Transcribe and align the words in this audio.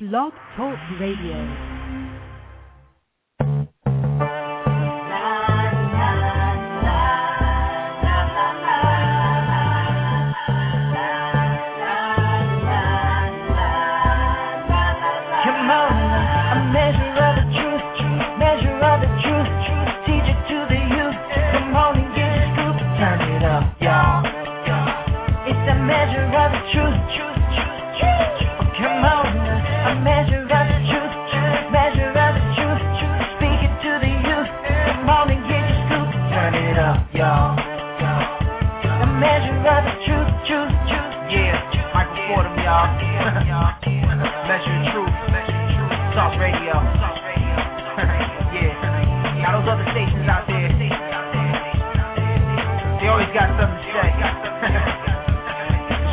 Blog 0.00 0.32
Talk 0.56 0.78
Radio. 1.00 1.34
Come 15.42 15.66
on, 15.66 15.90
a 16.54 16.70
measure 16.72 17.18
of 17.18 17.34
the 17.34 17.42
truth, 17.58 17.82
truth, 17.98 18.38
measure 18.38 18.78
of 18.78 19.00
the 19.02 19.10
truth, 19.18 19.50
truth, 19.66 19.94
to 20.46 20.58
the 20.70 20.78
youth. 20.94 21.18
Come 21.50 21.74
on, 21.74 21.98
engage 21.98 22.46
school 22.54 22.70
to 22.70 22.86
turn 23.02 23.18
it 23.34 23.42
up, 23.42 23.74
yeah, 23.80 24.22
yeah. 24.64 25.48
It's 25.48 25.66
a 25.68 25.74
measure 25.74 26.30
of 26.38 26.52
the 26.52 26.62
truth, 26.70 26.94
truth, 27.18 27.37
y'all. 42.68 42.84
measure 44.44 44.76
of 44.76 44.84
truth. 44.92 45.08
Talk 46.12 46.36
radio. 46.36 46.76
yeah. 48.52 49.40
Now 49.40 49.56
those 49.56 49.68
other 49.72 49.88
stations 49.88 50.28
out 50.28 50.44
there, 50.44 50.68
they 53.00 53.08
always 53.08 53.32
got 53.32 53.48
something 53.56 53.72
to 53.72 53.88
say. 53.88 54.12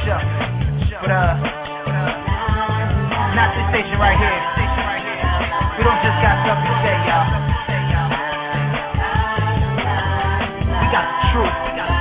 sure. 0.07 0.23
But 1.03 1.11
uh, 1.11 1.35
not 3.35 3.51
this 3.51 3.67
station 3.75 3.99
right 3.99 4.15
here. 4.15 4.39
We 5.75 5.83
don't 5.83 5.99
just 6.07 6.19
got 6.23 6.39
something 6.47 6.71
to 6.71 6.77
say, 6.87 6.95
y'all. 7.03 7.35
We 10.71 10.87
got 10.87 11.03
the 11.03 11.19
truth. 11.35 11.94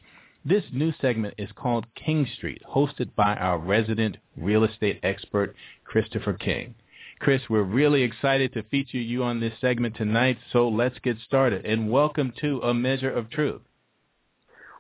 This 0.44 0.64
new 0.74 0.92
segment 1.00 1.36
is 1.38 1.52
called 1.56 1.86
King 1.94 2.28
Street, 2.36 2.64
hosted 2.68 3.14
by 3.16 3.36
our 3.36 3.60
resident 3.60 4.18
real 4.36 4.64
estate 4.64 5.00
expert, 5.04 5.56
Christopher 5.86 6.34
King. 6.34 6.74
Chris, 7.20 7.44
we're 7.48 7.62
really 7.62 8.02
excited 8.02 8.54
to 8.54 8.64
feature 8.64 8.98
you 8.98 9.24
on 9.24 9.40
this 9.40 9.54
segment 9.62 9.96
tonight, 9.96 10.40
so 10.52 10.68
let's 10.68 10.98
get 11.04 11.18
started. 11.28 11.64
And 11.64 11.92
welcome 11.92 12.34
to 12.42 12.60
A 12.62 12.74
Measure 12.74 13.12
of 13.12 13.30
Truth. 13.30 13.62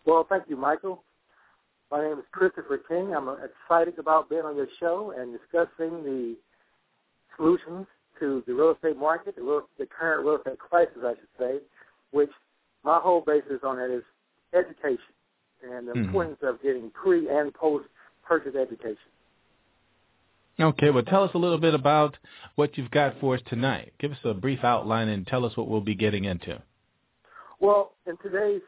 Well, 0.04 0.26
thank 0.28 0.46
you, 0.50 0.58
Michael. 0.58 1.04
My 1.92 2.04
name 2.04 2.20
is 2.20 2.26
Christopher 2.32 2.78
King. 2.88 3.16
I'm 3.16 3.30
excited 3.30 3.98
about 3.98 4.30
being 4.30 4.44
on 4.44 4.56
your 4.56 4.68
show 4.80 5.14
and 5.18 5.34
discussing 5.34 6.04
the 6.04 6.36
solutions 7.36 7.88
to 8.20 8.44
the 8.46 8.54
real 8.54 8.72
estate 8.72 8.98
market, 8.98 9.36
the, 9.36 9.42
real, 9.42 9.68
the 9.80 9.88
current 9.88 10.26
real 10.26 10.38
estate 10.38 10.60
crisis, 10.60 10.98
I 11.04 11.14
should 11.16 11.40
say, 11.40 11.60
which 12.12 12.30
my 12.84 13.00
whole 13.00 13.22
basis 13.22 13.60
on 13.64 13.80
it 13.80 13.90
is 13.90 14.04
education 14.54 15.14
and 15.64 15.88
the 15.88 15.94
Mhm. 15.94 16.06
importance 16.06 16.38
of 16.44 16.62
getting 16.62 16.92
pre 16.92 17.28
and 17.28 17.54
post 17.54 17.88
purchase 18.24 18.56
education. 18.56 18.98
Okay, 20.60 20.92
well, 20.92 21.04
tell 21.04 21.24
us 21.24 21.34
a 21.34 21.38
little 21.38 21.58
bit 21.58 21.74
about 21.74 22.18
what 22.56 22.78
you've 22.78 22.92
got 22.92 23.18
for 23.20 23.36
us 23.36 23.42
tonight. 23.44 23.94
Give 23.98 24.12
us 24.12 24.24
a 24.26 24.34
brief 24.34 24.64
outline 24.64 25.08
and 25.08 25.26
tell 25.26 25.46
us 25.46 25.56
what 25.58 25.68
we'll 25.68 25.82
be 25.82 25.96
getting 25.96 26.26
into. 26.26 26.62
Well, 27.60 27.94
in 28.06 28.18
today's 28.18 28.62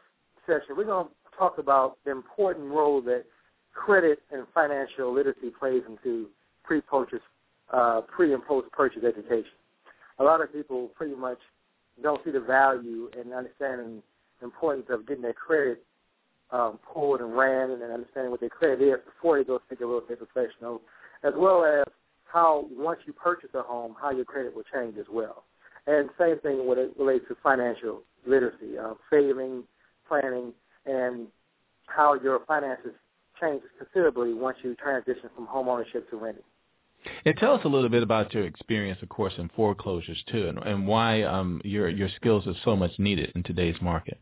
session, 0.46 0.74
we're 0.76 0.84
going 0.84 1.06
to 1.06 1.14
talk 1.36 1.58
about 1.58 1.96
the 2.04 2.10
important 2.10 2.70
role 2.70 3.00
that 3.02 3.24
credit 3.72 4.20
and 4.30 4.46
financial 4.54 5.12
literacy 5.12 5.50
plays 5.58 5.82
into 5.88 6.28
pre-purchase, 6.64 7.20
uh, 7.72 8.02
pre 8.02 8.32
and 8.32 8.44
post-purchase 8.44 9.02
education. 9.04 9.52
A 10.18 10.24
lot 10.24 10.40
of 10.40 10.52
people 10.52 10.88
pretty 10.94 11.14
much 11.14 11.38
don't 12.02 12.22
see 12.24 12.30
the 12.30 12.40
value 12.40 13.08
and 13.18 13.32
understanding 13.32 14.02
the 14.40 14.46
importance 14.46 14.86
of 14.90 15.06
getting 15.06 15.22
their 15.22 15.32
credit 15.32 15.82
um, 16.50 16.78
pulled 16.92 17.20
and 17.20 17.36
ran 17.36 17.70
and 17.70 17.82
understanding 17.82 18.30
what 18.30 18.40
their 18.40 18.50
credit 18.50 18.82
is 18.82 18.98
before 19.04 19.38
they 19.38 19.44
go 19.44 19.60
seek 19.68 19.80
a 19.80 19.86
real 19.86 20.00
estate 20.00 20.18
professional, 20.18 20.82
as 21.24 21.32
well 21.36 21.64
as 21.64 21.84
how 22.24 22.66
once 22.70 23.00
you 23.06 23.12
purchase 23.12 23.50
a 23.54 23.62
home, 23.62 23.94
how 24.00 24.10
your 24.10 24.24
credit 24.24 24.54
will 24.54 24.64
change 24.72 24.96
as 24.98 25.06
well. 25.10 25.44
And 25.86 26.10
same 26.18 26.38
thing 26.40 26.66
when 26.66 26.78
it 26.78 26.92
relates 26.98 27.24
to 27.28 27.36
financial 27.42 28.02
literacy, 28.26 28.78
uh, 28.78 28.94
saving, 29.10 29.64
planning, 30.06 30.52
and 30.86 31.26
how 31.86 32.14
your 32.14 32.40
finances 32.46 32.92
change 33.40 33.62
considerably 33.78 34.34
once 34.34 34.58
you 34.62 34.74
transition 34.76 35.28
from 35.34 35.46
home 35.46 35.68
ownership 35.68 36.08
to 36.10 36.16
renting. 36.16 36.42
And 37.24 37.36
tell 37.36 37.54
us 37.54 37.64
a 37.64 37.68
little 37.68 37.88
bit 37.88 38.02
about 38.02 38.32
your 38.32 38.44
experience, 38.44 39.02
of 39.02 39.08
course, 39.08 39.32
in 39.36 39.48
foreclosures 39.56 40.22
too, 40.30 40.48
and, 40.48 40.58
and 40.58 40.86
why 40.86 41.22
um, 41.22 41.60
your 41.64 41.88
your 41.88 42.08
skills 42.14 42.46
are 42.46 42.54
so 42.64 42.76
much 42.76 42.92
needed 42.98 43.32
in 43.34 43.42
today's 43.42 43.74
market. 43.80 44.18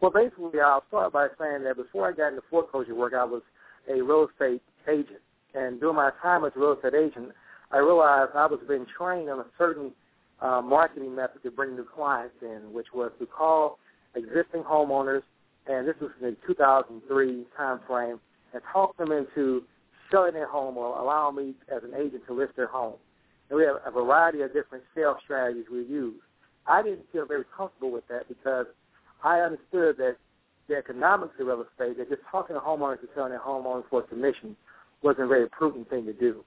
Well, 0.00 0.10
basically, 0.10 0.60
I'll 0.60 0.82
start 0.88 1.12
by 1.12 1.28
saying 1.38 1.64
that 1.64 1.76
before 1.76 2.08
I 2.08 2.12
got 2.12 2.28
into 2.28 2.42
foreclosure 2.50 2.94
work, 2.94 3.12
I 3.14 3.24
was 3.24 3.42
a 3.88 4.02
real 4.02 4.28
estate 4.32 4.62
agent. 4.88 5.20
And 5.54 5.78
during 5.78 5.96
my 5.96 6.10
time 6.22 6.44
as 6.44 6.52
a 6.56 6.58
real 6.58 6.72
estate 6.72 6.94
agent, 6.94 7.32
I 7.70 7.78
realized 7.78 8.30
I 8.34 8.46
was 8.46 8.60
being 8.66 8.86
trained 8.96 9.28
on 9.28 9.40
a 9.40 9.46
certain 9.58 9.92
uh, 10.40 10.60
marketing 10.60 11.14
method 11.14 11.42
to 11.44 11.50
bring 11.50 11.76
new 11.76 11.84
clients 11.84 12.34
in, 12.42 12.72
which 12.72 12.88
was 12.94 13.12
to 13.20 13.26
call 13.26 13.78
existing 14.14 14.62
homeowners, 14.62 15.22
and 15.66 15.86
this 15.86 15.94
was 16.00 16.10
in 16.20 16.30
the 16.30 16.36
2003 16.46 17.44
time 17.56 17.80
frame, 17.86 18.20
and 18.52 18.62
talk 18.72 18.96
them 18.96 19.12
into 19.12 19.62
selling 20.10 20.34
their 20.34 20.48
home 20.48 20.76
or 20.76 20.98
allowing 20.98 21.36
me 21.36 21.54
as 21.74 21.82
an 21.82 21.94
agent 21.94 22.22
to 22.26 22.34
list 22.34 22.54
their 22.56 22.66
home. 22.66 22.94
And 23.48 23.58
we 23.58 23.64
have 23.64 23.76
a 23.84 23.90
variety 23.90 24.42
of 24.42 24.52
different 24.52 24.84
sales 24.94 25.16
strategies 25.24 25.64
we 25.70 25.84
use. 25.84 26.20
I 26.66 26.82
didn't 26.82 27.06
feel 27.12 27.26
very 27.26 27.44
comfortable 27.56 27.90
with 27.90 28.06
that 28.08 28.28
because 28.28 28.66
I 29.24 29.40
understood 29.40 29.96
that 29.98 30.16
the 30.68 30.76
economics 30.76 31.34
of 31.40 31.46
real 31.46 31.62
estate, 31.62 31.98
that 31.98 32.08
just 32.08 32.22
talking 32.30 32.54
to 32.54 32.60
homeowners 32.60 33.00
and 33.00 33.08
selling 33.14 33.30
their 33.30 33.40
homeowners 33.40 33.84
for 33.90 34.00
a 34.00 34.06
commission 34.06 34.56
wasn't 35.02 35.24
a 35.24 35.28
very 35.28 35.48
prudent 35.48 35.90
thing 35.90 36.06
to 36.06 36.12
do. 36.12 36.44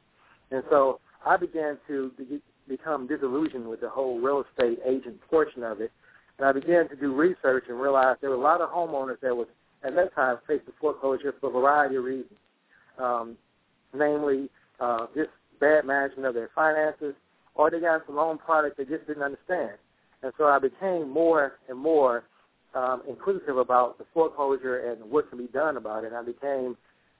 And 0.52 0.64
so 0.70 1.00
I 1.26 1.38
began 1.38 1.78
to 1.88 2.12
be, 2.18 2.42
become 2.68 3.08
disillusioned 3.08 3.68
with 3.68 3.82
the 3.82 3.90
whole 3.90 4.20
real 4.20 4.44
estate 4.50 4.80
agent 4.86 5.20
portion 5.30 5.64
of 5.64 5.82
it. 5.82 5.92
And 6.38 6.48
I 6.48 6.52
began 6.52 6.90
to 6.90 6.96
do 6.96 7.14
research 7.14 7.66
and 7.70 7.80
realized 7.80 8.22
there 8.22 8.30
were 8.30 8.36
a 8.36 8.40
lot 8.40 8.62
of 8.62 8.70
homeowners 8.70 9.20
that 9.22 9.36
was 9.36 9.48
at 9.84 9.96
that 9.96 10.14
time 10.16 10.38
faced 10.48 10.66
with 10.66 10.76
foreclosure 10.80 11.34
for 11.40 11.50
a 11.50 11.54
variety 11.54 11.96
of 11.96 12.04
reasons, 12.04 12.40
um, 12.98 13.38
namely 13.94 14.50
uh, 14.80 15.08
just 15.16 15.30
bad 15.60 15.86
management 15.86 16.26
of 16.28 16.34
their 16.34 16.50
finances, 16.54 17.14
or 17.54 17.72
they 17.72 17.80
got 17.80 18.06
some 18.06 18.16
loan 18.16 18.38
product 18.38 18.78
they 18.78 18.84
just 18.84 19.08
didn't 19.08 19.24
understand. 19.24 19.72
And 20.24 20.34
so 20.38 20.46
I 20.46 20.60
became 20.60 21.10
more 21.10 21.54
and 21.70 21.78
more 21.78 22.24
um, 22.74 23.04
inquisitive 23.08 23.58
about 23.58 23.98
the 23.98 24.06
foreclosure 24.14 24.92
and 24.92 25.10
what 25.10 25.30
can 25.30 25.38
be 25.38 25.48
done 25.48 25.78
about 25.78 26.04
it. 26.04 26.08
And 26.08 26.18
I 26.18 26.24
became, 26.24 26.76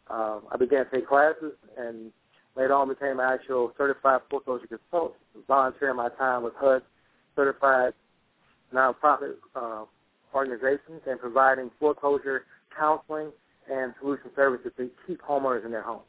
um, 0.10 0.42
I 0.52 0.58
began 0.58 0.86
to 0.86 0.92
take 0.92 1.08
classes 1.08 1.54
and 1.78 2.12
later 2.58 2.74
on 2.74 2.90
became 2.90 3.20
an 3.20 3.26
actual 3.26 3.72
certified 3.78 4.22
foreclosure 4.30 4.68
consultant, 4.68 5.20
volunteering 5.48 5.96
my 5.96 6.10
time 6.18 6.44
with 6.44 6.54
HUD 6.58 6.82
certified 7.36 7.94
nonprofit 8.76 9.36
uh, 9.56 9.86
organizations 10.34 11.02
and 11.08 11.20
providing 11.20 11.72
foreclosure 11.80 12.44
counseling 12.78 13.32
and 13.72 13.94
solution 14.00 14.30
services 14.36 14.72
to 14.78 14.90
keep 15.08 15.22
homeowners 15.22 15.66
in 15.66 15.72
their 15.72 15.82
homes. 15.82 16.04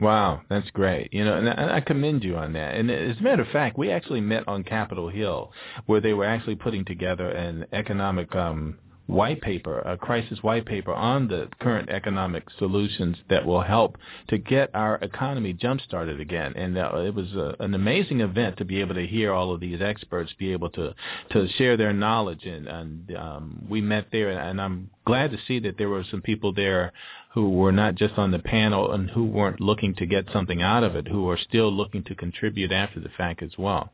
Wow, 0.00 0.40
that's 0.48 0.70
great. 0.70 1.12
You 1.12 1.24
know, 1.24 1.36
and 1.36 1.48
I 1.48 1.80
commend 1.80 2.24
you 2.24 2.36
on 2.36 2.54
that. 2.54 2.74
And 2.74 2.90
as 2.90 3.18
a 3.18 3.22
matter 3.22 3.42
of 3.42 3.48
fact, 3.48 3.76
we 3.76 3.90
actually 3.90 4.22
met 4.22 4.48
on 4.48 4.64
Capitol 4.64 5.10
Hill, 5.10 5.52
where 5.86 6.00
they 6.00 6.14
were 6.14 6.24
actually 6.24 6.56
putting 6.56 6.86
together 6.86 7.28
an 7.28 7.66
economic 7.72 8.34
um, 8.34 8.78
white 9.10 9.40
paper, 9.40 9.80
a 9.80 9.96
crisis 9.96 10.38
white 10.42 10.64
paper 10.64 10.92
on 10.92 11.28
the 11.28 11.48
current 11.60 11.88
economic 11.90 12.44
solutions 12.58 13.16
that 13.28 13.44
will 13.44 13.62
help 13.62 13.96
to 14.28 14.38
get 14.38 14.70
our 14.74 14.96
economy 14.96 15.52
jump 15.52 15.80
started 15.80 16.20
again. 16.20 16.52
And 16.56 16.78
uh, 16.78 16.96
it 16.96 17.14
was 17.14 17.32
a, 17.32 17.56
an 17.60 17.74
amazing 17.74 18.20
event 18.20 18.56
to 18.58 18.64
be 18.64 18.80
able 18.80 18.94
to 18.94 19.06
hear 19.06 19.32
all 19.32 19.52
of 19.52 19.60
these 19.60 19.80
experts 19.80 20.32
be 20.38 20.52
able 20.52 20.70
to 20.70 20.94
to 21.30 21.48
share 21.58 21.76
their 21.76 21.92
knowledge. 21.92 22.44
And, 22.44 22.68
and 22.68 23.16
um, 23.16 23.66
we 23.68 23.80
met 23.80 24.06
there, 24.12 24.30
and 24.30 24.60
I'm 24.60 24.90
glad 25.04 25.32
to 25.32 25.38
see 25.46 25.58
that 25.60 25.76
there 25.76 25.88
were 25.88 26.04
some 26.10 26.22
people 26.22 26.52
there 26.52 26.92
who 27.34 27.50
were 27.50 27.72
not 27.72 27.94
just 27.94 28.14
on 28.16 28.30
the 28.30 28.38
panel 28.38 28.92
and 28.92 29.10
who 29.10 29.24
weren't 29.24 29.60
looking 29.60 29.94
to 29.96 30.06
get 30.06 30.26
something 30.32 30.62
out 30.62 30.82
of 30.82 30.96
it, 30.96 31.08
who 31.08 31.28
are 31.28 31.38
still 31.38 31.72
looking 31.72 32.02
to 32.04 32.14
contribute 32.14 32.72
after 32.72 33.00
the 33.00 33.10
fact 33.16 33.42
as 33.42 33.52
well. 33.58 33.92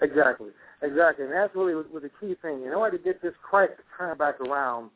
Exactly. 0.00 0.50
Exactly, 0.80 1.24
and 1.24 1.34
that's 1.34 1.54
really 1.56 1.74
was 1.74 1.86
the 1.94 2.10
key 2.20 2.34
thing. 2.40 2.62
In 2.62 2.72
order 2.72 2.96
to 2.96 3.02
get 3.02 3.20
this 3.20 3.34
crisis 3.42 3.76
turned 3.96 4.18
back 4.18 4.40
around, 4.40 4.90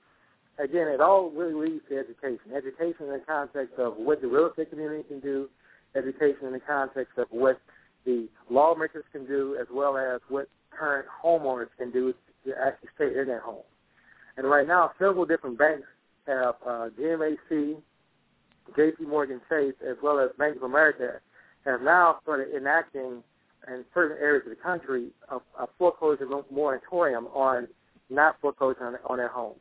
again, 0.58 0.86
it 0.88 1.00
all 1.00 1.30
really 1.30 1.70
leads 1.70 1.84
to 1.88 1.98
education. 1.98 2.54
Education 2.54 3.06
in 3.06 3.12
the 3.12 3.22
context 3.26 3.78
of 3.78 3.96
what 3.96 4.20
the 4.20 4.28
real 4.28 4.48
estate 4.48 4.70
community 4.70 5.02
can 5.08 5.18
do, 5.20 5.48
education 5.96 6.46
in 6.46 6.52
the 6.52 6.60
context 6.60 7.18
of 7.18 7.26
what 7.30 7.60
the 8.04 8.28
lawmakers 8.48 9.04
can 9.12 9.26
do, 9.26 9.56
as 9.60 9.66
well 9.72 9.96
as 9.96 10.20
what 10.28 10.48
current 10.70 11.06
homeowners 11.24 11.68
can 11.78 11.90
do 11.90 12.14
to 12.44 12.52
actually 12.64 12.88
stay 12.94 13.18
in 13.18 13.26
their 13.26 13.40
home. 13.40 13.62
And 14.36 14.48
right 14.48 14.66
now, 14.66 14.92
several 14.98 15.26
different 15.26 15.58
banks 15.58 15.86
have 16.26 16.54
uh, 16.64 16.88
GMAC, 16.98 17.76
J.P. 18.76 19.04
Morgan 19.04 19.40
Chase, 19.48 19.74
as 19.88 19.96
well 20.02 20.20
as 20.20 20.30
Bank 20.38 20.56
of 20.56 20.62
America, 20.62 21.20
have 21.64 21.82
now 21.82 22.18
started 22.22 22.54
enacting 22.56 23.22
in 23.68 23.84
certain 23.94 24.16
areas 24.18 24.44
of 24.46 24.50
the 24.50 24.62
country 24.62 25.08
a, 25.30 25.36
a 25.62 25.68
foreclosure 25.78 26.26
moratorium 26.50 27.26
on 27.28 27.68
not 28.10 28.36
foreclosing 28.40 28.82
on, 28.82 28.96
on 29.06 29.18
their 29.18 29.28
homes. 29.28 29.60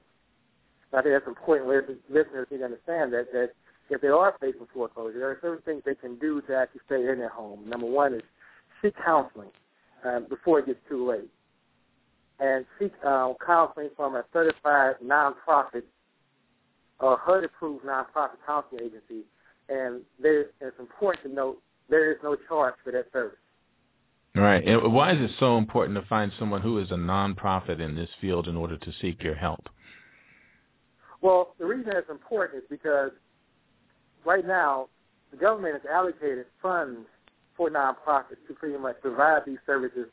I 0.94 1.02
think 1.02 1.16
that's 1.16 1.28
important. 1.28 1.70
Listeners 2.10 2.48
need 2.52 2.58
to 2.58 2.66
understand 2.66 3.14
that 3.14 3.32
that 3.32 3.52
if 3.90 4.02
they 4.02 4.08
are 4.08 4.36
facing 4.40 4.68
foreclosure, 4.74 5.20
there 5.20 5.30
are 5.30 5.40
certain 5.42 5.62
things 5.64 5.84
they 5.86 5.96
can 5.96 6.18
do 6.18 6.42
to 6.44 6.56
actually 6.56 6.82
stay 6.86 7.08
in 7.08 7.18
their 7.20 7.30
home. 7.30 7.68
Number 7.68 7.88
one 7.88 8.14
is 8.14 8.22
seek 8.82 8.94
counseling 9.04 9.52
um, 10.06 10.26
before 10.30 10.60
it 10.60 10.66
gets 10.66 10.80
too 10.90 11.10
late, 11.10 11.30
and 12.40 12.66
seek 12.80 12.94
uh, 13.06 13.34
counseling 13.46 13.90
from 13.96 14.16
a 14.16 14.24
certified 14.34 14.96
nonprofit 15.04 15.84
or 17.00 17.18
HUD-approved 17.18 17.86
nonprofit 17.86 18.38
counseling 18.46 18.82
agency. 18.82 19.26
And 19.70 20.02
there, 20.22 20.48
it's 20.60 20.80
important 20.80 21.24
to 21.24 21.34
note 21.34 21.62
there 21.90 22.12
is 22.12 22.18
no 22.24 22.36
charge 22.48 22.76
for 22.84 22.92
that 22.92 23.06
service. 23.12 23.38
Right. 24.36 24.66
And 24.66 24.94
why 24.94 25.12
is 25.12 25.20
it 25.20 25.32
so 25.40 25.58
important 25.58 26.00
to 26.00 26.08
find 26.08 26.32
someone 26.40 26.62
who 26.62 26.78
is 26.80 26.90
a 26.92 26.96
nonprofit 26.96 27.82
in 27.82 27.96
this 27.96 28.10
field 28.22 28.48
in 28.48 28.56
order 28.56 28.78
to 28.78 28.94
seek 29.02 29.22
your 29.24 29.36
help? 29.36 29.68
Well, 31.22 31.54
the 31.60 31.66
reason 31.66 31.92
it's 31.96 32.10
important 32.10 32.64
is 32.64 32.70
because 32.70 33.12
right 34.26 34.46
now 34.46 34.88
the 35.32 35.38
government 35.38 35.74
has 35.74 35.82
allocated 35.92 36.46
funds 36.62 37.08
for 37.58 37.70
nonprofits 37.70 38.40
to 38.48 38.54
pretty 38.54 38.78
much 38.78 38.96
provide 39.02 39.42
these 39.46 39.60
services 39.66 40.08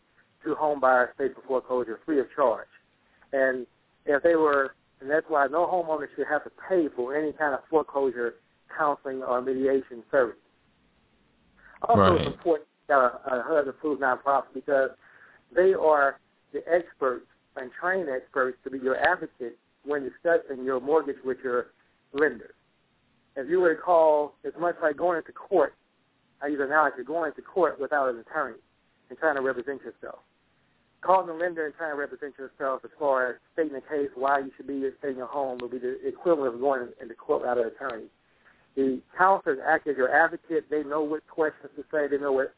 to 0.44 0.54
home 0.54 0.80
buyers 0.80 1.10
faced 1.16 1.36
with 1.36 1.46
foreclosure 1.46 2.00
free 2.04 2.20
of 2.20 2.26
charge. 2.34 2.68
And 3.32 3.66
if 4.04 4.22
they 4.22 4.34
were, 4.34 4.74
and 5.00 5.08
that's 5.08 5.26
why 5.28 5.46
no 5.46 5.66
homeowner 5.66 6.06
should 6.16 6.26
have 6.28 6.44
to 6.44 6.50
pay 6.68 6.88
for 6.94 7.16
any 7.16 7.32
kind 7.32 7.54
of 7.54 7.60
foreclosure 7.70 8.34
counseling 8.76 9.22
or 9.22 9.40
mediation 9.40 10.02
service. 10.10 10.36
Also, 11.82 12.00
right. 12.00 12.20
it's 12.20 12.36
important 12.36 12.67
Uh, 12.90 12.94
uh, 12.94 12.98
got 13.00 13.32
a, 13.32 13.36
a 13.36 13.42
HUD 13.42 13.68
approved 13.68 14.02
nonprofit 14.02 14.54
because 14.54 14.90
they 15.54 15.74
are 15.74 16.18
the 16.52 16.60
experts 16.68 17.26
and 17.56 17.70
trained 17.78 18.08
experts 18.08 18.58
to 18.64 18.70
be 18.70 18.78
your 18.78 18.96
advocate 18.96 19.58
when 19.84 20.02
discussing 20.02 20.64
your 20.64 20.80
mortgage 20.80 21.16
with 21.24 21.38
your 21.42 21.66
lender. 22.12 22.54
If 23.36 23.48
you 23.48 23.64
recall, 23.64 24.34
it's 24.44 24.56
much 24.58 24.76
like 24.82 24.96
going 24.96 25.18
into 25.18 25.32
court. 25.32 25.74
I 26.42 26.48
use 26.48 26.60
an 26.60 26.66
analogy, 26.66 26.96
you're 26.98 27.04
going 27.04 27.30
into 27.30 27.42
court 27.42 27.80
without 27.80 28.08
an 28.08 28.18
attorney 28.18 28.58
and 29.10 29.18
trying 29.18 29.36
to 29.36 29.42
represent 29.42 29.82
yourself. 29.82 30.20
Calling 31.00 31.26
the 31.26 31.32
lender 31.32 31.66
and 31.66 31.74
trying 31.74 31.92
to 31.92 31.96
represent 31.96 32.34
yourself 32.38 32.80
as 32.84 32.90
far 32.98 33.30
as 33.30 33.36
stating 33.52 33.72
the 33.72 33.80
case 33.80 34.10
why 34.14 34.40
you 34.40 34.50
should 34.56 34.66
be 34.66 34.82
staying 34.98 35.12
in 35.12 35.18
your 35.18 35.26
home 35.26 35.58
would 35.60 35.70
be 35.70 35.78
the 35.78 35.98
equivalent 36.06 36.54
of 36.54 36.60
going 36.60 36.88
into 37.00 37.14
court 37.14 37.42
without 37.42 37.58
an 37.58 37.66
attorney. 37.66 38.06
The 38.76 39.00
counselors 39.16 39.58
act 39.66 39.86
as 39.86 39.96
your 39.96 40.10
advocate. 40.10 40.70
They 40.70 40.82
know 40.82 41.02
what 41.02 41.26
questions 41.26 41.70
to 41.76 41.84
say. 41.92 42.08
They 42.08 42.18
know 42.18 42.32
what 42.32 42.54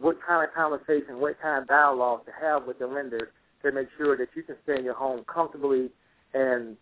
what 0.00 0.16
kind 0.26 0.46
of 0.46 0.54
conversation, 0.54 1.20
what 1.20 1.40
kind 1.40 1.62
of 1.62 1.68
dialogue 1.68 2.24
to 2.26 2.32
have 2.40 2.66
with 2.66 2.78
the 2.78 2.86
lender 2.86 3.30
to 3.62 3.72
make 3.72 3.88
sure 3.96 4.16
that 4.16 4.28
you 4.34 4.42
can 4.42 4.56
stay 4.62 4.78
in 4.78 4.84
your 4.84 4.94
home 4.94 5.24
comfortably 5.32 5.90
and 6.34 6.76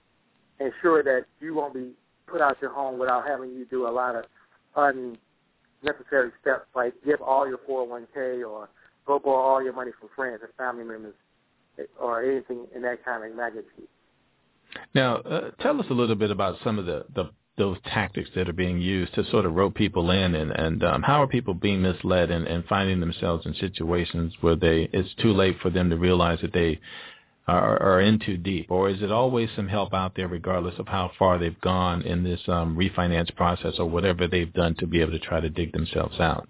ensure 0.61 1.03
that 1.03 1.25
you 1.41 1.55
won't 1.55 1.75
be 1.75 1.93
put 2.27 2.41
out 2.41 2.57
your 2.61 2.73
home 2.73 2.99
without 2.99 3.27
having 3.27 3.51
you 3.51 3.65
do 3.67 3.87
a 3.87 3.91
lot 3.91 4.15
of 4.15 4.25
unnecessary 4.77 6.31
steps 6.41 6.67
like 6.75 6.93
give 7.05 7.21
all 7.21 7.49
your 7.49 7.59
401k 7.59 8.49
or 8.49 8.69
go 9.07 9.19
borrow 9.19 9.55
all 9.55 9.63
your 9.63 9.73
money 9.73 9.93
from 9.99 10.09
friends 10.15 10.41
and 10.43 10.53
family 10.59 10.85
members 10.85 11.15
or 12.01 12.23
anything 12.23 12.67
in 12.75 12.83
that 12.83 13.05
kind 13.05 13.25
of 13.25 13.37
magnitude. 13.37 13.89
Now, 14.95 15.17
uh, 15.17 15.51
tell 15.61 15.79
us 15.81 15.87
a 15.91 15.95
little 15.95 16.17
bit 16.17 16.31
about 16.31 16.57
some 16.65 16.79
of 16.79 16.87
the, 16.87 17.05
the 17.15 17.31
those 17.57 17.79
tactics 17.85 18.29
that 18.35 18.49
are 18.49 18.55
being 18.55 18.81
used 18.81 19.15
to 19.15 19.25
sort 19.31 19.47
of 19.47 19.55
rope 19.55 19.75
people 19.75 20.11
in 20.11 20.35
and, 20.35 20.51
and 20.53 20.85
um, 20.85 21.03
how 21.03 21.23
are 21.23 21.27
people 21.27 21.55
being 21.55 21.81
misled 21.81 22.31
and, 22.31 22.47
and 22.47 22.65
finding 22.67 23.01
themselves 23.01 23.47
in 23.47 23.55
situations 23.55 24.33
where 24.43 24.57
they 24.57 24.89
it's 24.93 25.15
too 25.23 25.33
late 25.33 25.57
for 25.61 25.71
them 25.71 25.89
to 25.89 25.97
realize 25.97 26.39
that 26.43 26.53
they 26.53 26.79
are, 27.49 27.81
are 27.83 28.01
in 28.01 28.19
too 28.19 28.37
deep 28.37 28.71
or 28.71 28.91
is 28.91 29.01
it 29.01 29.11
always 29.11 29.49
some 29.57 29.69
help 29.69 29.95
out 29.95 30.13
there 30.17 30.29
regardless 30.29 30.79
of 30.79 30.87
how 30.87 31.11
far 31.19 31.39
they've 31.39 31.61
gone 31.63 32.03
in 32.03 32.23
this 32.23 32.41
um, 32.49 32.77
refinance 32.77 33.35
process 33.35 33.75
or 33.79 33.89
whatever 33.89 34.29
they've 34.29 34.53
done 34.53 34.75
to 34.75 34.87
be 34.87 35.01
able 35.01 35.13
to 35.13 35.19
try 35.19 35.41
to 35.41 35.49
dig 35.49 35.73
themselves 35.73 36.21
out? 36.21 36.47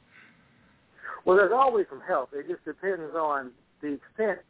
Well, 1.24 1.36
there's 1.36 1.52
always 1.54 1.86
some 1.90 2.02
help. 2.06 2.30
It 2.32 2.48
just 2.48 2.64
depends 2.64 3.14
on 3.14 3.50
the 3.80 3.94
extent 3.94 4.40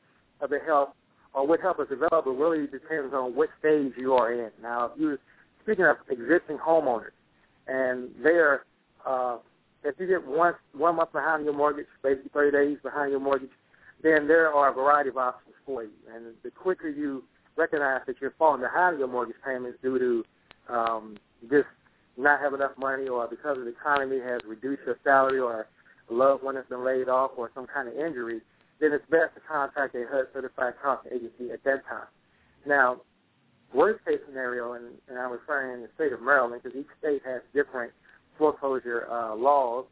of 0.41 0.51
the 0.51 0.59
help 0.67 0.95
or 1.35 1.47
what 1.47 1.61
help 1.61 1.81
is 1.81 1.89
available 1.91 2.35
really 2.35 2.67
depends 2.67 3.13
on 3.13 3.35
what 3.35 3.51
stage 3.59 3.93
you 3.99 4.15
are 4.15 4.33
in. 4.33 4.51
Now, 4.63 4.87
if 4.87 4.93
you 5.01 5.19
speaking 5.67 5.85
of 5.85 5.97
existing 6.09 6.59
homeowners, 6.59 7.11
and 7.67 8.11
they're 8.23 8.65
uh, 9.05 9.39
if 9.83 9.97
you 9.99 10.07
get 10.07 10.27
one 10.27 10.55
one 10.73 10.97
month 10.97 11.13
behind 11.13 11.45
your 11.45 11.55
mortgage, 11.55 11.87
basically 12.03 12.31
30 12.33 12.57
days 12.57 12.79
behind 12.83 13.11
your 13.11 13.21
mortgage, 13.21 13.51
then 14.03 14.29
there 14.29 14.53
are 14.53 14.71
a 14.71 14.73
variety 14.73 15.11
of 15.11 15.17
options 15.17 15.55
for 15.65 15.83
you. 15.83 15.91
And 16.15 16.27
the 16.45 16.51
quicker 16.51 16.89
you 16.89 17.25
recognize 17.57 18.03
that 18.07 18.17
you're 18.21 18.35
falling 18.39 18.61
behind 18.61 18.99
your 18.99 19.09
mortgage 19.09 19.37
payments 19.45 19.79
due 19.83 19.99
to 19.99 20.75
um, 20.75 21.17
just 21.51 21.67
not 22.17 22.41
have 22.41 22.55
enough 22.55 22.73
money, 22.79 23.09
or 23.09 23.27
because 23.27 23.59
the 23.59 23.69
economy 23.69 24.21
has 24.21 24.41
reduced 24.47 24.83
your 24.87 24.99
salary, 25.05 25.41
or 25.41 25.67
a 26.11 26.15
loved 26.15 26.43
one 26.43 26.55
has 26.55 26.65
been 26.69 26.85
laid 26.85 27.09
off 27.09 27.33
or 27.37 27.51
some 27.55 27.67
kind 27.67 27.89
of 27.89 27.95
injury, 27.95 28.41
then 28.81 28.93
it's 28.93 29.05
best 29.11 29.35
to 29.35 29.41
contact 29.41 29.95
a 29.95 30.05
HUD 30.11 30.27
certified 30.33 30.75
counseling 30.83 31.15
agency 31.15 31.53
at 31.53 31.63
that 31.65 31.85
time. 31.89 32.07
Now, 32.67 33.01
worst 33.75 34.05
case 34.05 34.19
scenario, 34.27 34.73
and, 34.73 34.87
and 35.09 35.19
I'm 35.19 35.31
referring 35.31 35.75
in 35.75 35.83
the 35.83 35.89
state 35.95 36.13
of 36.13 36.23
Maryland 36.23 36.61
because 36.63 36.79
each 36.79 36.89
state 36.99 37.23
has 37.25 37.43
different 37.55 37.93
foreclosure 38.39 39.07
uh, 39.11 39.35
laws. 39.35 39.87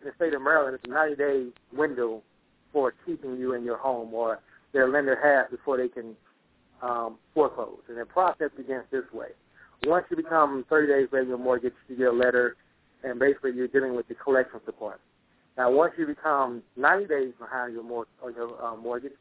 In 0.00 0.08
the 0.08 0.14
state 0.16 0.34
of 0.34 0.42
Maryland, 0.42 0.74
it's 0.74 0.90
a 0.90 0.92
90 0.92 1.16
day 1.16 1.46
window 1.72 2.22
for 2.72 2.92
keeping 3.06 3.36
you 3.36 3.54
in 3.54 3.64
your 3.64 3.78
home 3.78 4.12
or 4.12 4.40
their 4.72 4.88
lender 4.88 5.18
has 5.22 5.50
before 5.50 5.76
they 5.76 5.88
can 5.88 6.16
um, 6.82 7.16
foreclose. 7.32 7.78
And 7.88 7.96
the 7.96 8.04
process 8.04 8.50
begins 8.56 8.84
this 8.90 9.04
way. 9.12 9.28
Once 9.86 10.04
you 10.10 10.16
become 10.16 10.64
30 10.68 10.88
days 10.88 11.08
late 11.12 11.22
in 11.22 11.28
your 11.28 11.38
mortgage, 11.38 11.72
you 11.88 11.96
get 11.96 12.08
a 12.08 12.12
letter, 12.12 12.56
and 13.02 13.18
basically 13.18 13.52
you're 13.52 13.68
dealing 13.68 13.94
with 13.94 14.08
the 14.08 14.14
collections 14.14 14.62
department. 14.66 15.00
Now, 15.56 15.70
once 15.70 15.92
you 15.96 16.06
become 16.06 16.62
90 16.76 17.06
days 17.06 17.32
behind 17.38 17.74
your, 17.74 17.84
mor- 17.84 18.06
or 18.20 18.32
your 18.32 18.62
uh, 18.62 18.76
mortgage, 18.76 19.12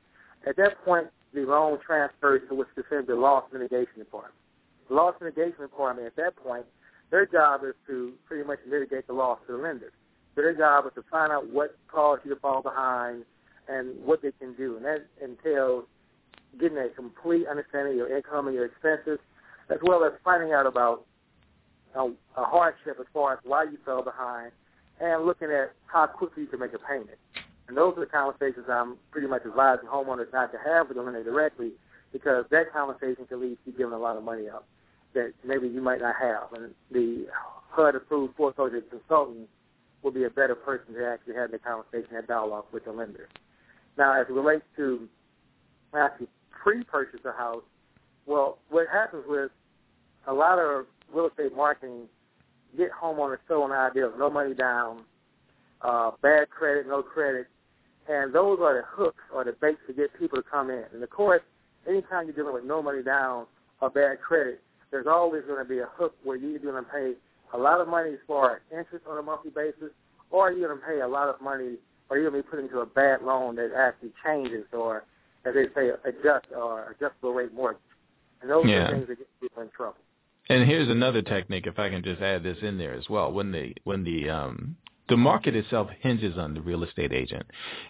at 0.48 0.56
that 0.58 0.84
point, 0.84 1.08
the 1.34 1.42
loan 1.42 1.80
transfers 1.86 2.42
to 2.50 2.56
what's 2.56 2.70
considered 2.76 3.08
the 3.08 3.16
loss 3.16 3.44
mitigation 3.52 4.00
department. 4.00 4.36
The 4.90 4.96
loss 4.96 5.16
mitigation 5.20 5.62
department, 5.62 6.08
at 6.08 6.16
that 6.18 6.36
point, 6.36 6.66
their 7.10 7.26
job 7.26 7.62
is 7.64 7.74
to 7.88 8.14
pretty 8.26 8.46
much 8.46 8.60
mitigate 8.68 9.08
the 9.08 9.14
loss 9.14 9.40
to 9.48 9.54
the 9.54 9.58
lender. 9.58 9.92
So 10.36 10.42
their 10.42 10.56
job 10.56 10.86
is 10.86 10.92
to 10.96 11.04
find 11.10 11.32
out 11.32 11.50
what 11.50 11.78
caused 11.88 12.26
you 12.26 12.34
to 12.34 12.40
fall 12.40 12.62
behind 12.62 13.24
and 13.68 14.04
what 14.04 14.22
they 14.22 14.32
can 14.40 14.54
do. 14.54 14.78
And 14.78 14.86
that 14.86 15.06
entails 15.24 15.86
getting 16.60 16.78
a 16.78 16.90
complete 16.90 17.48
understanding 17.48 17.94
of 17.94 17.98
your 17.98 18.16
income 18.16 18.48
and 18.48 18.56
your 18.56 18.66
expenses, 18.66 19.20
as 19.70 19.78
well 19.84 20.04
as 20.04 20.12
finding 20.24 20.54
out 20.54 20.66
about 20.66 21.06
a, 21.96 22.06
a 22.06 22.44
hardship 22.44 22.98
as 23.00 23.06
far 23.14 23.34
as 23.34 23.40
why 23.44 23.64
you 23.64 23.78
fell 23.86 24.04
behind, 24.04 24.52
and 25.00 25.26
looking 25.26 25.50
at 25.50 25.74
how 25.86 26.06
quickly 26.06 26.44
you 26.44 26.50
can 26.50 26.60
make 26.60 26.74
a 26.74 26.80
payment. 26.80 27.18
And 27.68 27.78
those 27.78 27.96
are 27.98 28.02
the 28.02 28.06
conversations 28.06 28.66
I'm 28.70 28.98
pretty 29.12 29.28
much 29.28 29.44
advising 29.46 29.88
homeowners 29.88 30.32
not 30.34 30.52
to 30.52 30.58
have 30.66 30.90
with 30.90 30.98
the 30.98 31.04
lender 31.04 31.24
directly, 31.24 31.72
because 32.12 32.46
that 32.52 32.72
conversation 32.72 33.26
can 33.26 33.42
lead 33.42 33.58
to 33.64 33.72
you 33.72 33.78
giving 33.78 33.94
a 33.94 33.98
lot 33.98 34.18
of 34.18 34.24
money 34.24 34.50
up 34.50 34.68
that 35.14 35.34
maybe 35.46 35.68
you 35.68 35.82
might 35.82 36.02
not 36.02 36.16
have. 36.22 36.52
And 36.54 36.74
the 36.92 37.28
HUD-approved 37.70 38.36
foreclosure 38.36 38.82
consultant 38.82 39.48
will 40.02 40.12
be 40.12 40.26
a 40.26 40.30
better 40.30 40.56
person 40.56 40.94
to 40.96 41.08
actually 41.08 41.36
have 41.36 41.52
the 41.52 41.60
conversation 41.60 42.16
and 42.16 42.28
dialogue 42.28 42.66
with 42.72 42.86
the 42.86 42.92
lender. 42.92 43.30
Now, 43.98 44.20
as 44.20 44.28
it 44.28 44.34
relates 44.34 44.66
to 44.76 45.08
actually 45.94 46.28
pre-purchase 46.52 47.22
a 47.26 47.32
house, 47.32 47.64
well, 48.26 48.58
what 48.70 48.88
happens 48.92 49.24
with 49.28 49.52
a 50.28 50.34
lot 50.34 50.60
of 50.60 50.86
real 51.14 51.28
estate 51.28 51.56
marketing 51.56 52.08
get 52.78 52.90
homeowners 52.92 53.38
sold 53.48 53.70
an 53.70 53.78
idea 53.78 54.08
of 54.08 54.18
no 54.18 54.30
money 54.30 54.54
down, 54.54 55.02
uh, 55.84 56.12
bad 56.22 56.50
credit, 56.50 56.88
no 56.88 57.02
credit, 57.02 57.48
and 58.10 58.34
those 58.34 58.60
are 58.62 58.76
the 58.76 58.84
hooks 58.86 59.24
or 59.34 59.44
the 59.44 59.54
baits 59.62 59.80
to 59.88 59.94
get 59.94 60.18
people 60.18 60.38
to 60.38 60.44
come 60.44 60.70
in. 60.70 60.84
And 60.94 61.04
of 61.04 61.10
course, 61.10 61.42
anytime 61.88 62.26
you're 62.26 62.36
dealing 62.36 62.54
with 62.54 62.66
no 62.66 62.82
money 62.82 63.04
down 63.04 63.46
or 63.82 63.90
bad 63.90 64.22
credit, 64.22 64.62
there's 64.92 65.08
always 65.08 65.44
going 65.48 65.64
to 65.64 65.68
be 65.68 65.80
a 65.80 65.88
hook 65.96 66.16
where 66.24 66.38
you're 66.38 66.60
going 66.60 66.84
to 66.84 66.90
pay 66.90 67.14
a 67.54 67.58
lot 67.58 67.82
of 67.82 67.88
money 67.88 68.12
as 68.12 68.20
interest 68.72 69.06
on 69.08 69.18
a 69.18 69.22
monthly 69.22 69.52
basis, 69.52 69.92
or 70.32 70.52
you're 70.52 70.68
going 70.68 70.80
to 70.80 70.86
pay 70.86 71.00
a 71.02 71.08
lot 71.08 71.30
of 71.30 71.40
money, 71.42 71.76
or 72.10 72.18
you're 72.18 72.30
going 72.30 72.42
to 72.42 72.48
be 72.48 72.50
put 72.50 72.60
into 72.60 72.80
a 72.80 72.86
bad 72.86 73.22
loan 73.22 73.56
that 73.56 73.72
actually 73.76 74.12
changes, 74.24 74.66
or 74.74 75.04
as 75.46 75.54
they 75.54 75.66
say, 75.76 75.90
adjust 76.06 76.46
or 76.56 76.92
adjustable 76.92 77.34
rate 77.34 77.54
mortgage. 77.54 77.82
And 78.42 78.50
those 78.50 78.66
Yeah. 78.68 78.88
are 78.88 78.92
things 78.92 79.08
that 79.08 79.18
get 79.18 79.28
people 79.40 79.64
in 79.64 79.70
trouble. 79.70 79.98
And 80.50 80.68
here's 80.68 80.90
another 80.90 81.22
technique, 81.22 81.68
if 81.68 81.80
I 81.80 81.90
can 81.90 82.04
just 82.04 82.22
add 82.22 82.44
this 82.44 82.58
in 82.62 82.78
there 82.78 82.94
as 82.94 83.10
well. 83.10 83.32
When 83.32 83.52
the 83.52 83.74
when 83.86 84.04
the 84.04 84.30
um, 84.30 84.76
the 85.10 85.18
market 85.18 85.56
itself 85.56 85.90
hinges 86.00 86.38
on 86.38 86.54
the 86.54 86.62
real 86.62 86.84
estate 86.84 87.12
agent, 87.12 87.46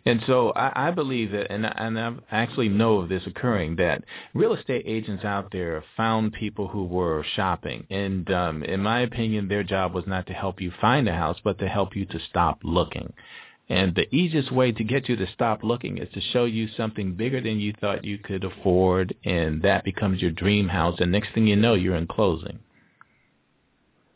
and 0.06 0.22
so 0.26 0.52
I, 0.56 0.88
I 0.88 0.92
believe 0.92 1.32
that, 1.32 1.52
and 1.52 1.66
I- 1.66 1.76
and 1.78 2.00
I 2.00 2.14
actually 2.32 2.70
know 2.70 2.98
of 2.98 3.10
this 3.10 3.26
occurring 3.28 3.76
that 3.78 4.04
real 4.34 4.54
estate 4.54 4.84
agents 4.86 5.24
out 5.24 5.52
there 5.52 5.84
found 5.96 6.34
people 6.34 6.68
who 6.68 6.86
were 6.86 7.24
shopping, 7.36 7.86
and 7.90 8.32
um, 8.32 8.64
in 8.64 8.80
my 8.82 9.02
opinion, 9.02 9.48
their 9.48 9.64
job 9.64 9.94
was 9.94 10.08
not 10.08 10.26
to 10.28 10.34
help 10.34 10.60
you 10.60 10.72
find 10.82 11.08
a 11.08 11.14
house, 11.14 11.38
but 11.44 11.60
to 11.60 11.68
help 11.68 11.96
you 11.96 12.06
to 12.08 12.20
stop 12.30 12.60
looking. 12.64 13.14
And 13.70 13.96
the 13.96 14.14
easiest 14.14 14.52
way 14.52 14.72
to 14.74 14.84
get 14.84 15.08
you 15.08 15.16
to 15.16 15.28
stop 15.34 15.64
looking 15.64 15.98
is 15.98 16.12
to 16.14 16.22
show 16.22 16.46
you 16.46 16.68
something 16.76 17.14
bigger 17.14 17.40
than 17.40 17.60
you 17.60 17.74
thought 17.80 18.04
you 18.04 18.18
could 18.18 18.44
afford, 18.44 19.16
and 19.24 19.62
that 19.62 19.86
becomes 19.86 20.22
your 20.22 20.32
dream 20.32 20.68
house. 20.68 21.00
And 21.00 21.12
next 21.12 21.34
thing 21.34 21.48
you 21.48 21.56
know, 21.56 21.74
you're 21.74 21.96
in 21.96 22.08
closing. 22.08 22.60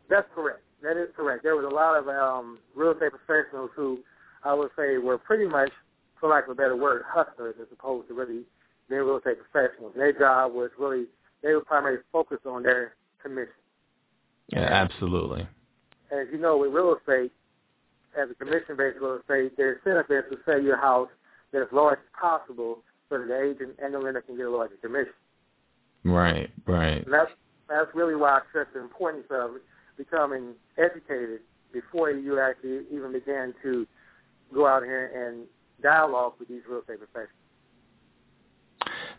That's 0.10 0.28
correct. 0.36 0.62
That 0.84 0.98
is 0.98 1.10
correct. 1.16 1.44
There 1.44 1.56
was 1.56 1.66
a 1.66 1.74
lot 1.74 1.98
of 1.98 2.08
um, 2.08 2.60
real 2.76 2.92
estate 2.92 3.12
professionals 3.12 3.72
who 3.76 4.00
I 4.44 4.54
would 4.54 4.70
say 4.78 4.98
were 4.98 5.18
pretty 5.18 5.48
much, 5.48 5.72
for 6.20 6.30
lack 6.30 6.46
of 6.46 6.52
a 6.52 6.56
better 6.56 6.76
word, 6.76 7.04
hustlers 7.08 7.56
as 7.60 7.68
opposed 7.72 8.08
to 8.10 8.14
really 8.14 8.44
being 8.90 9.02
real 9.02 9.18
estate 9.18 9.38
professionals. 9.40 9.94
Their 9.96 10.14
job 10.14 10.54
was 10.54 10.70
really, 10.80 11.06
they 11.42 11.54
were 11.54 11.64
primarily 11.64 12.02
focused 12.12 12.46
on 12.46 12.64
their 12.64 12.96
commission. 13.22 13.54
Yeah, 14.50 14.62
absolutely. 14.62 15.48
And 16.12 16.22
as 16.22 16.28
you 16.32 16.38
know, 16.38 16.58
with 16.58 16.72
real 16.72 16.96
estate, 16.96 17.32
as 18.18 18.30
a 18.32 18.36
commission-based 18.36 18.98
real 19.02 19.20
estate, 19.20 19.58
their 19.58 19.74
incentive 19.74 20.06
is 20.10 20.24
to 20.32 20.38
sell 20.46 20.62
your 20.62 20.78
house 20.78 21.10
that 21.52 21.62
as 21.62 21.68
large 21.72 22.00
as 22.00 22.20
possible 22.20 22.80
so 23.10 23.18
that 23.18 23.28
the 23.28 23.42
agent 23.42 23.78
and 23.82 23.94
the 23.94 24.00
lender 24.00 24.22
can 24.22 24.38
get 24.38 24.46
a 24.46 24.50
larger 24.50 24.76
commission. 24.82 25.14
Right, 26.04 26.50
right. 26.66 27.04
And 27.04 27.14
that's, 27.14 27.32
that's 27.68 27.90
really 27.94 28.16
why 28.16 28.38
I 28.38 28.42
stress 28.50 28.68
the 28.74 28.82
importance 28.82 29.26
of 29.30 29.52
becoming 29.98 30.54
educated 30.78 31.42
before 31.74 32.12
you 32.12 32.40
actually 32.40 32.86
even 32.92 33.12
begin 33.12 33.54
to 33.64 33.86
go 34.54 34.66
out 34.66 34.84
here 34.84 35.12
and 35.28 35.46
dialogue 35.82 36.34
with 36.40 36.48
these 36.48 36.62
real 36.70 36.80
estate 36.80 37.00
professionals. 37.00 37.32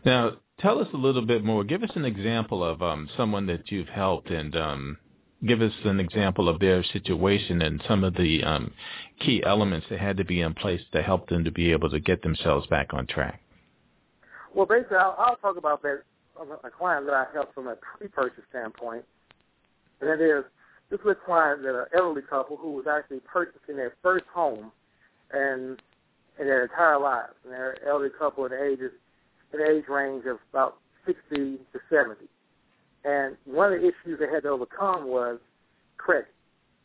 Now, 0.04 0.32
tell 0.60 0.78
us 0.78 0.88
a 0.94 0.96
little 0.96 1.24
bit 1.26 1.44
more. 1.44 1.64
Give 1.64 1.82
us 1.82 1.90
an 1.94 2.04
example 2.04 2.64
of 2.64 2.82
um, 2.82 3.08
someone 3.16 3.46
that 3.46 3.70
you've 3.70 3.88
helped, 3.88 4.30
and 4.30 4.56
um, 4.56 4.98
give 5.46 5.60
us 5.60 5.72
an 5.84 6.00
example 6.00 6.48
of 6.48 6.60
their 6.60 6.82
situation 6.84 7.62
and 7.62 7.82
some 7.86 8.04
of 8.04 8.14
the 8.14 8.42
um, 8.42 8.72
key 9.20 9.42
elements 9.44 9.86
that 9.90 10.00
had 10.00 10.16
to 10.16 10.24
be 10.24 10.40
in 10.40 10.54
place 10.54 10.80
to 10.92 11.02
help 11.02 11.28
them 11.28 11.44
to 11.44 11.50
be 11.50 11.72
able 11.72 11.90
to 11.90 12.00
get 12.00 12.22
themselves 12.22 12.66
back 12.68 12.94
on 12.94 13.06
track. 13.06 13.42
Well, 14.54 14.66
basically, 14.66 14.96
I'll, 14.96 15.14
I'll 15.18 15.36
talk 15.36 15.56
about 15.56 15.82
that 15.82 16.02
a 16.64 16.70
client 16.70 17.06
that 17.06 17.14
I 17.14 17.26
helped 17.32 17.54
from 17.54 17.66
a 17.66 17.74
pre-purchase 17.74 18.44
standpoint, 18.50 19.04
and 20.00 20.08
that 20.08 20.20
is 20.20 20.44
this 20.90 21.00
was 21.04 21.16
a 21.26 21.56
that 21.62 21.74
an 21.74 21.86
elderly 21.94 22.22
couple 22.22 22.56
who 22.56 22.72
was 22.72 22.86
actually 22.86 23.20
purchasing 23.20 23.76
their 23.76 23.94
first 24.02 24.24
home, 24.32 24.72
and 25.30 25.80
in 26.38 26.46
their 26.46 26.62
entire 26.62 26.98
lives, 26.98 27.34
and 27.44 27.52
they're 27.52 27.72
an 27.72 27.78
elderly 27.86 28.10
couple 28.18 28.44
in 28.46 28.52
the 28.52 28.64
ages, 28.64 28.92
the 29.52 29.70
age 29.70 29.84
range 29.88 30.24
of 30.26 30.38
about 30.50 30.78
60 31.04 31.18
to 31.34 31.80
70. 31.90 32.26
And 33.04 33.36
one 33.44 33.72
of 33.72 33.80
the 33.80 33.86
issues 33.86 34.18
they 34.18 34.28
had 34.32 34.42
to 34.44 34.50
overcome 34.50 35.06
was 35.06 35.38
credit. 35.96 36.32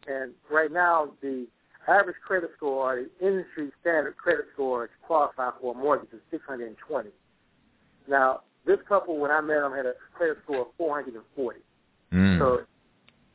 And 0.08 0.34
right 0.52 0.72
now, 0.72 1.12
the 1.22 1.48
average 1.88 2.18
credit 2.26 2.52
score, 2.58 2.94
or 2.94 3.04
the 3.04 3.26
industry 3.26 3.72
standard 3.82 4.18
credit 4.18 4.46
score 4.54 4.88
to 4.88 4.94
qualify 5.06 5.52
for 5.62 5.74
a 5.74 5.78
mortgage 5.78 6.10
is 6.14 6.22
620. 6.32 7.10
Now, 8.08 8.42
this 8.66 8.80
couple, 8.88 9.18
when 9.18 9.32
I 9.32 9.42
met 9.42 9.60
them, 9.60 9.74
had 9.74 9.86
a 9.86 9.94
credit 10.14 10.38
score 10.44 10.62
of 10.62 10.68
440. 10.78 11.60
Mm. 12.14 12.40
So 12.40 12.62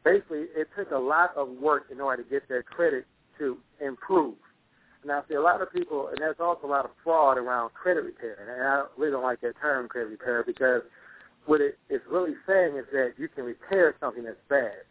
basically, 0.08 0.46
it 0.56 0.68
took 0.76 0.90
a 0.90 0.98
lot 0.98 1.36
of 1.36 1.48
work 1.48 1.84
in 1.92 2.00
order 2.00 2.22
to 2.22 2.28
get 2.28 2.48
their 2.48 2.62
credit 2.62 3.04
to 3.38 3.58
improve. 3.80 4.34
Now, 5.04 5.22
see, 5.28 5.34
a 5.34 5.40
lot 5.40 5.60
of 5.60 5.72
people, 5.72 6.08
and 6.08 6.18
there's 6.18 6.40
also 6.40 6.66
a 6.66 6.72
lot 6.72 6.84
of 6.84 6.90
fraud 7.04 7.38
around 7.38 7.72
credit 7.74 8.04
repair, 8.04 8.36
and 8.40 8.50
I 8.50 8.84
really 8.96 9.12
don't 9.12 9.22
like 9.22 9.40
that 9.42 9.54
term, 9.60 9.88
credit 9.88 10.08
repair, 10.08 10.42
because 10.44 10.82
what 11.46 11.60
it 11.60 11.78
is 11.88 12.00
really 12.10 12.34
saying 12.46 12.76
is 12.76 12.84
that 12.92 13.14
you 13.16 13.28
can 13.28 13.44
repair 13.44 13.94
something 14.00 14.24
that's 14.24 14.42
bad. 14.48 14.84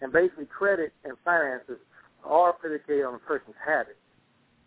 And 0.00 0.12
basically, 0.12 0.46
credit 0.46 0.92
and 1.04 1.14
finances 1.24 1.78
are 2.24 2.52
predicated 2.52 3.04
on 3.04 3.14
a 3.14 3.18
person's 3.18 3.56
habits. 3.64 3.98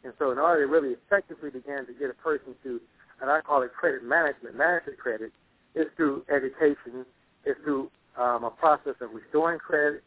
And 0.04 0.14
so 0.20 0.32
in 0.32 0.38
order 0.38 0.66
to 0.66 0.72
really 0.72 0.94
effectively 0.94 1.50
begin 1.50 1.86
to 1.88 1.94
get 1.94 2.10
a 2.10 2.14
person 2.14 2.56
to, 2.64 2.80
and 3.22 3.32
I 3.32 3.42
call 3.42 3.64
it 3.64 3.74
credit 3.74 4.04
management, 4.04 4.58
manage 4.58 4.86
their 4.86 4.96
credit, 4.96 5.32
is 5.74 5.88
through 5.96 6.24
education, 6.30 7.06
is 7.46 7.56
through 7.64 7.90
um, 8.18 8.44
a 8.44 8.50
process 8.50 8.96
of 9.02 9.12
restoring 9.14 9.60
credit, 9.60 10.04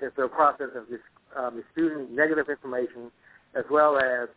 is 0.00 0.12
a 0.18 0.28
process 0.28 0.68
of 0.74 0.88
dis, 0.88 1.00
um, 1.36 1.56
disputing 1.56 2.14
negative 2.14 2.48
information, 2.48 3.10
as 3.54 3.64
well 3.70 3.98
as 3.98 4.28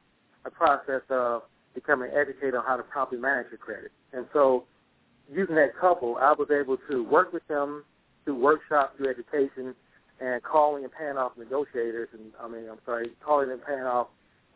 a 0.46 0.52
process 0.52 1.02
of 1.10 1.44
becoming 1.74 2.10
educated 2.12 2.56
on 2.56 2.64
how 2.66 2.78
to 2.78 2.84
properly 2.84 3.20
manage 3.20 3.48
your 3.50 3.58
credit. 3.58 3.92
And 4.14 4.26
so 4.32 4.66
using 5.32 5.56
that 5.56 5.76
couple, 5.80 6.18
I 6.18 6.34
was 6.34 6.50
able 6.52 6.78
to 6.90 7.04
work 7.04 7.34
with 7.34 7.48
them 7.48 7.84
through 8.24 8.36
workshops, 8.36 8.98
through 8.98 9.10
education, 9.10 9.76
and 10.20 10.42
calling 10.44 10.84
and 10.84 10.94
paying 10.94 11.18
off 11.18 11.34
negotiators, 11.38 12.08
and 12.14 12.32
I 12.42 12.48
mean, 12.48 12.70
I'm 12.70 12.80
sorry, 12.86 13.10
calling 13.24 13.52
and 13.52 13.64
paying 13.66 13.82
off 13.82 14.08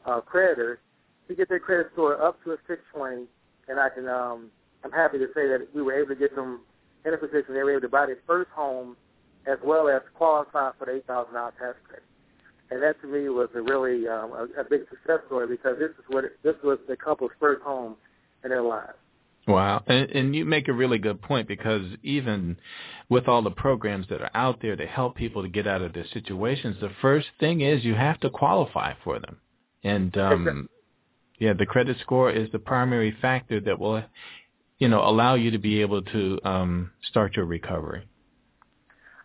uh, 0.05 0.21
creditors 0.21 0.79
to 1.27 1.35
get 1.35 1.49
their 1.49 1.59
credit 1.59 1.87
score 1.93 2.21
up 2.21 2.41
to 2.43 2.51
a 2.51 2.57
620. 2.67 3.27
And 3.67 3.79
I 3.79 3.89
can, 3.89 4.07
um, 4.07 4.49
I'm 4.83 4.91
happy 4.91 5.19
to 5.19 5.27
say 5.35 5.47
that 5.47 5.67
we 5.73 5.81
were 5.81 5.93
able 5.93 6.09
to 6.09 6.15
get 6.15 6.35
them 6.35 6.61
in 7.05 7.13
a 7.13 7.17
position 7.17 7.53
they 7.53 7.63
were 7.63 7.71
able 7.71 7.81
to 7.81 7.89
buy 7.89 8.05
their 8.05 8.19
first 8.27 8.49
home, 8.51 8.95
as 9.47 9.57
well 9.63 9.87
as 9.87 10.01
qualify 10.15 10.71
for 10.77 10.85
the 10.85 11.01
$8,000 11.07 11.33
tax 11.33 11.77
credit. 11.87 12.03
and 12.71 12.81
that 12.81 12.99
to 13.01 13.07
me 13.07 13.29
was 13.29 13.49
a 13.55 13.61
really 13.61 14.07
um, 14.07 14.31
a, 14.33 14.61
a 14.61 14.63
big 14.69 14.81
success 14.89 15.19
story 15.27 15.47
because 15.47 15.77
this 15.79 15.91
is 15.91 16.05
what 16.09 16.25
it, 16.25 16.31
this 16.43 16.55
was 16.63 16.77
the 16.87 16.95
couple's 16.97 17.31
first 17.39 17.61
home 17.61 17.95
in 18.43 18.49
their 18.49 18.61
lives. 18.61 18.93
Wow, 19.47 19.81
and, 19.87 20.11
and 20.11 20.35
you 20.35 20.45
make 20.45 20.67
a 20.67 20.73
really 20.73 20.99
good 20.99 21.21
point 21.21 21.47
because 21.47 21.81
even 22.03 22.57
with 23.07 23.27
all 23.27 23.41
the 23.41 23.49
programs 23.49 24.07
that 24.09 24.21
are 24.21 24.29
out 24.35 24.59
there 24.61 24.75
to 24.75 24.85
help 24.85 25.15
people 25.15 25.41
to 25.41 25.49
get 25.49 25.65
out 25.65 25.81
of 25.81 25.93
their 25.93 26.05
situations, 26.13 26.77
the 26.79 26.91
first 27.01 27.27
thing 27.39 27.61
is 27.61 27.83
you 27.83 27.95
have 27.95 28.19
to 28.19 28.29
qualify 28.29 28.93
for 29.03 29.19
them, 29.19 29.37
and 29.83 30.15
um, 30.17 30.69
yeah, 31.39 31.53
the 31.53 31.65
credit 31.65 31.97
score 32.01 32.29
is 32.29 32.51
the 32.51 32.59
primary 32.59 33.15
factor 33.21 33.59
that 33.61 33.79
will, 33.79 34.03
you 34.79 34.87
know, 34.87 35.01
allow 35.01 35.35
you 35.35 35.51
to 35.51 35.57
be 35.57 35.81
able 35.81 36.01
to 36.01 36.39
um, 36.43 36.91
start 37.09 37.35
your 37.35 37.45
recovery. 37.45 38.07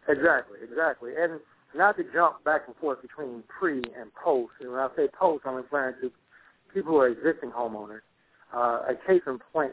Exactly, 0.08 0.58
exactly, 0.62 1.12
and 1.18 1.40
not 1.74 1.96
to 1.96 2.04
jump 2.12 2.44
back 2.44 2.62
and 2.66 2.76
forth 2.76 3.00
between 3.00 3.42
pre 3.48 3.76
and 3.98 4.12
post. 4.22 4.52
And 4.60 4.72
when 4.72 4.80
I 4.80 4.88
say 4.96 5.08
post, 5.18 5.44
I'm 5.46 5.54
referring 5.54 5.94
to 6.02 6.10
people 6.72 6.92
who 6.92 6.98
are 6.98 7.08
existing 7.08 7.50
homeowners. 7.50 8.00
Uh, 8.54 8.82
a 8.90 8.94
case 9.06 9.22
in 9.26 9.38
point, 9.52 9.72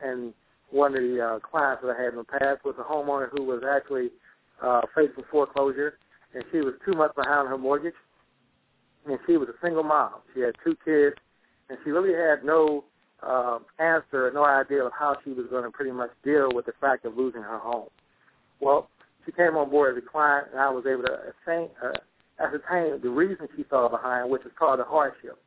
and 0.00 0.32
one 0.70 0.94
of 0.96 1.02
the 1.02 1.20
uh, 1.20 1.38
clients 1.40 1.82
that 1.82 1.94
I 1.96 2.02
had 2.02 2.12
in 2.12 2.18
the 2.18 2.24
past 2.24 2.64
was 2.64 2.74
a 2.78 2.82
homeowner 2.82 3.28
who 3.30 3.44
was 3.44 3.62
actually 3.68 4.10
uh, 4.62 4.80
facing 4.94 5.24
foreclosure, 5.30 5.98
and 6.34 6.42
she 6.50 6.58
was 6.58 6.74
two 6.84 6.92
months 6.92 7.14
behind 7.14 7.48
her 7.48 7.58
mortgage, 7.58 7.94
and 9.06 9.18
she 9.26 9.36
was 9.36 9.48
a 9.48 9.64
single 9.64 9.82
mom. 9.82 10.14
She 10.34 10.40
had 10.40 10.54
two 10.64 10.76
kids, 10.84 11.16
and 11.68 11.78
she 11.84 11.90
really 11.90 12.14
had 12.14 12.44
no 12.44 12.84
uh, 13.22 13.58
answer, 13.78 14.30
no 14.34 14.44
idea 14.44 14.84
of 14.84 14.92
how 14.98 15.16
she 15.24 15.30
was 15.30 15.46
going 15.50 15.64
to 15.64 15.70
pretty 15.70 15.92
much 15.92 16.10
deal 16.24 16.48
with 16.52 16.66
the 16.66 16.72
fact 16.80 17.04
of 17.04 17.16
losing 17.16 17.42
her 17.42 17.58
home. 17.58 17.88
Well, 18.60 18.88
she 19.24 19.32
came 19.32 19.56
on 19.56 19.70
board 19.70 19.96
as 19.96 20.02
a 20.02 20.06
client, 20.06 20.48
and 20.52 20.60
I 20.60 20.70
was 20.70 20.84
able 20.86 21.02
to 21.04 21.12
ascertain, 21.12 21.68
uh, 21.82 21.98
ascertain 22.42 23.00
the 23.02 23.10
reason 23.10 23.48
she 23.56 23.64
fell 23.64 23.88
behind, 23.88 24.30
which 24.30 24.42
is 24.42 24.52
called 24.58 24.80
a 24.80 24.84
hardship. 24.84 25.38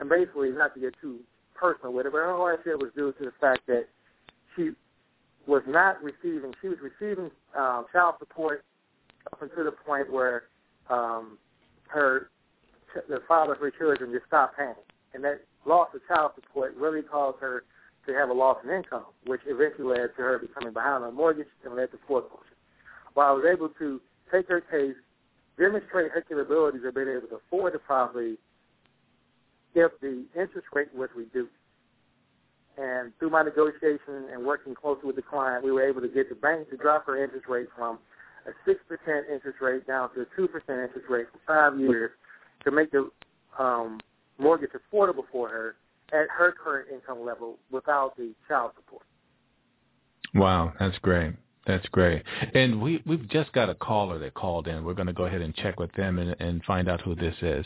And 0.00 0.08
basically, 0.08 0.50
not 0.50 0.74
to 0.74 0.80
get 0.80 0.94
too 1.00 1.20
personal 1.54 1.92
with 1.92 2.06
it, 2.06 2.12
but 2.12 2.18
her 2.18 2.36
hardship 2.36 2.80
was 2.80 2.90
due 2.94 3.12
to 3.12 3.24
the 3.24 3.32
fact 3.40 3.66
that 3.66 3.86
she 4.56 4.70
was 5.46 5.62
not 5.66 6.02
receiving, 6.02 6.52
she 6.60 6.68
was 6.68 6.78
receiving 6.82 7.30
um, 7.56 7.86
child 7.92 8.16
support 8.18 8.64
up 9.32 9.40
until 9.40 9.64
the 9.64 9.72
point 9.72 10.12
where 10.12 10.44
um, 10.90 11.38
her 11.88 12.30
the 13.08 13.20
father 13.26 13.54
of 13.54 13.58
her 13.58 13.70
children 13.70 14.12
just 14.12 14.26
stopped 14.26 14.56
paying. 14.56 14.74
And 15.14 15.24
that 15.24 15.40
loss 15.66 15.88
of 15.94 16.00
child 16.08 16.32
support 16.34 16.74
really 16.76 17.02
caused 17.02 17.38
her 17.40 17.64
to 18.06 18.12
have 18.12 18.28
a 18.28 18.32
loss 18.32 18.58
in 18.64 18.70
income, 18.70 19.04
which 19.26 19.40
eventually 19.46 19.98
led 19.98 20.14
to 20.16 20.22
her 20.22 20.38
becoming 20.38 20.72
behind 20.72 21.04
on 21.04 21.14
mortgage 21.14 21.46
and 21.64 21.74
led 21.74 21.90
to 21.90 21.98
foreclosure. 22.06 22.44
While 23.14 23.28
I 23.28 23.32
was 23.32 23.44
able 23.50 23.68
to 23.78 24.00
take 24.30 24.48
her 24.48 24.60
case, 24.60 24.96
demonstrate 25.58 26.10
her 26.10 26.20
capabilities 26.20 26.82
of 26.86 26.94
being 26.94 27.08
able 27.08 27.28
to 27.28 27.36
afford 27.36 27.74
the 27.74 27.78
property 27.78 28.36
if 29.74 29.92
the 30.00 30.24
interest 30.34 30.68
rate 30.72 30.94
was 30.94 31.08
reduced. 31.16 31.52
And 32.76 33.12
through 33.18 33.30
my 33.30 33.42
negotiation 33.42 34.26
and 34.32 34.44
working 34.44 34.74
closely 34.74 35.06
with 35.06 35.16
the 35.16 35.22
client, 35.22 35.64
we 35.64 35.70
were 35.70 35.88
able 35.88 36.00
to 36.00 36.08
get 36.08 36.28
the 36.28 36.34
bank 36.34 36.70
to 36.70 36.76
drop 36.76 37.06
her 37.06 37.22
interest 37.22 37.46
rate 37.48 37.68
from 37.76 37.98
a 38.46 38.70
6% 38.70 38.76
interest 39.32 39.58
rate 39.60 39.86
down 39.86 40.12
to 40.14 40.22
a 40.22 40.26
2% 40.38 40.44
interest 40.68 41.06
rate 41.08 41.26
for 41.32 41.38
five 41.46 41.78
years 41.78 42.10
to 42.64 42.70
make 42.70 42.90
the 42.90 43.08
um, 43.58 44.00
mortgage 44.38 44.70
affordable 44.70 45.24
for 45.30 45.48
her 45.48 45.76
at 46.12 46.28
her 46.30 46.52
current 46.52 46.88
income 46.92 47.24
level 47.24 47.58
without 47.70 48.16
the 48.16 48.32
child 48.48 48.72
support. 48.76 49.04
Wow, 50.34 50.72
that's 50.78 50.98
great. 50.98 51.34
That's 51.66 51.86
great. 51.88 52.22
And 52.54 52.80
we, 52.80 53.02
we've 53.06 53.28
just 53.28 53.52
got 53.52 53.70
a 53.70 53.74
caller 53.74 54.18
that 54.18 54.34
called 54.34 54.68
in. 54.68 54.84
We're 54.84 54.94
going 54.94 55.06
to 55.06 55.12
go 55.12 55.24
ahead 55.24 55.40
and 55.40 55.54
check 55.54 55.80
with 55.80 55.92
them 55.92 56.18
and, 56.18 56.36
and 56.40 56.62
find 56.64 56.88
out 56.88 57.00
who 57.00 57.14
this 57.14 57.34
is. 57.40 57.64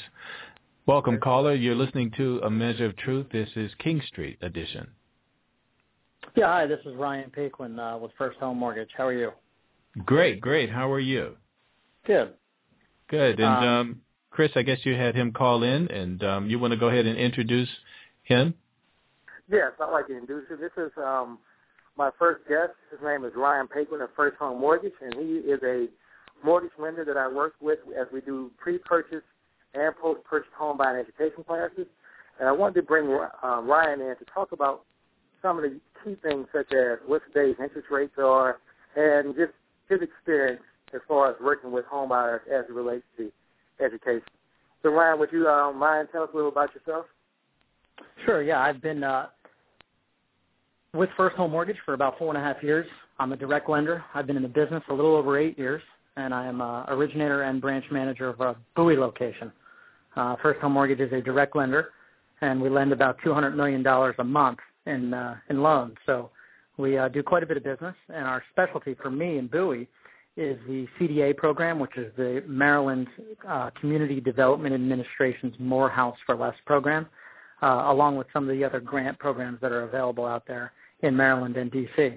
Welcome, 0.87 1.18
caller. 1.18 1.54
You're 1.54 1.75
listening 1.75 2.12
to 2.16 2.40
A 2.44 2.50
Measure 2.50 2.87
of 2.87 2.96
Truth. 2.96 3.26
This 3.32 3.48
is 3.56 3.70
King 3.78 4.00
Street 4.06 4.38
edition. 4.40 4.88
Yeah, 6.37 6.46
hi, 6.46 6.66
this 6.66 6.81
is 6.87 6.94
Ryan 6.94 7.31
Paquin 7.31 7.78
uh, 7.78 7.98
with 7.98 8.12
First 8.16 8.38
Home 8.38 8.59
Mortgage. 8.59 8.90
How 8.96 9.07
are 9.07 9.12
you? 9.12 9.33
Great, 10.04 10.40
great. 10.40 10.70
How 10.70 10.90
are 10.90 11.00
you? 11.00 11.37
Good. 12.07 12.35
Good. 13.09 13.40
And 13.40 13.48
um, 13.48 13.64
um, 13.64 14.00
Chris, 14.38 14.53
I 14.55 14.62
guess 14.62 14.79
you 14.85 14.94
had 14.94 15.16
him 15.16 15.33
call 15.33 15.64
in, 15.64 15.88
and 15.88 16.22
um, 16.22 16.48
you 16.48 16.61
want 16.61 16.70
to 16.70 16.79
go 16.79 16.87
ahead 16.87 17.07
and 17.07 17.18
introduce 17.18 17.68
him? 18.22 18.55
Yes, 19.51 19.72
I'd 19.81 19.90
like 19.90 20.07
to 20.07 20.16
introduce 20.16 20.48
him. 20.48 20.61
This 20.61 20.70
is 20.77 20.92
um, 20.96 21.40
my 21.96 22.11
first 22.20 22.46
guest. 22.48 22.70
His 22.92 23.01
name 23.03 23.24
is 23.24 23.33
Ryan 23.35 23.66
Paquin 23.66 24.01
of 24.01 24.11
First 24.14 24.37
Home 24.37 24.61
Mortgage, 24.61 24.92
and 25.03 25.12
he 25.14 25.38
is 25.38 25.59
a 25.64 25.88
mortgage 26.44 26.70
lender 26.79 27.05
that 27.05 27.16
I 27.16 27.27
work 27.27 27.55
with 27.61 27.81
as 28.01 28.07
we 28.12 28.20
do 28.20 28.53
pre-purchase 28.59 29.24
and 29.74 29.92
post-purchase 30.01 30.53
home 30.57 30.77
buying 30.77 31.01
education 31.01 31.42
classes. 31.42 31.88
And 32.38 32.48
I 32.48 32.53
wanted 32.53 32.74
to 32.74 32.83
bring 32.83 33.09
uh, 33.09 33.61
Ryan 33.62 34.01
in 34.01 34.14
to 34.18 34.24
talk 34.33 34.53
about 34.53 34.85
some 35.42 35.57
of 35.57 35.64
the 35.64 35.81
key 36.05 36.16
things 36.22 36.46
such 36.53 36.72
as 36.72 37.01
what 37.09 37.22
today's 37.27 37.57
interest 37.61 37.88
rates 37.90 38.14
are 38.18 38.61
and 38.94 39.35
just 39.35 39.51
his 39.88 39.98
experience 40.01 40.62
as 40.94 41.01
far 41.09 41.29
as 41.29 41.35
working 41.42 41.72
with 41.72 41.87
home 41.87 42.11
buyers 42.11 42.42
as 42.46 42.66
it 42.68 42.72
relates 42.72 43.03
to 43.16 43.33
education. 43.80 44.22
So 44.82 44.90
Ryan, 44.90 45.18
would 45.18 45.32
you 45.32 45.48
uh, 45.48 45.72
mind 45.72 46.08
tell 46.12 46.22
us 46.22 46.30
a 46.32 46.36
little 46.36 46.50
about 46.50 46.74
yourself? 46.74 47.06
Sure. 48.24 48.42
Yeah, 48.42 48.60
I've 48.60 48.80
been 48.80 49.02
uh, 49.02 49.26
with 50.94 51.10
First 51.16 51.36
Home 51.36 51.50
Mortgage 51.50 51.76
for 51.84 51.94
about 51.94 52.18
four 52.18 52.28
and 52.28 52.38
a 52.38 52.40
half 52.40 52.62
years. 52.62 52.86
I'm 53.18 53.32
a 53.32 53.36
direct 53.36 53.68
lender. 53.68 54.04
I've 54.14 54.26
been 54.26 54.36
in 54.36 54.42
the 54.42 54.48
business 54.48 54.82
a 54.88 54.94
little 54.94 55.16
over 55.16 55.38
eight 55.38 55.58
years, 55.58 55.82
and 56.16 56.32
I 56.32 56.46
am 56.46 56.60
a 56.60 56.84
originator 56.88 57.42
and 57.42 57.60
branch 57.60 57.84
manager 57.90 58.28
of 58.28 58.40
a 58.40 58.56
Bowie 58.76 58.96
location. 58.96 59.52
Uh, 60.16 60.36
First 60.42 60.60
Home 60.60 60.72
Mortgage 60.72 61.00
is 61.00 61.12
a 61.12 61.20
direct 61.20 61.56
lender, 61.56 61.90
and 62.40 62.60
we 62.60 62.68
lend 62.68 62.92
about 62.92 63.18
$200 63.24 63.54
million 63.54 63.84
a 63.86 64.24
month 64.24 64.58
in 64.86 65.12
uh, 65.12 65.36
in 65.50 65.62
loans. 65.62 65.94
So 66.06 66.30
we 66.76 66.96
uh, 66.96 67.08
do 67.08 67.22
quite 67.22 67.42
a 67.42 67.46
bit 67.46 67.56
of 67.56 67.64
business, 67.64 67.94
and 68.08 68.24
our 68.24 68.42
specialty 68.52 68.94
for 68.94 69.10
me 69.10 69.38
in 69.38 69.48
Bowie 69.48 69.88
is 70.38 70.59
the 70.68 70.87
CDA 70.98 71.37
program, 71.37 71.81
which 71.81 71.96
is 71.96 72.12
the 72.16 72.44
Maryland 72.46 73.09
uh, 73.46 73.70
Community 73.81 74.20
Development 74.20 74.74
Administration's 74.74 75.55
More 75.59 75.90
House 75.90 76.16
for 76.24 76.37
Less 76.37 76.55
program, 76.64 77.07
uh, 77.61 77.85
along 77.87 78.16
with 78.16 78.29
some 78.33 78.48
of 78.48 78.57
the 78.57 78.64
other 78.64 78.79
grant 78.79 79.18
programs 79.18 79.61
that 79.61 79.72
are 79.72 79.83
available 79.83 80.24
out 80.24 80.46
there 80.46 80.72
in 81.01 81.16
Maryland 81.16 81.57
and 81.57 81.70
D.C. 81.72 82.14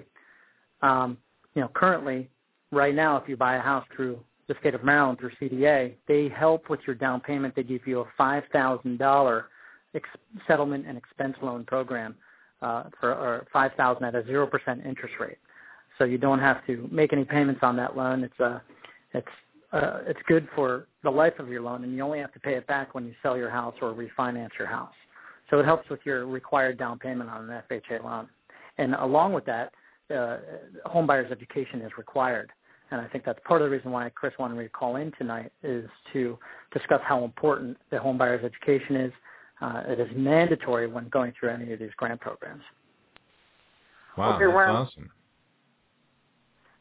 Um, 0.82 1.18
you 1.54 1.62
know, 1.62 1.68
currently, 1.74 2.30
right 2.70 2.94
now, 2.94 3.16
if 3.16 3.28
you 3.28 3.36
buy 3.36 3.56
a 3.56 3.60
house 3.60 3.84
through 3.94 4.20
the 4.46 4.54
state 4.60 4.74
of 4.74 4.84
Maryland 4.84 5.18
through 5.18 5.32
CDA, 5.40 5.94
they 6.06 6.28
help 6.28 6.70
with 6.70 6.80
your 6.86 6.94
down 6.94 7.20
payment. 7.20 7.56
They 7.56 7.64
give 7.64 7.86
you 7.86 8.00
a 8.00 8.04
five 8.16 8.44
thousand 8.52 8.98
dollar 8.98 9.46
settlement 10.46 10.86
and 10.86 10.96
expense 10.96 11.36
loan 11.42 11.64
program 11.64 12.14
uh, 12.62 12.84
for 13.00 13.12
or 13.12 13.46
five 13.52 13.72
thousand 13.76 14.04
at 14.04 14.14
a 14.14 14.24
zero 14.24 14.46
percent 14.46 14.84
interest 14.86 15.14
rate. 15.20 15.38
So 16.02 16.06
you 16.06 16.18
don't 16.18 16.40
have 16.40 16.66
to 16.66 16.88
make 16.90 17.12
any 17.12 17.24
payments 17.24 17.60
on 17.62 17.76
that 17.76 17.96
loan. 17.96 18.24
It's 18.24 18.40
a 18.40 18.44
uh, 18.44 18.60
it's 19.14 19.28
uh, 19.72 20.00
it's 20.04 20.18
good 20.26 20.48
for 20.52 20.88
the 21.04 21.10
life 21.10 21.38
of 21.38 21.48
your 21.48 21.62
loan, 21.62 21.84
and 21.84 21.94
you 21.94 22.02
only 22.02 22.18
have 22.18 22.32
to 22.32 22.40
pay 22.40 22.54
it 22.54 22.66
back 22.66 22.92
when 22.92 23.06
you 23.06 23.14
sell 23.22 23.36
your 23.36 23.48
house 23.48 23.76
or 23.80 23.94
refinance 23.94 24.48
your 24.58 24.66
house. 24.66 24.94
So 25.48 25.60
it 25.60 25.64
helps 25.64 25.88
with 25.88 26.00
your 26.02 26.26
required 26.26 26.76
down 26.76 26.98
payment 26.98 27.30
on 27.30 27.48
an 27.48 27.62
FHA 27.70 28.02
loan. 28.02 28.28
And 28.78 28.96
along 28.96 29.32
with 29.32 29.44
that, 29.44 29.72
uh, 30.12 30.38
home 30.86 31.06
buyers 31.06 31.30
education 31.30 31.82
is 31.82 31.92
required. 31.96 32.50
And 32.90 33.00
I 33.00 33.06
think 33.06 33.24
that's 33.24 33.38
part 33.44 33.62
of 33.62 33.70
the 33.70 33.76
reason 33.76 33.92
why 33.92 34.10
Chris 34.10 34.32
wanted 34.40 34.56
me 34.56 34.64
to 34.64 34.70
call 34.70 34.96
in 34.96 35.12
tonight 35.18 35.52
is 35.62 35.88
to 36.14 36.36
discuss 36.72 37.00
how 37.04 37.22
important 37.22 37.76
the 37.92 38.00
home 38.00 38.18
buyers 38.18 38.44
education 38.44 38.96
is. 38.96 39.12
Uh, 39.60 39.84
it 39.86 40.00
is 40.00 40.08
mandatory 40.16 40.88
when 40.88 41.08
going 41.10 41.32
through 41.38 41.50
any 41.50 41.72
of 41.72 41.78
these 41.78 41.92
grant 41.96 42.20
programs. 42.20 42.64
Wow, 44.18 44.34
okay, 44.34 44.46
that's 44.46 44.56
Ryan, 44.56 44.76
awesome. 44.76 45.10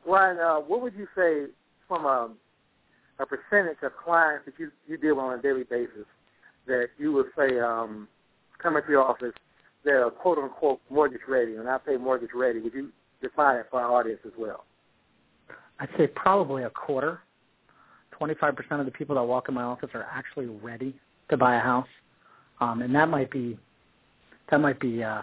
Ryan, 0.05 0.39
uh, 0.39 0.55
what 0.57 0.81
would 0.81 0.93
you 0.95 1.07
say 1.15 1.45
from 1.87 2.05
a, 2.05 2.29
a 3.19 3.25
percentage 3.25 3.77
of 3.83 3.91
clients 4.03 4.45
that 4.45 4.53
you, 4.57 4.71
you 4.87 4.97
deal 4.97 5.15
with 5.15 5.25
on 5.25 5.39
a 5.39 5.41
daily 5.41 5.63
basis 5.63 6.05
that 6.67 6.87
you 6.97 7.11
would 7.13 7.27
say 7.37 7.59
um, 7.59 8.07
come 8.61 8.77
into 8.77 8.89
your 8.91 9.03
office 9.03 9.33
they're 9.83 10.09
quote 10.09 10.37
unquote 10.37 10.79
mortgage 10.89 11.21
ready. 11.27 11.55
And 11.55 11.67
I 11.67 11.77
say 11.87 11.97
mortgage 11.97 12.31
ready, 12.35 12.59
would 12.59 12.73
you 12.73 12.89
define 13.21 13.57
it 13.57 13.67
for 13.69 13.81
our 13.81 13.91
audience 13.91 14.21
as 14.25 14.33
well? 14.37 14.65
I'd 15.79 15.89
say 15.97 16.07
probably 16.07 16.63
a 16.63 16.69
quarter. 16.69 17.19
25% 18.19 18.79
of 18.79 18.85
the 18.85 18.91
people 18.91 19.15
that 19.15 19.23
walk 19.23 19.49
in 19.49 19.55
my 19.55 19.63
office 19.63 19.89
are 19.95 20.05
actually 20.11 20.45
ready 20.45 20.95
to 21.29 21.37
buy 21.37 21.55
a 21.55 21.59
house. 21.59 21.87
Um, 22.59 22.83
and 22.83 22.93
that 22.93 23.09
might 23.09 23.31
be 23.31 23.57
that 24.51 24.59
might 24.59 24.79
be 24.79 25.03
uh, 25.03 25.21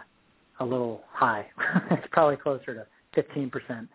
a 0.59 0.65
little 0.65 1.03
high. 1.13 1.47
it's 1.93 2.07
probably 2.11 2.37
closer 2.37 2.75
to 2.75 3.23
15%. 3.23 3.89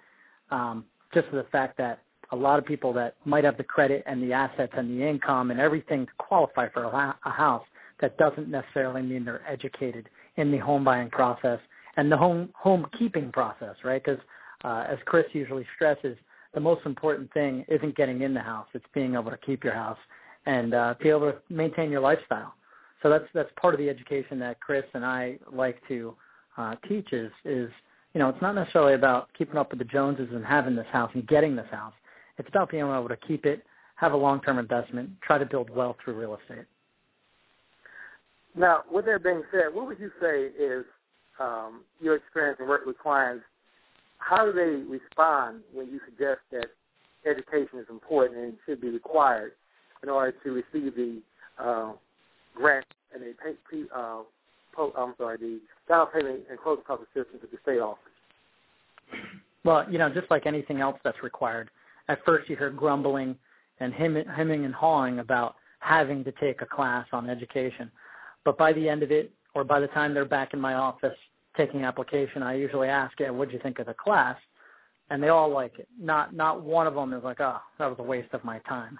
Um, 0.54 0.86
just 1.14 1.28
the 1.32 1.46
fact 1.52 1.78
that 1.78 1.96
a 2.32 2.36
lot 2.36 2.58
of 2.60 2.66
people 2.66 2.92
that 2.94 3.16
might 3.26 3.44
have 3.44 3.58
the 3.58 3.64
credit 3.64 4.04
and 4.06 4.22
the 4.24 4.34
assets 4.34 4.74
and 4.76 4.86
the 4.90 5.08
income 5.12 5.52
and 5.52 5.60
everything 5.60 6.06
to 6.06 6.12
qualify 6.18 6.66
for 6.70 6.84
a, 6.84 7.16
a 7.26 7.30
house, 7.30 7.66
that 8.02 8.18
doesn't 8.18 8.50
necessarily 8.50 9.02
mean 9.02 9.24
they're 9.26 9.48
educated 9.48 10.10
in 10.38 10.52
the 10.52 10.58
home 10.58 10.84
buying 10.84 11.10
process 11.10 11.60
and 11.98 12.12
the 12.12 12.18
home 12.18 12.50
home 12.56 12.86
keeping 12.98 13.32
process, 13.32 13.76
right? 13.84 14.04
Because 14.04 14.22
uh, 14.64 14.86
as 14.94 14.98
Chris 15.06 15.26
usually 15.34 15.66
stresses, 15.76 16.18
the 16.54 16.60
most 16.60 16.86
important 16.86 17.32
thing 17.34 17.66
isn't 17.68 17.96
getting 17.96 18.22
in 18.22 18.34
the 18.34 18.46
house; 18.54 18.68
it's 18.74 18.86
being 18.94 19.14
able 19.14 19.32
to 19.32 19.40
keep 19.46 19.64
your 19.64 19.74
house. 19.74 19.98
and 20.46 20.74
uh, 20.74 20.94
be 21.00 21.10
able 21.10 21.32
to 21.32 21.38
maintain 21.50 21.90
your 21.92 22.02
lifestyle. 22.02 22.54
So 23.02 23.10
that's 23.10 23.26
that's 23.34 23.50
part 23.62 23.74
of 23.74 23.80
the 23.80 23.90
education 23.90 24.40
that 24.40 24.60
Chris 24.60 24.86
and 24.94 25.06
I 25.06 25.38
like 25.52 25.78
to 25.88 26.16
uh, 26.58 26.76
teach 26.88 27.12
is 27.14 27.32
is 27.46 27.70
you 28.14 28.20
know 28.20 28.30
it's 28.30 28.42
not 28.42 28.56
necessarily 28.56 28.94
about 28.94 29.30
keeping 29.38 29.58
up 29.58 29.72
with 29.72 29.80
the 29.80 29.86
Joneses 29.86 30.30
and 30.32 30.46
having 30.46 30.76
this 30.76 30.88
house 30.92 31.12
and 31.14 31.28
getting 31.28 31.56
this 31.56 31.68
house. 31.72 31.94
It's 32.38 32.48
about 32.48 32.72
being 32.72 32.84
able 32.84 33.08
to 33.10 33.18
keep 33.18 33.46
it, 33.46 33.64
have 33.96 34.14
a 34.14 34.18
long-term 34.18 34.58
investment, 34.58 35.10
try 35.22 35.38
to 35.38 35.46
build 35.46 35.70
wealth 35.70 35.98
through 36.04 36.20
real 36.20 36.36
estate. 36.36 36.66
Now, 38.56 38.84
with 38.92 39.06
that 39.06 39.24
being 39.24 39.44
said, 39.52 39.74
what 39.74 39.88
would 39.88 40.00
you 40.00 40.12
say 40.22 40.46
is 40.46 40.86
um, 41.40 41.82
your 42.02 42.16
experience 42.16 42.58
in 42.60 42.68
working 42.68 42.88
with 42.88 43.00
clients? 43.00 43.44
How 44.18 44.46
do 44.46 44.54
they 44.54 44.84
respond 44.90 45.62
when 45.74 45.88
you 45.88 46.00
suggest 46.06 46.42
that 46.52 46.68
education 47.26 47.80
is 47.80 47.88
important 47.90 48.40
and 48.40 48.54
should 48.66 48.82
be 48.82 48.90
required 48.90 49.54
in 50.02 50.10
order 50.10 50.34
to 50.44 50.52
receive 50.52 50.96
the 50.96 51.22
uh, 51.60 51.94
grant 52.56 52.86
and 53.14 53.24
the 53.24 53.88
uh, 53.96 54.22
I'm 54.78 55.14
sorry, 55.18 55.38
the 55.38 55.60
down 55.88 56.08
payment 56.08 56.42
and 56.50 56.60
closing 56.60 56.84
cost 56.84 57.04
assistance 57.04 57.42
that 57.42 57.52
the 57.52 57.58
state 57.62 57.80
offers? 57.80 58.00
Well, 59.64 59.86
you 59.90 59.98
know, 59.98 60.10
just 60.10 60.30
like 60.30 60.46
anything 60.46 60.82
else 60.82 60.98
that's 61.04 61.24
required, 61.24 61.70
at 62.10 62.24
first 62.26 62.50
you 62.50 62.56
hear 62.56 62.70
grumbling 62.70 63.36
and 63.80 63.94
hemming, 63.94 64.66
and 64.66 64.74
hawing 64.74 65.20
about 65.20 65.56
having 65.80 66.24
to 66.24 66.32
take 66.34 66.62
a 66.62 66.66
class 66.66 67.06
on 67.12 67.30
education. 67.30 67.92
But 68.46 68.58
by 68.58 68.72
the 68.74 68.88
end 68.88 69.04
of 69.04 69.12
it, 69.12 69.32
or 69.56 69.64
by 69.64 69.80
the 69.80 69.88
time 69.88 70.14
they're 70.14 70.26
back 70.26 70.54
in 70.54 70.60
my 70.60 70.76
office 70.76 71.18
taking 71.58 71.84
application, 71.84 72.42
I 72.44 72.56
usually 72.56 72.88
ask, 72.88 73.20
yeah, 73.20 73.30
what 73.30 73.50
do 73.50 73.56
you 73.56 73.62
think 73.62 73.80
of 73.80 73.88
the 73.88 73.94
class? 73.94 74.38
And 75.10 75.22
they 75.22 75.30
all 75.30 75.50
like 75.50 75.80
it. 75.80 75.88
Not 76.00 76.34
not 76.34 76.62
one 76.62 76.88
of 76.88 76.96
them 76.96 77.14
is 77.14 77.24
like, 77.24 77.40
oh, 77.40 77.60
that 77.78 77.88
was 77.88 77.98
a 78.00 78.04
waste 78.04 78.34
of 78.34 78.44
my 78.44 78.60
time. 78.60 78.98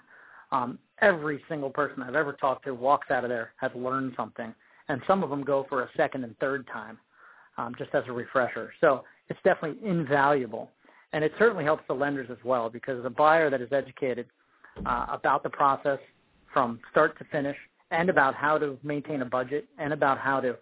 Um, 0.52 0.78
every 1.00 1.42
single 1.48 1.70
person 1.70 2.02
I've 2.02 2.14
ever 2.14 2.34
talked 2.34 2.64
to 2.66 2.74
walks 2.74 3.10
out 3.10 3.24
of 3.24 3.30
there 3.30 3.52
has 3.56 3.72
learned 3.74 4.12
something, 4.16 4.54
and 4.88 5.00
some 5.06 5.22
of 5.22 5.30
them 5.30 5.42
go 5.42 5.66
for 5.68 5.82
a 5.82 5.88
second 5.96 6.24
and 6.24 6.36
third 6.38 6.66
time, 6.66 6.98
um, 7.56 7.74
just 7.78 7.94
as 7.94 8.04
a 8.06 8.12
refresher. 8.12 8.72
So 8.80 9.04
it's 9.28 9.38
definitely 9.44 9.86
invaluable, 9.88 10.70
and 11.12 11.24
it 11.24 11.32
certainly 11.38 11.64
helps 11.64 11.84
the 11.88 11.94
lenders 11.94 12.28
as 12.30 12.38
well 12.44 12.68
because 12.68 13.04
a 13.04 13.10
buyer 13.10 13.50
that 13.50 13.60
is 13.60 13.72
educated 13.72 14.26
uh, 14.84 15.06
about 15.08 15.42
the 15.42 15.50
process 15.50 15.98
from 16.52 16.80
start 16.90 17.18
to 17.18 17.24
finish 17.24 17.56
and 17.90 18.08
about 18.08 18.34
how 18.34 18.58
to 18.58 18.78
maintain 18.82 19.22
a 19.22 19.24
budget 19.24 19.66
and 19.78 19.92
about 19.92 20.18
how 20.18 20.40
to 20.40 20.56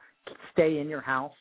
stay 0.52 0.78
in 0.78 0.88
your 0.88 1.00
house 1.00 1.32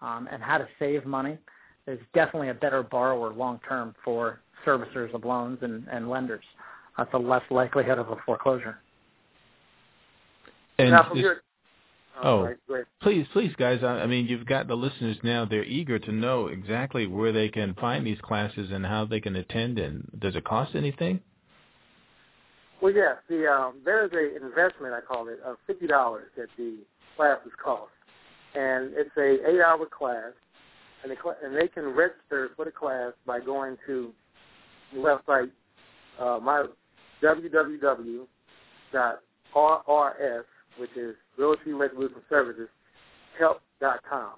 um, 0.00 0.28
and 0.30 0.42
how 0.42 0.58
to 0.58 0.66
save 0.78 1.04
money 1.04 1.38
is 1.86 1.98
definitely 2.14 2.48
a 2.48 2.54
better 2.54 2.82
borrower 2.82 3.32
long 3.32 3.60
term 3.68 3.94
for 4.04 4.40
servicers 4.64 5.12
of 5.14 5.24
loans 5.24 5.58
and, 5.62 5.86
and 5.90 6.08
lenders. 6.08 6.44
That's 6.96 7.12
a 7.14 7.18
less 7.18 7.42
likelihood 7.50 7.98
of 7.98 8.10
a 8.10 8.16
foreclosure. 8.24 8.78
And 10.78 10.90
now, 10.90 11.08
from 11.08 11.18
just- 11.18 11.40
your, 12.14 12.24
oh, 12.24 12.42
right, 12.68 12.84
please, 13.00 13.26
please, 13.32 13.52
guys. 13.58 13.80
I, 13.82 14.00
I 14.00 14.06
mean, 14.06 14.26
you've 14.26 14.46
got 14.46 14.68
the 14.68 14.74
listeners 14.74 15.16
now. 15.22 15.44
They're 15.44 15.64
eager 15.64 15.98
to 15.98 16.12
know 16.12 16.48
exactly 16.48 17.06
where 17.06 17.32
they 17.32 17.48
can 17.48 17.74
find 17.74 18.06
these 18.06 18.20
classes 18.20 18.70
and 18.70 18.84
how 18.84 19.04
they 19.04 19.20
can 19.20 19.36
attend. 19.36 19.78
And 19.78 20.08
does 20.18 20.36
it 20.36 20.44
cost 20.44 20.74
anything? 20.74 21.20
Well, 22.80 22.92
yes, 22.92 23.16
the 23.28 23.46
um, 23.46 23.76
there 23.84 24.04
is 24.04 24.12
a 24.12 24.44
investment 24.44 24.92
I 24.92 25.00
call 25.00 25.28
it 25.28 25.40
of 25.44 25.56
fifty 25.66 25.86
dollars 25.86 26.28
that 26.36 26.48
the 26.58 26.78
classes 27.16 27.52
cost, 27.62 27.92
and 28.54 28.92
it's 28.94 29.16
a 29.16 29.48
eight 29.48 29.60
hour 29.60 29.86
class, 29.86 30.32
and 31.02 31.12
the 31.12 31.16
cl- 31.22 31.36
and 31.44 31.56
they 31.56 31.68
can 31.68 31.86
register 31.86 32.50
for 32.56 32.64
the 32.64 32.70
class 32.70 33.12
by 33.24 33.40
going 33.40 33.76
to 33.86 34.12
the 34.92 34.98
website 34.98 35.50
uh, 36.18 36.38
my 36.42 36.66
www 37.22 38.26
dot 38.92 39.20
rrs 39.54 40.44
which 40.78 40.90
is 40.96 41.14
Realty 41.38 41.72
Resolution 41.72 42.20
Services 42.28 42.68
help 43.38 43.60
dot 43.80 44.00
com. 44.08 44.32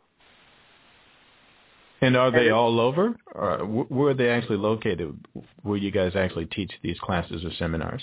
And 2.00 2.16
are 2.16 2.30
they 2.30 2.50
all 2.50 2.80
over? 2.80 3.14
Or 3.34 3.58
where 3.64 4.10
are 4.10 4.14
they 4.14 4.28
actually 4.28 4.58
located? 4.58 5.18
Where 5.62 5.78
you 5.78 5.90
guys 5.90 6.12
actually 6.14 6.46
teach 6.46 6.70
these 6.82 6.98
classes 7.00 7.44
or 7.44 7.50
seminars? 7.58 8.02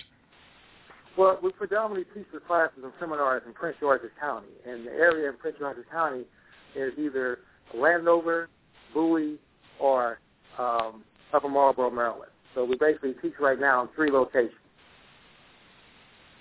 Well, 1.17 1.37
we 1.43 1.51
predominantly 1.51 2.05
teach 2.15 2.25
the 2.33 2.39
classes 2.39 2.79
and 2.83 2.91
seminars 2.99 3.43
in 3.45 3.53
Prince 3.53 3.77
George's 3.79 4.09
County, 4.19 4.47
and 4.67 4.87
the 4.87 4.91
area 4.91 5.29
in 5.29 5.37
Prince 5.37 5.57
George's 5.59 5.83
County 5.91 6.23
is 6.75 6.93
either 6.97 7.39
Landover, 7.75 8.49
Bowie, 8.93 9.37
or 9.79 10.19
um, 10.57 11.03
Upper 11.33 11.49
Marlboro, 11.49 11.91
Maryland. 11.91 12.31
So 12.55 12.65
we 12.65 12.77
basically 12.77 13.13
teach 13.21 13.33
right 13.39 13.59
now 13.59 13.83
in 13.83 13.89
three 13.95 14.09
locations. 14.09 14.53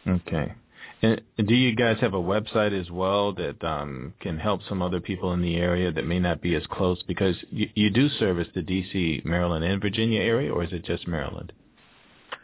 Okay. 0.09 0.55
And 1.03 1.23
do 1.47 1.55
you 1.55 1.75
guys 1.75 1.97
have 2.01 2.13
a 2.13 2.19
website 2.19 2.79
as 2.79 2.91
well 2.91 3.33
that 3.35 3.65
um, 3.65 4.13
can 4.21 4.39
help 4.39 4.61
some 4.69 4.83
other 4.83 5.01
people 5.01 5.33
in 5.33 5.41
the 5.41 5.57
area 5.57 5.91
that 5.91 6.07
may 6.07 6.19
not 6.19 6.43
be 6.43 6.55
as 6.55 6.63
close? 6.71 7.03
Because 7.05 7.37
you, 7.51 7.71
you 7.75 7.91
do 7.91 8.11
service 8.11 8.49
the 8.55 8.61
D.C., 8.61 9.23
Maryland, 9.25 9.65
and 9.65 9.81
Virginia 9.81 10.21
area, 10.21 10.53
or 10.53 10.63
is 10.63 10.73
it 10.73 10.85
just 10.85 11.09
Maryland? 11.09 11.55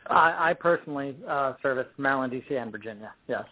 I, 0.09 0.51
I 0.51 0.55
personally 0.55 1.15
uh, 1.29 1.53
service 1.63 1.87
Maryland, 1.99 2.33
D.C., 2.33 2.57
and 2.57 2.73
Virginia. 2.73 3.13
Yes. 3.29 3.45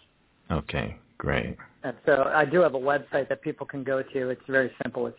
Okay, 0.50 0.96
great. 1.18 1.58
And 1.82 1.94
so 2.06 2.30
I 2.34 2.46
do 2.46 2.60
have 2.60 2.74
a 2.74 2.80
website 2.80 3.28
that 3.28 3.42
people 3.42 3.66
can 3.66 3.84
go 3.84 4.02
to. 4.02 4.30
It's 4.30 4.40
very 4.48 4.70
simple. 4.82 5.06
It's 5.06 5.18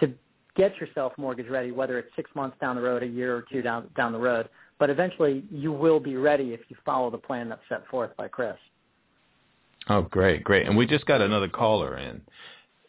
to 0.01 0.13
get 0.57 0.77
yourself 0.77 1.13
mortgage 1.17 1.49
ready, 1.49 1.71
whether 1.71 1.99
it's 1.99 2.11
six 2.17 2.31
months 2.35 2.57
down 2.61 2.77
the 2.77 2.83
road, 2.83 3.03
a 3.03 3.07
year 3.07 3.37
or 3.37 3.45
two 3.51 3.63
down 3.63 3.89
down 3.97 4.13
the 4.13 4.19
road. 4.19 4.49
But 4.79 4.91
eventually, 4.91 5.45
you 5.51 5.73
will 5.73 6.01
be 6.01 6.17
ready 6.17 6.55
if 6.55 6.61
you 6.69 6.77
follow 6.85 7.11
the 7.11 7.19
plan 7.19 7.49
that's 7.49 7.61
set 7.69 7.87
forth 7.89 8.17
by 8.17 8.29
Chris. 8.29 8.57
Oh, 9.89 10.03
great, 10.03 10.45
great. 10.45 10.67
And 10.67 10.77
we 10.77 10.87
just 10.87 11.07
got 11.07 11.21
another 11.21 11.49
caller 11.49 11.97
in. 11.99 12.21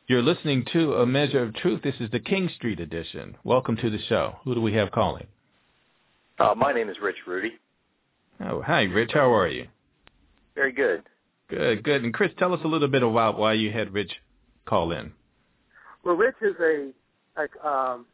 You're 0.07 0.21
listening 0.21 0.65
to 0.73 0.95
A 0.95 1.05
Measure 1.05 1.43
of 1.43 1.53
Truth. 1.55 1.81
This 1.83 1.95
is 1.99 2.11
the 2.11 2.19
King 2.19 2.49
Street 2.55 2.79
edition. 2.79 3.37
Welcome 3.43 3.77
to 3.77 3.89
the 3.89 3.99
show. 4.09 4.35
Who 4.43 4.55
do 4.55 4.61
we 4.61 4.73
have 4.73 4.91
calling? 4.91 5.27
Uh, 6.39 6.53
my 6.55 6.73
name 6.73 6.89
is 6.89 6.97
Rich 7.01 7.17
Rudy. 7.27 7.53
Oh, 8.43 8.61
hi, 8.61 8.83
Rich. 8.83 9.11
How 9.13 9.33
are 9.33 9.47
you? 9.47 9.67
Very 10.55 10.71
good. 10.71 11.03
Good, 11.51 11.83
good. 11.83 12.03
And 12.05 12.13
Chris, 12.13 12.31
tell 12.39 12.53
us 12.53 12.61
a 12.63 12.67
little 12.67 12.87
bit 12.87 13.03
about 13.03 13.37
why 13.37 13.53
you 13.53 13.71
had 13.71 13.93
Rich 13.93 14.13
call 14.65 14.93
in. 14.93 15.11
Well, 16.03 16.15
Rich 16.15 16.35
is 16.41 16.55
a 16.61 16.91
like 17.37 17.51
um, 17.63 18.05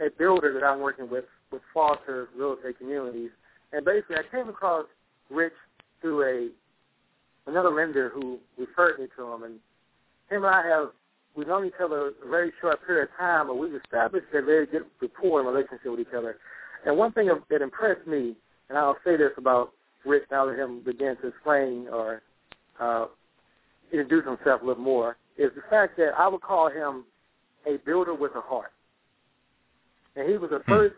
a 0.00 0.08
builder 0.18 0.54
that 0.54 0.64
I'm 0.64 0.80
working 0.80 1.10
with 1.10 1.26
with 1.52 1.60
Foster 1.74 2.28
Real 2.34 2.54
Estate 2.54 2.78
Communities, 2.78 3.30
and 3.72 3.84
basically 3.84 4.16
I 4.16 4.34
came 4.34 4.48
across 4.48 4.86
Rich 5.28 5.52
through 6.00 6.22
a 6.22 7.50
another 7.50 7.68
lender 7.68 8.08
who 8.08 8.38
referred 8.56 8.98
me 8.98 9.06
to 9.16 9.30
him, 9.30 9.42
and 9.42 9.54
him 10.30 10.44
and 10.44 10.54
I 10.54 10.66
have 10.66 10.88
we've 11.36 11.46
known 11.46 11.66
each 11.66 11.74
other 11.82 12.12
a 12.24 12.28
very 12.30 12.50
short 12.62 12.78
period 12.86 13.10
of 13.10 13.16
time, 13.18 13.48
but 13.48 13.56
we've 13.56 13.74
established 13.74 14.26
a 14.32 14.40
very 14.40 14.64
good 14.64 14.86
rapport 15.02 15.40
and 15.40 15.48
relationship 15.48 15.90
with 15.90 16.00
each 16.00 16.14
other. 16.16 16.38
And 16.86 16.96
one 16.96 17.12
thing 17.12 17.28
that 17.50 17.60
impressed 17.60 18.06
me, 18.06 18.36
and 18.70 18.78
I'll 18.78 18.96
say 19.04 19.18
this 19.18 19.32
about 19.36 19.72
Rich 20.06 20.24
now 20.30 20.46
let 20.46 20.58
him 20.58 20.80
begin 20.82 21.16
to 21.20 21.28
explain 21.28 21.88
or 21.92 22.22
uh, 22.80 23.06
introduce 23.92 24.24
himself 24.24 24.62
a 24.62 24.64
little 24.64 24.82
more, 24.82 25.16
is 25.38 25.50
the 25.54 25.62
fact 25.70 25.96
that 25.98 26.12
I 26.18 26.28
would 26.28 26.42
call 26.42 26.68
him 26.68 27.04
a 27.66 27.78
builder 27.84 28.14
with 28.14 28.32
a 28.36 28.40
heart. 28.40 28.72
And 30.14 30.28
he 30.28 30.38
was 30.38 30.50
the 30.50 30.62
first 30.66 30.94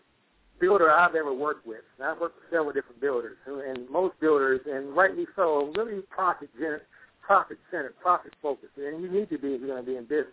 builder 0.61 0.91
I've 0.91 1.15
ever 1.15 1.33
worked 1.33 1.67
with. 1.67 1.83
And 1.99 2.09
I've 2.09 2.21
worked 2.21 2.37
with 2.37 2.51
several 2.51 2.73
different 2.73 3.01
builders, 3.01 3.37
and 3.47 3.89
most 3.91 4.19
builders, 4.21 4.61
and 4.71 4.95
rightly 4.95 5.27
so, 5.35 5.67
are 5.67 5.85
really 5.85 6.03
profit 6.03 6.51
profit 7.23 7.59
centered, 7.71 7.95
profit 8.01 8.33
focused, 8.41 8.73
and 8.79 9.03
you 9.03 9.11
need 9.11 9.29
to 9.29 9.39
be 9.39 9.49
if 9.49 9.61
you're 9.61 9.69
going 9.69 9.85
to 9.85 9.91
be 9.91 9.97
in 9.97 10.05
business. 10.05 10.33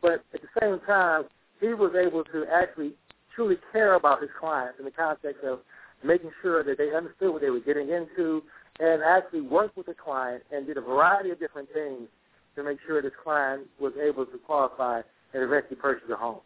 But 0.00 0.24
at 0.32 0.40
the 0.40 0.48
same 0.60 0.80
time, 0.86 1.24
he 1.60 1.68
was 1.68 1.92
able 1.94 2.24
to 2.24 2.46
actually 2.50 2.92
truly 3.34 3.56
care 3.70 3.94
about 3.94 4.22
his 4.22 4.30
clients 4.40 4.78
in 4.78 4.84
the 4.84 4.90
context 4.90 5.44
of 5.44 5.60
making 6.02 6.30
sure 6.40 6.64
that 6.64 6.78
they 6.78 6.94
understood 6.94 7.32
what 7.32 7.42
they 7.42 7.50
were 7.50 7.60
getting 7.60 7.90
into, 7.90 8.42
and 8.80 9.02
actually 9.02 9.40
worked 9.40 9.76
with 9.76 9.86
the 9.86 9.94
client 9.94 10.42
and 10.52 10.66
did 10.66 10.76
a 10.76 10.80
variety 10.80 11.30
of 11.30 11.38
different 11.38 11.68
things 11.72 12.08
to 12.56 12.62
make 12.62 12.78
sure 12.86 13.00
this 13.00 13.12
client 13.22 13.62
was 13.80 13.92
able 14.02 14.26
to 14.26 14.38
qualify 14.38 15.00
and 15.34 15.42
eventually 15.42 15.76
purchase 15.76 16.08
a 16.12 16.16
home. 16.16 16.40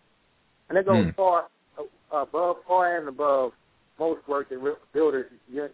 And 0.68 0.78
it 0.78 0.86
goes 0.86 1.06
mm. 1.06 1.14
far 1.14 1.46
above, 2.12 2.56
far 2.66 2.96
and 2.96 3.08
above 3.08 3.52
most 3.98 4.26
work 4.28 4.48
that 4.50 4.76
builders 4.92 5.26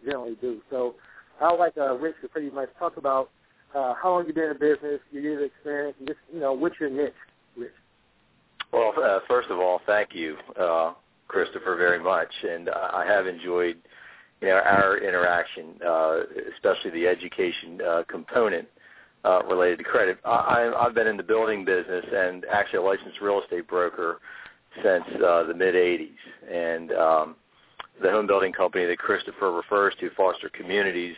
generally 0.05 0.37
do. 0.41 0.61
So 0.69 0.95
I 1.41 1.51
would 1.51 1.59
like 1.59 1.77
uh, 1.77 1.95
Rich 1.95 2.15
to 2.21 2.27
pretty 2.27 2.49
much 2.49 2.69
talk 2.79 2.97
about 2.97 3.29
uh, 3.75 3.93
how 4.01 4.11
long 4.11 4.25
you've 4.25 4.35
been 4.35 4.51
in 4.51 4.59
business, 4.59 4.99
your 5.11 5.23
years 5.23 5.39
of 5.39 5.45
experience, 5.45 5.95
and 5.99 6.07
just, 6.07 6.19
you 6.33 6.39
know, 6.39 6.53
what's 6.53 6.75
your 6.79 6.89
niche, 6.89 7.13
Rich? 7.57 7.71
Well, 8.71 8.93
uh, 9.03 9.19
first 9.27 9.49
of 9.49 9.59
all, 9.59 9.81
thank 9.85 10.13
you, 10.13 10.37
uh, 10.59 10.93
Christopher, 11.27 11.75
very 11.75 11.99
much. 12.01 12.31
And 12.47 12.69
I 12.69 13.03
have 13.07 13.27
enjoyed 13.27 13.77
you 14.43 14.49
know, 14.49 14.55
our 14.57 14.97
interaction, 14.97 15.79
uh, 15.87 16.19
especially 16.53 16.91
the 16.91 17.07
education 17.07 17.79
uh, 17.81 18.03
component 18.09 18.67
uh, 19.23 19.41
related 19.45 19.77
to 19.77 19.85
credit. 19.85 20.17
I, 20.25 20.69
I've 20.77 20.93
been 20.93 21.07
in 21.07 21.15
the 21.15 21.23
building 21.23 21.63
business 21.63 22.03
and 22.13 22.45
actually 22.51 22.79
a 22.79 22.81
licensed 22.81 23.21
real 23.21 23.41
estate 23.41 23.69
broker 23.69 24.19
since 24.83 25.05
uh, 25.25 25.43
the 25.43 25.53
mid 25.53 25.75
'80s, 25.75 26.09
and 26.51 26.91
um, 26.91 27.35
the 28.01 28.11
home 28.11 28.27
building 28.27 28.51
company 28.51 28.85
that 28.85 28.97
Christopher 28.97 29.53
refers 29.53 29.93
to, 30.01 30.09
Foster 30.17 30.49
Communities, 30.49 31.15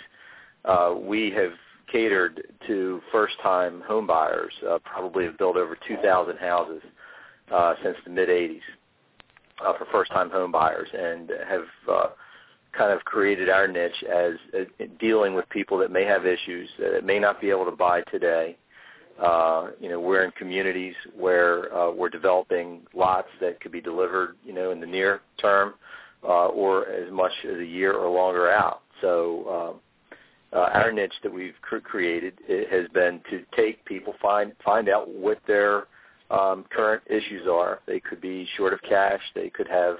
uh, 0.65 0.93
we 0.95 1.31
have 1.31 1.53
catered 1.91 2.53
to 2.67 3.01
first-time 3.11 3.81
home 3.87 4.05
buyers. 4.05 4.53
Uh, 4.69 4.77
probably 4.83 5.23
have 5.23 5.37
built 5.39 5.55
over 5.55 5.75
2,000 5.87 6.37
houses 6.37 6.83
uh, 7.51 7.73
since 7.81 7.97
the 8.03 8.11
mid 8.11 8.29
'80s 8.29 8.59
uh, 9.65 9.73
for 9.79 9.85
first-time 9.91 10.29
home 10.29 10.51
buyers, 10.51 10.89
and 10.93 11.31
have 11.49 11.65
uh, 11.91 12.07
kind 12.77 12.91
of 12.91 13.03
created 13.05 13.49
our 13.49 13.67
niche 13.67 14.03
as 14.03 14.33
uh, 14.53 14.85
dealing 14.99 15.33
with 15.33 15.47
people 15.49 15.77
that 15.77 15.91
may 15.91 16.03
have 16.03 16.25
issues 16.25 16.69
that 16.79 17.05
may 17.05 17.19
not 17.19 17.39
be 17.39 17.49
able 17.49 17.65
to 17.65 17.71
buy 17.71 18.01
today 18.11 18.57
uh, 19.21 19.67
you 19.79 19.89
know, 19.89 19.99
we're 19.99 20.23
in 20.23 20.31
communities 20.31 20.95
where 21.17 21.73
uh, 21.73 21.91
we're 21.91 22.09
developing 22.09 22.81
lots 22.93 23.29
that 23.39 23.61
could 23.61 23.71
be 23.71 23.79
delivered, 23.79 24.35
you 24.43 24.53
know, 24.53 24.71
in 24.71 24.81
the 24.81 24.85
near 24.85 25.21
term 25.39 25.73
uh, 26.23 26.47
or 26.47 26.89
as 26.89 27.11
much 27.11 27.31
as 27.45 27.59
a 27.59 27.65
year 27.65 27.93
or 27.93 28.09
longer 28.09 28.49
out. 28.49 28.81
So 29.01 29.79
uh, 30.53 30.57
uh, 30.57 30.69
our 30.73 30.91
niche 30.91 31.13
that 31.23 31.33
we've 31.33 31.55
cr- 31.61 31.77
created 31.77 32.33
has 32.69 32.87
been 32.93 33.21
to 33.29 33.43
take 33.55 33.83
people 33.85 34.15
find 34.21 34.51
find 34.63 34.89
out 34.89 35.09
what 35.09 35.39
their 35.47 35.87
um, 36.29 36.65
current 36.69 37.03
issues 37.07 37.47
are. 37.49 37.79
They 37.87 38.01
could 38.01 38.19
be 38.19 38.47
short 38.57 38.73
of 38.73 38.81
cash. 38.81 39.21
They 39.33 39.49
could 39.49 39.67
have 39.67 39.97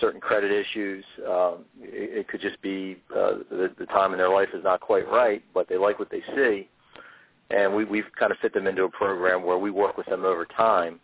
certain 0.00 0.20
credit 0.20 0.50
issues. 0.50 1.04
Um, 1.26 1.64
it, 1.80 2.18
it 2.18 2.28
could 2.28 2.40
just 2.40 2.60
be 2.62 2.98
uh, 3.14 3.38
the, 3.50 3.72
the 3.78 3.86
time 3.86 4.12
in 4.12 4.18
their 4.18 4.30
life 4.30 4.48
is 4.54 4.64
not 4.64 4.80
quite 4.80 5.08
right, 5.08 5.42
but 5.52 5.68
they 5.68 5.76
like 5.76 5.98
what 5.98 6.10
they 6.10 6.22
see 6.34 6.68
and 7.50 7.74
we, 7.74 7.84
we've 7.84 8.10
kind 8.18 8.32
of 8.32 8.38
fit 8.38 8.54
them 8.54 8.66
into 8.66 8.84
a 8.84 8.88
program 8.88 9.42
where 9.42 9.58
we 9.58 9.70
work 9.70 9.96
with 9.96 10.06
them 10.06 10.24
over 10.24 10.46
time, 10.46 11.00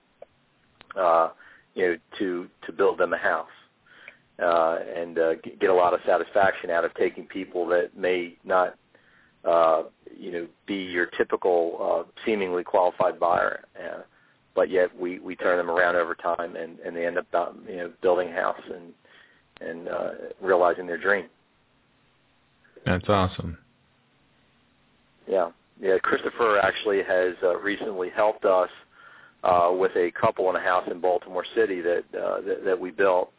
uh, 0.98 1.31
you 1.74 1.87
know, 1.87 1.96
to 2.18 2.48
to 2.66 2.72
build 2.72 2.98
them 2.98 3.12
a 3.12 3.18
house, 3.18 3.46
uh, 4.42 4.79
and 4.96 5.18
uh, 5.18 5.35
get 5.61 5.70
a 5.70 5.74
lot 5.74 5.94
of 5.94 6.00
satisfaction 6.07 6.70
out 6.70 6.85
of 6.85 6.92
taking 6.94 7.24
people 7.24 7.66
that 7.66 7.96
may 7.96 8.37
not, 8.44 8.76
uh, 9.44 9.85
you 10.16 10.33
know, 10.33 10.46
be 10.66 10.76
your 10.76 11.07
typical 11.07 11.76
uh, 12.07 12.11
seemingly 12.24 12.64
qualified 12.64 13.20
buyer, 13.20 13.64
uh, 13.79 14.00
but 14.61 14.68
yet 14.68 14.94
we 15.01 15.18
we 15.20 15.35
turn 15.37 15.57
them 15.57 15.70
around 15.70 15.96
over 15.96 16.14
time, 16.14 16.55
and 16.55 16.79
and 16.81 16.94
they 16.94 17.07
end 17.07 17.16
up, 17.16 17.35
um, 17.35 17.62
you 17.66 17.79
know, 17.79 17.90
building 18.03 18.29
a 18.29 18.35
house 18.35 18.61
and 18.70 18.92
and 19.66 19.88
uh, 19.88 20.11
realizing 20.42 20.87
their 20.87 20.99
dream. 20.99 21.25
That's 22.85 23.09
awesome. 23.09 23.57
Yeah. 25.27 25.53
Yeah, 25.81 25.96
Christopher 26.03 26.59
actually 26.59 27.03
has 27.03 27.37
uh, 27.42 27.57
recently 27.57 28.11
helped 28.11 28.44
us 28.44 28.68
uh, 29.44 29.70
with 29.73 29.92
a 29.96 30.11
couple 30.11 30.51
in 30.51 30.57
a 30.57 30.61
house 30.61 30.87
in 30.90 31.01
Baltimore 31.01 31.46
City 31.55 31.81
that 31.81 32.05
uh, 32.14 32.42
that, 32.42 32.62
that 32.66 32.79
we 32.79 32.90
built. 32.90 33.33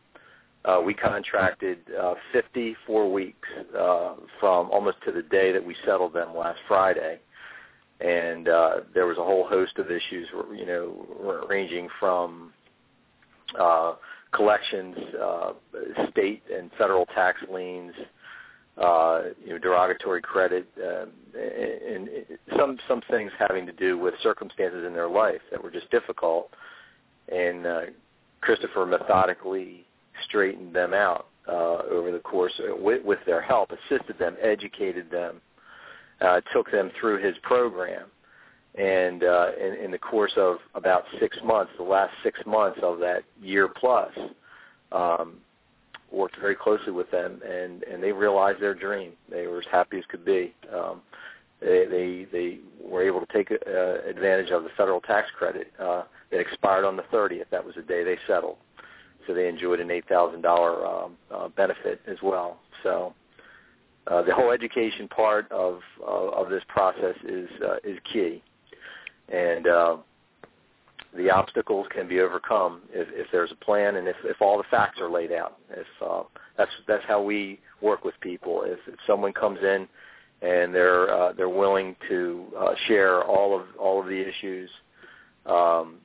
Uh, 0.65 0.81
we 0.84 0.95
contracted 0.95 1.77
uh, 2.01 2.15
54 2.34 3.12
weeks 3.12 3.47
uh, 3.77 4.15
from 4.39 4.71
almost 4.71 4.97
to 5.05 5.12
the 5.12 5.21
day 5.21 5.51
that 5.51 5.63
we 5.63 5.75
settled 5.86 6.13
them 6.13 6.36
last 6.36 6.60
Friday, 6.67 7.19
and 8.01 8.47
uh, 8.47 8.71
there 8.93 9.05
was 9.05 9.17
a 9.17 9.23
whole 9.23 9.45
host 9.47 9.77
of 9.77 9.91
issues, 9.91 10.27
you 10.55 10.65
know, 10.65 11.45
ranging 11.49 11.87
from 11.99 12.51
uh, 13.59 13.93
collections, 14.31 14.95
uh, 15.21 15.53
state 16.09 16.41
and 16.53 16.71
federal 16.77 17.05
tax 17.07 17.39
liens, 17.51 17.93
uh, 18.81 19.21
you 19.43 19.49
know, 19.49 19.57
derogatory 19.57 20.21
credit, 20.21 20.67
uh, 20.81 21.05
and, 21.37 22.09
some 22.57 22.77
some 22.87 23.01
things 23.09 23.31
having 23.37 23.65
to 23.65 23.71
do 23.73 23.97
with 23.97 24.13
circumstances 24.23 24.83
in 24.85 24.93
their 24.93 25.09
life 25.09 25.41
that 25.51 25.63
were 25.63 25.71
just 25.71 25.89
difficult. 25.91 26.49
And 27.31 27.65
uh, 27.65 27.81
Christopher 28.41 28.85
methodically 28.85 29.85
straightened 30.25 30.73
them 30.73 30.93
out 30.93 31.27
uh, 31.47 31.79
over 31.89 32.11
the 32.11 32.19
course 32.19 32.53
with, 32.79 33.03
with 33.03 33.19
their 33.25 33.41
help, 33.41 33.71
assisted 33.71 34.17
them, 34.17 34.35
educated 34.41 35.11
them, 35.11 35.41
uh, 36.21 36.41
took 36.53 36.71
them 36.71 36.91
through 36.99 37.23
his 37.23 37.36
program. 37.41 38.07
And 38.75 39.23
uh, 39.23 39.51
in, 39.60 39.86
in 39.86 39.91
the 39.91 39.97
course 39.97 40.31
of 40.38 40.57
about 40.75 41.03
six 41.19 41.38
months, 41.43 41.71
the 41.77 41.84
last 41.84 42.13
six 42.23 42.39
months 42.45 42.79
of 42.81 42.99
that 42.99 43.23
year 43.41 43.67
plus, 43.67 44.12
um, 44.91 45.38
worked 46.12 46.38
very 46.39 46.55
closely 46.55 46.91
with 46.91 47.10
them, 47.12 47.41
and 47.45 47.84
and 47.84 48.03
they 48.03 48.12
realized 48.12 48.62
their 48.62 48.73
dream. 48.75 49.12
They 49.29 49.47
were 49.47 49.60
as 49.60 49.65
happy 49.71 49.97
as 49.97 50.05
could 50.10 50.25
be. 50.25 50.53
Um, 50.73 51.01
they 51.60 51.86
they 51.86 52.27
they 52.31 52.60
were 52.81 53.03
able 53.03 53.19
to 53.19 53.34
take 53.34 53.51
uh, 53.51 54.10
advantage 54.10 54.51
of 54.51 54.63
the 54.63 54.69
federal 54.77 55.01
tax 55.01 55.29
credit 55.38 55.71
uh, 55.79 56.03
that 56.31 56.39
expired 56.39 56.86
on 56.86 56.95
the 56.95 57.03
30th. 57.03 57.45
That 57.51 57.65
was 57.65 57.75
the 57.75 57.81
day 57.81 58.03
they 58.03 58.17
settled, 58.27 58.57
so 59.27 59.34
they 59.34 59.47
enjoyed 59.47 59.79
an 59.79 59.91
eight 59.91 60.07
thousand 60.07 60.45
um, 60.45 61.17
uh, 61.34 61.47
benefit 61.49 62.01
as 62.07 62.17
well. 62.21 62.60
So. 62.84 63.13
Uh, 64.07 64.21
the 64.23 64.33
whole 64.33 64.51
education 64.51 65.07
part 65.07 65.51
of 65.51 65.79
uh, 66.01 66.29
of 66.29 66.49
this 66.49 66.63
process 66.67 67.15
is 67.23 67.49
uh, 67.63 67.75
is 67.83 67.97
key, 68.11 68.41
and 69.29 69.67
uh, 69.67 69.97
the 71.15 71.29
obstacles 71.29 71.87
can 71.91 72.07
be 72.07 72.19
overcome 72.19 72.81
if, 72.91 73.07
if 73.11 73.27
there's 73.31 73.51
a 73.51 73.65
plan 73.65 73.97
and 73.97 74.07
if, 74.07 74.15
if 74.23 74.41
all 74.41 74.57
the 74.57 74.63
facts 74.71 74.99
are 75.01 75.09
laid 75.09 75.31
out. 75.31 75.57
If 75.71 75.87
uh, 76.05 76.23
that's 76.57 76.71
that's 76.87 77.03
how 77.07 77.21
we 77.21 77.59
work 77.81 78.03
with 78.03 78.15
people. 78.21 78.63
If, 78.65 78.79
if 78.87 78.95
someone 79.05 79.33
comes 79.33 79.59
in 79.59 79.87
and 80.41 80.73
they're 80.73 81.13
uh, 81.13 81.33
they're 81.33 81.49
willing 81.49 81.95
to 82.09 82.45
uh, 82.57 82.73
share 82.87 83.23
all 83.23 83.59
of 83.59 83.67
all 83.79 83.99
of 83.99 84.07
the 84.07 84.19
issues, 84.19 84.69
um, 85.45 85.97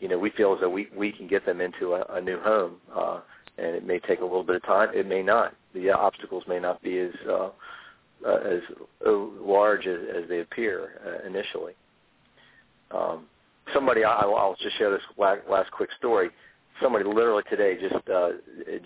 you 0.00 0.08
know, 0.08 0.18
we 0.18 0.30
feel 0.30 0.54
as 0.54 0.60
though 0.60 0.70
we 0.70 0.88
we 0.96 1.12
can 1.12 1.26
get 1.26 1.44
them 1.44 1.60
into 1.60 1.94
a, 1.94 2.04
a 2.14 2.20
new 2.20 2.40
home. 2.40 2.76
Uh, 2.94 3.20
and 3.60 3.76
it 3.76 3.86
may 3.86 3.98
take 3.98 4.20
a 4.20 4.24
little 4.24 4.44
bit 4.44 4.56
of 4.56 4.64
time. 4.64 4.88
It 4.94 5.06
may 5.06 5.22
not. 5.22 5.54
The 5.74 5.90
obstacles 5.90 6.44
may 6.48 6.58
not 6.58 6.82
be 6.82 6.98
as 6.98 7.12
uh, 7.28 7.50
uh, 8.26 8.36
as 8.36 8.60
large 9.02 9.86
as, 9.86 9.98
as 10.16 10.28
they 10.28 10.40
appear 10.40 11.00
uh, 11.06 11.26
initially. 11.26 11.72
Um, 12.90 13.26
somebody 13.72 14.04
I, 14.04 14.12
I'll 14.12 14.56
just 14.60 14.76
share 14.78 14.90
this 14.90 15.02
last, 15.16 15.40
last 15.50 15.70
quick 15.70 15.90
story. 15.98 16.30
Somebody 16.82 17.04
literally 17.04 17.44
today 17.48 17.78
just 17.80 18.08
uh, 18.08 18.30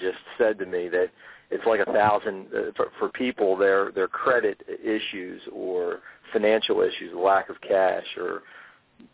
just 0.00 0.18
said 0.38 0.58
to 0.58 0.66
me 0.66 0.88
that 0.88 1.08
it's 1.50 1.64
like 1.66 1.80
a 1.80 1.92
thousand 1.92 2.46
uh, 2.54 2.72
for, 2.76 2.90
for 2.98 3.08
people 3.10 3.56
their 3.56 3.92
their 3.92 4.08
credit 4.08 4.60
issues 4.82 5.40
or 5.52 6.00
financial 6.32 6.80
issues, 6.80 7.14
lack 7.14 7.48
of 7.48 7.60
cash 7.60 8.04
or 8.16 8.42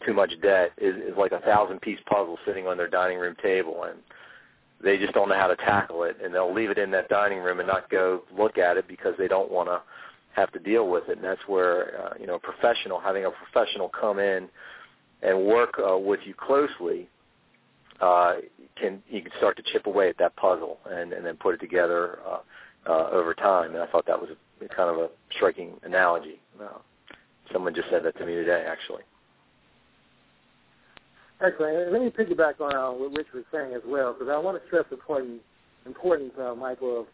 too 0.06 0.14
much 0.14 0.32
debt 0.42 0.72
is, 0.78 0.94
is 0.96 1.16
like 1.16 1.32
a 1.32 1.40
thousand 1.40 1.80
piece 1.80 1.98
puzzle 2.06 2.38
sitting 2.46 2.66
on 2.66 2.76
their 2.76 2.88
dining 2.88 3.18
room 3.18 3.36
table 3.42 3.84
and 3.84 3.98
they 4.82 4.96
just 4.98 5.12
don't 5.12 5.28
know 5.28 5.36
how 5.36 5.46
to 5.46 5.56
tackle 5.56 6.04
it 6.04 6.16
and 6.22 6.34
they'll 6.34 6.52
leave 6.52 6.70
it 6.70 6.78
in 6.78 6.90
that 6.90 7.08
dining 7.08 7.38
room 7.38 7.60
and 7.60 7.68
not 7.68 7.88
go 7.90 8.22
look 8.36 8.58
at 8.58 8.76
it 8.76 8.88
because 8.88 9.14
they 9.18 9.28
don't 9.28 9.50
want 9.50 9.68
to 9.68 9.80
have 10.32 10.50
to 10.52 10.58
deal 10.58 10.88
with 10.88 11.08
it 11.08 11.16
and 11.16 11.24
that's 11.24 11.40
where 11.46 12.00
uh, 12.02 12.14
you 12.18 12.26
know 12.26 12.36
a 12.36 12.38
professional 12.38 13.00
having 13.00 13.24
a 13.24 13.30
professional 13.30 13.88
come 13.88 14.18
in 14.18 14.48
and 15.22 15.38
work 15.44 15.78
uh, 15.86 15.98
with 15.98 16.20
you 16.24 16.34
closely 16.34 17.08
uh, 18.00 18.34
can 18.76 19.02
you 19.10 19.20
can 19.20 19.32
start 19.36 19.56
to 19.56 19.62
chip 19.72 19.86
away 19.86 20.08
at 20.08 20.18
that 20.18 20.34
puzzle 20.36 20.78
and, 20.90 21.12
and 21.12 21.26
then 21.26 21.36
put 21.36 21.54
it 21.54 21.58
together 21.58 22.18
uh, 22.26 22.38
uh, 22.88 23.10
over 23.10 23.34
time 23.34 23.74
and 23.74 23.82
I 23.82 23.86
thought 23.86 24.06
that 24.06 24.20
was 24.20 24.30
a, 24.30 24.68
kind 24.68 24.90
of 24.90 24.96
a 24.96 25.08
striking 25.34 25.72
analogy. 25.82 26.40
Uh, 26.60 26.78
someone 27.52 27.74
just 27.74 27.90
said 27.90 28.04
that 28.04 28.16
to 28.18 28.26
me 28.26 28.34
today 28.34 28.64
actually. 28.66 29.02
Excellent. 31.42 31.92
Let 31.92 32.02
me 32.02 32.10
piggyback 32.10 32.60
on 32.60 32.74
uh, 32.74 32.90
what 32.90 33.16
Rich 33.16 33.28
was 33.32 33.44
saying 33.50 33.72
as 33.74 33.80
well, 33.86 34.12
because 34.12 34.28
I 34.30 34.38
want 34.38 34.60
to 34.60 34.66
stress 34.66 34.84
the 34.90 34.96
important, 34.96 35.40
importance, 35.86 36.32
uh, 36.38 36.54
Michael, 36.54 37.00
of 37.00 37.06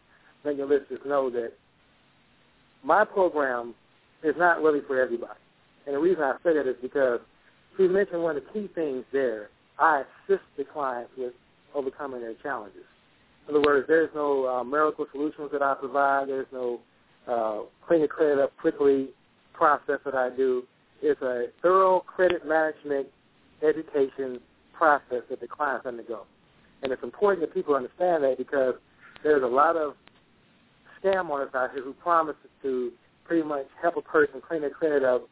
letting 0.43 0.59
your 0.59 0.67
listeners 0.67 0.99
know 1.05 1.29
that 1.29 1.53
my 2.83 3.05
program 3.05 3.73
is 4.23 4.35
not 4.37 4.61
really 4.61 4.81
for 4.85 4.99
everybody. 4.99 5.39
And 5.85 5.95
the 5.95 5.99
reason 5.99 6.23
I 6.23 6.33
say 6.43 6.53
that 6.53 6.67
is 6.67 6.75
because 6.81 7.21
he 7.77 7.87
mentioned 7.87 8.21
one 8.21 8.35
of 8.35 8.43
the 8.43 8.49
key 8.51 8.69
things 8.75 9.05
there. 9.13 9.49
I 9.79 10.03
assist 10.27 10.43
the 10.57 10.65
clients 10.65 11.11
with 11.17 11.33
overcoming 11.73 12.21
their 12.21 12.33
challenges. 12.43 12.83
In 13.47 13.55
other 13.55 13.63
words, 13.65 13.85
there's 13.87 14.09
no 14.13 14.45
uh, 14.47 14.63
miracle 14.63 15.05
solutions 15.11 15.49
that 15.53 15.61
I 15.61 15.75
provide. 15.75 16.27
There's 16.27 16.47
no 16.51 16.79
uh, 17.27 17.59
clean 17.87 18.01
the 18.01 18.07
credit 18.07 18.39
up 18.43 18.51
quickly 18.59 19.09
process 19.53 19.99
that 20.03 20.15
I 20.15 20.35
do. 20.35 20.63
It's 21.01 21.21
a 21.21 21.45
thorough 21.61 22.01
credit 22.01 22.45
management 22.45 23.07
education 23.63 24.39
process 24.73 25.23
that 25.29 25.39
the 25.39 25.47
clients 25.47 25.85
undergo. 25.85 26.23
And 26.83 26.91
it's 26.91 27.03
important 27.03 27.47
that 27.47 27.53
people 27.53 27.75
understand 27.75 28.23
that 28.23 28.35
because 28.37 28.75
there's 29.23 29.43
a 29.43 29.47
lot 29.47 29.75
of 29.75 29.93
scam 31.01 31.29
artists 31.29 31.55
out 31.55 31.71
here 31.73 31.83
who 31.83 31.93
promise 31.93 32.35
to 32.61 32.91
pretty 33.25 33.43
much 33.43 33.65
help 33.81 33.97
a 33.97 34.01
person 34.01 34.41
clean 34.45 34.61
their 34.61 34.69
credit 34.69 35.03
up 35.03 35.27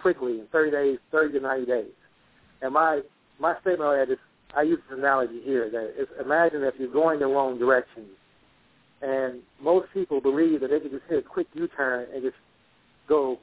quickly 0.00 0.40
in 0.40 0.46
30 0.52 0.70
days, 0.70 0.98
30 1.10 1.34
to 1.34 1.40
90 1.40 1.66
days. 1.66 1.92
And 2.60 2.74
my 2.74 3.00
my 3.40 3.54
statement 3.60 3.82
on 3.82 3.98
that 3.98 4.12
is, 4.12 4.18
I 4.56 4.62
use 4.62 4.78
this 4.88 4.98
analogy 4.98 5.40
here 5.42 5.68
that 5.70 6.00
is, 6.00 6.08
imagine 6.20 6.62
if 6.62 6.74
you're 6.78 6.92
going 6.92 7.18
the 7.18 7.26
wrong 7.26 7.58
direction, 7.58 8.06
and 9.00 9.40
most 9.60 9.88
people 9.92 10.20
believe 10.20 10.60
that 10.60 10.70
they 10.70 10.78
can 10.78 10.90
just 10.90 11.02
hit 11.08 11.18
a 11.18 11.22
quick 11.22 11.48
U-turn 11.54 12.06
and 12.14 12.22
just 12.22 12.36
go 13.08 13.38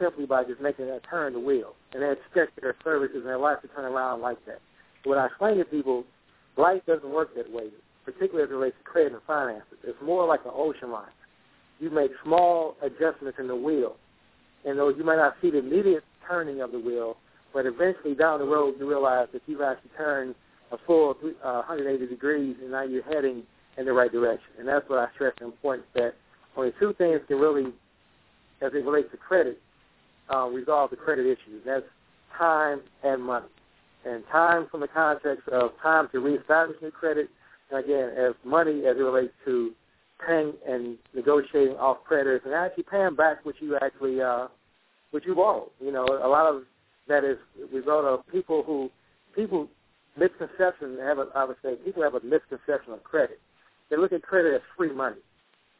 simply 0.00 0.26
by 0.26 0.44
just 0.44 0.60
making 0.60 0.86
that 0.86 1.02
turn 1.08 1.32
the 1.32 1.40
wheel. 1.40 1.74
And 1.92 2.02
they 2.02 2.12
expect 2.12 2.60
their 2.60 2.74
services 2.84 3.16
and 3.16 3.26
their 3.26 3.38
life 3.38 3.60
to 3.62 3.68
turn 3.68 3.84
around 3.84 4.20
like 4.20 4.44
that. 4.46 4.60
When 5.04 5.18
I 5.18 5.26
explain 5.26 5.58
to 5.58 5.64
people, 5.64 6.04
life 6.56 6.82
doesn't 6.86 7.08
work 7.08 7.34
that 7.36 7.50
way, 7.50 7.68
particularly 8.04 8.44
as 8.44 8.50
it 8.50 8.54
relates 8.54 8.76
to 8.78 8.90
credit 8.90 9.12
and 9.12 9.22
finances. 9.26 9.78
It's 9.84 9.98
more 10.02 10.26
like 10.26 10.40
an 10.44 10.52
ocean 10.54 10.90
liner. 10.90 11.12
You 11.80 11.90
make 11.90 12.10
small 12.24 12.76
adjustments 12.82 13.38
in 13.38 13.46
the 13.46 13.56
wheel, 13.56 13.96
and 14.64 14.78
though 14.78 14.88
you 14.88 15.04
might 15.04 15.16
not 15.16 15.34
see 15.40 15.50
the 15.50 15.58
immediate 15.58 16.02
turning 16.26 16.60
of 16.60 16.72
the 16.72 16.78
wheel, 16.78 17.16
but 17.54 17.66
eventually 17.66 18.14
down 18.14 18.40
the 18.40 18.44
road 18.44 18.74
you 18.78 18.88
realize 18.88 19.28
that 19.32 19.42
you've 19.46 19.60
actually 19.60 19.90
turned 19.96 20.34
a 20.72 20.76
full 20.86 21.14
uh, 21.44 21.62
180 21.66 22.06
degrees, 22.06 22.56
and 22.60 22.72
now 22.72 22.82
you're 22.82 23.02
heading 23.04 23.42
in 23.78 23.86
the 23.86 23.92
right 23.92 24.12
direction. 24.12 24.48
And 24.58 24.68
that's 24.68 24.88
what 24.88 24.98
I 24.98 25.06
stress 25.14 25.32
the 25.38 25.46
importance 25.46 25.86
that 25.94 26.14
only 26.56 26.72
two 26.78 26.92
things 26.98 27.20
can 27.28 27.38
really, 27.38 27.72
as 28.60 28.72
it 28.74 28.84
relates 28.84 29.10
to 29.12 29.16
credit, 29.16 29.60
uh, 30.34 30.46
resolve 30.46 30.90
the 30.90 30.96
credit 30.96 31.26
issues. 31.26 31.62
That's 31.64 31.84
time 32.36 32.80
and 33.02 33.22
money. 33.22 33.46
And 34.04 34.24
time 34.30 34.66
from 34.70 34.80
the 34.80 34.88
context 34.88 35.48
of 35.48 35.70
time 35.82 36.08
to 36.12 36.20
reestablish 36.20 36.76
new 36.80 36.90
credit, 36.90 37.28
and 37.70 37.84
again, 37.84 38.10
as 38.16 38.34
money 38.44 38.86
as 38.86 38.96
it 38.96 39.00
relates 39.00 39.32
to 39.44 39.72
paying 40.26 40.54
and 40.66 40.98
negotiating 41.14 41.76
off 41.76 41.98
creditors 42.04 42.42
and 42.44 42.54
actually 42.54 42.84
paying 42.84 43.14
back 43.14 43.44
what 43.44 43.56
you 43.60 43.76
actually 43.76 44.20
uh, 44.20 44.48
what 45.10 45.24
you 45.24 45.34
borrowed. 45.34 45.70
You 45.80 45.92
know, 45.92 46.04
a 46.04 46.28
lot 46.28 46.46
of 46.46 46.62
that 47.08 47.24
is 47.24 47.38
a 47.62 47.74
result 47.74 48.04
of 48.04 48.26
people 48.30 48.62
who 48.62 48.90
people 49.34 49.68
misconception 50.16 50.98
have 51.00 51.18
a, 51.18 51.26
I 51.34 51.44
would 51.44 51.56
say 51.62 51.76
people 51.84 52.02
have 52.02 52.14
a 52.14 52.20
misconception 52.20 52.92
of 52.92 53.02
credit. 53.04 53.40
They 53.90 53.96
look 53.96 54.12
at 54.12 54.22
credit 54.22 54.54
as 54.54 54.60
free 54.76 54.92
money, 54.92 55.20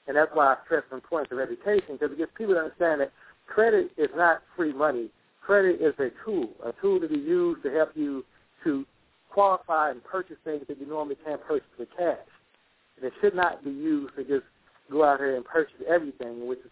and 0.06 0.16
that's 0.16 0.30
why 0.34 0.46
I 0.46 0.56
stress 0.64 0.84
the 0.88 0.96
importance 0.96 1.30
of 1.32 1.38
education 1.38 1.98
because 1.98 2.12
it 2.12 2.18
gets 2.18 2.32
people 2.36 2.54
to 2.54 2.60
understand 2.60 3.00
that 3.00 3.12
credit 3.48 3.90
is 3.96 4.08
not 4.14 4.42
free 4.56 4.72
money. 4.72 5.08
Credit 5.40 5.80
is 5.80 5.94
a 5.98 6.10
tool, 6.24 6.50
a 6.64 6.72
tool 6.80 7.00
to 7.00 7.08
be 7.08 7.18
used 7.18 7.62
to 7.62 7.70
help 7.70 7.90
you 7.94 8.24
to 8.64 8.84
qualify 9.30 9.90
and 9.90 10.02
purchase 10.04 10.36
things 10.44 10.62
that 10.68 10.78
you 10.78 10.86
normally 10.86 11.16
can't 11.24 11.42
purchase 11.42 11.68
with 11.78 11.88
cash. 11.96 12.18
And 12.96 13.06
it 13.06 13.12
should 13.20 13.34
not 13.34 13.64
be 13.64 13.70
used 13.70 14.14
to 14.16 14.24
just 14.24 14.44
go 14.90 15.04
out 15.04 15.18
here 15.18 15.36
and 15.36 15.44
purchase 15.44 15.74
everything, 15.88 16.46
which 16.46 16.58
is, 16.60 16.70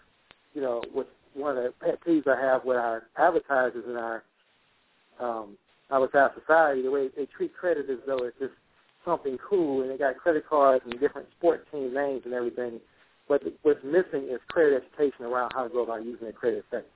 you 0.54 0.60
know, 0.60 0.82
what's 0.92 1.08
one 1.34 1.56
of 1.56 1.64
the 1.64 1.72
pet 1.80 1.98
peeves 2.06 2.26
I 2.26 2.40
have 2.40 2.64
with 2.64 2.76
our 2.76 3.04
advertisers 3.16 3.84
in 3.88 3.96
our 3.96 4.22
um, 5.20 5.56
our 5.90 6.08
society. 6.10 6.82
The 6.82 6.90
way 6.90 7.08
they 7.16 7.26
treat 7.26 7.54
credit 7.54 7.88
as 7.90 7.98
though 8.06 8.18
it's 8.18 8.38
just 8.38 8.52
something 9.04 9.38
cool, 9.38 9.82
and 9.82 9.90
they 9.90 9.96
got 9.96 10.16
credit 10.16 10.44
cards 10.48 10.84
and 10.84 10.98
different 10.98 11.28
sports 11.38 11.64
team 11.70 11.94
names 11.94 12.22
and 12.24 12.34
everything. 12.34 12.80
But 13.28 13.42
what's 13.62 13.82
missing 13.84 14.28
is 14.30 14.40
credit 14.48 14.82
education 14.82 15.24
around 15.24 15.52
how 15.54 15.64
to 15.64 15.68
go 15.68 15.82
about 15.82 16.04
using 16.04 16.26
that 16.26 16.36
credit 16.36 16.64
effectively. 16.68 16.90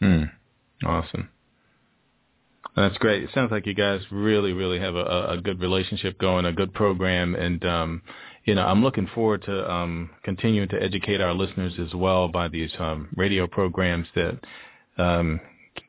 Hmm. 0.00 0.86
Awesome. 0.86 1.28
That's 2.76 2.96
great. 2.98 3.22
It 3.22 3.30
sounds 3.34 3.52
like 3.52 3.66
you 3.66 3.74
guys 3.74 4.00
really, 4.10 4.52
really 4.52 4.80
have 4.80 4.96
a, 4.96 5.26
a 5.30 5.40
good 5.42 5.60
relationship 5.60 6.18
going, 6.18 6.44
a 6.44 6.52
good 6.52 6.74
program, 6.74 7.34
and 7.34 7.64
um, 7.64 8.02
you 8.44 8.54
know, 8.54 8.66
I'm 8.66 8.82
looking 8.82 9.08
forward 9.14 9.42
to 9.44 9.70
um, 9.70 10.10
continuing 10.22 10.68
to 10.68 10.82
educate 10.82 11.20
our 11.20 11.32
listeners 11.32 11.74
as 11.80 11.94
well 11.94 12.28
by 12.28 12.48
these 12.48 12.70
um, 12.78 13.08
radio 13.16 13.46
programs 13.46 14.06
that 14.14 14.38
um, 14.98 15.40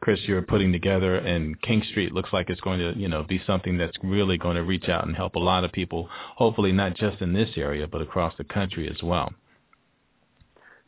Chris, 0.02 0.20
you're 0.26 0.42
putting 0.42 0.72
together, 0.72 1.16
and 1.16 1.60
King 1.62 1.84
Street 1.90 2.14
looks 2.14 2.32
like 2.34 2.50
it's 2.50 2.62
going 2.62 2.80
to, 2.80 2.98
you 2.98 3.08
know, 3.08 3.24
be 3.24 3.42
something 3.46 3.78
that's 3.78 3.98
really 4.04 4.38
going 4.38 4.56
to 4.56 4.64
reach 4.64 4.90
out 4.90 5.08
and 5.08 5.16
help 5.16 5.36
a 5.36 5.40
lot 5.40 5.64
of 5.64 5.72
people. 5.72 6.10
Hopefully, 6.36 6.72
not 6.72 6.96
just 6.96 7.22
in 7.22 7.34
this 7.34 7.50
area, 7.58 7.88
but 7.88 8.02
across 8.02 8.34
the 8.38 8.44
country 8.44 8.90
as 8.90 9.02
well. 9.04 9.34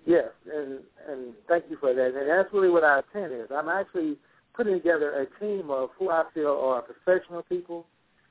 Yes, 0.06 0.30
and 0.54 0.80
and 1.10 1.34
thank 1.48 1.66
you 1.70 1.78
for 1.80 1.94
that. 1.94 2.16
And 2.16 2.30
that's 2.30 2.54
really 2.54 2.70
what 2.70 2.84
our 2.84 3.04
intent 3.14 3.34
is. 3.34 3.50
I'm 3.54 3.70
actually 3.70 4.18
putting 4.54 4.74
together 4.74 5.12
a 5.22 5.40
team 5.40 5.70
of 5.70 5.90
who 5.98 6.10
I 6.10 6.24
feel 6.34 6.60
are 6.64 6.82
professional 6.82 7.44
people, 7.44 7.86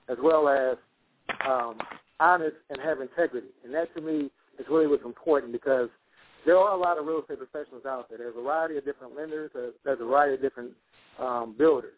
as 0.08 0.18
well 0.22 0.48
as 0.48 0.76
um, 1.46 1.78
honest 2.20 2.56
and 2.70 2.80
have 2.80 3.00
integrity. 3.00 3.48
And 3.64 3.74
that 3.74 3.94
to 3.94 4.00
me 4.00 4.30
is 4.58 4.66
really 4.70 4.86
what's 4.86 5.04
important 5.04 5.52
because 5.52 5.88
there 6.46 6.56
are 6.56 6.74
a 6.74 6.80
lot 6.80 6.96
of 6.96 7.06
real 7.06 7.20
estate 7.20 7.38
professionals 7.38 7.84
out 7.84 8.08
there. 8.08 8.18
There's 8.18 8.34
a 8.36 8.40
variety 8.40 8.76
of 8.78 8.84
different 8.84 9.16
lenders. 9.16 9.50
There's 9.52 9.74
a 10.00 10.04
variety 10.04 10.34
of 10.34 10.40
different 10.40 10.72
um, 11.20 11.54
builders. 11.58 11.92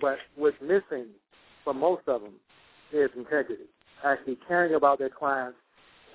But 0.00 0.18
what's 0.34 0.56
missing 0.60 1.06
for 1.64 1.72
most 1.72 2.02
of 2.08 2.22
them 2.22 2.34
is 2.92 3.10
integrity, 3.16 3.64
actually 4.04 4.38
caring 4.48 4.74
about 4.74 4.98
their 4.98 5.08
clients, 5.08 5.56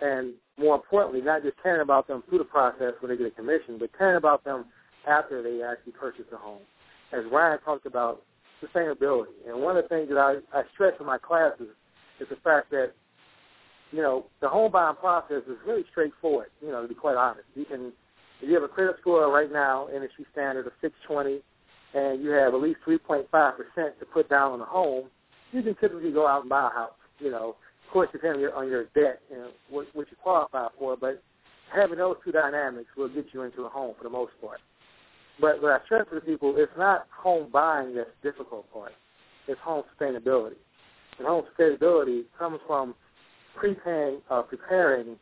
and 0.02 0.34
more 0.58 0.76
importantly, 0.76 1.22
not 1.22 1.44
just 1.44 1.56
caring 1.64 1.82
about 1.82 2.08
them 2.08 2.24
through 2.28 2.40
the 2.40 2.44
process 2.44 2.94
when 3.00 3.10
they 3.10 3.18
get 3.18 3.28
a 3.28 3.32
commission, 3.32 3.78
but 3.80 3.90
caring 3.98 4.18
about 4.18 4.44
them 4.44 4.66
after 5.08 5.42
they 5.42 5.64
actually 5.64 5.94
purchase 5.94 6.26
a 6.34 6.38
home. 6.38 6.62
As 7.14 7.24
Ryan 7.32 7.60
talked 7.64 7.86
about, 7.86 8.22
sustainability. 8.64 9.36
And 9.48 9.62
one 9.62 9.78
of 9.78 9.84
the 9.84 9.90
things 9.90 10.10
that 10.10 10.18
I, 10.18 10.38
I 10.58 10.64
stress 10.74 10.94
in 11.00 11.06
my 11.06 11.18
classes 11.18 11.68
is 12.20 12.28
the 12.30 12.38
fact 12.38 12.72
that 12.72 12.94
you 13.96 14.02
know, 14.02 14.26
the 14.42 14.50
home 14.50 14.72
buying 14.72 14.98
process 14.98 15.44
is 15.48 15.56
really 15.66 15.86
straightforward, 15.90 16.48
you 16.62 16.70
know, 16.70 16.82
to 16.82 16.88
be 16.88 16.96
quite 16.96 17.16
honest. 17.16 17.46
You 17.56 17.64
can, 17.64 17.94
if 18.42 18.50
you 18.50 18.54
have 18.56 18.64
a 18.64 18.68
credit 18.68 18.98
score 19.00 19.32
right 19.32 19.52
now, 19.52 19.88
industry 19.88 20.26
standard 20.34 20.68
of 20.68 20.74
620, 20.82 21.42
and 21.94 22.22
you 22.22 22.32
have 22.32 22.54
at 22.54 22.60
least 22.60 22.80
3.5% 22.86 23.24
to 23.32 24.06
put 24.14 24.30
down 24.30 24.52
on 24.52 24.60
a 24.60 24.66
home, 24.66 25.06
you 25.54 25.64
can 25.64 25.76
typically 25.76 26.12
go 26.12 26.28
out 26.28 26.42
and 26.42 26.50
buy 26.50 26.68
a 26.68 26.76
house, 26.76 26.92
you 27.20 27.32
know. 27.32 27.56
Of 27.88 27.94
course, 27.94 28.10
depending 28.12 28.36
on 28.36 28.42
your, 28.42 28.54
on 28.56 28.68
your 28.68 28.84
debt 28.96 29.22
and 29.32 29.46
what, 29.70 29.88
what 29.94 30.08
you 30.12 30.18
qualify 30.22 30.68
for, 30.78 30.98
but 30.98 31.24
having 31.74 31.98
those 31.98 32.18
two 32.26 32.34
dynamics 32.34 32.90
will 32.98 33.08
get 33.08 33.28
you 33.32 33.44
into 33.44 33.64
a 33.64 33.70
home 33.70 33.96
for 33.98 34.04
the 34.04 34.10
most 34.10 34.34
part. 34.42 34.60
But 35.40 35.62
what 35.62 35.72
I 35.72 35.86
stress 35.86 36.06
to 36.14 36.20
people, 36.20 36.56
it's 36.58 36.72
not 36.78 37.08
home 37.16 37.48
buying 37.50 37.96
that's 37.96 38.10
the 38.22 38.32
difficult 38.32 38.72
part. 38.74 38.92
It's 39.48 39.60
home 39.62 39.84
sustainability. 39.98 40.60
And 41.18 41.26
home 41.26 41.46
sustainability 41.58 42.24
comes 42.38 42.60
from 42.68 42.96
preparing, 43.56 44.22
uh, 44.30 44.42
preparing 44.42 45.16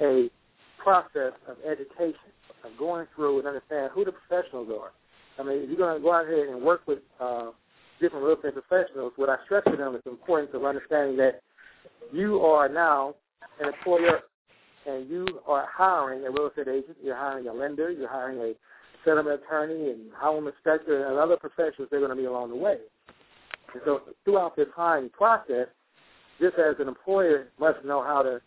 a 0.00 0.30
process 0.82 1.32
of 1.48 1.56
education, 1.68 2.32
of 2.64 2.70
going 2.78 3.06
through 3.14 3.38
and 3.38 3.48
understand 3.48 3.90
who 3.94 4.04
the 4.04 4.12
professionals 4.12 4.68
are. 4.70 4.92
I 5.38 5.42
mean, 5.42 5.62
if 5.62 5.68
you're 5.68 5.78
going 5.78 5.96
to 5.96 6.02
go 6.02 6.12
out 6.12 6.26
here 6.26 6.52
and 6.54 6.62
work 6.62 6.82
with 6.86 6.98
uh, 7.20 7.50
different 8.00 8.24
real 8.24 8.36
estate 8.36 8.54
professionals, 8.54 9.12
what 9.16 9.28
I 9.28 9.36
stress 9.44 9.62
to 9.70 9.76
them 9.76 9.94
is 9.94 10.02
the 10.04 10.10
importance 10.10 10.50
of 10.54 10.64
understanding 10.64 11.16
that 11.18 11.42
you 12.12 12.40
are 12.40 12.68
now 12.68 13.14
an 13.60 13.68
employer 13.68 14.20
and 14.86 15.08
you 15.08 15.26
are 15.46 15.66
hiring 15.72 16.26
a 16.26 16.30
real 16.30 16.48
estate 16.48 16.68
agent, 16.68 16.96
you're 17.02 17.16
hiring 17.16 17.46
a 17.46 17.52
lender, 17.52 17.90
you're 17.90 18.08
hiring 18.08 18.38
a 18.38 18.52
settlement 19.04 19.40
attorney 19.44 19.90
and 19.90 20.12
home 20.14 20.46
inspector 20.46 21.06
and 21.06 21.18
other 21.18 21.36
professionals 21.36 21.88
they're 21.90 22.00
going 22.00 22.10
to 22.10 22.16
be 22.16 22.24
along 22.24 22.50
the 22.50 22.56
way. 22.56 22.76
And 23.72 23.82
so 23.84 24.02
throughout 24.24 24.56
this 24.56 24.68
hiring 24.74 25.08
process, 25.10 25.68
just 26.42 26.58
as 26.58 26.74
an 26.80 26.88
employer 26.88 27.48
must 27.58 27.84
know 27.84 28.02
how 28.02 28.22
to 28.22 28.40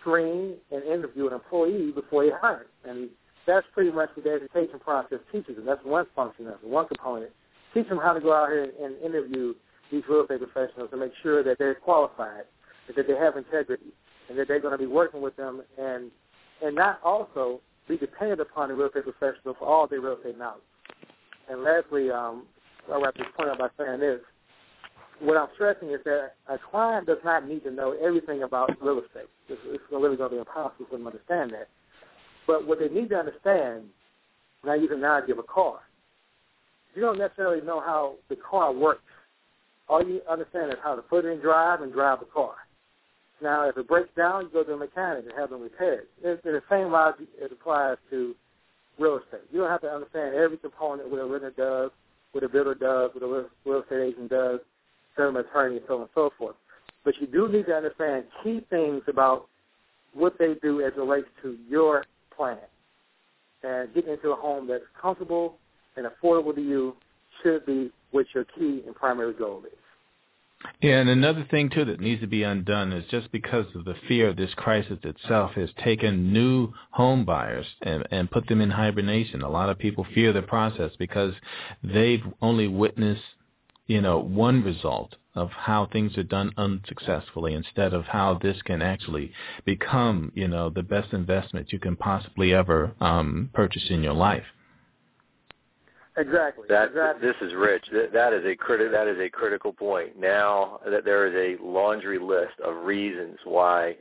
screen 0.00 0.54
and 0.72 0.82
interview 0.84 1.26
an 1.26 1.34
employee 1.34 1.92
before 1.92 2.24
you 2.24 2.32
hire. 2.40 2.66
And 2.84 3.10
that's 3.46 3.66
pretty 3.74 3.90
much 3.90 4.08
what 4.14 4.24
the 4.24 4.30
education 4.30 4.80
process 4.80 5.18
teaches 5.30 5.56
them. 5.56 5.66
That's 5.66 5.84
one 5.84 6.06
function 6.16 6.46
of 6.46 6.54
it, 6.54 6.68
one 6.68 6.88
component. 6.88 7.30
Teach 7.74 7.88
them 7.88 7.98
how 7.98 8.14
to 8.14 8.20
go 8.20 8.32
out 8.32 8.48
here 8.48 8.72
and 8.82 8.96
interview 9.02 9.54
these 9.92 10.02
real 10.08 10.22
estate 10.22 10.40
professionals 10.40 10.88
and 10.92 11.00
make 11.00 11.12
sure 11.22 11.42
that 11.42 11.58
they're 11.58 11.74
qualified, 11.74 12.44
that 12.96 13.06
they 13.06 13.14
have 13.14 13.36
integrity, 13.36 13.92
and 14.28 14.38
that 14.38 14.48
they're 14.48 14.60
going 14.60 14.72
to 14.72 14.78
be 14.78 14.86
working 14.86 15.20
with 15.20 15.36
them 15.36 15.62
and 15.78 16.10
and 16.62 16.74
not 16.74 17.00
also 17.04 17.60
be 17.88 17.98
dependent 17.98 18.40
upon 18.40 18.68
the 18.68 18.74
real 18.74 18.86
estate 18.86 19.04
professional 19.04 19.54
for 19.58 19.66
all 19.66 19.86
their 19.86 20.00
real 20.00 20.16
estate 20.16 20.38
knowledge. 20.38 20.62
And 21.50 21.62
lastly, 21.62 22.10
um, 22.10 22.44
I'll 22.90 23.02
wrap 23.02 23.14
this 23.16 23.26
point 23.36 23.50
up 23.50 23.58
by 23.58 23.68
saying 23.76 24.00
this. 24.00 24.20
What 25.20 25.36
I'm 25.36 25.48
stressing 25.54 25.90
is 25.90 26.00
that 26.04 26.32
a 26.48 26.58
client 26.70 27.06
does 27.06 27.18
not 27.24 27.48
need 27.48 27.62
to 27.64 27.70
know 27.70 27.96
everything 28.02 28.42
about 28.42 28.70
real 28.82 28.98
estate. 28.98 29.28
It's, 29.48 29.60
it's 29.66 29.82
really 29.90 30.16
going 30.16 30.30
to 30.30 30.36
be 30.36 30.38
impossible 30.38 30.86
for 30.90 30.96
them 30.96 31.02
to 31.02 31.12
understand 31.12 31.52
that. 31.52 31.68
But 32.46 32.66
what 32.66 32.78
they 32.78 32.88
need 32.88 33.10
to 33.10 33.16
understand, 33.16 33.84
and 34.62 34.72
I 34.72 34.74
use 34.74 34.90
an 34.90 34.98
analogy 34.98 35.32
of 35.32 35.38
a 35.38 35.44
car, 35.44 35.78
you 36.94 37.02
don't 37.02 37.18
necessarily 37.18 37.64
know 37.64 37.80
how 37.80 38.14
the 38.28 38.36
car 38.36 38.72
works. 38.72 39.02
All 39.88 40.04
you 40.04 40.20
understand 40.28 40.72
is 40.72 40.78
how 40.82 40.94
to 40.96 41.02
put 41.02 41.24
it 41.24 41.28
in 41.28 41.40
drive 41.40 41.82
and 41.82 41.92
drive 41.92 42.20
the 42.20 42.26
car. 42.26 42.54
Now, 43.42 43.68
if 43.68 43.76
it 43.76 43.88
breaks 43.88 44.08
down, 44.16 44.44
you 44.44 44.50
go 44.50 44.64
to 44.64 44.72
a 44.72 44.76
mechanic 44.76 45.24
and 45.24 45.32
have 45.36 45.50
them 45.50 45.60
repaired. 45.60 46.06
It's 46.22 46.42
the 46.44 46.62
same 46.70 46.90
logic 46.90 47.28
it 47.36 47.52
applies 47.52 47.98
to 48.10 48.34
real 48.98 49.18
estate. 49.18 49.46
You 49.52 49.60
don't 49.60 49.70
have 49.70 49.82
to 49.82 49.90
understand 49.90 50.34
every 50.34 50.56
component 50.56 51.10
what 51.10 51.20
a 51.20 51.26
renter 51.26 51.50
does, 51.50 51.90
what 52.32 52.44
a 52.44 52.48
builder 52.48 52.74
does, 52.74 53.10
what 53.12 53.22
a 53.22 53.46
real 53.64 53.82
estate 53.82 54.14
agent 54.14 54.30
does, 54.30 54.60
attorney, 55.16 55.76
and 55.76 55.84
so 55.86 55.94
on 55.94 56.00
and 56.02 56.10
so 56.14 56.30
forth. 56.38 56.56
But 57.04 57.14
you 57.20 57.26
do 57.26 57.48
need 57.48 57.66
to 57.66 57.74
understand 57.74 58.24
key 58.42 58.64
things 58.70 59.02
about 59.08 59.46
what 60.14 60.38
they 60.38 60.54
do 60.62 60.80
as 60.80 60.92
it 60.96 60.98
relates 60.98 61.28
to 61.42 61.56
your 61.68 62.04
plan. 62.34 62.58
And 63.62 63.92
getting 63.94 64.12
into 64.12 64.30
a 64.30 64.36
home 64.36 64.68
that's 64.68 64.84
comfortable 65.00 65.56
and 65.96 66.06
affordable 66.06 66.54
to 66.54 66.60
you 66.60 66.94
should 67.42 67.64
be 67.66 67.90
what 68.10 68.26
your 68.34 68.44
key 68.44 68.82
and 68.86 68.94
primary 68.94 69.32
goal 69.32 69.62
is. 69.66 69.78
Yeah, 70.80 70.98
and 70.98 71.08
another 71.08 71.46
thing 71.50 71.70
too 71.70 71.84
that 71.86 72.00
needs 72.00 72.20
to 72.22 72.26
be 72.26 72.42
undone 72.42 72.92
is 72.92 73.04
just 73.10 73.30
because 73.32 73.66
of 73.74 73.84
the 73.84 73.94
fear 74.08 74.28
of 74.28 74.36
this 74.36 74.52
crisis 74.54 74.98
itself 75.02 75.52
has 75.52 75.68
taken 75.82 76.32
new 76.32 76.72
home 76.90 77.24
buyers 77.24 77.66
and, 77.82 78.06
and 78.10 78.30
put 78.30 78.46
them 78.48 78.60
in 78.60 78.70
hibernation. 78.70 79.42
A 79.42 79.48
lot 79.48 79.68
of 79.68 79.78
people 79.78 80.06
fear 80.14 80.32
the 80.32 80.42
process 80.42 80.92
because 80.98 81.34
they've 81.82 82.22
only 82.40 82.68
witnessed, 82.68 83.22
you 83.86 84.00
know, 84.00 84.18
one 84.18 84.62
result 84.62 85.16
of 85.34 85.50
how 85.50 85.86
things 85.86 86.16
are 86.16 86.22
done 86.22 86.52
unsuccessfully 86.56 87.54
instead 87.54 87.92
of 87.92 88.04
how 88.04 88.38
this 88.42 88.60
can 88.62 88.80
actually 88.80 89.32
become, 89.64 90.30
you 90.34 90.48
know, 90.48 90.70
the 90.70 90.82
best 90.82 91.12
investment 91.12 91.72
you 91.72 91.78
can 91.78 91.96
possibly 91.96 92.54
ever 92.54 92.92
um, 93.00 93.50
purchase 93.52 93.86
in 93.90 94.02
your 94.02 94.14
life. 94.14 94.44
Exactly. 96.16 96.64
That 96.68 96.90
exactly. 96.90 97.26
this 97.26 97.36
is 97.42 97.54
rich. 97.54 97.84
That, 97.92 98.12
that 98.12 98.32
is 98.32 98.44
a 98.44 98.54
criti- 98.54 98.90
That 98.90 99.08
is 99.08 99.18
a 99.18 99.28
critical 99.28 99.72
point. 99.72 100.18
Now 100.18 100.78
that 100.86 101.04
there 101.04 101.26
is 101.26 101.58
a 101.58 101.62
laundry 101.62 102.20
list 102.20 102.54
of 102.64 102.84
reasons 102.84 103.36
why, 103.44 103.96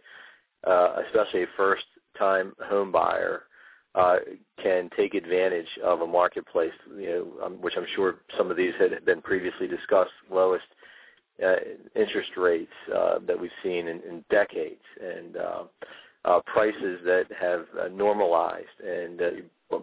uh, 0.65 1.01
especially 1.07 1.43
a 1.43 1.47
first-time 1.57 2.53
home 2.65 2.91
buyer, 2.91 3.43
uh, 3.95 4.17
can 4.61 4.89
take 4.95 5.13
advantage 5.13 5.67
of 5.83 6.01
a 6.01 6.07
marketplace. 6.07 6.73
You 6.97 7.09
know, 7.39 7.45
um, 7.45 7.61
which 7.61 7.73
I'm 7.77 7.87
sure 7.95 8.15
some 8.37 8.51
of 8.51 8.57
these 8.57 8.73
had 8.79 9.05
been 9.05 9.21
previously 9.21 9.67
discussed. 9.67 10.11
Lowest 10.31 10.65
uh, 11.43 11.55
interest 11.95 12.31
rates 12.37 12.71
uh, 12.95 13.19
that 13.27 13.39
we've 13.39 13.51
seen 13.63 13.87
in, 13.87 14.01
in 14.01 14.23
decades, 14.29 14.81
and 15.01 15.37
uh, 15.37 15.63
uh, 16.25 16.39
prices 16.45 16.99
that 17.05 17.25
have 17.39 17.65
uh, 17.79 17.87
normalized, 17.89 18.67
and 18.85 19.21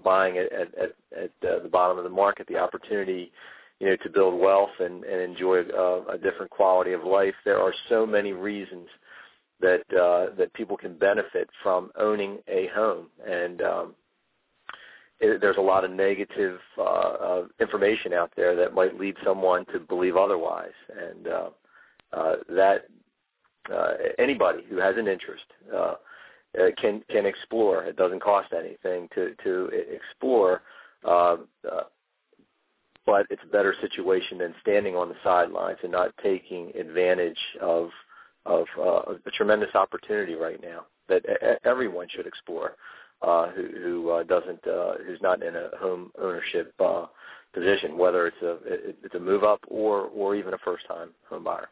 buying 0.05 0.39
at 0.39 0.53
at, 0.53 0.95
at, 1.17 1.31
the 1.43 1.69
bottom 1.69 1.99
of 1.99 2.05
the 2.05 2.11
market, 2.11 2.47
the 2.47 2.57
opportunity, 2.57 3.33
you 3.81 3.89
know, 3.89 3.97
to 3.97 4.11
build 4.11 4.39
wealth 4.39 4.71
and, 4.79 5.05
and 5.05 5.21
enjoy 5.21 5.63
uh, 5.63 6.05
a 6.13 6.19
different 6.19 6.51
quality 6.51 6.93
of 6.93 7.05
life. 7.05 7.35
There 7.45 7.61
are 7.61 7.75
so 7.89 8.07
many 8.07 8.33
reasons 8.33 8.89
that 9.61 9.83
uh, 9.93 10.35
that 10.37 10.53
people 10.55 10.77
can 10.77 10.97
benefit 10.97 11.49
from 11.63 11.91
owning 11.99 12.39
a 12.49 12.69
home, 12.75 13.09
and 13.29 13.61
um, 13.63 13.95
it, 15.21 15.41
there's 15.41 15.57
a 15.57 15.63
lot 15.63 15.85
of 15.85 15.91
negative 15.91 16.59
uh, 16.79 16.83
uh, 16.83 17.45
information 17.61 18.13
out 18.13 18.33
there 18.37 18.57
that 18.57 18.75
might 18.75 18.99
lead 18.99 19.17
someone 19.25 19.65
to 19.67 19.79
believe 19.79 20.17
otherwise, 20.17 20.73
and 20.91 21.27
uh, 21.27 21.51
uh, 22.13 22.37
that 22.49 22.87
uh, 23.73 23.93
anybody 24.19 24.65
who 24.69 24.77
has 24.77 24.97
an 24.97 25.09
interest. 25.09 25.45
Uh, 25.75 25.95
uh, 26.59 26.71
can 26.77 27.03
can 27.09 27.27
explore. 27.27 27.85
It 27.85 27.97
doesn't 27.97 28.21
cost 28.21 28.53
anything 28.53 29.09
to 29.15 29.35
to 29.45 29.71
explore, 29.95 30.63
uh, 31.05 31.37
uh, 31.71 31.85
but 33.07 33.27
it's 33.31 33.43
a 33.45 33.53
better 33.53 33.75
situation 33.81 34.39
than 34.39 34.55
standing 34.61 34.97
on 34.97 35.09
the 35.09 35.15
sidelines 35.23 35.79
and 35.83 35.93
not 35.93 36.13
taking 36.23 36.73
advantage 36.77 37.39
of 37.61 37.91
of 38.47 38.67
uh, 38.79 39.15
a 39.25 39.31
tremendous 39.33 39.75
opportunity 39.75 40.35
right 40.35 40.61
now 40.61 40.87
that 41.09 41.25
everyone 41.65 42.09
should 42.09 42.27
explore. 42.27 42.75
Uh, 43.23 43.51
who, 43.51 43.69
who 43.83 44.11
uh, 44.11 44.23
doesn't, 44.23 44.67
uh, 44.67 44.95
who's 45.07 45.21
not 45.21 45.43
in 45.43 45.55
a 45.55 45.69
home 45.79 46.11
ownership 46.19 46.73
uh, 46.81 47.05
position, 47.53 47.99
whether 47.99 48.27
it's 48.27 48.43
a 48.43 48.57
it's 48.65 49.15
a 49.15 49.21
move 49.21 49.45
up 49.45 49.61
or 49.69 50.07
or 50.07 50.35
even 50.35 50.55
a 50.55 50.59
first 50.59 50.87
time 50.87 51.11
home 51.29 51.45
buyer. 51.45 51.69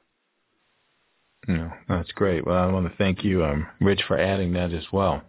No, 1.46 1.72
that's 1.88 2.12
great. 2.12 2.46
Well, 2.46 2.58
I 2.58 2.70
want 2.70 2.86
to 2.90 2.96
thank 2.98 3.24
you, 3.24 3.44
um, 3.44 3.66
Rich, 3.80 4.02
for 4.06 4.18
adding 4.18 4.52
that 4.52 4.74
as 4.74 4.84
well. 4.92 5.22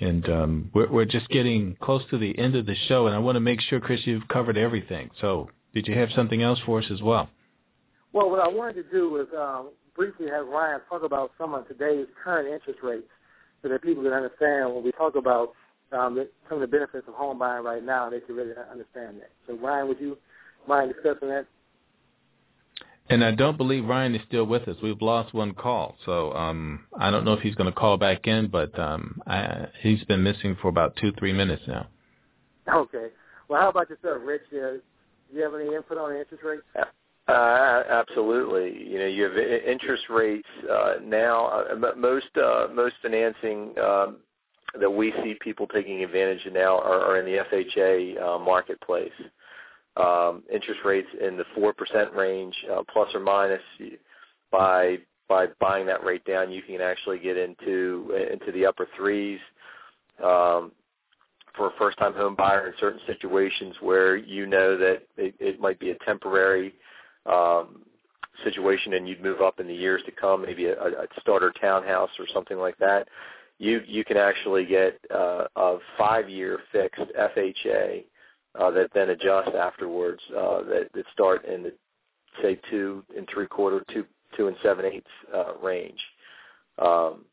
And 0.00 0.28
um, 0.28 0.70
we're, 0.74 0.90
we're 0.90 1.04
just 1.04 1.28
getting 1.28 1.76
close 1.80 2.02
to 2.10 2.18
the 2.18 2.36
end 2.36 2.56
of 2.56 2.66
the 2.66 2.74
show, 2.88 3.06
and 3.06 3.14
I 3.14 3.18
want 3.18 3.36
to 3.36 3.40
make 3.40 3.60
sure, 3.60 3.78
Chris, 3.78 4.00
you've 4.04 4.26
covered 4.28 4.56
everything. 4.56 5.10
So, 5.20 5.50
did 5.74 5.86
you 5.86 5.94
have 5.94 6.08
something 6.16 6.42
else 6.42 6.58
for 6.66 6.80
us 6.80 6.86
as 6.90 7.00
well? 7.00 7.28
Well, 8.12 8.28
what 8.28 8.40
I 8.40 8.48
wanted 8.48 8.82
to 8.82 8.90
do 8.90 9.10
was 9.10 9.28
um, 9.38 9.70
briefly 9.94 10.26
have 10.28 10.48
Ryan 10.48 10.80
talk 10.88 11.04
about 11.04 11.30
some 11.38 11.54
of 11.54 11.68
today's 11.68 12.06
current 12.24 12.48
interest 12.52 12.80
rates 12.82 13.06
so 13.62 13.68
that 13.68 13.82
people 13.82 14.02
can 14.02 14.12
understand 14.12 14.74
when 14.74 14.84
we 14.84 14.92
talk 14.92 15.16
about 15.16 15.52
um, 15.92 16.26
some 16.48 16.58
of 16.58 16.60
the 16.60 16.66
benefits 16.66 17.06
of 17.08 17.14
home 17.14 17.38
buying 17.38 17.64
right 17.64 17.84
now, 17.84 18.08
they 18.08 18.20
can 18.20 18.36
really 18.36 18.52
understand 18.70 19.20
that. 19.20 19.30
So, 19.46 19.56
Ryan, 19.56 19.88
would 19.88 20.00
you 20.00 20.16
mind 20.68 20.92
discussing 20.94 21.28
that? 21.28 21.46
And 23.08 23.24
I 23.24 23.32
don't 23.32 23.56
believe 23.56 23.84
Ryan 23.86 24.14
is 24.14 24.22
still 24.28 24.44
with 24.44 24.68
us. 24.68 24.76
We've 24.80 25.02
lost 25.02 25.34
one 25.34 25.52
call, 25.52 25.96
so 26.06 26.32
um, 26.34 26.84
I 26.96 27.10
don't 27.10 27.24
know 27.24 27.32
if 27.32 27.40
he's 27.40 27.56
going 27.56 27.70
to 27.70 27.76
call 27.76 27.96
back 27.96 28.28
in, 28.28 28.46
but 28.46 28.78
um, 28.78 29.20
I, 29.26 29.66
he's 29.82 30.04
been 30.04 30.22
missing 30.22 30.56
for 30.62 30.68
about 30.68 30.94
two, 30.94 31.10
three 31.18 31.32
minutes 31.32 31.62
now. 31.66 31.88
Okay. 32.72 33.08
Well, 33.48 33.60
how 33.60 33.70
about 33.70 33.90
yourself, 33.90 34.18
Rich? 34.24 34.42
Uh, 34.52 34.78
do 34.78 34.80
you 35.32 35.42
have 35.42 35.54
any 35.54 35.74
input 35.74 35.98
on 35.98 36.14
interest 36.14 36.44
rates? 36.44 36.62
Uh, 37.30 37.84
absolutely. 37.88 38.88
You 38.90 38.98
know, 38.98 39.06
you 39.06 39.22
have 39.22 39.36
interest 39.36 40.04
rates 40.10 40.48
uh, 40.70 40.94
now. 41.02 41.64
Uh, 41.70 41.92
most 41.96 42.26
uh, 42.36 42.66
most 42.74 42.94
financing 43.02 43.72
um, 43.78 44.16
that 44.80 44.90
we 44.90 45.12
see 45.22 45.34
people 45.40 45.68
taking 45.68 46.02
advantage 46.02 46.44
of 46.46 46.52
now 46.54 46.78
are, 46.78 47.00
are 47.00 47.20
in 47.20 47.26
the 47.26 47.44
FHA 47.44 48.20
uh, 48.20 48.38
marketplace 48.38 49.12
um, 49.96 50.42
interest 50.52 50.80
rates 50.84 51.08
in 51.24 51.36
the 51.36 51.44
four 51.54 51.72
percent 51.72 52.12
range, 52.14 52.54
uh, 52.72 52.82
plus 52.92 53.08
or 53.14 53.20
minus. 53.20 53.62
By 54.50 54.98
by 55.28 55.46
buying 55.60 55.86
that 55.86 56.02
rate 56.02 56.24
down, 56.24 56.50
you 56.50 56.62
can 56.62 56.80
actually 56.80 57.20
get 57.20 57.36
into 57.36 58.12
into 58.32 58.50
the 58.52 58.66
upper 58.66 58.88
threes. 58.96 59.38
Um, 60.22 60.72
for 61.56 61.66
a 61.66 61.72
first-time 61.78 62.14
home 62.14 62.36
buyer 62.36 62.68
in 62.68 62.74
certain 62.78 63.00
situations 63.08 63.74
where 63.80 64.16
you 64.16 64.46
know 64.46 64.78
that 64.78 65.02
it, 65.16 65.34
it 65.40 65.60
might 65.60 65.80
be 65.80 65.90
a 65.90 65.96
temporary 66.06 66.72
um, 67.30 67.82
situation 68.44 68.94
and 68.94 69.08
you'd 69.08 69.22
move 69.22 69.40
up 69.40 69.60
in 69.60 69.66
the 69.66 69.74
years 69.74 70.02
to 70.06 70.12
come, 70.12 70.42
maybe 70.42 70.66
a, 70.66 70.74
a 70.74 71.06
starter 71.20 71.52
townhouse 71.60 72.10
or 72.18 72.26
something 72.32 72.58
like 72.58 72.76
that, 72.78 73.08
you 73.58 73.82
you 73.86 74.04
can 74.04 74.16
actually 74.16 74.64
get 74.64 74.98
uh, 75.14 75.44
a 75.56 75.78
five-year 75.98 76.58
fixed 76.72 77.02
FHA 77.18 78.04
uh, 78.58 78.70
that 78.70 78.90
then 78.94 79.10
adjust 79.10 79.50
afterwards 79.50 80.20
uh, 80.30 80.62
that, 80.62 80.88
that 80.94 81.04
start 81.12 81.44
in 81.44 81.62
the 81.62 81.72
say 82.42 82.58
two 82.70 83.04
and 83.16 83.28
three 83.32 83.46
quarter, 83.46 83.84
two 83.92 84.04
two 84.36 84.48
and 84.48 84.56
seven 84.62 84.84
eighths 84.86 85.06
uh, 85.34 85.54
range. 85.62 86.00
Um, 86.78 87.24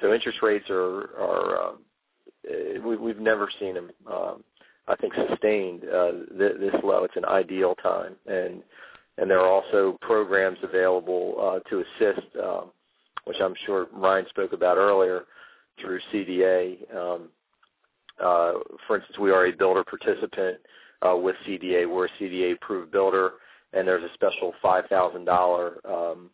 so 0.00 0.12
interest 0.12 0.38
rates 0.42 0.66
are 0.70 1.10
are 1.18 1.62
um, 1.62 1.78
we, 2.84 2.96
we've 2.96 3.20
never 3.20 3.48
seen 3.60 3.74
them. 3.74 3.90
Um, 4.10 4.44
I 4.86 4.96
think 4.96 5.14
sustained 5.14 5.84
uh, 5.84 6.12
th- 6.38 6.58
this 6.60 6.74
low. 6.82 7.04
It's 7.04 7.16
an 7.16 7.24
ideal 7.24 7.74
time, 7.76 8.16
and 8.26 8.62
and 9.18 9.30
there 9.30 9.40
are 9.40 9.48
also 9.48 9.96
programs 10.00 10.58
available 10.62 11.36
uh, 11.40 11.68
to 11.70 11.80
assist, 11.80 12.26
um, 12.42 12.70
which 13.24 13.36
I'm 13.40 13.54
sure 13.66 13.86
Ryan 13.92 14.26
spoke 14.28 14.52
about 14.52 14.76
earlier 14.76 15.24
through 15.80 16.00
CDA. 16.12 16.94
Um, 16.94 17.28
uh, 18.20 18.52
for 18.86 18.96
instance, 18.96 19.18
we 19.18 19.30
are 19.30 19.46
a 19.46 19.52
builder 19.52 19.84
participant 19.84 20.58
uh, 21.02 21.16
with 21.16 21.36
CDA. 21.46 21.88
We're 21.88 22.06
a 22.06 22.10
CDA 22.20 22.54
approved 22.54 22.92
builder, 22.92 23.32
and 23.72 23.86
there's 23.86 24.04
a 24.04 24.14
special 24.14 24.52
$5,000 24.62 25.84
um, 25.84 26.30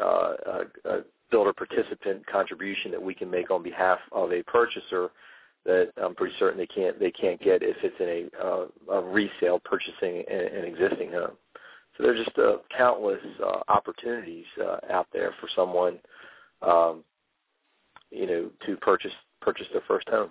uh, 0.00 0.04
uh, 0.04 0.64
uh, 0.88 1.00
builder 1.30 1.52
participant 1.52 2.26
contribution 2.26 2.90
that 2.90 3.02
we 3.02 3.14
can 3.14 3.30
make 3.30 3.50
on 3.50 3.62
behalf 3.62 3.98
of 4.12 4.32
a 4.32 4.42
purchaser 4.44 5.10
that 5.64 5.90
I'm 6.02 6.14
pretty 6.14 6.34
certain 6.38 6.58
they 6.58 6.66
can't 6.66 7.00
they 7.00 7.10
can't 7.10 7.40
get 7.40 7.62
if 7.62 7.76
it's 7.82 7.96
in 7.98 8.28
a, 8.42 8.92
a 8.92 9.02
resale 9.02 9.58
purchasing 9.64 10.22
an 10.30 10.64
existing 10.64 11.10
home. 11.10 11.36
So 11.96 12.02
there's 12.02 12.24
just 12.24 12.36
uh, 12.38 12.56
countless 12.76 13.20
uh, 13.44 13.60
opportunities 13.68 14.46
uh, 14.60 14.78
out 14.90 15.06
there 15.12 15.32
for 15.40 15.48
someone, 15.54 15.98
um, 16.62 17.04
you 18.10 18.26
know, 18.26 18.50
to 18.66 18.76
purchase 18.78 19.12
purchase 19.40 19.66
their 19.72 19.82
first 19.86 20.08
home. 20.08 20.30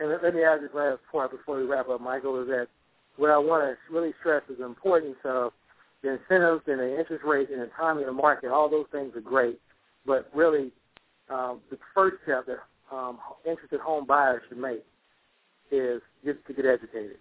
And 0.00 0.10
let 0.10 0.34
me 0.34 0.42
add 0.42 0.62
this 0.62 0.70
last 0.74 0.98
point 1.10 1.30
before 1.30 1.58
we 1.58 1.64
wrap 1.64 1.88
up, 1.88 2.00
Michael, 2.00 2.42
is 2.42 2.48
that 2.48 2.68
what 3.16 3.30
I 3.30 3.38
want 3.38 3.64
to 3.64 3.94
really 3.94 4.12
stress 4.20 4.42
is 4.50 4.58
the 4.58 4.64
importance 4.64 5.16
of 5.24 5.52
the 6.02 6.12
incentives 6.12 6.62
and 6.66 6.80
the 6.80 6.98
interest 6.98 7.24
rate 7.24 7.50
and 7.50 7.62
the 7.62 7.70
timing 7.76 8.02
of 8.02 8.08
the 8.08 8.12
market. 8.12 8.50
All 8.50 8.68
those 8.68 8.86
things 8.92 9.14
are 9.14 9.20
great, 9.20 9.58
but 10.04 10.28
really 10.34 10.70
um, 11.30 11.60
the 11.70 11.78
first 11.94 12.16
step 12.24 12.46
that 12.46 12.58
um, 12.94 13.18
interested 13.46 13.80
home 13.80 14.06
buyers 14.06 14.42
should 14.48 14.58
make 14.58 14.84
is 15.70 16.02
just 16.24 16.38
to 16.46 16.52
get 16.52 16.66
educated 16.66 17.16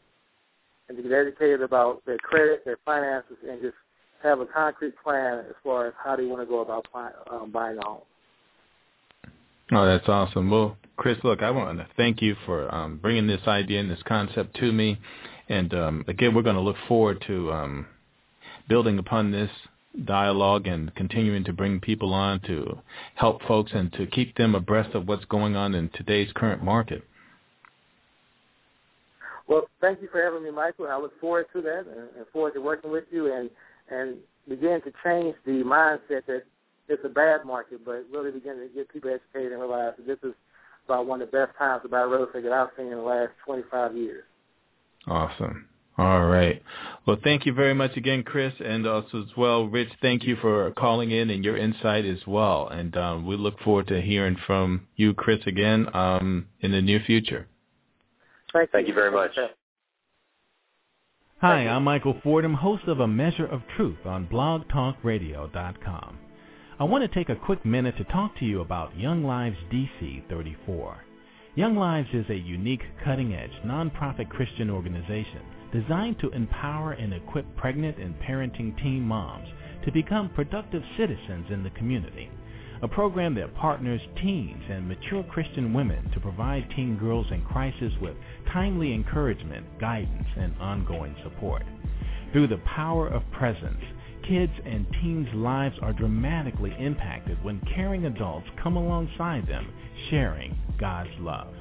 and 0.88 0.98
to 0.98 1.04
get 1.04 1.12
educated 1.12 1.62
about 1.62 2.06
their 2.06 2.18
credit, 2.18 2.64
their 2.66 2.78
finances, 2.86 3.38
and 3.48 3.62
just 3.62 3.76
have 4.24 4.40
a 4.40 4.46
concrete 4.46 4.94
plan 5.04 5.40
as 5.40 5.56
far 5.64 5.88
as 5.88 5.94
how 6.04 6.16
they 6.16 6.26
want 6.26 6.42
to 6.42 6.46
go 6.46 6.62
about 6.62 6.86
um, 7.32 7.52
buying 7.52 7.78
a 7.78 7.86
home. 7.86 8.02
Oh, 9.72 9.86
that's 9.86 10.08
awesome. 10.08 10.50
Well, 10.52 10.78
Chris, 10.98 11.18
look, 11.24 11.42
I 11.42 11.52
want 11.52 11.80
to 11.80 11.88
thank 11.98 12.22
you 12.22 12.36
for 12.46 12.74
um, 12.74 12.98
bringing 12.98 13.28
this 13.28 13.42
idea 13.48 13.80
and 13.80 13.90
this 13.90 14.04
concept 14.08 14.56
to 14.58 14.72
me. 14.72 15.00
And 15.50 15.74
um, 15.74 16.06
again, 16.08 16.34
we're 16.34 16.44
going 16.44 16.56
to 16.56 16.62
look 16.62 16.78
forward 16.88 17.24
to 17.28 17.52
um, 17.52 17.88
building 18.70 19.00
upon 19.00 19.32
this 19.32 19.50
dialogue 20.04 20.68
and 20.68 20.94
continuing 20.96 21.44
to 21.46 21.54
bring 21.54 21.80
people 21.80 22.14
on 22.14 22.40
to 22.42 22.80
help 23.16 23.42
folks 23.44 23.72
and 23.74 23.92
to 23.94 24.06
keep 24.06 24.36
them 24.36 24.54
abreast 24.54 24.94
of 24.94 25.08
what's 25.08 25.26
going 25.26 25.56
on 25.56 25.74
in 25.74 25.90
today's 25.90 26.32
current 26.36 26.64
market. 26.64 27.04
Well, 29.48 29.68
thank 29.80 30.02
you 30.02 30.08
for 30.12 30.22
having 30.22 30.44
me, 30.44 30.52
Michael. 30.52 30.88
I 30.88 30.98
look 30.98 31.20
forward 31.22 31.46
to 31.54 31.62
that 31.62 31.86
and 31.88 32.26
forward 32.34 32.54
to 32.56 32.62
working 32.62 32.92
with 32.92 33.06
you 33.12 33.34
and 33.34 33.50
and 33.90 34.18
begin 34.48 34.82
to 34.82 34.92
change 35.04 35.36
the 35.46 35.64
mindset 35.64 36.26
that 36.26 36.44
it's 36.88 37.04
a 37.06 37.10
bad 37.10 37.46
market, 37.46 37.84
but 37.86 38.06
really 38.12 38.32
begin 38.32 38.58
to 38.58 38.68
get 38.74 38.90
people 38.90 39.10
educated 39.10 39.52
and 39.52 39.62
realize 39.62 39.94
that 39.98 40.08
this 40.08 40.18
is 40.24 40.36
about 40.86 41.08
one 41.08 41.22
of 41.22 41.32
the 41.32 41.38
best 41.38 41.58
times 41.58 41.82
to 41.84 41.90
buy 41.90 42.02
real 42.02 42.26
estate 42.26 42.44
that 42.44 42.52
I've 42.52 42.70
seen 42.78 42.88
in 42.88 42.98
the 42.98 43.04
last 43.04 43.32
25 43.46 43.96
years. 43.96 44.24
Awesome. 45.08 45.68
All 45.98 46.26
right. 46.26 46.62
Well, 47.08 47.18
thank 47.24 47.46
you 47.46 47.54
very 47.54 47.74
much 47.74 47.96
again, 47.96 48.24
Chris, 48.24 48.54
and 48.60 48.86
also 48.86 49.24
as 49.24 49.38
well, 49.38 49.66
Rich. 49.66 49.90
Thank 50.02 50.24
you 50.24 50.36
for 50.36 50.72
calling 50.72 51.12
in 51.12 51.30
and 51.30 51.44
your 51.44 51.58
insight 51.58 52.06
as 52.06 52.20
well. 52.28 52.68
And 52.68 52.96
um, 52.98 53.26
we 53.26 53.38
look 53.38 53.60
forward 53.62 53.88
to 53.88 54.02
hearing 54.02 54.36
from 54.46 54.88
you, 54.98 55.14
Chris, 55.14 55.40
again 55.48 55.88
um, 55.94 56.48
in 56.60 56.72
the 56.72 56.82
near 56.82 57.00
future. 57.06 57.48
Thank, 58.56 58.72
thank 58.72 58.88
you 58.88 58.94
very 58.94 59.12
much. 59.12 59.38
Hi, 61.42 61.68
I'm 61.68 61.84
Michael 61.84 62.18
Fordham, 62.24 62.54
host 62.54 62.86
of 62.88 63.02
A 63.02 63.08
Measure 63.08 63.46
of 63.46 63.62
Truth 63.76 64.06
on 64.06 64.28
blogtalkradio.com. 64.28 66.18
I 66.80 66.84
want 66.86 67.02
to 67.02 67.14
take 67.14 67.28
a 67.28 67.36
quick 67.36 67.66
minute 67.66 67.98
to 67.98 68.06
talk 68.06 68.38
to 68.40 68.46
you 68.46 68.62
about 68.62 68.98
Young 68.98 69.26
Lives 69.26 69.58
DC 69.74 70.30
34. 70.30 70.98
Young 71.56 71.76
Lives 71.76 72.08
is 72.14 72.26
a 72.30 72.36
unique, 72.36 72.84
cutting-edge, 73.04 73.52
nonprofit 73.66 74.30
Christian 74.30 74.70
organization 74.70 75.42
designed 75.74 76.18
to 76.20 76.30
empower 76.30 76.94
and 76.94 77.14
equip 77.14 77.58
pregnant 77.58 77.98
and 77.98 78.16
parenting 78.22 78.82
teen 78.82 79.02
moms 79.02 79.50
to 79.84 79.92
become 79.92 80.30
productive 80.30 80.84
citizens 80.96 81.48
in 81.50 81.62
the 81.62 81.72
community. 81.72 82.32
A 82.82 82.88
program 82.88 83.36
that 83.36 83.56
partners 83.56 84.02
teens 84.22 84.64
and 84.70 84.88
mature 84.88 85.24
Christian 85.24 85.74
women 85.74 86.10
to 86.12 86.20
provide 86.20 86.70
teen 86.76 86.98
girls 86.98 87.28
in 87.32 87.44
crisis 87.46 87.94
with 88.02 88.16
timely 88.52 88.94
encouragement, 88.94 89.66
guidance, 89.80 90.28
and 90.38 90.54
ongoing 90.60 91.16
support. 91.24 91.64
Through 92.32 92.48
the 92.48 92.62
power 92.66 93.08
of 93.08 93.24
presence, 93.32 93.82
kids 94.28 94.52
and 94.66 94.86
teens' 95.02 95.34
lives 95.34 95.78
are 95.82 95.94
dramatically 95.94 96.76
impacted 96.78 97.42
when 97.44 97.62
caring 97.74 98.06
adults 98.06 98.48
come 98.62 98.76
alongside 98.76 99.48
them, 99.48 99.72
sharing 100.10 100.58
God's 100.78 101.18
love. 101.20 101.54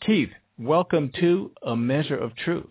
Keith, 0.00 0.30
welcome 0.58 1.10
to 1.20 1.52
A 1.62 1.76
Measure 1.76 2.16
of 2.16 2.34
Truth. 2.36 2.70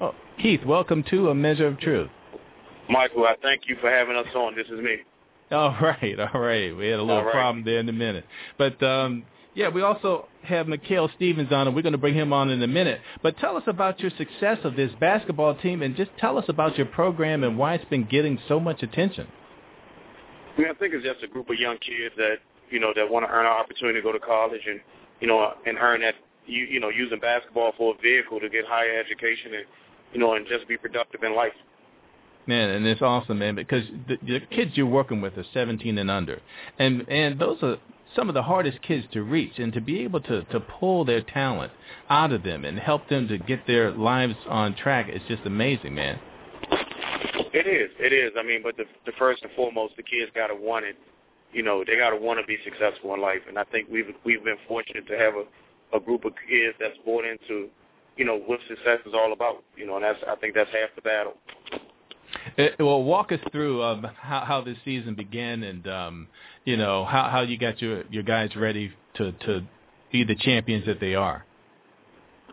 Oh, 0.00 0.14
Keith, 0.40 0.64
welcome 0.64 1.04
to 1.10 1.28
A 1.28 1.34
Measure 1.34 1.66
of 1.66 1.78
Truth. 1.78 2.10
Michael, 2.88 3.24
I 3.24 3.36
thank 3.42 3.62
you 3.68 3.76
for 3.80 3.90
having 3.90 4.16
us 4.16 4.26
on. 4.34 4.54
This 4.54 4.66
is 4.66 4.80
me. 4.80 4.96
All 5.52 5.76
right, 5.82 6.18
all 6.18 6.40
right. 6.40 6.74
We 6.74 6.88
had 6.88 6.98
a 6.98 7.02
little 7.02 7.24
right. 7.24 7.32
problem 7.32 7.62
there 7.62 7.78
in 7.78 7.86
a 7.86 7.92
minute. 7.92 8.24
But 8.56 8.82
um, 8.82 9.24
yeah, 9.54 9.68
we 9.68 9.82
also 9.82 10.28
have 10.44 10.66
Mikhail 10.66 11.10
Stevens 11.14 11.52
on, 11.52 11.66
and 11.66 11.76
we're 11.76 11.82
going 11.82 11.92
to 11.92 11.98
bring 11.98 12.14
him 12.14 12.32
on 12.32 12.48
in 12.48 12.62
a 12.62 12.66
minute. 12.66 13.00
But 13.22 13.36
tell 13.36 13.58
us 13.58 13.64
about 13.66 14.00
your 14.00 14.10
success 14.16 14.58
of 14.64 14.76
this 14.76 14.90
basketball 14.98 15.54
team, 15.56 15.82
and 15.82 15.94
just 15.94 16.10
tell 16.18 16.38
us 16.38 16.46
about 16.48 16.78
your 16.78 16.86
program 16.86 17.44
and 17.44 17.58
why 17.58 17.74
it's 17.74 17.84
been 17.84 18.04
getting 18.04 18.38
so 18.48 18.58
much 18.58 18.82
attention. 18.82 19.26
I 20.56 20.60
mean, 20.60 20.70
I 20.70 20.74
think 20.74 20.94
it's 20.94 21.04
just 21.04 21.22
a 21.22 21.28
group 21.28 21.50
of 21.50 21.58
young 21.58 21.76
kids 21.78 22.14
that 22.16 22.36
you 22.70 22.80
know 22.80 22.92
that 22.96 23.10
want 23.10 23.26
to 23.26 23.30
earn 23.30 23.44
an 23.44 23.52
opportunity 23.52 23.98
to 23.98 24.02
go 24.02 24.12
to 24.12 24.18
college 24.18 24.62
and 24.66 24.80
you 25.20 25.26
know 25.26 25.52
and 25.66 25.76
earn 25.78 26.00
that 26.00 26.14
you 26.46 26.64
you 26.64 26.80
know 26.80 26.88
using 26.88 27.20
basketball 27.20 27.72
for 27.76 27.94
a 27.94 28.02
vehicle 28.02 28.40
to 28.40 28.48
get 28.48 28.64
higher 28.66 28.98
education 28.98 29.54
and 29.54 29.64
you 30.14 30.20
know 30.20 30.34
and 30.34 30.46
just 30.46 30.66
be 30.66 30.78
productive 30.78 31.22
in 31.22 31.36
life. 31.36 31.52
Man, 32.46 32.70
and 32.70 32.86
it's 32.86 33.02
awesome, 33.02 33.38
man, 33.38 33.54
because 33.54 33.84
the, 34.08 34.16
the 34.26 34.40
kids 34.50 34.72
you're 34.74 34.86
working 34.86 35.20
with 35.20 35.38
are 35.38 35.44
17 35.54 35.96
and 35.96 36.10
under, 36.10 36.40
and 36.78 37.08
and 37.08 37.38
those 37.38 37.62
are 37.62 37.76
some 38.16 38.28
of 38.28 38.34
the 38.34 38.42
hardest 38.42 38.82
kids 38.82 39.06
to 39.12 39.22
reach, 39.22 39.58
and 39.58 39.72
to 39.72 39.80
be 39.80 40.00
able 40.00 40.20
to 40.22 40.42
to 40.44 40.60
pull 40.60 41.04
their 41.04 41.22
talent 41.22 41.72
out 42.10 42.32
of 42.32 42.42
them 42.42 42.64
and 42.64 42.78
help 42.78 43.08
them 43.08 43.28
to 43.28 43.38
get 43.38 43.66
their 43.66 43.92
lives 43.92 44.34
on 44.48 44.74
track 44.74 45.08
is 45.08 45.22
just 45.28 45.42
amazing, 45.44 45.94
man. 45.94 46.18
It 47.52 47.66
is. 47.66 47.90
It 48.00 48.12
is. 48.12 48.32
I 48.38 48.42
mean, 48.42 48.62
but 48.62 48.76
the, 48.76 48.84
the 49.06 49.12
first 49.18 49.42
and 49.42 49.52
foremost, 49.54 49.94
the 49.96 50.02
kids 50.02 50.30
got 50.34 50.48
to 50.48 50.54
want 50.54 50.84
it. 50.84 50.96
You 51.52 51.62
know, 51.62 51.84
they 51.86 51.96
got 51.96 52.10
to 52.10 52.16
want 52.16 52.40
to 52.40 52.46
be 52.46 52.56
successful 52.64 53.14
in 53.14 53.20
life, 53.20 53.42
and 53.46 53.58
I 53.58 53.64
think 53.64 53.88
we've 53.90 54.12
we've 54.24 54.42
been 54.42 54.56
fortunate 54.66 55.06
to 55.06 55.18
have 55.18 55.34
a 55.34 55.44
a 55.92 56.00
group 56.00 56.24
of 56.24 56.32
kids 56.48 56.74
that's 56.80 56.96
bought 57.04 57.24
into, 57.24 57.68
you 58.16 58.24
know, 58.24 58.38
what 58.38 58.60
success 58.68 58.98
is 59.06 59.14
all 59.14 59.32
about. 59.32 59.62
You 59.76 59.86
know, 59.86 59.96
and 59.96 60.04
that's 60.04 60.18
I 60.26 60.36
think 60.36 60.54
that's 60.54 60.70
half 60.70 60.90
the 60.96 61.02
battle. 61.02 61.34
It, 62.56 62.72
uh, 62.80 62.84
well, 62.84 63.02
walk 63.02 63.32
us 63.32 63.40
through 63.50 63.82
um, 63.82 64.06
how, 64.20 64.40
how 64.40 64.60
this 64.60 64.76
season 64.84 65.14
began, 65.14 65.62
and 65.62 65.86
um, 65.88 66.28
you 66.64 66.76
know 66.76 67.04
how, 67.04 67.28
how 67.30 67.40
you 67.42 67.58
got 67.58 67.80
your 67.80 68.04
your 68.10 68.22
guys 68.22 68.54
ready 68.56 68.92
to 69.14 69.32
to 69.32 69.62
be 70.10 70.24
the 70.24 70.36
champions 70.36 70.86
that 70.86 71.00
they 71.00 71.14
are. 71.14 71.44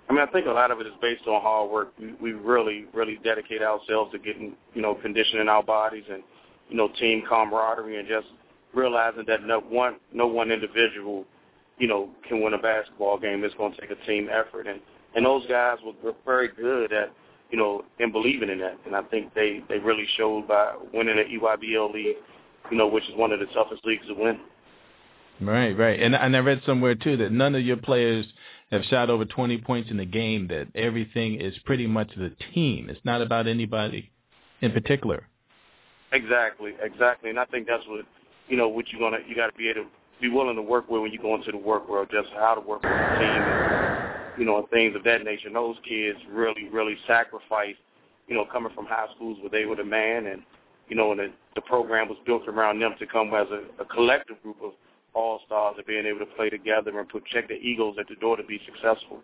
I 0.10 0.14
mean, 0.14 0.22
I 0.28 0.32
think 0.32 0.48
a 0.48 0.52
lot 0.52 0.72
of 0.72 0.80
it 0.80 0.88
is 0.88 0.94
based 1.02 1.28
on 1.28 1.40
hard 1.42 1.70
work. 1.70 1.94
We, 2.00 2.14
we 2.14 2.32
really, 2.32 2.86
really 2.94 3.20
dedicate 3.24 3.62
ourselves 3.62 4.12
to 4.12 4.18
getting, 4.18 4.56
you 4.74 4.82
know, 4.82 4.96
conditioning 4.96 5.48
our 5.48 5.62
bodies 5.62 6.06
and, 6.12 6.24
you 6.68 6.78
know, 6.78 6.88
team 7.00 7.22
camaraderie 7.30 8.00
and 8.00 8.08
just 8.08 8.26
realizing 8.74 9.24
that 9.28 9.44
no 9.44 9.60
one, 9.60 9.98
no 10.12 10.26
one 10.26 10.52
individual, 10.52 11.26
you 11.78 11.88
know, 11.88 12.10
can 12.28 12.42
win 12.42 12.56
a 12.56 12.58
basketball 12.58 13.20
game. 13.20 13.44
It's 13.44 13.54
going 13.54 13.74
to 13.76 13.82
take 13.82 13.92
a 13.92 14.06
team 14.08 14.30
effort, 14.32 14.66
and 14.66 14.80
and 15.16 15.26
those 15.26 15.46
guys 15.48 15.78
were 16.04 16.14
very 16.26 16.50
good 16.50 16.92
at, 16.92 17.12
you 17.52 17.58
know, 17.58 17.84
in 18.00 18.12
believing 18.12 18.50
in 18.50 18.60
that. 18.60 18.78
And 18.86 18.96
I 18.96 19.02
think 19.04 19.34
they 19.34 19.62
they 19.70 19.80
really 19.80 20.08
showed 20.18 20.48
by 20.48 20.74
winning 20.94 21.16
the 21.16 21.24
EYBL 21.24 21.94
league, 21.94 22.18
you 22.72 22.78
know, 22.78 22.88
which 22.88 23.08
is 23.10 23.16
one 23.16 23.32
of 23.32 23.40
the 23.40 23.48
toughest 23.48 23.86
leagues 23.86 24.08
to 24.08 24.14
win. 24.14 24.40
Right, 25.42 25.78
right. 25.78 26.00
And 26.00 26.16
and 26.16 26.36
I 26.36 26.40
read 26.40 26.62
somewhere 26.66 26.96
too 26.96 27.18
that 27.18 27.32
none 27.32 27.56
of 27.56 27.64
your 27.64 27.78
players 27.78 28.26
have 28.72 28.84
shot 28.84 29.10
over 29.10 29.26
20 29.26 29.58
points 29.60 29.90
in 29.90 29.98
the 29.98 30.06
game. 30.06 30.48
That 30.48 30.68
everything 30.76 31.40
is 31.40 31.58
pretty 31.66 31.88
much 31.88 32.10
the 32.16 32.34
team. 32.54 32.90
It's 32.90 33.04
not 33.04 33.22
about 33.22 33.48
anybody 33.48 34.12
in 34.62 34.72
particular. 34.72 35.28
Exactly, 36.12 36.74
exactly. 36.82 37.30
And 37.30 37.40
I 37.40 37.46
think 37.46 37.68
that's 37.68 37.84
what 37.88 38.06
you 38.48 38.58
know 38.58 38.68
what 38.68 38.86
you're 38.90 39.00
gonna 39.00 39.24
you 39.28 39.36
got 39.36 39.48
to 39.48 39.58
be 39.58 39.70
able 39.70 39.84
to 39.84 39.88
be 40.22 40.28
willing 40.28 40.56
to 40.56 40.62
work 40.62 40.90
with 40.90 41.02
when 41.02 41.12
you 41.12 41.20
go 41.20 41.36
into 41.36 41.52
the 41.52 41.58
work 41.58 41.88
world. 41.88 42.10
Just 42.12 42.30
how 42.36 42.56
to 42.56 42.62
work 42.62 42.84
with 42.84 42.92
the 42.92 43.20
team, 43.20 43.42
and, 43.42 43.89
you 44.40 44.46
know, 44.46 44.58
and 44.58 44.70
things 44.70 44.96
of 44.96 45.04
that 45.04 45.24
nature. 45.24 45.48
And 45.48 45.56
those 45.56 45.76
kids 45.88 46.18
really, 46.32 46.70
really 46.72 46.98
sacrifice. 47.06 47.76
You 48.28 48.36
know, 48.36 48.46
coming 48.52 48.72
from 48.74 48.86
high 48.86 49.08
schools 49.16 49.38
where 49.42 49.50
they 49.50 49.66
were 49.66 49.76
the 49.76 49.84
man, 49.84 50.28
and 50.28 50.44
you 50.88 50.96
know, 50.96 51.12
and 51.12 51.20
the, 51.20 51.32
the 51.56 51.62
program 51.62 52.08
was 52.08 52.18
built 52.26 52.48
around 52.48 52.80
them 52.80 52.96
to 53.00 53.06
come 53.06 53.34
as 53.34 53.48
a, 53.52 53.82
a 53.82 53.86
collective 53.86 54.42
group 54.44 54.58
of 54.64 54.72
all 55.14 55.40
stars 55.46 55.76
and 55.78 55.86
being 55.86 56.06
able 56.06 56.20
to 56.20 56.26
play 56.38 56.50
together 56.50 57.00
and 57.00 57.10
check 57.32 57.48
the 57.48 57.56
egos 57.56 57.96
at 58.00 58.08
the 58.08 58.16
door 58.16 58.38
to 58.38 58.44
be 58.44 58.60
successful. 58.66 59.20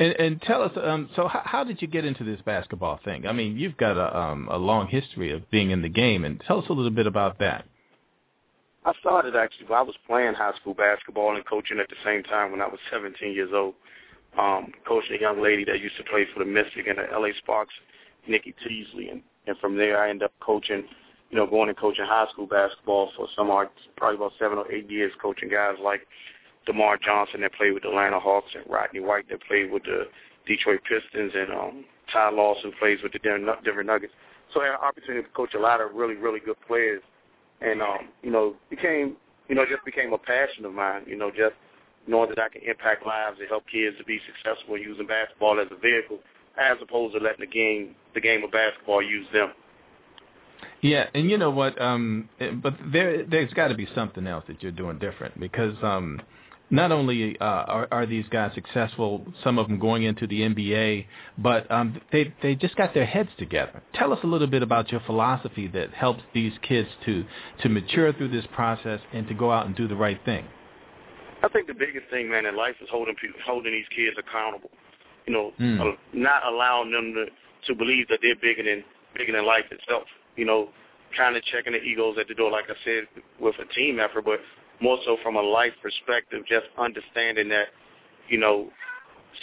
And, 0.00 0.12
and 0.14 0.42
tell 0.42 0.62
us, 0.62 0.72
um, 0.82 1.10
so 1.14 1.28
how, 1.28 1.42
how 1.44 1.64
did 1.64 1.82
you 1.82 1.86
get 1.86 2.04
into 2.04 2.24
this 2.24 2.40
basketball 2.44 2.98
thing? 3.04 3.26
I 3.26 3.32
mean, 3.32 3.56
you've 3.56 3.76
got 3.76 3.96
a, 3.96 4.18
um, 4.18 4.48
a 4.50 4.56
long 4.56 4.88
history 4.88 5.30
of 5.32 5.48
being 5.50 5.70
in 5.70 5.82
the 5.82 5.88
game, 5.88 6.24
and 6.24 6.42
tell 6.46 6.58
us 6.58 6.64
a 6.68 6.72
little 6.72 6.90
bit 6.90 7.06
about 7.06 7.38
that. 7.40 7.66
I 8.84 8.92
started 9.00 9.36
actually. 9.36 9.66
I 9.74 9.82
was 9.82 9.94
playing 10.06 10.34
high 10.34 10.54
school 10.60 10.74
basketball 10.74 11.36
and 11.36 11.44
coaching 11.46 11.78
at 11.80 11.88
the 11.88 11.96
same 12.04 12.22
time 12.22 12.50
when 12.50 12.62
I 12.62 12.66
was 12.66 12.78
17 12.90 13.32
years 13.32 13.50
old. 13.52 13.74
Um, 14.38 14.72
coaching 14.86 15.16
a 15.16 15.20
young 15.20 15.42
lady 15.42 15.64
that 15.64 15.80
used 15.80 15.96
to 15.96 16.04
play 16.04 16.24
for 16.32 16.38
the 16.38 16.50
Mystic 16.50 16.86
and 16.86 16.98
the 16.98 17.18
LA 17.18 17.30
Sparks, 17.38 17.74
Nikki 18.28 18.54
Teasley, 18.66 19.08
and, 19.08 19.22
and 19.48 19.58
from 19.58 19.76
there 19.76 20.00
I 20.00 20.08
ended 20.08 20.26
up 20.26 20.32
coaching 20.40 20.84
you 21.30 21.36
know, 21.36 21.46
going 21.46 21.68
and 21.68 21.78
coaching 21.78 22.04
high 22.04 22.26
school 22.32 22.46
basketball 22.46 23.10
for 23.16 23.28
some 23.36 23.50
odd, 23.50 23.68
probably 23.96 24.16
about 24.16 24.32
seven 24.38 24.58
or 24.58 24.70
eight 24.70 24.90
years, 24.90 25.12
coaching 25.22 25.48
guys 25.48 25.76
like 25.82 26.06
DerMarr 26.68 27.00
Johnson 27.00 27.40
that 27.42 27.54
played 27.54 27.72
with 27.72 27.84
the 27.84 27.88
Atlanta 27.88 28.18
Hawks 28.18 28.50
and 28.54 28.64
Rodney 28.68 29.00
White 29.00 29.28
that 29.30 29.42
played 29.44 29.70
with 29.70 29.84
the 29.84 30.04
Detroit 30.46 30.80
Pistons 30.82 31.32
and 31.34 31.52
um, 31.52 31.84
Ty 32.12 32.30
Lawson 32.30 32.72
plays 32.78 32.98
with 33.02 33.12
the 33.12 33.20
Denver 33.20 33.84
Nuggets. 33.84 34.12
So 34.52 34.60
I 34.60 34.66
had 34.66 34.74
an 34.74 34.80
opportunity 34.82 35.22
to 35.22 35.28
coach 35.30 35.54
a 35.54 35.60
lot 35.60 35.80
of 35.80 35.94
really, 35.94 36.16
really 36.16 36.40
good 36.40 36.56
players, 36.66 37.02
and 37.60 37.82
um, 37.82 38.08
you 38.22 38.30
know, 38.30 38.54
became, 38.68 39.16
you 39.48 39.54
know, 39.54 39.64
just 39.64 39.84
became 39.84 40.12
a 40.12 40.18
passion 40.18 40.64
of 40.64 40.72
mine. 40.72 41.04
You 41.06 41.16
know, 41.16 41.30
just 41.30 41.54
knowing 42.06 42.30
that 42.30 42.38
I 42.38 42.48
can 42.48 42.62
impact 42.62 43.06
lives 43.06 43.38
and 43.40 43.48
help 43.48 43.64
kids 43.70 43.96
to 43.98 44.04
be 44.04 44.20
successful 44.26 44.78
using 44.78 45.06
basketball 45.06 45.60
as 45.60 45.68
a 45.70 45.76
vehicle, 45.76 46.18
as 46.58 46.76
opposed 46.82 47.14
to 47.14 47.20
letting 47.20 47.40
the 47.40 47.46
game, 47.46 47.94
the 48.14 48.20
game 48.20 48.42
of 48.44 48.50
basketball 48.50 49.02
use 49.02 49.26
them. 49.32 49.52
Yeah, 50.82 51.06
and 51.14 51.30
you 51.30 51.36
know 51.36 51.50
what? 51.50 51.80
Um, 51.80 52.28
but 52.62 52.74
there, 52.90 53.24
there's 53.24 53.52
got 53.52 53.68
to 53.68 53.74
be 53.74 53.86
something 53.94 54.26
else 54.26 54.44
that 54.48 54.62
you're 54.62 54.72
doing 54.72 54.98
different 54.98 55.38
because 55.38 55.76
um, 55.82 56.20
not 56.70 56.92
only 56.92 57.38
uh, 57.40 57.44
are, 57.44 57.88
are 57.90 58.06
these 58.06 58.24
guys 58.30 58.52
successful, 58.54 59.26
some 59.42 59.58
of 59.58 59.68
them 59.68 59.78
going 59.78 60.04
into 60.04 60.26
the 60.26 60.40
NBA, 60.40 61.06
but 61.38 61.70
um, 61.70 62.00
they 62.12 62.32
they 62.42 62.54
just 62.54 62.76
got 62.76 62.94
their 62.94 63.06
heads 63.06 63.30
together. 63.38 63.82
Tell 63.94 64.12
us 64.12 64.20
a 64.22 64.26
little 64.26 64.46
bit 64.46 64.62
about 64.62 64.90
your 64.90 65.00
philosophy 65.00 65.66
that 65.68 65.92
helps 65.92 66.22
these 66.34 66.52
kids 66.62 66.88
to 67.06 67.24
to 67.62 67.68
mature 67.68 68.12
through 68.12 68.28
this 68.30 68.46
process 68.54 69.00
and 69.12 69.26
to 69.28 69.34
go 69.34 69.50
out 69.50 69.66
and 69.66 69.74
do 69.74 69.88
the 69.88 69.96
right 69.96 70.20
thing. 70.24 70.46
I 71.42 71.48
think 71.48 71.66
the 71.66 71.74
biggest 71.74 72.08
thing, 72.10 72.30
man, 72.30 72.46
in 72.46 72.56
life 72.56 72.76
is 72.82 72.88
holding 72.90 73.14
people, 73.14 73.40
holding 73.44 73.72
these 73.72 73.88
kids 73.94 74.16
accountable. 74.18 74.70
You 75.26 75.32
know, 75.32 75.52
mm. 75.60 75.80
uh, 75.80 75.96
not 76.12 76.46
allowing 76.46 76.92
them 76.92 77.14
to 77.14 77.26
to 77.66 77.74
believe 77.74 78.08
that 78.08 78.20
they're 78.22 78.36
bigger 78.36 78.62
than 78.62 78.84
bigger 79.16 79.32
than 79.32 79.44
life 79.44 79.64
itself 79.70 80.04
you 80.36 80.44
know, 80.44 80.68
kind 81.16 81.36
of 81.36 81.42
checking 81.44 81.72
the 81.72 81.82
egos 81.82 82.16
at 82.18 82.28
the 82.28 82.34
door, 82.34 82.50
like 82.50 82.64
I 82.68 82.74
said, 82.84 83.04
with 83.40 83.54
a 83.60 83.74
team 83.74 83.98
effort, 84.00 84.24
but 84.24 84.40
more 84.80 84.98
so 85.04 85.16
from 85.22 85.36
a 85.36 85.42
life 85.42 85.72
perspective, 85.82 86.42
just 86.48 86.66
understanding 86.78 87.48
that, 87.50 87.68
you 88.28 88.38
know, 88.38 88.70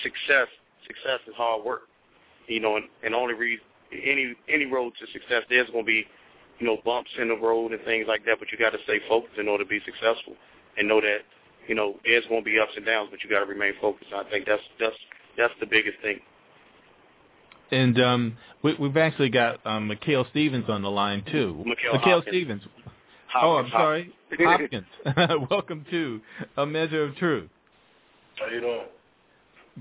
success 0.04 0.48
success 0.88 1.20
is 1.28 1.36
hard 1.36 1.64
work. 1.64 1.82
You 2.48 2.62
know, 2.62 2.78
and, 2.78 2.86
and 3.04 3.14
only 3.14 3.34
reason 3.34 3.64
any 3.92 4.36
any 4.50 4.66
road 4.66 4.94
to 5.00 5.06
success, 5.12 5.44
there's 5.50 5.70
going 5.70 5.84
to 5.84 5.88
be, 5.88 6.06
you 6.60 6.68
know, 6.68 6.78
bumps 6.86 7.12
in 7.20 7.28
the 7.28 7.36
road 7.36 7.72
and 7.72 7.84
things 7.84 8.06
like 8.08 8.26
that, 8.26 8.38
but 8.40 8.52
you 8.52 8.58
got 8.58 8.72
to 8.72 8.80
stay 8.84 9.00
focused 9.08 9.38
in 9.38 9.48
order 9.48 9.64
to 9.64 9.70
be 9.70 9.80
successful, 9.86 10.34
and 10.78 10.88
know 10.88 11.02
that, 11.02 11.20
you 11.68 11.76
know, 11.76 11.96
there's 12.06 12.26
going 12.28 12.42
to 12.42 12.46
be 12.46 12.60
ups 12.60 12.72
and 12.76 12.86
downs, 12.86 13.10
but 13.12 13.24
you 13.24 13.30
got 13.30 13.40
to 13.40 13.46
remain 13.46 13.74
focused. 13.82 14.12
I 14.16 14.24
think 14.30 14.46
that's 14.46 14.62
that's 14.80 14.96
that's 15.38 15.54
the 15.60 15.66
biggest 15.66 15.98
thing. 16.02 16.20
And 17.72 18.02
um, 18.02 18.38
we, 18.64 18.76
we've 18.76 18.96
actually 18.96 19.30
got 19.30 19.66
um, 19.66 19.88
Mikhail 19.90 20.26
Stevens 20.32 20.70
on 20.70 20.82
the 20.82 20.90
line 20.90 21.24
too. 21.30 21.64
Mikhail, 21.66 21.94
Mikhail 21.94 22.24
Stevens. 22.28 22.62
Hopkins. 23.28 23.44
Oh, 23.44 23.58
I'm 23.58 23.70
sorry, 23.72 24.14
Hopkins. 24.40 24.86
Welcome 25.50 25.86
to 25.90 26.22
A 26.58 26.66
Measure 26.66 27.04
of 27.04 27.16
Truth. 27.16 27.50
How 28.38 28.48
you 28.48 28.60
doing? 28.60 28.82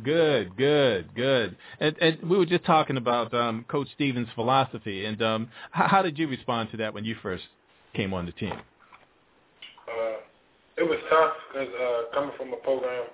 Good, 0.05 0.57
good, 0.57 1.15
good. 1.15 1.57
And, 1.81 1.97
and 2.01 2.31
we 2.31 2.37
were 2.37 2.47
just 2.47 2.65
talking 2.65 2.97
about 2.97 3.33
um, 3.35 3.65
Coach 3.69 3.89
Stevens' 3.95 4.29
philosophy, 4.35 5.07
and 5.07 5.21
um, 5.23 5.49
how, 5.71 5.89
how 5.89 6.03
did 6.03 6.19
you 6.19 6.29
respond 6.29 6.71
to 6.73 6.77
that 6.77 6.95
when 6.95 7.05
you 7.05 7.17
first 7.23 7.45
came 7.95 8.15
on 8.15 8.27
the 8.27 8.33
team? 8.33 8.53
Uh, 8.53 10.21
it 10.77 10.85
was 10.85 10.99
tough 11.11 11.33
because 11.53 11.69
uh, 11.75 12.15
coming 12.15 12.35
from 12.37 12.53
a 12.53 12.57
program 12.57 13.05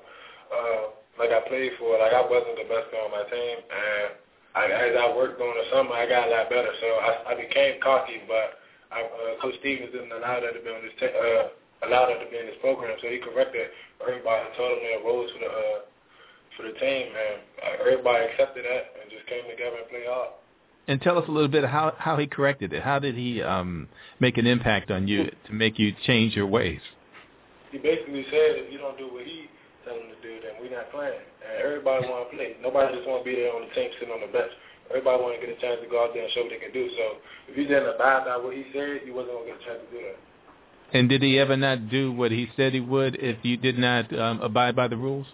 uh, 0.52 0.82
like 1.18 1.30
I 1.30 1.40
played 1.48 1.72
for, 1.78 1.98
like 1.98 2.12
I 2.12 2.20
wasn't 2.20 2.56
the 2.56 2.68
best 2.68 2.90
guy 2.92 2.98
on 2.98 3.10
my 3.10 3.24
team, 3.30 3.56
and 3.56 4.12
I, 4.54 4.64
as 4.66 4.96
I 5.00 5.16
worked 5.16 5.38
during 5.38 5.54
the 5.54 5.70
summer, 5.72 5.92
I 5.92 6.08
got 6.08 6.28
a 6.28 6.30
lot 6.30 6.50
better. 6.50 6.72
So 6.80 6.86
I, 6.86 7.32
I 7.32 7.34
became 7.40 7.80
cocky, 7.80 8.20
but 8.28 8.58
I, 8.92 9.00
uh, 9.02 9.40
Coach 9.40 9.54
Stevens 9.60 9.92
didn't 9.92 10.12
allow 10.12 10.40
that 10.40 10.52
to 10.52 10.60
be 10.60 10.68
on 10.68 10.82
this 10.84 10.92
te- 11.00 11.10
uh, 11.10 11.48
allow 11.88 12.06
that 12.06 12.20
to 12.22 12.28
be 12.30 12.38
in 12.38 12.46
this 12.46 12.60
program. 12.60 12.96
So 13.00 13.08
he 13.08 13.18
corrected 13.18 13.72
everybody, 14.00 14.44
told 14.56 14.78
them 14.78 14.84
their 14.84 15.00
roles 15.00 15.30
for 15.32 15.40
the 15.40 15.50
uh, 15.50 15.78
for 16.56 16.62
the 16.68 16.76
team, 16.78 17.06
and 17.08 17.40
uh, 17.64 17.80
everybody 17.80 18.28
accepted 18.28 18.64
that 18.64 18.92
and 19.00 19.10
just 19.10 19.26
came 19.26 19.48
together 19.48 19.80
and 19.80 19.88
played 19.88 20.06
hard. 20.06 20.36
And 20.88 21.00
tell 21.00 21.16
us 21.16 21.24
a 21.28 21.32
little 21.32 21.48
bit 21.48 21.64
how 21.64 21.94
how 21.98 22.16
he 22.16 22.26
corrected 22.26 22.72
it. 22.72 22.82
How 22.82 22.98
did 22.98 23.14
he 23.14 23.42
um, 23.42 23.88
make 24.20 24.36
an 24.36 24.46
impact 24.46 24.90
on 24.90 25.08
you 25.08 25.30
to 25.46 25.52
make 25.52 25.78
you 25.78 25.94
change 26.04 26.36
your 26.36 26.46
ways? 26.46 26.80
He 27.70 27.78
basically 27.78 28.24
said 28.28 28.60
if 28.60 28.72
you 28.72 28.78
don't 28.78 28.98
do 28.98 29.08
what 29.08 29.24
he 29.24 29.48
tell 29.84 29.94
them 29.98 30.10
to 30.10 30.18
do, 30.22 30.38
then 30.42 30.58
we're 30.60 30.74
not 30.74 30.90
playing. 30.90 31.22
And 31.42 31.62
everybody 31.62 32.06
want 32.06 32.30
to 32.30 32.36
play. 32.36 32.56
Nobody 32.62 32.94
just 32.94 33.08
want 33.08 33.24
to 33.24 33.26
be 33.26 33.36
there 33.36 33.54
on 33.54 33.66
the 33.66 33.72
team 33.74 33.90
sitting 33.98 34.14
on 34.14 34.20
the 34.22 34.30
bench. 34.30 34.50
Everybody 34.90 35.22
want 35.22 35.40
to 35.40 35.46
get 35.46 35.56
a 35.56 35.60
chance 35.60 35.80
to 35.82 35.88
go 35.88 36.04
out 36.04 36.12
there 36.14 36.24
and 36.24 36.32
show 36.32 36.42
what 36.42 36.50
they 36.50 36.58
can 36.58 36.72
do. 36.72 36.88
So 36.96 37.04
if 37.48 37.56
you 37.56 37.64
didn't 37.66 37.94
abide 37.94 38.24
by 38.24 38.36
what 38.36 38.54
he 38.54 38.64
said, 38.72 39.00
you 39.06 39.14
wasn't 39.14 39.34
going 39.34 39.46
to 39.46 39.52
get 39.52 39.60
a 39.60 39.64
chance 39.64 39.80
to 39.80 39.90
do 39.96 40.04
that. 40.04 40.18
And 40.92 41.08
did 41.08 41.22
he 41.22 41.38
ever 41.38 41.56
not 41.56 41.88
do 41.88 42.12
what 42.12 42.30
he 42.30 42.48
said 42.56 42.74
he 42.74 42.80
would 42.80 43.16
if 43.16 43.38
you 43.42 43.56
did 43.56 43.78
not 43.78 44.12
um, 44.18 44.40
abide 44.42 44.76
by 44.76 44.88
the 44.88 44.96
rules? 44.96 45.26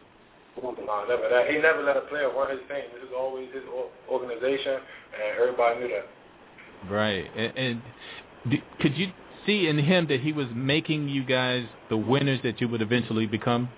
No, 0.63 0.73
never 1.09 1.29
that. 1.29 1.51
He 1.51 1.59
never 1.59 1.83
let 1.83 1.97
a 1.97 2.03
player 2.03 2.31
run 2.31 2.51
his 2.51 2.61
team. 2.69 2.83
This 2.95 3.03
is 3.05 3.15
always 3.17 3.49
his 3.53 3.63
organization, 4.09 4.75
and 4.75 5.41
everybody 5.41 5.81
knew 5.81 5.89
that. 5.89 6.91
Right. 6.91 7.27
And, 7.37 7.59
and 7.59 8.63
could 8.81 8.97
you 8.97 9.09
see 9.47 9.69
in 9.69 9.79
him 9.79 10.07
that 10.09 10.21
he 10.21 10.33
was 10.33 10.47
making 10.55 11.09
you 11.09 11.25
guys 11.25 11.65
the 11.89 11.97
winners 11.97 12.41
that 12.45 12.61
you 12.61 12.69
would 12.69 12.83
eventually 12.83 13.27
become? 13.27 13.69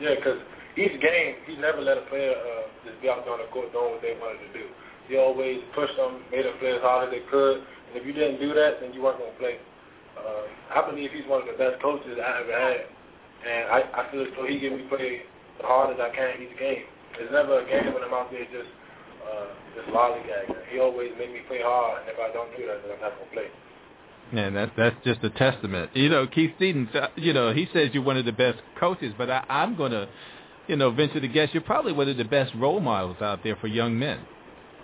Yeah, 0.00 0.14
because 0.16 0.38
each 0.78 1.00
game, 1.00 1.34
he 1.46 1.56
never 1.56 1.80
let 1.82 1.98
a 1.98 2.06
player 2.08 2.32
uh, 2.32 2.70
just 2.86 3.00
be 3.02 3.08
out 3.10 3.24
there 3.24 3.34
on 3.34 3.40
the 3.42 3.50
court 3.50 3.72
doing 3.72 3.92
what 3.92 4.02
they 4.02 4.14
wanted 4.16 4.40
to 4.46 4.50
do. 4.54 4.66
He 5.08 5.16
always 5.16 5.60
pushed 5.74 5.96
them, 5.96 6.22
made 6.30 6.44
them 6.44 6.54
play 6.60 6.76
as 6.76 6.82
hard 6.82 7.08
as 7.08 7.10
they 7.10 7.24
could. 7.30 7.58
And 7.58 7.96
if 7.96 8.06
you 8.06 8.12
didn't 8.12 8.40
do 8.40 8.54
that, 8.54 8.80
then 8.80 8.92
you 8.92 9.02
weren't 9.02 9.18
going 9.18 9.32
to 9.32 9.38
play. 9.38 9.56
Uh, 10.16 10.46
I 10.74 10.84
believe 10.88 11.10
he's 11.10 11.26
one 11.26 11.42
of 11.42 11.48
the 11.48 11.56
best 11.56 11.80
coaches 11.80 12.18
I 12.20 12.44
ever 12.44 12.52
had. 12.52 12.80
And 13.46 13.64
I, 13.70 13.78
I 13.94 14.10
feel 14.10 14.22
as 14.22 14.28
though 14.36 14.46
he 14.46 14.58
give 14.58 14.72
me 14.72 14.84
play 14.88 15.22
the 15.60 15.66
hardest 15.66 16.00
I 16.00 16.10
can 16.14 16.42
each 16.42 16.58
game. 16.58 16.84
There's 17.16 17.32
never 17.32 17.60
a 17.60 17.66
game 17.66 17.94
when 17.94 18.02
I'm 18.02 18.12
out 18.12 18.30
there 18.30 18.44
just 18.52 18.70
uh, 19.24 19.46
just 19.74 19.88
lollygagging. 19.88 20.56
He 20.70 20.78
always 20.78 21.10
make 21.18 21.32
me 21.32 21.40
play 21.48 21.60
hard, 21.62 22.02
and 22.02 22.10
if 22.10 22.18
I 22.18 22.32
don't 22.32 22.50
do 22.56 22.66
that, 22.66 22.82
then 22.82 22.94
I'm 22.94 23.00
not 23.00 23.16
going 23.16 23.28
to 23.28 23.34
play. 23.34 23.48
Man, 24.32 24.54
that's 24.54 24.72
that's 24.76 24.96
just 25.04 25.24
a 25.24 25.30
testament. 25.30 25.90
You 25.94 26.08
know, 26.10 26.26
Keith 26.26 26.52
Stevens. 26.56 26.88
You 27.16 27.32
know, 27.32 27.52
he 27.52 27.68
says 27.72 27.90
you're 27.92 28.02
one 28.02 28.16
of 28.16 28.26
the 28.26 28.32
best 28.32 28.58
coaches, 28.78 29.14
but 29.16 29.30
I, 29.30 29.44
I'm 29.48 29.76
going 29.76 29.92
to, 29.92 30.08
you 30.68 30.76
know, 30.76 30.90
venture 30.90 31.20
to 31.20 31.28
guess 31.28 31.48
you're 31.52 31.62
probably 31.62 31.92
one 31.92 32.08
of 32.08 32.16
the 32.16 32.24
best 32.24 32.52
role 32.54 32.80
models 32.80 33.16
out 33.20 33.42
there 33.42 33.56
for 33.56 33.66
young 33.66 33.98
men. 33.98 34.20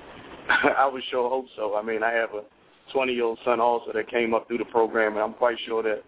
I 0.48 0.86
would 0.86 1.02
sure 1.10 1.28
hope 1.28 1.46
so. 1.56 1.76
I 1.76 1.82
mean, 1.82 2.02
I 2.02 2.12
have 2.12 2.30
a 2.30 2.42
20-year-old 2.96 3.38
son 3.44 3.60
also 3.60 3.92
that 3.92 4.08
came 4.10 4.34
up 4.34 4.48
through 4.48 4.58
the 4.58 4.64
program, 4.66 5.12
and 5.12 5.22
I'm 5.22 5.34
quite 5.34 5.56
sure 5.66 5.82
that, 5.82 6.02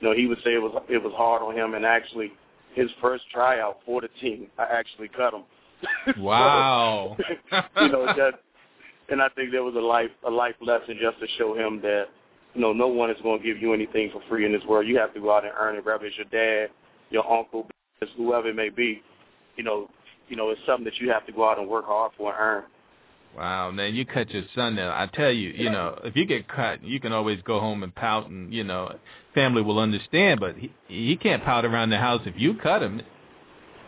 you 0.00 0.08
know, 0.08 0.14
he 0.14 0.26
would 0.26 0.38
say 0.38 0.54
it 0.54 0.62
was 0.62 0.82
it 0.88 1.02
was 1.02 1.12
hard 1.16 1.42
on 1.42 1.56
him, 1.56 1.74
and 1.74 1.84
actually, 1.84 2.32
his 2.74 2.90
first 3.00 3.24
tryout 3.32 3.78
for 3.86 4.00
the 4.00 4.08
team, 4.20 4.48
I 4.58 4.64
actually 4.64 5.08
cut 5.08 5.34
him. 5.34 5.42
Wow. 6.18 7.16
so, 7.50 7.60
you 7.82 7.88
know 7.88 8.06
that, 8.06 8.40
and 9.10 9.20
I 9.20 9.28
think 9.30 9.52
there 9.52 9.62
was 9.62 9.74
a 9.74 9.80
life 9.80 10.10
a 10.26 10.30
life 10.30 10.54
lesson 10.60 10.98
just 11.00 11.18
to 11.20 11.26
show 11.36 11.54
him 11.54 11.80
that 11.82 12.06
you 12.54 12.60
know, 12.60 12.72
no 12.72 12.86
one 12.86 13.10
is 13.10 13.16
going 13.22 13.40
to 13.40 13.44
give 13.44 13.60
you 13.60 13.74
anything 13.74 14.10
for 14.12 14.22
free 14.28 14.46
in 14.46 14.52
this 14.52 14.62
world. 14.64 14.86
You 14.86 14.96
have 14.98 15.12
to 15.14 15.20
go 15.20 15.34
out 15.34 15.44
and 15.44 15.52
earn 15.58 15.76
it, 15.76 15.84
whether 15.84 16.06
it's 16.06 16.16
your 16.16 16.26
dad, 16.26 16.70
your 17.10 17.30
uncle, 17.30 17.66
whoever 18.16 18.48
it 18.48 18.56
may 18.56 18.70
be. 18.70 19.02
You 19.56 19.64
know, 19.64 19.88
you 20.28 20.36
know, 20.36 20.50
it's 20.50 20.60
something 20.66 20.84
that 20.84 20.98
you 21.00 21.10
have 21.10 21.26
to 21.26 21.32
go 21.32 21.48
out 21.48 21.58
and 21.58 21.68
work 21.68 21.86
hard 21.86 22.12
for 22.16 22.32
and 22.32 22.40
earn. 22.40 22.64
Wow, 23.36 23.72
man, 23.72 23.94
you 23.96 24.06
cut 24.06 24.30
your 24.30 24.44
son 24.54 24.76
down. 24.76 24.90
I 24.90 25.06
tell 25.12 25.32
you, 25.32 25.50
you 25.50 25.68
know, 25.68 25.98
if 26.04 26.14
you 26.14 26.24
get 26.24 26.46
cut, 26.46 26.84
you 26.84 27.00
can 27.00 27.12
always 27.12 27.40
go 27.42 27.58
home 27.58 27.82
and 27.82 27.92
pout, 27.92 28.28
and 28.28 28.52
you 28.54 28.62
know, 28.62 28.94
family 29.34 29.60
will 29.60 29.80
understand. 29.80 30.38
But 30.38 30.56
he 30.56 30.72
he 30.86 31.16
can't 31.16 31.42
pout 31.42 31.64
around 31.64 31.90
the 31.90 31.98
house 31.98 32.22
if 32.26 32.34
you 32.36 32.54
cut 32.54 32.82
him. 32.82 33.02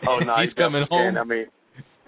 Oh 0.05 0.19
no, 0.19 0.35
he's 0.43 0.53
coming 0.53 0.85
home. 0.89 1.15
Can. 1.15 1.17
I 1.17 1.23
mean, 1.23 1.45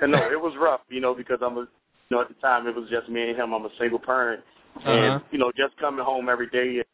no, 0.01 0.17
it 0.29 0.39
was 0.39 0.53
rough, 0.59 0.81
you 0.89 0.99
know, 0.99 1.15
because 1.15 1.39
I'm 1.41 1.55
a, 1.57 1.61
you 1.61 1.67
know, 2.11 2.21
at 2.21 2.27
the 2.27 2.35
time 2.35 2.67
it 2.67 2.75
was 2.75 2.89
just 2.89 3.07
me 3.07 3.29
and 3.29 3.37
him. 3.37 3.53
I'm 3.53 3.65
a 3.65 3.69
single 3.79 3.99
parent, 3.99 4.43
Uh-huh. 4.75 4.91
and 4.91 5.21
you 5.31 5.37
know, 5.37 5.51
just 5.55 5.77
coming 5.77 6.03
home 6.03 6.27
every 6.27 6.49
day, 6.49 6.77
and 6.77 6.85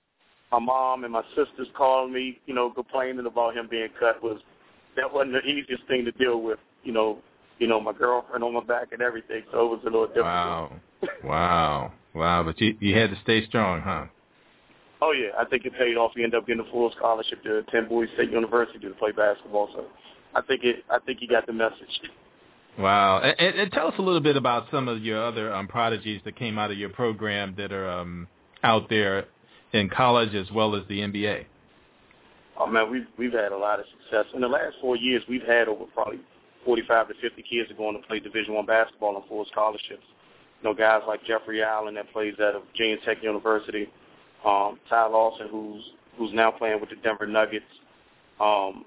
my 0.51 0.59
mom 0.59 1.05
and 1.05 1.13
my 1.13 1.23
sisters 1.35 1.67
calling 1.75 2.13
me, 2.13 2.39
you 2.45 2.53
know, 2.53 2.69
complaining 2.69 3.25
about 3.25 3.57
him 3.57 3.67
being 3.69 3.89
cut 3.99 4.21
was 4.21 4.39
that 4.95 5.13
wasn't 5.13 5.33
the 5.33 5.49
easiest 5.49 5.87
thing 5.87 6.05
to 6.05 6.11
deal 6.11 6.41
with, 6.41 6.59
you 6.83 6.91
know. 6.91 7.19
You 7.57 7.67
know, 7.67 7.79
my 7.79 7.93
girlfriend 7.93 8.43
on 8.43 8.53
my 8.53 8.63
back 8.65 8.91
and 8.91 9.01
everything, 9.01 9.43
so 9.49 9.65
it 9.65 9.69
was 9.69 9.79
a 9.83 9.85
little 9.85 10.07
difficult. 10.07 10.25
Wow, 10.25 10.71
wow, 11.23 11.93
wow! 12.13 12.43
But 12.43 12.59
you 12.59 12.75
you 12.81 12.93
had 12.97 13.11
to 13.11 13.17
stay 13.23 13.45
strong, 13.47 13.79
huh? 13.79 14.07
Oh 15.01 15.13
yeah, 15.13 15.29
I 15.39 15.45
think 15.45 15.65
it 15.65 15.71
paid 15.79 15.95
off. 15.95 16.11
You 16.17 16.25
end 16.25 16.35
up 16.35 16.45
getting 16.45 16.65
a 16.67 16.69
full 16.69 16.91
scholarship 16.97 17.41
to 17.43 17.59
attend 17.59 17.87
Bowie 17.87 18.09
State 18.15 18.29
University 18.29 18.79
to 18.79 18.89
play 18.95 19.11
basketball. 19.13 19.69
So 19.73 19.85
I 20.33 20.41
think 20.41 20.65
it. 20.65 20.83
I 20.89 20.99
think 20.99 21.21
you 21.21 21.29
got 21.29 21.47
the 21.47 21.53
message. 21.53 22.11
Wow. 22.77 23.19
And, 23.19 23.39
and, 23.39 23.59
and 23.59 23.71
tell 23.71 23.87
us 23.87 23.93
a 23.97 24.01
little 24.01 24.19
bit 24.19 24.35
about 24.35 24.67
some 24.71 24.87
of 24.87 25.01
your 25.01 25.25
other 25.25 25.53
um, 25.53 25.67
prodigies 25.67 26.21
that 26.25 26.35
came 26.35 26.57
out 26.57 26.71
of 26.71 26.77
your 26.77 26.89
program 26.89 27.55
that 27.57 27.71
are 27.71 27.89
um, 27.89 28.27
out 28.63 28.89
there 28.89 29.25
in 29.73 29.89
college 29.89 30.33
as 30.33 30.51
well 30.51 30.75
as 30.75 30.83
the 30.87 30.99
NBA. 30.99 31.45
Oh 32.57 32.67
man, 32.67 32.89
we've 32.89 33.07
we've 33.17 33.33
had 33.33 33.51
a 33.51 33.57
lot 33.57 33.79
of 33.79 33.85
success 33.99 34.25
in 34.33 34.41
the 34.41 34.47
last 34.47 34.75
four 34.81 34.95
years. 34.95 35.23
We've 35.27 35.43
had 35.43 35.67
over 35.67 35.85
probably 35.93 36.19
45 36.63 37.09
to 37.09 37.13
50 37.21 37.43
kids 37.43 37.69
are 37.69 37.75
going 37.75 37.99
to 37.99 38.07
play 38.07 38.19
Division 38.19 38.53
One 38.53 38.65
basketball 38.65 39.15
on 39.15 39.27
full 39.27 39.45
scholarships. 39.51 40.03
You 40.61 40.69
know, 40.69 40.73
guys 40.73 41.01
like 41.07 41.23
Jeffrey 41.25 41.61
Allen 41.61 41.95
that 41.95 42.11
plays 42.11 42.33
at 42.39 42.53
Virginia 42.71 42.97
Tech 43.05 43.21
University, 43.21 43.87
um, 44.45 44.79
Ty 44.89 45.07
Lawson 45.07 45.47
who's 45.49 45.83
who's 46.17 46.33
now 46.33 46.49
playing 46.49 46.79
with 46.79 46.89
the 46.89 46.95
Denver 46.97 47.27
Nuggets, 47.27 47.65
um, 48.39 48.85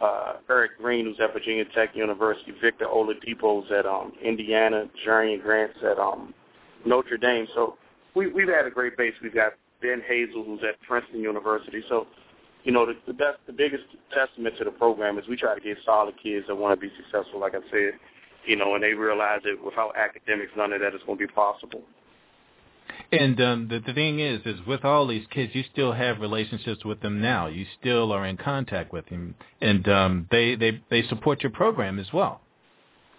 uh, 0.00 0.34
Erick 0.48 0.78
Green 0.78 1.06
who's 1.06 1.18
at 1.20 1.32
Virginia 1.32 1.64
Tech 1.74 1.96
University, 1.96 2.52
Victor 2.62 2.86
Oladipo's 2.86 3.70
at 3.72 3.84
um, 3.84 4.12
Indiana, 4.22 4.88
Jerian 5.04 5.42
Grant's 5.42 5.78
at 5.82 5.98
um, 5.98 6.32
Notre 6.86 7.16
Dame. 7.16 7.48
So 7.54 7.76
we, 8.14 8.28
we've 8.28 8.48
had 8.48 8.66
a 8.66 8.70
great 8.70 8.96
base. 8.96 9.14
We've 9.22 9.34
got 9.34 9.54
Ben 9.82 10.02
Hazel 10.06 10.44
who's 10.44 10.60
at 10.62 10.80
Princeton 10.86 11.20
University. 11.20 11.82
So 11.88 12.06
you 12.64 12.72
know, 12.72 12.86
the, 12.86 12.94
the 13.06 13.12
best, 13.12 13.38
the 13.46 13.52
biggest 13.52 13.84
testament 14.12 14.56
to 14.58 14.64
the 14.64 14.70
program 14.70 15.18
is 15.18 15.28
we 15.28 15.36
try 15.36 15.54
to 15.54 15.60
get 15.60 15.76
solid 15.84 16.14
kids 16.22 16.46
that 16.48 16.54
want 16.54 16.78
to 16.78 16.80
be 16.80 16.92
successful. 16.96 17.38
Like 17.38 17.54
I 17.54 17.60
said, 17.70 17.92
you 18.46 18.56
know, 18.56 18.74
and 18.74 18.82
they 18.82 18.94
realize 18.94 19.40
that 19.44 19.62
without 19.64 19.96
academics, 19.96 20.52
none 20.56 20.72
of 20.72 20.80
that 20.80 20.94
is 20.94 21.00
going 21.06 21.18
to 21.18 21.26
be 21.26 21.32
possible. 21.32 21.82
And 23.12 23.40
um, 23.40 23.68
the, 23.68 23.80
the 23.80 23.92
thing 23.92 24.20
is, 24.20 24.40
is 24.44 24.64
with 24.66 24.84
all 24.84 25.06
these 25.06 25.26
kids, 25.30 25.54
you 25.54 25.62
still 25.72 25.92
have 25.92 26.20
relationships 26.20 26.84
with 26.84 27.00
them 27.00 27.20
now. 27.20 27.46
You 27.46 27.66
still 27.80 28.12
are 28.12 28.26
in 28.26 28.36
contact 28.36 28.92
with 28.92 29.06
them, 29.06 29.34
and 29.60 29.88
um, 29.88 30.28
they 30.30 30.54
they 30.54 30.82
they 30.90 31.02
support 31.08 31.42
your 31.42 31.50
program 31.50 31.98
as 31.98 32.12
well. 32.12 32.40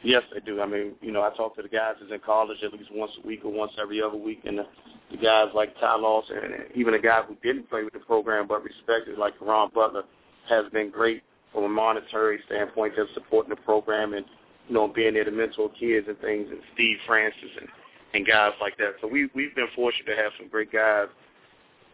Yes, 0.05 0.21
they 0.31 0.39
do. 0.39 0.61
I 0.61 0.67
mean, 0.67 0.93
you 1.01 1.11
know, 1.11 1.23
I 1.23 1.35
talk 1.35 1.55
to 1.55 1.63
the 1.63 1.67
guys 1.67 1.95
that's 1.99 2.13
in 2.13 2.19
college 2.19 2.59
at 2.63 2.71
least 2.71 2.91
once 2.93 3.11
a 3.21 3.27
week 3.27 3.43
or 3.43 3.51
once 3.51 3.71
every 3.81 4.03
other 4.03 4.15
week, 4.17 4.41
and 4.45 4.59
the, 4.59 4.67
the 5.09 5.17
guys 5.17 5.47
like 5.55 5.73
Ty 5.79 5.95
Lawson, 5.97 6.37
and 6.37 6.53
even 6.75 6.93
a 6.93 6.99
guy 6.99 7.23
who 7.23 7.35
didn't 7.41 7.67
play 7.71 7.83
with 7.83 7.93
the 7.93 7.99
program 7.99 8.47
but 8.47 8.63
respected, 8.63 9.17
like 9.17 9.33
Ron 9.41 9.71
Butler, 9.73 10.03
has 10.47 10.65
been 10.71 10.91
great 10.91 11.23
from 11.51 11.63
a 11.63 11.69
monetary 11.69 12.39
standpoint, 12.45 12.93
just 12.95 13.15
supporting 13.15 13.49
the 13.49 13.55
program 13.55 14.13
and 14.13 14.27
you 14.67 14.75
know 14.75 14.87
being 14.87 15.15
there 15.15 15.23
to 15.23 15.31
mentor 15.31 15.71
kids 15.79 16.07
and 16.07 16.19
things, 16.19 16.49
and 16.51 16.59
Steve 16.75 16.97
Francis 17.07 17.49
and 17.59 17.67
and 18.13 18.27
guys 18.27 18.51
like 18.61 18.77
that. 18.77 18.93
So 19.01 19.07
we 19.07 19.27
we've 19.33 19.55
been 19.55 19.69
fortunate 19.75 20.15
to 20.15 20.21
have 20.21 20.33
some 20.37 20.49
great 20.49 20.71
guys 20.71 21.07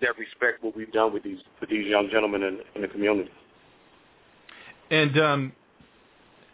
that 0.02 0.18
respect 0.18 0.62
what 0.62 0.76
we've 0.76 0.92
done 0.92 1.14
with 1.14 1.24
these 1.24 1.40
with 1.62 1.70
these 1.70 1.88
young 1.88 2.10
gentlemen 2.12 2.44
in, 2.44 2.60
in 2.76 2.82
the 2.82 2.90
community. 2.90 3.32
And 4.90 5.18
um, 5.18 5.54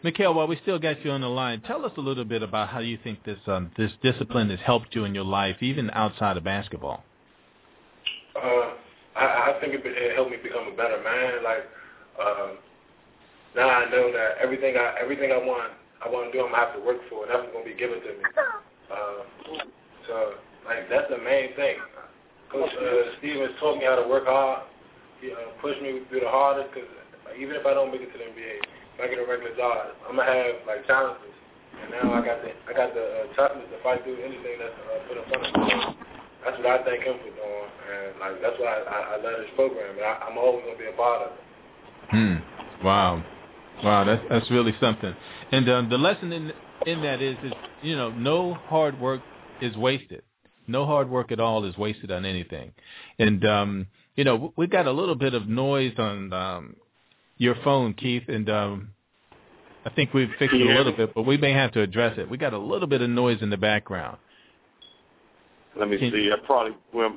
Mikhail, 0.02 0.32
while 0.32 0.46
we 0.46 0.56
still 0.62 0.78
got 0.78 1.04
you 1.04 1.10
on 1.10 1.22
the 1.22 1.28
line, 1.28 1.60
tell 1.60 1.84
us 1.84 1.92
a 1.96 2.00
little 2.00 2.24
bit 2.24 2.42
about 2.42 2.68
how 2.68 2.78
you 2.78 2.98
think 3.02 3.24
this 3.24 3.38
um, 3.46 3.70
this 3.76 3.90
discipline 4.00 4.48
has 4.50 4.60
helped 4.60 4.94
you 4.94 5.04
in 5.04 5.14
your 5.14 5.24
life, 5.24 5.56
even 5.60 5.90
outside 5.90 6.36
of 6.36 6.44
basketball. 6.44 7.02
Uh, 8.36 8.74
I, 9.16 9.50
I 9.50 9.58
think 9.60 9.74
it, 9.74 9.82
it 9.84 10.14
helped 10.14 10.30
me 10.30 10.36
become 10.40 10.68
a 10.72 10.76
better 10.76 11.02
man. 11.02 11.42
Like 11.42 11.66
um, 12.24 12.58
now, 13.56 13.68
I 13.68 13.90
know 13.90 14.12
that 14.12 14.38
everything 14.40 14.76
I 14.76 14.94
everything 15.02 15.32
I 15.32 15.38
want 15.38 15.72
I 16.04 16.08
want 16.08 16.30
to 16.30 16.38
do, 16.38 16.44
I'm 16.44 16.52
gonna 16.52 16.64
have 16.64 16.74
to 16.78 16.80
work 16.80 16.98
for. 17.10 17.26
it. 17.26 17.32
Nothing's 17.34 17.52
gonna 17.52 17.64
be 17.64 17.74
given 17.74 17.98
to 17.98 18.12
me. 18.14 18.24
Uh, 18.86 19.26
so, 20.06 20.34
like 20.64 20.88
that's 20.88 21.10
the 21.10 21.18
main 21.18 21.56
thing. 21.56 21.74
Coach 22.52 22.70
uh, 22.70 23.18
Stevens 23.18 23.50
taught 23.58 23.78
me 23.78 23.84
how 23.84 23.96
to 23.96 24.06
work 24.06 24.26
hard. 24.26 24.62
He 25.20 25.32
uh, 25.32 25.58
pushed 25.60 25.82
me 25.82 26.06
do 26.06 26.20
the 26.20 26.30
hardest 26.30 26.72
because 26.72 26.88
even 27.34 27.56
if 27.56 27.66
I 27.66 27.74
don't 27.74 27.90
make 27.90 28.00
it 28.00 28.12
to 28.12 28.18
the 28.18 28.30
NBA, 28.30 28.62
I 29.00 29.06
get 29.06 29.18
a 29.18 29.26
regular 29.26 29.54
job, 29.56 29.94
I'm 30.08 30.16
gonna 30.16 30.30
have 30.30 30.66
like 30.66 30.86
challenges. 30.86 31.34
And 31.82 31.90
now 31.90 32.14
I 32.14 32.24
got 32.24 32.42
the 32.42 32.50
I 32.66 32.72
got 32.74 32.94
the 32.94 33.02
uh, 33.02 33.34
toughness 33.36 33.66
to 33.70 33.78
fight 33.82 34.02
through 34.02 34.18
anything 34.18 34.58
that's 34.58 34.74
uh, 34.74 34.98
put 35.06 35.16
in 35.18 35.24
front 35.30 35.46
of 35.46 35.52
me. 35.54 36.06
That's 36.44 36.56
what 36.58 36.66
I 36.66 36.84
thank 36.84 37.02
him 37.04 37.16
for 37.18 37.30
doing, 37.30 37.70
and 37.86 38.18
like 38.18 38.42
that's 38.42 38.58
why 38.58 38.66
I, 38.66 38.80
I, 38.82 38.98
I 39.14 39.16
love 39.22 39.38
this 39.38 39.50
program, 39.54 39.96
and 39.96 40.04
I, 40.04 40.26
I'm 40.26 40.38
always 40.38 40.64
gonna 40.64 40.78
be 40.78 40.86
a 40.86 40.96
part 40.96 41.22
of 41.22 41.30
it. 41.32 41.44
Hmm. 42.10 42.84
Wow. 42.84 43.24
Wow, 43.82 44.04
that's 44.04 44.22
that's 44.28 44.50
really 44.50 44.74
something. 44.80 45.14
And 45.52 45.68
um, 45.68 45.88
the 45.88 45.98
lesson 45.98 46.32
in 46.32 46.52
in 46.86 47.02
that 47.02 47.22
is 47.22 47.36
is 47.44 47.52
you 47.82 47.96
know 47.96 48.10
no 48.10 48.54
hard 48.54 49.00
work 49.00 49.20
is 49.60 49.76
wasted. 49.76 50.22
No 50.66 50.84
hard 50.84 51.08
work 51.08 51.32
at 51.32 51.40
all 51.40 51.64
is 51.64 51.76
wasted 51.78 52.10
on 52.10 52.24
anything. 52.24 52.72
And 53.18 53.44
um, 53.44 53.86
you 54.16 54.24
know 54.24 54.52
we 54.56 54.66
got 54.66 54.86
a 54.86 54.92
little 54.92 55.14
bit 55.14 55.34
of 55.34 55.48
noise 55.48 55.94
on 55.98 56.32
um, 56.32 56.76
your 57.38 57.54
phone, 57.64 57.94
Keith, 57.94 58.24
and 58.28 58.48
um, 58.50 58.90
I 59.84 59.90
think 59.90 60.12
we've 60.12 60.28
fixed 60.38 60.54
it 60.54 60.66
a 60.66 60.76
little 60.76 60.92
bit, 60.92 61.14
but 61.14 61.22
we 61.22 61.36
may 61.36 61.52
have 61.52 61.72
to 61.72 61.80
address 61.80 62.18
it. 62.18 62.28
We 62.28 62.36
got 62.36 62.52
a 62.52 62.58
little 62.58 62.88
bit 62.88 63.00
of 63.00 63.08
noise 63.08 63.38
in 63.40 63.50
the 63.50 63.56
background. 63.56 64.18
Let 65.76 65.88
me 65.88 65.96
Can- 65.98 66.10
see. 66.10 66.30
I 66.32 66.36
probably 66.44 66.76
well. 66.92 67.16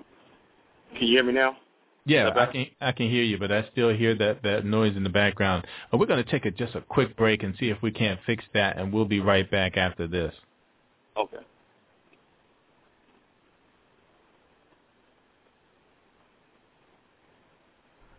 Can 0.93 1.07
you 1.07 1.15
hear 1.15 1.23
me 1.23 1.33
now? 1.33 1.57
Yeah, 2.05 2.31
I 2.35 2.45
can 2.47 2.65
I 2.79 2.91
can 2.91 3.09
hear 3.09 3.23
you, 3.23 3.37
but 3.37 3.51
I 3.51 3.67
still 3.71 3.89
hear 3.89 4.15
that 4.15 4.41
that 4.43 4.65
noise 4.65 4.95
in 4.95 5.03
the 5.03 5.09
background. 5.09 5.67
But 5.89 5.99
we're 5.99 6.07
going 6.07 6.23
to 6.23 6.29
take 6.29 6.45
a, 6.45 6.51
just 6.51 6.73
a 6.73 6.81
quick 6.81 7.15
break 7.15 7.43
and 7.43 7.55
see 7.59 7.69
if 7.69 7.81
we 7.81 7.91
can't 7.91 8.19
fix 8.25 8.43
that, 8.53 8.77
and 8.77 8.91
we'll 8.91 9.05
be 9.05 9.19
right 9.19 9.49
back 9.49 9.77
after 9.77 10.07
this. 10.07 10.33
Okay. 11.15 11.37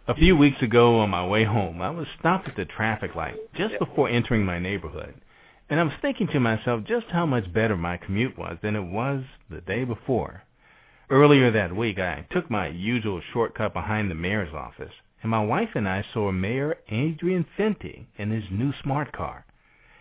A 0.09 0.17
few 0.17 0.37
weeks 0.37 0.61
ago 0.61 0.99
on 0.99 1.11
my 1.11 1.25
way 1.25 1.45
home, 1.45 1.81
I 1.81 1.91
was 1.91 2.09
stopped 2.19 2.49
at 2.49 2.57
the 2.57 2.65
traffic 2.65 3.15
light 3.15 3.37
just 3.55 3.79
before 3.79 4.09
entering 4.09 4.45
my 4.45 4.59
neighborhood. 4.59 5.15
And 5.71 5.79
I 5.79 5.85
was 5.85 5.93
thinking 6.03 6.27
to 6.29 6.41
myself 6.41 6.83
just 6.83 7.07
how 7.07 7.25
much 7.25 7.53
better 7.53 7.77
my 7.77 7.99
commute 7.99 8.37
was 8.37 8.59
than 8.63 8.75
it 8.75 8.83
was 8.83 9.23
the 9.49 9.61
day 9.61 9.85
before. 9.85 10.43
Earlier 11.09 11.53
that 11.53 11.77
week, 11.77 12.01
I 12.01 12.27
took 12.33 12.51
my 12.51 12.67
usual 12.67 13.21
shortcut 13.33 13.73
behind 13.73 14.11
the 14.11 14.17
mayor's 14.17 14.53
office, 14.53 14.93
and 15.23 15.31
my 15.31 15.45
wife 15.45 15.71
and 15.77 15.89
I 15.89 16.05
saw 16.13 16.33
Mayor 16.33 16.79
Adrian 16.89 17.47
Fenty 17.57 18.07
in 18.19 18.33
his 18.33 18.51
new 18.51 18.73
smart 18.83 19.13
car. 19.13 19.47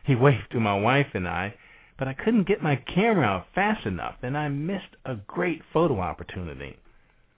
He 0.03 0.15
waved 0.15 0.49
to 0.49 0.59
my 0.59 0.79
wife 0.79 1.13
and 1.13 1.27
I, 1.27 1.53
but 1.99 2.07
I 2.07 2.15
couldn't 2.15 2.47
get 2.47 2.63
my 2.63 2.75
camera 2.75 3.27
out 3.27 3.45
fast 3.53 3.85
enough, 3.85 4.15
and 4.23 4.35
I 4.35 4.47
missed 4.47 4.95
a 5.05 5.13
great 5.13 5.61
photo 5.71 5.99
opportunity. 5.99 6.79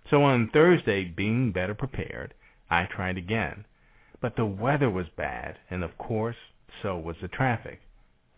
So 0.10 0.24
on 0.24 0.50
Thursday, 0.54 1.04
being 1.04 1.52
better 1.52 1.74
prepared, 1.74 2.34
I 2.70 2.86
tried 2.86 3.18
again. 3.18 3.66
But 4.22 4.36
the 4.36 4.46
weather 4.46 4.90
was 4.90 5.08
bad, 5.18 5.58
and 5.70 5.84
of 5.84 5.98
course, 5.98 6.38
so 6.82 6.98
was 6.98 7.18
the 7.22 7.28
traffic. 7.28 7.82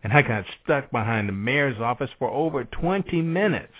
And 0.02 0.12
I 0.12 0.22
got 0.22 0.44
stuck 0.62 0.90
behind 0.90 1.28
the 1.28 1.32
mayor's 1.32 1.80
office 1.80 2.10
for 2.18 2.30
over 2.30 2.64
20 2.64 3.22
minutes. 3.22 3.72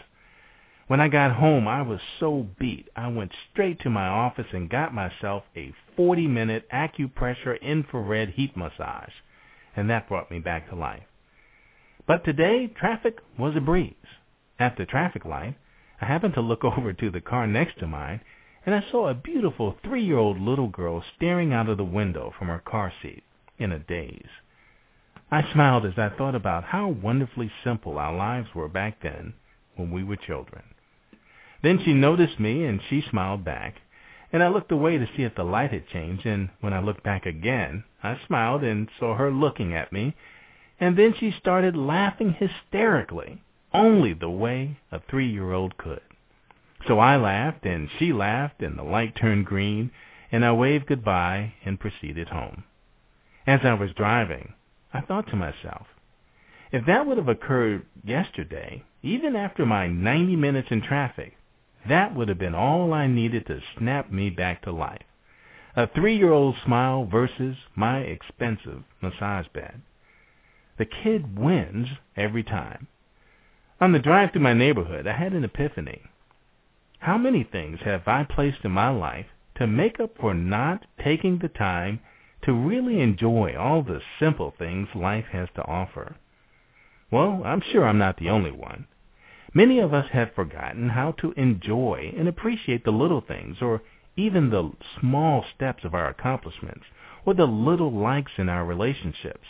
When 0.87 1.01
I 1.01 1.09
got 1.09 1.37
home, 1.37 1.67
I 1.67 1.83
was 1.83 2.01
so 2.21 2.47
beat. 2.59 2.89
I 2.95 3.09
went 3.09 3.33
straight 3.51 3.81
to 3.81 3.91
my 3.91 4.07
office 4.07 4.47
and 4.53 4.71
got 4.71 4.95
myself 4.95 5.43
a 5.57 5.73
40-minute 5.99 6.69
acupressure 6.73 7.61
infrared 7.61 8.31
heat 8.31 8.57
massage, 8.57 9.13
and 9.75 9.91
that 9.91 10.09
brought 10.09 10.31
me 10.31 10.39
back 10.39 10.69
to 10.71 10.77
life. 10.77 11.03
But 12.07 12.25
today, 12.25 12.69
traffic 12.69 13.19
was 13.37 13.57
a 13.57 13.61
breeze. 13.61 13.95
At 14.61 14.77
the 14.77 14.87
traffic 14.87 15.25
light, 15.25 15.57
I 16.01 16.07
happened 16.07 16.35
to 16.35 16.41
look 16.41 16.63
over 16.65 16.93
to 16.93 17.11
the 17.11 17.21
car 17.21 17.49
next 17.49 17.81
to 17.81 17.89
mine, 17.89 18.21
and 18.67 18.75
I 18.75 18.85
saw 18.91 19.09
a 19.09 19.15
beautiful 19.15 19.77
three-year-old 19.85 20.41
little 20.41 20.67
girl 20.67 21.03
staring 21.15 21.53
out 21.53 21.69
of 21.69 21.77
the 21.77 21.85
window 21.85 22.35
from 22.37 22.49
her 22.49 22.59
car 22.59 22.93
seat 23.01 23.23
in 23.59 23.71
a 23.71 23.79
daze. 23.79 24.29
I 25.31 25.51
smiled 25.53 25.87
as 25.87 25.97
I 25.97 26.09
thought 26.09 26.35
about 26.35 26.65
how 26.65 26.89
wonderfully 26.89 27.51
simple 27.63 27.97
our 27.97 28.15
lives 28.15 28.49
were 28.55 28.69
back 28.69 29.03
then 29.03 29.35
when 29.77 29.93
we 29.93 30.03
were 30.03 30.17
children. 30.17 30.65
Then 31.63 31.81
she 31.85 31.95
noticed 31.95 32.41
me 32.41 32.65
and 32.65 32.81
she 32.91 33.03
smiled 33.09 33.45
back, 33.45 33.77
and 34.33 34.43
I 34.43 34.49
looked 34.49 34.73
away 34.73 34.99
to 34.99 35.09
see 35.17 35.23
if 35.23 35.37
the 35.37 35.45
light 35.45 35.71
had 35.71 35.89
changed, 35.89 36.27
and 36.27 36.51
when 36.61 36.73
I 36.73 36.81
looked 36.81 37.05
back 37.05 37.25
again, 37.25 37.85
I 38.03 38.19
smiled 38.27 38.65
and 38.65 38.89
saw 38.99 39.15
her 39.15 39.31
looking 39.31 39.75
at 39.75 39.93
me, 39.93 40.15
and 40.81 40.97
then 40.99 41.15
she 41.15 41.31
started 41.31 41.77
laughing 41.77 42.33
hysterically, 42.33 43.43
only 43.73 44.13
the 44.13 44.31
way 44.31 44.79
a 44.91 45.01
three-year-old 45.01 45.77
could. 45.77 46.03
So 46.87 47.01
I 47.01 47.17
laughed, 47.17 47.65
and 47.65 47.89
she 47.99 48.13
laughed, 48.13 48.63
and 48.63 48.79
the 48.79 48.85
light 48.85 49.17
turned 49.17 49.47
green, 49.47 49.91
and 50.31 50.45
I 50.45 50.53
waved 50.53 50.87
goodbye 50.87 51.55
and 51.65 51.81
proceeded 51.81 52.29
home. 52.29 52.65
As 53.47 53.61
I 53.65 53.75
was 53.75 53.93
driving, 53.93 54.55
I 54.93 55.01
thought 55.01 55.29
to 55.29 55.37
myself, 55.37 55.87
if 56.73 56.87
that 56.87 57.07
would 57.07 57.17
have 57.17 57.29
occurred 57.29 57.87
yesterday, 58.05 58.85
even 59.03 59.37
after 59.37 59.65
my 59.65 59.87
90 59.87 60.37
minutes 60.37 60.69
in 60.71 60.83
traffic, 60.83 61.37
that 61.89 62.15
would 62.15 62.29
have 62.29 62.39
been 62.39 62.55
all 62.55 62.93
I 62.93 63.07
needed 63.07 63.47
to 63.47 63.61
snap 63.79 64.11
me 64.11 64.31
back 64.31 64.63
to 64.63 64.73
life. 64.73 65.03
A 65.77 65.87
three-year-old 65.87 66.57
smile 66.65 67.05
versus 67.05 67.57
my 67.75 67.99
expensive 68.01 68.83
massage 69.01 69.47
bed. 69.49 69.83
The 70.79 70.87
kid 70.87 71.39
wins 71.39 71.89
every 72.17 72.43
time. 72.43 72.89
On 73.81 73.93
the 73.93 73.99
drive 73.99 74.33
through 74.33 74.43
my 74.43 74.55
neighborhood, 74.55 75.07
I 75.07 75.17
had 75.17 75.33
an 75.33 75.45
epiphany. 75.45 76.03
How 76.99 77.19
many 77.19 77.45
things 77.45 77.81
have 77.83 78.09
I 78.09 78.25
placed 78.25 78.65
in 78.65 78.73
my 78.73 78.89
life 78.89 79.27
to 79.57 79.67
make 79.67 80.01
up 80.01 80.17
for 80.19 80.35
not 80.35 80.87
taking 80.99 81.39
the 81.39 81.49
time 81.49 82.01
to 82.43 82.53
really 82.53 83.01
enjoy 83.01 83.55
all 83.57 83.83
the 83.83 84.01
simple 84.19 84.51
things 84.51 84.89
life 84.95 85.27
has 85.27 85.49
to 85.57 85.65
offer? 85.67 86.17
Well, 87.11 87.43
I'm 87.45 87.61
sure 87.61 87.87
I'm 87.87 87.99
not 87.99 88.17
the 88.17 88.31
only 88.31 88.51
one. 88.51 88.87
Many 89.55 89.79
of 89.79 89.95
us 89.95 90.09
have 90.11 90.35
forgotten 90.35 90.89
how 90.89 91.13
to 91.13 91.33
enjoy 91.33 92.13
and 92.17 92.29
appreciate 92.29 92.85
the 92.85 92.93
little 92.93 93.21
things 93.21 93.63
or 93.63 93.83
even 94.17 94.51
the 94.51 94.73
small 94.99 95.45
steps 95.55 95.85
of 95.85 95.95
our 95.95 96.09
accomplishments 96.09 96.87
or 97.25 97.35
the 97.35 97.47
little 97.47 97.93
likes 97.93 98.33
in 98.39 98.49
our 98.49 98.65
relationships 98.65 99.47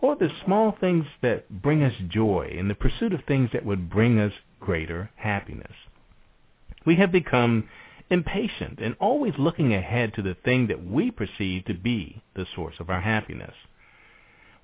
or 0.00 0.14
the 0.14 0.30
small 0.44 0.72
things 0.72 1.06
that 1.22 1.62
bring 1.62 1.82
us 1.82 1.94
joy 2.08 2.54
in 2.56 2.68
the 2.68 2.74
pursuit 2.74 3.12
of 3.12 3.24
things 3.24 3.50
that 3.52 3.64
would 3.64 3.88
bring 3.90 4.18
us 4.18 4.32
greater 4.60 5.10
happiness. 5.16 5.72
We 6.86 6.96
have 6.96 7.12
become 7.12 7.68
impatient 8.08 8.78
and 8.80 8.94
always 9.00 9.34
looking 9.36 9.74
ahead 9.74 10.14
to 10.14 10.22
the 10.22 10.36
thing 10.44 10.68
that 10.68 10.86
we 10.86 11.10
perceive 11.10 11.64
to 11.64 11.74
be 11.74 12.22
the 12.34 12.46
source 12.54 12.76
of 12.78 12.88
our 12.88 13.00
happiness. 13.00 13.54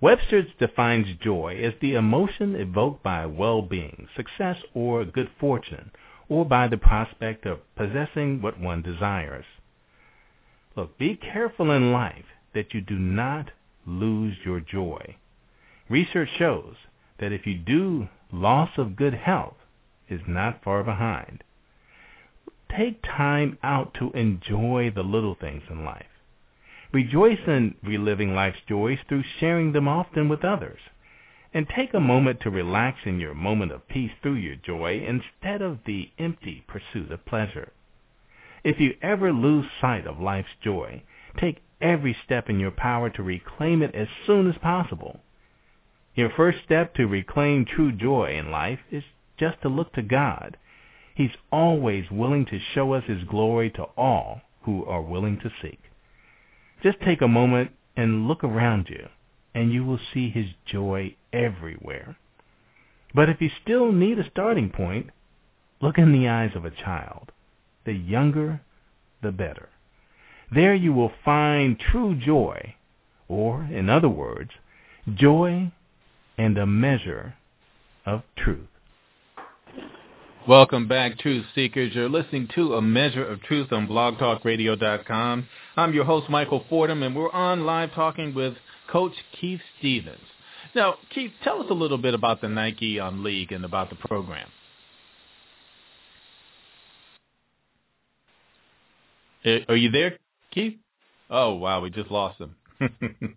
Webster 0.01 0.43
defines 0.59 1.17
joy 1.21 1.61
as 1.63 1.75
the 1.81 1.95
emotion 1.95 2.55
evoked 2.55 3.03
by 3.03 3.27
well-being, 3.27 4.09
success, 4.17 4.57
or 4.73 5.05
good 5.05 5.31
fortune, 5.39 5.91
or 6.29 6.45
by 6.45 6.69
the 6.69 6.77
prospect 6.77 7.45
of 7.45 7.61
possessing 7.77 8.41
what 8.41 8.59
one 8.59 8.83
desires. 8.83 9.45
Look, 10.77 10.97
be 10.99 11.17
careful 11.17 11.71
in 11.71 11.93
life 11.93 12.25
that 12.55 12.73
you 12.73 12.81
do 12.81 12.99
not 12.99 13.51
lose 13.87 14.37
your 14.45 14.61
joy. 14.61 15.17
Research 15.89 16.31
shows 16.39 16.77
that 17.19 17.33
if 17.33 17.47
you 17.47 17.59
do, 17.59 18.09
loss 18.33 18.71
of 18.77 18.97
good 18.97 19.15
health 19.15 19.57
is 20.09 20.21
not 20.27 20.63
far 20.63 20.83
behind. 20.83 21.43
Take 22.77 23.03
time 23.03 23.59
out 23.63 23.95
to 23.95 24.11
enjoy 24.13 24.91
the 24.95 25.03
little 25.03 25.35
things 25.35 25.63
in 25.69 25.85
life. 25.85 26.07
Rejoice 26.93 27.41
in 27.47 27.75
reliving 27.83 28.35
life's 28.35 28.61
joys 28.69 28.99
through 29.09 29.25
sharing 29.39 29.73
them 29.73 29.89
often 29.89 30.29
with 30.29 30.45
others. 30.45 30.81
And 31.53 31.69
take 31.69 31.93
a 31.93 32.01
moment 32.01 32.41
to 32.41 32.51
relax 32.51 33.01
in 33.05 33.21
your 33.21 33.35
moment 33.35 33.73
of 33.73 33.89
peace 33.89 34.13
through 34.23 34.37
your 34.37 34.57
joy 34.57 35.05
instead 35.07 35.61
of 35.61 35.81
the 35.85 36.11
empty 36.19 36.65
pursuit 36.67 37.13
of 37.13 37.27
pleasure. 37.27 37.73
If 38.65 38.81
you 38.81 38.95
ever 39.03 39.33
lose 39.33 39.67
sight 39.81 40.07
of 40.07 40.21
life's 40.21 40.55
joy, 40.63 41.03
take 41.39 41.63
every 41.81 42.17
step 42.25 42.49
in 42.49 42.61
your 42.61 42.71
power 42.71 43.11
to 43.11 43.23
reclaim 43.23 43.83
it 43.83 43.95
as 43.95 44.09
soon 44.27 44.49
as 44.49 44.57
possible. 44.59 45.21
Your 46.15 46.31
first 46.31 46.59
step 46.65 46.95
to 46.95 47.07
reclaim 47.07 47.65
true 47.65 47.93
joy 47.93 48.37
in 48.39 48.51
life 48.51 48.81
is 48.91 49.05
just 49.39 49.61
to 49.63 49.69
look 49.69 49.93
to 49.95 50.03
God. 50.03 50.57
He's 51.15 51.31
always 51.51 52.11
willing 52.11 52.47
to 52.47 52.59
show 52.75 52.95
us 52.95 53.05
his 53.07 53.25
glory 53.25 53.71
to 53.71 53.85
all 53.97 54.41
who 54.63 54.85
are 54.85 55.03
willing 55.03 55.39
to 55.41 55.53
seek. 55.61 55.81
Just 56.83 57.01
take 57.01 57.21
a 57.21 57.29
moment 57.29 57.73
and 57.97 58.27
look 58.27 58.43
around 58.43 58.89
you, 58.89 59.09
and 59.55 59.73
you 59.73 59.85
will 59.85 60.01
see 60.13 60.31
his 60.31 60.47
joy 60.65 61.15
everywhere. 61.33 62.17
But 63.15 63.29
if 63.29 63.41
you 63.41 63.51
still 63.63 63.93
need 63.93 64.19
a 64.19 64.31
starting 64.31 64.71
point, 64.71 65.11
look 65.81 65.99
in 65.99 66.13
the 66.13 66.29
eyes 66.29 66.53
of 66.55 66.65
a 66.65 66.71
child. 66.71 67.31
The 67.85 67.93
younger, 67.93 68.63
the 69.23 69.33
better. 69.33 69.69
There 70.55 70.75
you 70.75 70.93
will 70.93 71.13
find 71.25 71.79
true 71.79 72.15
joy, 72.15 72.75
or, 73.29 73.65
in 73.65 73.89
other 73.91 74.09
words, 74.09 74.51
joy 75.13 75.73
and 76.39 76.57
a 76.59 76.67
measure 76.67 77.35
of 78.07 78.23
truth. 78.37 78.69
Welcome 80.49 80.89
back, 80.89 81.21
Truth 81.21 81.47
Seekers. 81.55 81.95
You're 81.95 82.09
listening 82.09 82.49
to 82.57 82.75
A 82.75 82.83
Measure 82.83 83.25
of 83.25 83.41
Truth 83.43 83.73
on 83.73 83.87
blogtalkradio.com. 83.87 85.47
I'm 85.77 85.95
your 85.95 86.05
host, 86.05 86.29
Michael 86.29 86.65
Fordham, 86.69 87.05
and 87.05 87.15
we're 87.15 87.31
on 87.31 87.65
live 87.65 87.93
talking 87.93 88.35
with 88.35 88.55
Coach 88.91 89.13
Keith 89.41 89.61
Stevens. 89.79 90.19
Now, 90.75 90.97
Keith, 91.15 91.31
tell 91.45 91.61
us 91.61 91.69
a 91.71 91.75
little 91.75 91.97
bit 91.97 92.15
about 92.15 92.41
the 92.41 92.49
Nike 92.49 92.99
um, 92.99 93.23
League 93.23 93.53
and 93.53 93.65
about 93.65 93.89
the 93.89 93.95
program. 93.95 94.49
Uh, 99.45 99.59
are 99.69 99.77
you 99.77 99.93
there, 99.93 100.19
Keith? 100.51 100.75
Oh, 101.31 101.55
wow, 101.55 101.83
we 101.83 101.91
just 101.91 102.11
lost 102.11 102.41
him. 102.41 102.57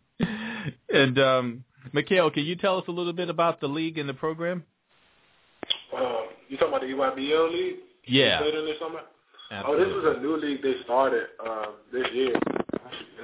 and 0.89 1.19
um, 1.19 1.63
Mikhail, 1.93 2.31
can 2.31 2.45
you 2.45 2.55
tell 2.55 2.79
us 2.79 2.85
a 2.87 2.91
little 2.91 3.13
bit 3.13 3.29
about 3.29 3.61
the 3.61 3.67
league 3.67 3.99
and 3.99 4.09
the 4.09 4.15
program? 4.15 4.63
Um, 5.95 6.27
you 6.49 6.57
talking 6.57 6.73
about 6.73 7.15
the 7.15 7.21
EYBL 7.21 7.51
league? 7.51 7.75
Yeah. 8.05 8.39
Later 8.41 8.65
this 8.65 8.77
summer? 8.79 9.01
Absolutely. 9.51 9.85
Oh, 9.85 9.85
this 9.85 9.93
was 10.03 10.17
a 10.17 10.21
new 10.21 10.37
league 10.37 10.61
they 10.61 10.75
started 10.83 11.23
uh, 11.45 11.67
this 11.91 12.07
year. 12.13 12.33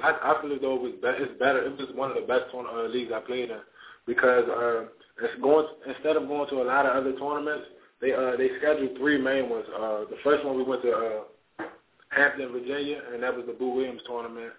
I, 0.02 0.10
I 0.34 0.42
feel 0.42 0.52
as 0.52 0.60
though 0.60 0.76
it 0.76 0.82
was 0.82 0.92
be- 1.02 1.22
it's 1.22 1.38
better. 1.38 1.64
It 1.64 1.76
was 1.76 1.88
one 1.94 2.10
of 2.10 2.16
the 2.16 2.26
best 2.26 2.52
tourna- 2.52 2.72
uh, 2.74 2.88
leagues 2.88 3.12
I 3.14 3.20
played 3.20 3.50
in 3.50 3.58
because 4.06 4.44
uh, 4.48 4.84
it's 5.22 5.40
going 5.40 5.66
instead 5.86 6.16
of 6.16 6.26
going 6.26 6.48
to 6.50 6.62
a 6.62 6.64
lot 6.66 6.86
of 6.86 6.96
other 6.96 7.12
tournaments, 7.18 7.66
they 8.00 8.12
uh, 8.12 8.36
they 8.36 8.50
scheduled 8.58 8.96
three 8.98 9.18
main 9.20 9.48
ones. 9.50 9.66
Uh, 9.74 10.00
the 10.10 10.18
first 10.24 10.44
one 10.44 10.56
we 10.56 10.64
went 10.64 10.82
to 10.82 10.90
uh, 10.92 11.64
Hampton, 12.10 12.52
Virginia, 12.52 13.00
and 13.12 13.22
that 13.22 13.34
was 13.36 13.46
the 13.46 13.52
Boo 13.52 13.70
Williams 13.74 14.02
tournament. 14.06 14.52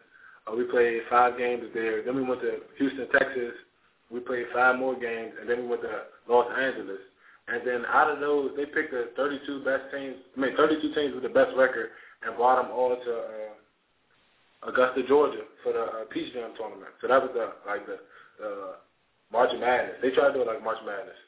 Uh, 0.48 0.56
we 0.56 0.64
played 0.66 1.02
five 1.10 1.38
games 1.38 1.64
there. 1.74 2.04
Then 2.04 2.16
we 2.16 2.24
went 2.24 2.42
to 2.42 2.60
Houston, 2.78 3.08
Texas. 3.12 3.54
We 4.12 4.20
played 4.20 4.46
five 4.54 4.78
more 4.78 4.96
games, 5.00 5.34
and 5.40 5.50
then 5.50 5.64
we 5.64 5.68
went 5.68 5.82
to 5.82 6.02
Los 6.30 6.48
Angeles. 6.58 7.00
And 7.48 7.68
then 7.68 7.86
out 7.88 8.10
of 8.10 8.20
those, 8.20 8.52
they 8.56 8.66
picked 8.66 8.92
the 8.92 9.10
32 9.18 9.64
best 9.66 9.84
teams. 9.92 10.16
I 10.38 10.40
mean, 10.40 10.56
32 10.56 10.94
teams 10.94 11.14
with 11.14 11.24
the 11.24 11.30
best 11.30 11.52
record, 11.58 11.90
and 12.24 12.36
brought 12.38 12.62
them 12.62 12.72
all 12.72 12.96
to 12.96 13.14
uh, 13.14 14.70
Augusta, 14.70 15.04
Georgia, 15.08 15.44
for 15.62 15.74
the 15.74 15.84
uh, 15.84 16.04
Peach 16.10 16.32
Jam 16.34 16.52
tournament. 16.58 16.92
So 17.02 17.08
that 17.08 17.22
was 17.22 17.32
the 17.34 17.52
like 17.68 17.86
the, 17.86 18.00
the 18.40 18.76
March 19.32 19.52
Madness. 19.60 19.98
They 20.02 20.12
tried 20.12 20.30
to 20.30 20.34
do 20.34 20.42
it 20.42 20.48
like 20.48 20.64
March 20.64 20.80
Madness. 20.86 21.20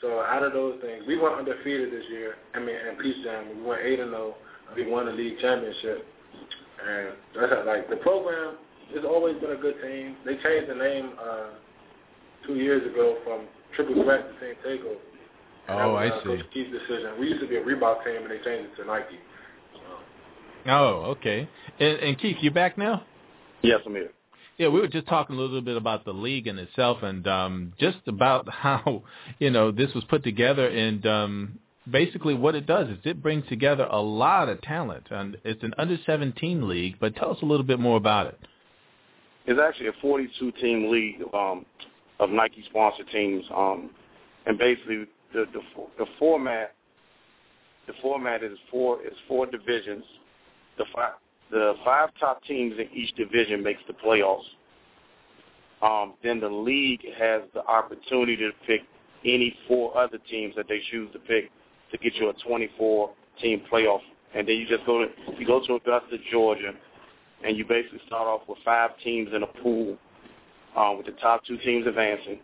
So 0.00 0.20
out 0.20 0.42
of 0.44 0.52
those 0.52 0.80
things, 0.80 1.02
we 1.08 1.18
went 1.18 1.34
undefeated 1.34 1.92
this 1.92 2.04
year. 2.10 2.34
I 2.54 2.60
mean, 2.60 2.76
in 2.76 2.96
Peach 3.02 3.24
Jam, 3.24 3.58
we 3.58 3.66
went 3.66 3.82
eight 3.82 3.98
and 3.98 4.10
zero. 4.10 4.34
We 4.76 4.86
won 4.86 5.06
the 5.06 5.12
league 5.12 5.38
championship, 5.40 6.06
and 6.86 7.08
that's 7.34 7.52
how, 7.52 7.64
like 7.66 7.90
the 7.90 7.96
program. 7.96 8.56
It's 8.90 9.04
always 9.04 9.40
been 9.40 9.52
a 9.52 9.56
good 9.56 9.80
team. 9.82 10.16
They 10.24 10.36
changed 10.36 10.70
the 10.70 10.74
name 10.74 11.12
uh, 11.18 11.50
two 12.46 12.54
years 12.54 12.84
ago 12.86 13.16
from 13.24 13.46
Triple 13.74 14.04
Threat 14.04 14.26
to 14.28 14.40
Team 14.40 14.54
Takeover. 14.64 15.00
And 15.68 15.78
that 15.78 15.84
Oh, 15.84 15.92
was, 15.92 16.10
I 16.12 16.14
uh, 16.16 16.20
see. 16.22 16.28
Coach 16.28 16.52
Keith's 16.52 16.72
decision. 16.72 17.12
We 17.18 17.28
used 17.28 17.40
to 17.40 17.48
be 17.48 17.56
a 17.56 17.62
Reebok 17.62 18.04
team, 18.04 18.22
and 18.22 18.30
they 18.30 18.38
changed 18.44 18.70
it 18.72 18.82
to 18.82 18.84
Nike. 18.86 19.18
Oh, 20.66 21.14
okay. 21.16 21.48
And, 21.78 21.98
and 21.98 22.18
Keith, 22.18 22.36
you 22.40 22.50
back 22.50 22.78
now? 22.78 23.04
Yes, 23.62 23.80
I'm 23.86 23.92
here. 23.92 24.10
Yeah, 24.56 24.68
we 24.68 24.80
were 24.80 24.88
just 24.88 25.08
talking 25.08 25.36
a 25.36 25.38
little 25.38 25.60
bit 25.60 25.76
about 25.76 26.04
the 26.04 26.12
league 26.12 26.46
in 26.46 26.58
itself 26.58 27.02
and 27.02 27.26
um, 27.26 27.72
just 27.78 27.98
about 28.06 28.48
how, 28.52 29.02
you 29.38 29.50
know, 29.50 29.70
this 29.72 29.92
was 29.94 30.04
put 30.04 30.22
together. 30.22 30.68
And 30.68 31.04
um, 31.06 31.58
basically 31.90 32.34
what 32.34 32.54
it 32.54 32.66
does 32.66 32.88
is 32.88 32.98
it 33.04 33.22
brings 33.22 33.46
together 33.48 33.86
a 33.90 34.00
lot 34.00 34.48
of 34.48 34.60
talent, 34.62 35.08
and 35.10 35.36
it's 35.44 35.62
an 35.62 35.74
under 35.76 35.96
17 36.06 36.68
league. 36.68 36.96
But 37.00 37.16
tell 37.16 37.30
us 37.32 37.38
a 37.42 37.46
little 37.46 37.66
bit 37.66 37.80
more 37.80 37.96
about 37.96 38.28
it. 38.28 38.38
It's 39.46 39.60
actually 39.60 39.88
a 39.88 39.92
42 40.00 40.52
team 40.52 40.90
league 40.90 41.22
um, 41.34 41.66
of 42.20 42.30
Nike 42.30 42.64
sponsored 42.70 43.08
teams, 43.10 43.44
um, 43.54 43.90
and 44.46 44.56
basically 44.56 45.06
the, 45.34 45.44
the 45.52 45.60
the 45.98 46.06
format 46.18 46.74
the 47.86 47.92
format 48.00 48.42
is 48.42 48.56
four 48.70 49.02
is 49.02 49.12
four 49.28 49.46
divisions. 49.46 50.04
The 50.78 50.84
five 50.94 51.12
the 51.50 51.74
five 51.84 52.10
top 52.18 52.42
teams 52.44 52.74
in 52.78 52.88
each 52.96 53.14
division 53.16 53.62
makes 53.62 53.80
the 53.86 53.92
playoffs. 53.92 54.44
Um, 55.82 56.14
then 56.22 56.40
the 56.40 56.48
league 56.48 57.02
has 57.18 57.42
the 57.52 57.64
opportunity 57.66 58.36
to 58.36 58.50
pick 58.66 58.80
any 59.24 59.54
four 59.68 59.96
other 59.98 60.18
teams 60.30 60.54
that 60.56 60.66
they 60.68 60.80
choose 60.90 61.12
to 61.12 61.18
pick 61.18 61.50
to 61.92 61.98
get 61.98 62.14
you 62.14 62.30
a 62.30 62.32
24 62.46 63.10
team 63.40 63.62
playoff. 63.70 64.00
And 64.34 64.48
then 64.48 64.56
you 64.56 64.66
just 64.66 64.86
go 64.86 65.04
to 65.04 65.38
you 65.38 65.46
go 65.46 65.60
to 65.66 65.74
Augusta, 65.74 66.16
Georgia, 66.32 66.72
and 67.44 67.56
you 67.56 67.64
basically 67.64 68.00
start 68.06 68.26
off 68.26 68.42
with 68.48 68.58
five 68.64 68.90
teams 69.02 69.28
in 69.34 69.42
a 69.42 69.62
pool, 69.62 69.96
uh, 70.76 70.92
with 70.96 71.06
the 71.06 71.12
top 71.20 71.44
two 71.44 71.58
teams 71.58 71.86
advancing, 71.86 72.38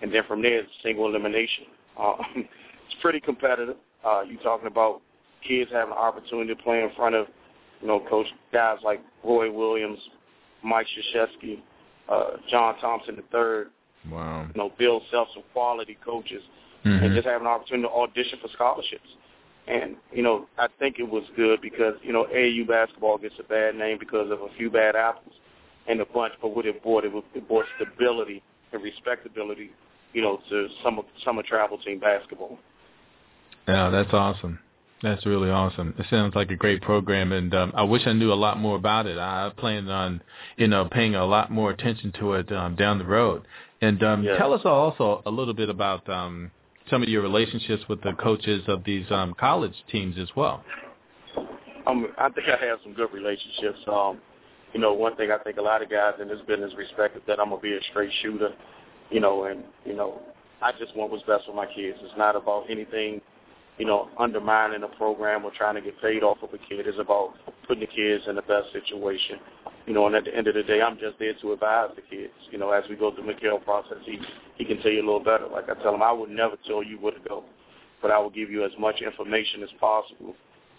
and 0.00 0.14
then 0.14 0.22
from 0.28 0.40
there 0.42 0.60
it's 0.60 0.70
single 0.82 1.08
elimination. 1.08 1.64
Uh, 1.98 2.14
it's 2.36 3.00
pretty 3.00 3.20
competitive. 3.20 3.76
Uh, 4.04 4.22
you're 4.22 4.42
talking 4.42 4.66
about 4.66 5.00
kids 5.46 5.70
having 5.72 5.92
an 5.92 5.98
opportunity 5.98 6.54
to 6.54 6.62
play 6.62 6.82
in 6.82 6.90
front 6.96 7.14
of, 7.14 7.26
you 7.80 7.88
know, 7.88 8.00
coach 8.08 8.26
guys 8.52 8.78
like 8.84 9.00
Roy 9.24 9.50
Williams, 9.52 9.98
Mike 10.64 10.86
Krzyzewski, 10.86 11.60
uh, 12.08 12.36
John 12.50 12.78
Thompson 12.78 13.16
III. 13.16 13.64
Wow. 14.10 14.46
You 14.54 14.58
know, 14.58 14.72
Bill 14.78 15.02
Self, 15.10 15.28
some 15.34 15.42
quality 15.52 15.98
coaches, 16.04 16.42
mm-hmm. 16.84 17.04
and 17.04 17.14
just 17.14 17.26
having 17.26 17.46
an 17.46 17.52
opportunity 17.52 17.88
to 17.88 17.94
audition 17.94 18.38
for 18.40 18.48
scholarships. 18.52 19.08
And, 19.66 19.96
you 20.12 20.22
know, 20.22 20.46
I 20.56 20.68
think 20.78 20.98
it 20.98 21.08
was 21.08 21.24
good 21.36 21.60
because, 21.60 21.94
you 22.02 22.12
know, 22.12 22.26
AAU 22.34 22.66
basketball 22.66 23.18
gets 23.18 23.34
a 23.38 23.42
bad 23.42 23.74
name 23.74 23.98
because 24.00 24.30
of 24.30 24.40
a 24.40 24.48
few 24.56 24.70
bad 24.70 24.96
apples 24.96 25.34
and 25.86 26.00
a 26.00 26.06
bunch, 26.06 26.32
but 26.40 26.56
what 26.56 26.64
it 26.64 26.82
brought, 26.82 27.04
it, 27.04 27.12
it 27.34 27.46
brought 27.46 27.66
stability 27.76 28.42
and 28.72 28.82
respectability, 28.82 29.70
you 30.12 30.22
know, 30.22 30.40
to 30.48 30.68
summer, 30.82 31.02
summer 31.24 31.42
travel 31.42 31.78
team 31.78 32.00
basketball. 32.00 32.58
Yeah, 33.66 33.90
that's 33.90 34.12
awesome. 34.12 34.58
That's 35.02 35.24
really 35.26 35.50
awesome. 35.50 35.94
It 35.98 36.06
sounds 36.10 36.34
like 36.34 36.50
a 36.50 36.56
great 36.56 36.82
program, 36.82 37.30
and 37.32 37.54
um, 37.54 37.72
I 37.76 37.84
wish 37.84 38.02
I 38.06 38.12
knew 38.12 38.32
a 38.32 38.34
lot 38.34 38.58
more 38.58 38.76
about 38.76 39.06
it. 39.06 39.16
I 39.16 39.52
plan 39.56 39.88
on, 39.88 40.22
you 40.56 40.66
know, 40.66 40.88
paying 40.90 41.14
a 41.14 41.24
lot 41.24 41.52
more 41.52 41.70
attention 41.70 42.12
to 42.18 42.32
it 42.34 42.50
um, 42.50 42.74
down 42.74 42.98
the 42.98 43.04
road. 43.04 43.44
And 43.80 44.02
um, 44.02 44.24
yeah. 44.24 44.36
tell 44.36 44.52
us 44.52 44.62
also 44.64 45.22
a 45.24 45.30
little 45.30 45.54
bit 45.54 45.68
about 45.68 46.08
um, 46.08 46.50
some 46.90 47.02
of 47.02 47.08
your 47.08 47.22
relationships 47.22 47.84
with 47.88 48.02
the 48.02 48.12
coaches 48.14 48.64
of 48.66 48.82
these 48.84 49.06
um, 49.10 49.34
college 49.38 49.74
teams 49.90 50.16
as 50.18 50.28
well. 50.34 50.64
Um, 51.86 52.08
I 52.18 52.28
think 52.30 52.48
I 52.48 52.64
have 52.66 52.78
some 52.82 52.92
good 52.92 53.12
relationships. 53.12 53.78
Um, 53.86 54.20
you 54.72 54.80
know, 54.80 54.92
one 54.92 55.16
thing 55.16 55.30
I 55.30 55.38
think 55.42 55.58
a 55.58 55.62
lot 55.62 55.82
of 55.82 55.90
guys 55.90 56.14
in 56.20 56.28
this 56.28 56.40
business 56.46 56.72
respect 56.76 57.16
is 57.16 57.22
that 57.26 57.38
I'm 57.38 57.50
gonna 57.50 57.62
be 57.62 57.72
a 57.72 57.80
straight 57.90 58.10
shooter. 58.20 58.50
You 59.10 59.20
know, 59.20 59.44
and 59.44 59.64
you 59.84 59.94
know, 59.94 60.20
I 60.62 60.72
just 60.72 60.94
want 60.96 61.10
what's 61.10 61.24
best 61.24 61.46
for 61.46 61.54
my 61.54 61.66
kids. 61.66 61.98
It's 62.02 62.18
not 62.18 62.36
about 62.36 62.66
anything 62.70 63.20
you 63.78 63.86
know, 63.86 64.08
undermining 64.18 64.82
a 64.82 64.88
program 64.88 65.44
or 65.44 65.52
trying 65.56 65.76
to 65.76 65.80
get 65.80 66.00
paid 66.02 66.22
off 66.22 66.38
of 66.42 66.52
a 66.52 66.58
kid. 66.58 66.86
It's 66.86 66.98
about 66.98 67.34
putting 67.66 67.80
the 67.80 67.86
kids 67.86 68.24
in 68.26 68.34
the 68.34 68.42
best 68.42 68.72
situation. 68.72 69.38
You 69.86 69.94
know, 69.94 70.06
and 70.06 70.16
at 70.16 70.24
the 70.24 70.36
end 70.36 70.48
of 70.48 70.54
the 70.54 70.64
day, 70.64 70.82
I'm 70.82 70.98
just 70.98 71.18
there 71.18 71.32
to 71.40 71.52
advise 71.52 71.90
the 71.94 72.02
kids. 72.02 72.32
You 72.50 72.58
know, 72.58 72.72
as 72.72 72.84
we 72.90 72.96
go 72.96 73.14
through 73.14 73.22
the 73.22 73.32
Mikhail 73.32 73.58
process, 73.60 73.98
he 74.04 74.18
he 74.56 74.64
can 74.64 74.82
tell 74.82 74.90
you 74.90 75.00
a 75.00 75.06
little 75.06 75.22
better. 75.22 75.46
Like 75.46 75.70
I 75.70 75.80
tell 75.82 75.94
him, 75.94 76.02
I 76.02 76.12
would 76.12 76.28
never 76.28 76.56
tell 76.66 76.82
you 76.82 76.98
where 76.98 77.12
to 77.12 77.28
go, 77.28 77.44
but 78.02 78.10
I 78.10 78.18
will 78.18 78.30
give 78.30 78.50
you 78.50 78.64
as 78.64 78.72
much 78.78 79.00
information 79.00 79.62
as 79.62 79.70
possible. 79.80 80.34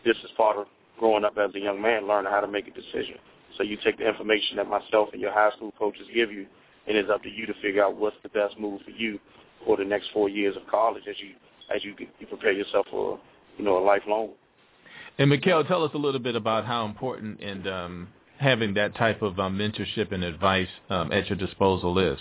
This 0.05 0.17
is 0.17 0.29
part 0.35 0.57
of 0.57 0.67
growing 0.99 1.23
up 1.23 1.37
as 1.37 1.55
a 1.55 1.59
young 1.59 1.81
man, 1.81 2.05
learning 2.07 2.31
how 2.31 2.41
to 2.41 2.47
make 2.47 2.67
a 2.67 2.71
decision. 2.71 3.15
So 3.57 3.63
you 3.63 3.77
take 3.83 3.97
the 3.97 4.07
information 4.07 4.57
that 4.57 4.67
myself 4.67 5.09
and 5.13 5.21
your 5.21 5.31
high 5.31 5.51
school 5.55 5.73
coaches 5.79 6.05
give 6.13 6.31
you, 6.31 6.45
and 6.89 6.97
it's 6.97 7.09
up 7.09 7.21
to 7.23 7.29
you 7.29 7.45
to 7.45 7.53
figure 7.61 7.83
out 7.83 7.95
what's 7.95 8.17
the 8.23 8.29
best 8.29 8.59
move 8.59 8.81
for 8.83 8.91
you 8.91 9.19
for 9.65 9.77
the 9.77 9.85
next 9.85 10.09
four 10.11 10.27
years 10.27 10.55
of 10.57 10.63
college 10.69 11.03
as 11.07 11.15
you 11.19 11.29
as 11.73 11.83
you, 11.83 11.93
you 12.19 12.25
prepare 12.25 12.51
yourself 12.51 12.87
for 12.89 13.19
you 13.57 13.63
know 13.63 13.77
a 13.77 13.83
lifelong. 13.85 14.31
And 15.19 15.29
Mikhail, 15.29 15.63
tell 15.63 15.83
us 15.83 15.91
a 15.93 15.97
little 15.97 16.19
bit 16.19 16.35
about 16.35 16.65
how 16.65 16.85
important 16.85 17.39
and 17.41 17.67
um, 17.67 18.07
having 18.39 18.73
that 18.73 18.95
type 18.95 19.21
of 19.21 19.39
um, 19.39 19.57
mentorship 19.57 20.11
and 20.11 20.23
advice 20.23 20.67
um, 20.89 21.11
at 21.11 21.27
your 21.29 21.37
disposal 21.37 21.99
is. 21.99 22.17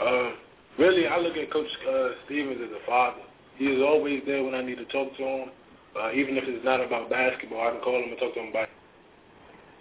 Uh, 0.00 0.30
really, 0.78 1.06
I 1.06 1.18
look 1.18 1.36
at 1.36 1.52
Coach 1.52 1.66
uh, 1.88 2.08
Stevens 2.24 2.60
as 2.64 2.70
a 2.70 2.86
father. 2.86 3.20
He 3.56 3.66
is 3.66 3.82
always 3.82 4.22
there 4.26 4.42
when 4.42 4.54
I 4.54 4.62
need 4.62 4.76
to 4.76 4.86
talk 4.86 5.14
to 5.16 5.22
him. 5.22 5.48
Uh, 6.00 6.12
even 6.12 6.38
if 6.38 6.44
it's 6.46 6.64
not 6.64 6.80
about 6.80 7.10
basketball, 7.10 7.68
I 7.68 7.72
can 7.72 7.80
call 7.80 7.96
him 7.96 8.10
and 8.10 8.18
talk 8.18 8.32
to 8.34 8.40
him 8.40 8.48
about 8.48 8.68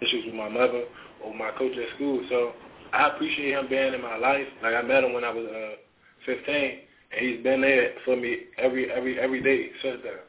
issues 0.01 0.25
with 0.25 0.35
my 0.35 0.49
mother 0.49 0.83
or 1.23 1.33
my 1.33 1.51
coach 1.51 1.77
at 1.77 1.95
school. 1.95 2.21
So 2.27 2.51
I 2.93 3.07
appreciate 3.09 3.53
him 3.53 3.67
being 3.69 3.93
in 3.93 4.01
my 4.01 4.17
life. 4.17 4.47
Like 4.61 4.75
I 4.75 4.81
met 4.81 5.03
him 5.03 5.13
when 5.13 5.23
I 5.23 5.31
was 5.31 5.45
uh, 5.45 5.75
15, 6.25 6.55
and 6.55 6.79
he's 7.19 7.43
been 7.43 7.61
there 7.61 7.91
for 8.05 8.15
me 8.15 8.37
every 8.57 8.91
every 8.91 9.19
every 9.19 9.41
day 9.41 9.69
since 9.81 9.99
then. 10.03 10.19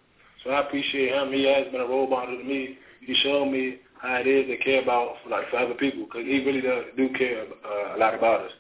So 0.45 0.51
I 0.51 0.61
appreciate 0.61 1.13
him. 1.13 1.33
He 1.33 1.45
has 1.45 1.71
been 1.73 1.81
a 1.81 1.87
role 1.87 2.09
model 2.09 2.37
to 2.37 2.45
me. 2.45 2.79
He 3.01 3.15
showed 3.23 3.47
me 3.47 3.79
how 4.01 4.17
it 4.17 4.27
is 4.27 4.47
to 4.49 4.57
care 4.59 4.83
about 4.83 5.15
like 5.31 5.49
for 5.51 5.59
other 5.59 5.75
people 5.75 6.05
because 6.05 6.27
he 6.27 6.45
really 6.45 6.61
does 6.61 6.85
do 6.97 7.09
care 7.11 7.45
uh, 7.65 7.97
a 7.97 7.99
lot 7.99 8.15
about 8.15 8.43
us. 8.43 8.53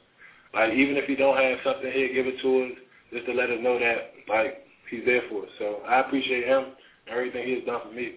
Like 0.55 0.73
even 0.73 0.97
if 0.97 1.07
he 1.07 1.17
don't 1.17 1.37
have 1.37 1.59
something, 1.65 1.91
he'll 1.91 2.15
give 2.15 2.27
it 2.27 2.41
to 2.43 2.65
us 2.65 2.73
just 3.13 3.27
to 3.27 3.33
let 3.33 3.51
us 3.51 3.59
know 3.61 3.79
that 3.79 4.13
like 4.29 4.65
he's 4.91 5.05
there 5.05 5.23
for 5.29 5.45
us. 5.45 5.51
So 5.59 5.81
I 5.89 6.01
appreciate 6.01 6.47
him 6.47 6.65
and 7.07 7.17
everything 7.17 7.47
he 7.47 7.55
has 7.55 7.65
done 7.65 7.81
for 7.87 7.93
me. 7.95 8.17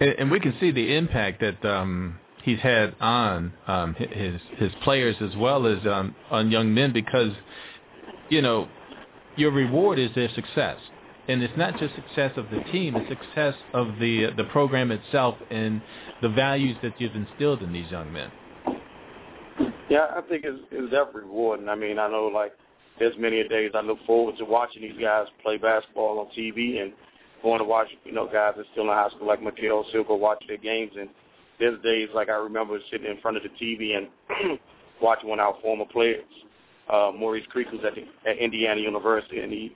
And, 0.00 0.10
and 0.18 0.30
we 0.30 0.40
can 0.40 0.54
see 0.60 0.70
the 0.70 0.96
impact 0.96 1.40
that 1.40 1.64
um, 1.68 2.18
he's 2.46 2.60
had 2.60 2.94
on 3.00 3.52
um, 3.66 3.94
his 3.94 4.40
his 4.56 4.72
players 4.82 5.16
as 5.20 5.36
well 5.36 5.66
as 5.66 5.86
um, 5.86 6.14
on 6.30 6.50
young 6.50 6.72
men 6.72 6.94
because 6.94 7.32
you 8.28 8.42
know, 8.42 8.68
your 9.36 9.50
reward 9.50 9.98
is 9.98 10.10
their 10.14 10.28
success. 10.34 10.78
And 11.28 11.42
it's 11.42 11.56
not 11.56 11.78
just 11.78 11.94
success 11.96 12.32
of 12.36 12.46
the 12.50 12.60
team, 12.70 12.94
it's 12.94 13.08
success 13.08 13.54
of 13.74 13.98
the 13.98 14.30
the 14.36 14.44
program 14.44 14.92
itself 14.92 15.34
and 15.50 15.82
the 16.22 16.28
values 16.28 16.76
that 16.82 17.00
you've 17.00 17.16
instilled 17.16 17.62
in 17.62 17.72
these 17.72 17.90
young 17.90 18.12
men. 18.12 18.30
Yeah, 19.90 20.06
I 20.16 20.20
think 20.22 20.44
it's, 20.44 20.60
it's 20.70 20.90
definitely 20.92 21.22
rewarding. 21.22 21.68
I 21.68 21.74
mean, 21.74 21.98
I 21.98 22.08
know 22.08 22.30
like 22.32 22.52
there's 23.00 23.16
many 23.18 23.40
a 23.40 23.48
days 23.48 23.72
I 23.74 23.80
look 23.80 23.98
forward 24.06 24.36
to 24.38 24.44
watching 24.44 24.82
these 24.82 25.00
guys 25.00 25.26
play 25.42 25.56
basketball 25.56 26.20
on 26.20 26.26
TV 26.26 26.80
and 26.80 26.92
going 27.42 27.58
to 27.58 27.64
watch, 27.64 27.88
you 28.04 28.12
know, 28.12 28.26
guys 28.26 28.54
that 28.56 28.66
still 28.72 28.84
in 28.84 28.90
high 28.90 29.10
school 29.10 29.26
like 29.26 29.42
Mikhail 29.42 29.84
still 29.88 30.04
go 30.04 30.14
watch 30.14 30.42
their 30.46 30.58
games. 30.58 30.92
And 30.98 31.08
there's 31.58 31.80
days 31.82 32.08
like 32.14 32.28
I 32.28 32.36
remember 32.36 32.78
sitting 32.90 33.10
in 33.10 33.20
front 33.20 33.36
of 33.36 33.42
the 33.42 33.48
TV 33.50 33.96
and 33.96 34.08
watching 35.02 35.28
one 35.28 35.40
of 35.40 35.54
our 35.54 35.60
former 35.62 35.84
players 35.86 36.24
uh, 36.88 37.10
Maurice 37.16 37.46
Creek, 37.48 37.68
who's 37.70 37.84
at, 37.84 37.94
the, 37.94 38.04
at 38.28 38.38
Indiana 38.38 38.80
University, 38.80 39.40
and 39.40 39.52
he 39.52 39.74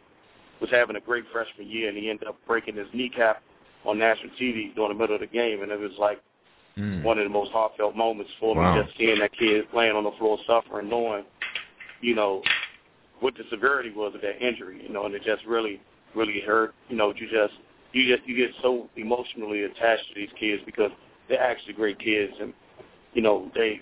was 0.60 0.70
having 0.70 0.96
a 0.96 1.00
great 1.00 1.24
freshman 1.32 1.68
year, 1.68 1.88
and 1.88 1.98
he 1.98 2.10
ended 2.10 2.28
up 2.28 2.36
breaking 2.46 2.76
his 2.76 2.86
kneecap 2.92 3.42
on 3.84 3.98
national 3.98 4.30
TV 4.40 4.74
during 4.74 4.90
the 4.90 4.98
middle 4.98 5.14
of 5.14 5.20
the 5.20 5.26
game, 5.26 5.62
and 5.62 5.72
it 5.72 5.80
was 5.80 5.92
like 5.98 6.20
mm. 6.76 7.02
one 7.02 7.18
of 7.18 7.24
the 7.24 7.30
most 7.30 7.50
heartfelt 7.50 7.96
moments 7.96 8.30
for 8.38 8.54
wow. 8.54 8.74
me, 8.74 8.82
just 8.82 8.96
seeing 8.96 9.18
that 9.18 9.32
kid 9.36 9.68
playing 9.70 9.96
on 9.96 10.04
the 10.04 10.12
floor 10.18 10.38
suffering, 10.46 10.88
knowing, 10.88 11.24
you 12.00 12.14
know, 12.14 12.42
what 13.20 13.34
the 13.34 13.44
severity 13.50 13.90
was 13.90 14.14
of 14.14 14.20
that 14.20 14.40
injury, 14.40 14.82
you 14.82 14.92
know, 14.92 15.06
and 15.06 15.14
it 15.14 15.22
just 15.24 15.44
really, 15.46 15.80
really 16.14 16.40
hurt. 16.40 16.74
You 16.88 16.96
know, 16.96 17.12
you 17.14 17.28
just, 17.28 17.54
you 17.92 18.14
just, 18.14 18.26
you 18.28 18.36
get 18.36 18.54
so 18.62 18.88
emotionally 18.96 19.64
attached 19.64 20.08
to 20.08 20.14
these 20.14 20.30
kids 20.38 20.62
because 20.64 20.90
they're 21.30 21.42
actually 21.42 21.72
great 21.72 21.98
kids, 21.98 22.34
and 22.40 22.52
you 23.14 23.22
know, 23.22 23.50
they, 23.54 23.80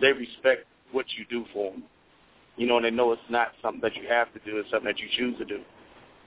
they 0.00 0.12
respect 0.12 0.64
what 0.92 1.04
you 1.18 1.26
do 1.28 1.44
for 1.52 1.72
them 1.72 1.84
you 2.56 2.66
know, 2.66 2.76
and 2.76 2.84
they 2.84 2.90
know 2.90 3.12
it's 3.12 3.22
not 3.28 3.48
something 3.60 3.80
that 3.80 3.96
you 3.96 4.08
have 4.08 4.32
to 4.32 4.38
do; 4.40 4.58
it's 4.58 4.70
something 4.70 4.86
that 4.86 4.98
you 4.98 5.08
choose 5.16 5.36
to 5.38 5.44
do. 5.44 5.60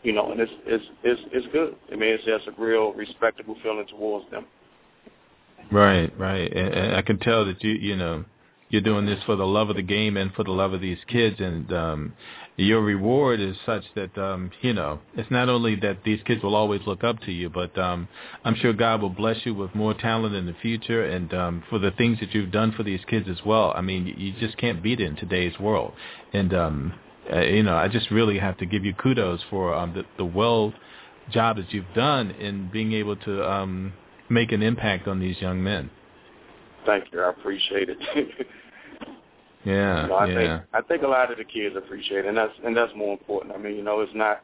You 0.03 0.13
know, 0.13 0.31
and 0.31 0.39
it's 0.39 0.51
it's 0.65 0.83
it's 1.03 1.21
it's 1.31 1.47
good. 1.51 1.75
I 1.91 1.95
mean, 1.95 2.09
it's 2.13 2.25
just 2.25 2.47
a 2.47 2.61
real 2.61 2.93
respectable 2.93 3.55
feeling 3.63 3.87
towards 3.87 4.29
them. 4.29 4.45
Right, 5.71 6.17
right. 6.19 6.51
And, 6.51 6.73
and 6.73 6.95
I 6.95 7.01
can 7.01 7.17
tell 7.19 7.45
that 7.45 7.63
you 7.63 7.71
you 7.71 7.95
know 7.95 8.25
you're 8.69 8.81
doing 8.81 9.05
this 9.05 9.19
for 9.25 9.35
the 9.35 9.45
love 9.45 9.69
of 9.69 9.77
the 9.77 9.81
game 9.81 10.17
and 10.17 10.33
for 10.33 10.43
the 10.43 10.51
love 10.51 10.73
of 10.73 10.81
these 10.81 10.97
kids 11.07 11.39
and 11.39 11.71
um 11.71 12.13
your 12.57 12.81
reward 12.81 13.39
is 13.39 13.55
such 13.67 13.83
that 13.93 14.17
um 14.17 14.49
you 14.61 14.73
know 14.73 14.99
it's 15.15 15.29
not 15.29 15.47
only 15.47 15.75
that 15.75 16.03
these 16.03 16.19
kids 16.25 16.41
will 16.41 16.55
always 16.55 16.81
look 16.87 17.03
up 17.03 17.19
to 17.21 17.31
you 17.31 17.49
but 17.49 17.77
um 17.77 18.07
i'm 18.43 18.55
sure 18.55 18.73
god 18.73 18.99
will 18.99 19.11
bless 19.11 19.37
you 19.45 19.53
with 19.53 19.73
more 19.75 19.93
talent 19.93 20.33
in 20.33 20.47
the 20.47 20.55
future 20.59 21.05
and 21.05 21.33
um 21.35 21.63
for 21.69 21.77
the 21.77 21.91
things 21.91 22.19
that 22.19 22.33
you've 22.33 22.51
done 22.51 22.71
for 22.71 22.83
these 22.83 22.99
kids 23.07 23.27
as 23.29 23.37
well. 23.45 23.71
I 23.75 23.81
mean 23.81 24.07
you 24.17 24.33
just 24.39 24.57
can't 24.57 24.81
beat 24.81 24.99
it 24.99 25.05
in 25.05 25.15
today's 25.15 25.57
world. 25.59 25.93
And 26.33 26.53
um 26.53 26.93
uh, 27.31 27.41
you 27.41 27.61
know 27.61 27.75
i 27.75 27.87
just 27.87 28.09
really 28.09 28.39
have 28.39 28.57
to 28.57 28.65
give 28.65 28.83
you 28.83 28.93
kudos 28.93 29.41
for 29.49 29.75
um 29.75 29.93
the 29.93 30.03
the 30.17 30.25
well 30.25 30.73
job 31.29 31.57
that 31.57 31.71
you've 31.71 31.93
done 31.93 32.31
in 32.31 32.69
being 32.73 32.93
able 32.93 33.17
to 33.17 33.47
um 33.47 33.93
make 34.29 34.51
an 34.51 34.63
impact 34.63 35.07
on 35.07 35.19
these 35.19 35.39
young 35.39 35.63
men. 35.63 35.91
Thank 36.87 37.11
you. 37.11 37.21
I 37.21 37.29
appreciate 37.29 37.89
it 37.89 37.97
Yeah, 39.67 40.03
you 40.03 40.07
know, 40.07 40.15
I 40.15 40.27
yeah. 40.27 40.35
think 40.35 40.63
I 40.73 40.81
think 40.81 41.03
a 41.03 41.07
lot 41.07 41.31
of 41.31 41.37
the 41.37 41.43
kids 41.43 41.75
appreciate 41.75 42.19
it, 42.19 42.25
and 42.27 42.37
that's 42.37 42.53
and 42.63 42.75
that's 42.75 42.93
more 42.95 43.11
important. 43.11 43.53
I 43.53 43.57
mean, 43.57 43.75
you 43.75 43.83
know, 43.83 43.99
it's 43.99 44.15
not 44.15 44.41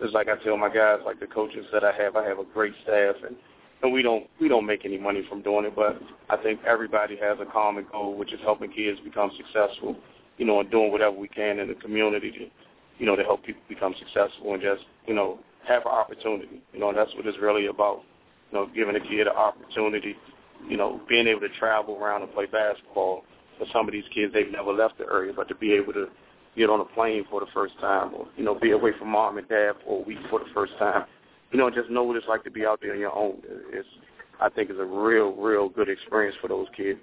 it's 0.00 0.14
like 0.14 0.28
I 0.28 0.42
tell 0.42 0.56
my 0.56 0.72
guys, 0.72 1.00
like 1.04 1.20
the 1.20 1.26
coaches 1.26 1.66
that 1.72 1.84
I 1.84 1.92
have, 1.92 2.16
I 2.16 2.24
have 2.26 2.38
a 2.38 2.44
great 2.44 2.72
staff, 2.82 3.16
and 3.26 3.36
and 3.82 3.92
we 3.92 4.02
don't 4.02 4.26
we 4.40 4.48
don't 4.48 4.64
make 4.64 4.86
any 4.86 4.96
money 4.96 5.22
from 5.28 5.42
doing 5.42 5.66
it, 5.66 5.76
but 5.76 6.00
I 6.30 6.36
think 6.42 6.60
everybody 6.66 7.16
has 7.20 7.38
a 7.40 7.50
common 7.50 7.86
goal, 7.92 8.16
which 8.16 8.32
is 8.32 8.40
helping 8.42 8.72
kids 8.72 8.98
become 9.00 9.30
successful, 9.36 9.96
you 10.38 10.46
know, 10.46 10.60
and 10.60 10.70
doing 10.70 10.90
whatever 10.90 11.16
we 11.16 11.28
can 11.28 11.58
in 11.58 11.68
the 11.68 11.74
community 11.74 12.30
to, 12.30 12.46
you 12.98 13.04
know, 13.06 13.16
to 13.16 13.22
help 13.22 13.44
people 13.44 13.62
become 13.68 13.94
successful 13.98 14.54
and 14.54 14.62
just, 14.62 14.82
you 15.06 15.14
know, 15.14 15.38
have 15.68 15.82
an 15.82 15.92
opportunity. 15.92 16.62
You 16.72 16.80
know, 16.80 16.88
and 16.88 16.96
that's 16.96 17.14
what 17.14 17.26
it's 17.26 17.38
really 17.38 17.66
about. 17.66 18.02
You 18.50 18.58
know, 18.58 18.70
giving 18.74 18.96
a 18.96 19.00
kid 19.00 19.26
an 19.26 19.36
opportunity, 19.36 20.16
you 20.68 20.76
know, 20.76 21.00
being 21.08 21.26
able 21.26 21.40
to 21.40 21.50
travel 21.58 21.96
around 21.96 22.22
and 22.22 22.32
play 22.32 22.46
basketball. 22.46 23.24
For 23.58 23.66
some 23.72 23.86
of 23.86 23.92
these 23.92 24.04
kids, 24.12 24.32
they've 24.32 24.50
never 24.50 24.72
left 24.72 24.98
the 24.98 25.04
area, 25.04 25.32
but 25.34 25.48
to 25.48 25.54
be 25.54 25.72
able 25.72 25.92
to 25.92 26.06
get 26.56 26.70
on 26.70 26.80
a 26.80 26.84
plane 26.84 27.24
for 27.30 27.40
the 27.40 27.46
first 27.52 27.78
time, 27.80 28.14
or 28.14 28.26
you 28.36 28.44
know, 28.44 28.58
be 28.58 28.70
away 28.72 28.92
from 28.98 29.08
mom 29.08 29.38
and 29.38 29.48
dad 29.48 29.72
for 29.84 30.00
a 30.00 30.02
week 30.02 30.18
for 30.30 30.38
the 30.38 30.46
first 30.54 30.72
time, 30.78 31.04
you 31.52 31.58
know, 31.58 31.70
just 31.70 31.90
know 31.90 32.02
what 32.02 32.16
it's 32.16 32.26
like 32.28 32.44
to 32.44 32.50
be 32.50 32.66
out 32.66 32.80
there 32.80 32.94
on 32.94 32.98
your 32.98 33.14
own. 33.14 33.38
It's, 33.72 33.88
I 34.40 34.48
think, 34.48 34.70
is 34.70 34.78
a 34.78 34.84
real, 34.84 35.32
real 35.32 35.68
good 35.68 35.88
experience 35.88 36.36
for 36.40 36.48
those 36.48 36.66
kids. 36.76 36.98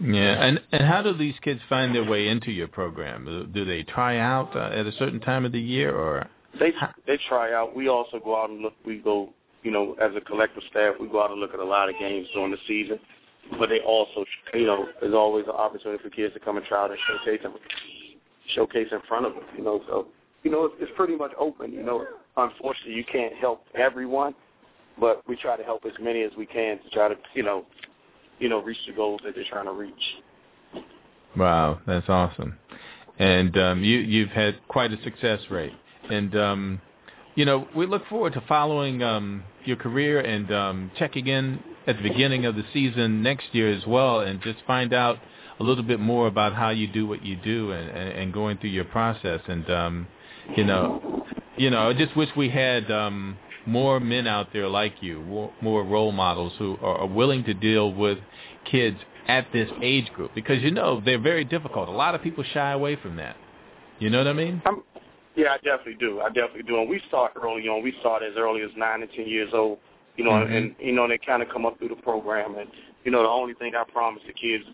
Yeah, 0.00 0.44
and 0.44 0.60
and 0.70 0.84
how 0.84 1.02
do 1.02 1.12
these 1.12 1.34
kids 1.42 1.60
find 1.68 1.94
their 1.94 2.04
way 2.04 2.28
into 2.28 2.52
your 2.52 2.68
program? 2.68 3.50
Do 3.52 3.64
they 3.64 3.82
try 3.82 4.18
out 4.18 4.54
uh, 4.54 4.70
at 4.72 4.86
a 4.86 4.92
certain 4.92 5.18
time 5.18 5.44
of 5.44 5.50
the 5.50 5.60
year, 5.60 5.94
or 5.94 6.28
they 6.60 6.72
they 7.06 7.18
try 7.28 7.52
out? 7.52 7.74
We 7.74 7.88
also 7.88 8.20
go 8.22 8.40
out 8.40 8.50
and 8.50 8.60
look. 8.60 8.74
We 8.86 8.98
go, 8.98 9.30
you 9.64 9.72
know, 9.72 9.96
as 10.00 10.12
a 10.16 10.20
collective 10.20 10.62
staff, 10.70 10.94
we 11.00 11.08
go 11.08 11.22
out 11.22 11.32
and 11.32 11.40
look 11.40 11.52
at 11.52 11.58
a 11.58 11.64
lot 11.64 11.88
of 11.88 11.96
games 11.98 12.28
during 12.32 12.52
the 12.52 12.58
season. 12.68 13.00
But 13.58 13.68
they 13.68 13.80
also, 13.80 14.24
you 14.54 14.66
know, 14.66 14.86
there's 15.00 15.14
always 15.14 15.44
an 15.46 15.52
opportunity 15.52 16.02
for 16.02 16.10
kids 16.10 16.34
to 16.34 16.40
come 16.40 16.56
and 16.56 16.66
try 16.66 16.84
out 16.84 16.90
and 16.90 16.98
showcase 17.06 17.42
them, 17.42 17.54
showcase 18.54 18.88
in 18.92 19.00
front 19.08 19.26
of 19.26 19.34
them. 19.34 19.44
You 19.56 19.64
know, 19.64 19.82
so 19.88 20.08
you 20.42 20.50
know, 20.50 20.66
it's, 20.66 20.74
it's 20.80 20.92
pretty 20.96 21.16
much 21.16 21.32
open. 21.38 21.72
You 21.72 21.82
know, 21.82 22.06
unfortunately, 22.36 22.94
you 22.94 23.04
can't 23.04 23.34
help 23.34 23.64
everyone, 23.74 24.34
but 25.00 25.22
we 25.28 25.36
try 25.36 25.56
to 25.56 25.64
help 25.64 25.84
as 25.86 25.92
many 26.00 26.22
as 26.22 26.32
we 26.36 26.46
can 26.46 26.78
to 26.82 26.90
try 26.90 27.08
to, 27.08 27.14
you 27.34 27.42
know, 27.42 27.64
you 28.38 28.48
know, 28.48 28.62
reach 28.62 28.78
the 28.86 28.92
goals 28.92 29.20
that 29.24 29.34
they're 29.34 29.44
trying 29.50 29.66
to 29.66 29.72
reach. 29.72 29.94
Wow, 31.36 31.80
that's 31.86 32.08
awesome. 32.08 32.58
And 33.18 33.56
um, 33.58 33.82
you 33.82 33.98
you've 33.98 34.30
had 34.30 34.56
quite 34.68 34.92
a 34.92 35.02
success 35.02 35.40
rate. 35.50 35.72
And 36.10 36.36
um, 36.36 36.80
you 37.38 37.44
know, 37.44 37.68
we 37.76 37.86
look 37.86 38.04
forward 38.08 38.32
to 38.32 38.42
following 38.48 39.00
um, 39.00 39.44
your 39.64 39.76
career 39.76 40.18
and 40.18 40.52
um, 40.52 40.90
checking 40.98 41.28
in 41.28 41.62
at 41.86 41.96
the 41.96 42.02
beginning 42.02 42.46
of 42.46 42.56
the 42.56 42.64
season 42.72 43.22
next 43.22 43.46
year 43.52 43.72
as 43.72 43.86
well, 43.86 44.18
and 44.18 44.42
just 44.42 44.58
find 44.66 44.92
out 44.92 45.18
a 45.60 45.62
little 45.62 45.84
bit 45.84 46.00
more 46.00 46.26
about 46.26 46.52
how 46.52 46.70
you 46.70 46.88
do 46.88 47.06
what 47.06 47.24
you 47.24 47.36
do 47.36 47.70
and, 47.70 47.90
and, 47.90 48.08
and 48.08 48.32
going 48.32 48.58
through 48.58 48.70
your 48.70 48.86
process. 48.86 49.40
And 49.46 49.70
um, 49.70 50.08
you 50.56 50.64
know, 50.64 51.24
you 51.56 51.70
know, 51.70 51.88
I 51.88 51.92
just 51.92 52.16
wish 52.16 52.28
we 52.36 52.48
had 52.48 52.90
um, 52.90 53.38
more 53.66 54.00
men 54.00 54.26
out 54.26 54.48
there 54.52 54.66
like 54.66 54.94
you, 55.00 55.22
more, 55.60 55.84
role 55.84 56.10
models 56.10 56.54
who 56.58 56.76
are, 56.82 57.02
are 57.02 57.06
willing 57.06 57.44
to 57.44 57.54
deal 57.54 57.94
with 57.94 58.18
kids 58.68 58.98
at 59.28 59.46
this 59.52 59.70
age 59.80 60.12
group 60.12 60.32
because 60.34 60.60
you 60.60 60.72
know 60.72 61.00
they're 61.04 61.20
very 61.20 61.44
difficult. 61.44 61.88
A 61.88 61.92
lot 61.92 62.16
of 62.16 62.22
people 62.22 62.42
shy 62.52 62.72
away 62.72 62.96
from 62.96 63.14
that. 63.14 63.36
You 64.00 64.10
know 64.10 64.18
what 64.18 64.26
I 64.26 64.32
mean? 64.32 64.60
I'm, 64.66 64.82
yeah, 65.38 65.52
I 65.52 65.56
definitely 65.58 65.94
do. 65.94 66.20
I 66.20 66.28
definitely 66.30 66.64
do. 66.64 66.80
And 66.80 66.90
we 66.90 67.00
start 67.06 67.32
early 67.40 67.68
on. 67.68 67.80
We 67.80 67.94
start 68.00 68.24
as 68.24 68.32
early 68.36 68.62
as 68.62 68.70
nine 68.76 69.02
and 69.02 69.10
ten 69.12 69.28
years 69.28 69.50
old. 69.54 69.78
You 70.16 70.24
know, 70.24 70.32
mm-hmm. 70.32 70.52
and 70.52 70.74
you 70.80 70.90
know 70.90 71.06
they 71.06 71.16
kind 71.16 71.44
of 71.44 71.48
come 71.48 71.64
up 71.64 71.78
through 71.78 71.90
the 71.90 72.02
program. 72.02 72.56
And 72.58 72.68
you 73.04 73.12
know, 73.12 73.22
the 73.22 73.28
only 73.28 73.54
thing 73.54 73.72
I 73.76 73.84
promise 73.88 74.20
the 74.26 74.32
kids 74.32 74.64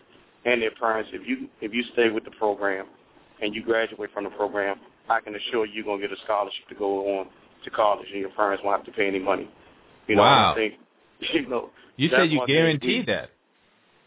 and 0.43 0.59
their 0.63 0.71
parents, 0.71 1.11
if 1.13 1.27
you 1.27 1.47
if 1.61 1.71
you 1.71 1.83
stay 1.93 2.09
with 2.09 2.25
the 2.25 2.31
program 2.31 2.87
and 3.43 3.53
you 3.53 3.63
graduate 3.63 4.09
from 4.11 4.23
the 4.23 4.31
program, 4.31 4.79
I 5.07 5.19
can 5.19 5.35
assure 5.35 5.67
you 5.67 5.73
you're 5.75 5.85
gonna 5.85 6.01
get 6.01 6.11
a 6.11 6.19
scholarship 6.23 6.67
to 6.69 6.75
go 6.75 7.19
on 7.19 7.27
to 7.63 7.69
college, 7.69 8.07
and 8.11 8.19
your 8.19 8.31
parents 8.31 8.63
won't 8.65 8.75
have 8.75 8.85
to 8.87 8.91
pay 8.91 9.07
any 9.07 9.19
money. 9.19 9.47
You 10.07 10.15
know, 10.15 10.23
wow. 10.23 10.53
I 10.53 10.55
think, 10.55 10.73
you 11.31 11.47
know. 11.47 11.69
You 11.97 12.09
said 12.09 12.31
you 12.31 12.41
guarantee 12.47 13.03
that. 13.05 13.29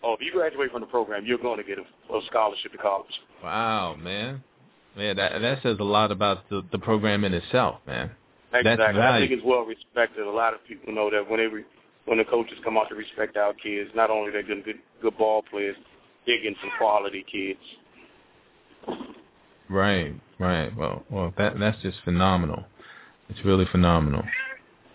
Oh, 0.02 0.14
if 0.14 0.20
you 0.20 0.32
graduate 0.32 0.72
from 0.72 0.80
the 0.80 0.86
program, 0.86 1.24
you're 1.24 1.38
going 1.38 1.58
to 1.58 1.64
get 1.64 1.78
a, 1.78 2.14
a 2.14 2.20
scholarship 2.26 2.72
to 2.72 2.78
college. 2.78 3.10
Wow, 3.42 3.96
man. 3.96 4.42
Man, 4.98 5.14
that 5.16 5.40
that 5.40 5.62
says 5.62 5.76
a 5.78 5.84
lot 5.84 6.10
about 6.10 6.48
the 6.50 6.64
the 6.72 6.78
program 6.78 7.22
in 7.22 7.32
itself, 7.32 7.76
man. 7.86 8.10
Exactly. 8.52 9.00
I 9.00 9.20
think 9.20 9.30
it's 9.30 9.44
well 9.44 9.60
respected. 9.60 10.26
A 10.26 10.30
lot 10.30 10.54
of 10.54 10.60
people 10.66 10.92
know 10.92 11.08
that 11.08 11.30
when 11.30 11.38
they 11.38 11.46
re, 11.46 11.64
when 12.06 12.18
the 12.18 12.24
coaches 12.24 12.58
come 12.64 12.76
out 12.76 12.88
to 12.88 12.96
respect 12.96 13.36
our 13.36 13.54
kids, 13.54 13.90
not 13.94 14.10
only 14.10 14.32
they're 14.32 14.42
good 14.42 14.64
good, 14.64 14.78
good 15.00 15.16
ball 15.16 15.44
players, 15.48 15.76
they're 16.26 16.38
getting 16.38 16.56
some 16.60 16.72
quality 16.78 17.24
kids. 17.30 17.60
Right, 19.68 20.14
right. 20.40 20.76
Well, 20.76 21.04
well, 21.10 21.32
that 21.38 21.60
that's 21.60 21.80
just 21.80 21.98
phenomenal. 22.04 22.64
It's 23.28 23.44
really 23.44 23.66
phenomenal. 23.70 24.24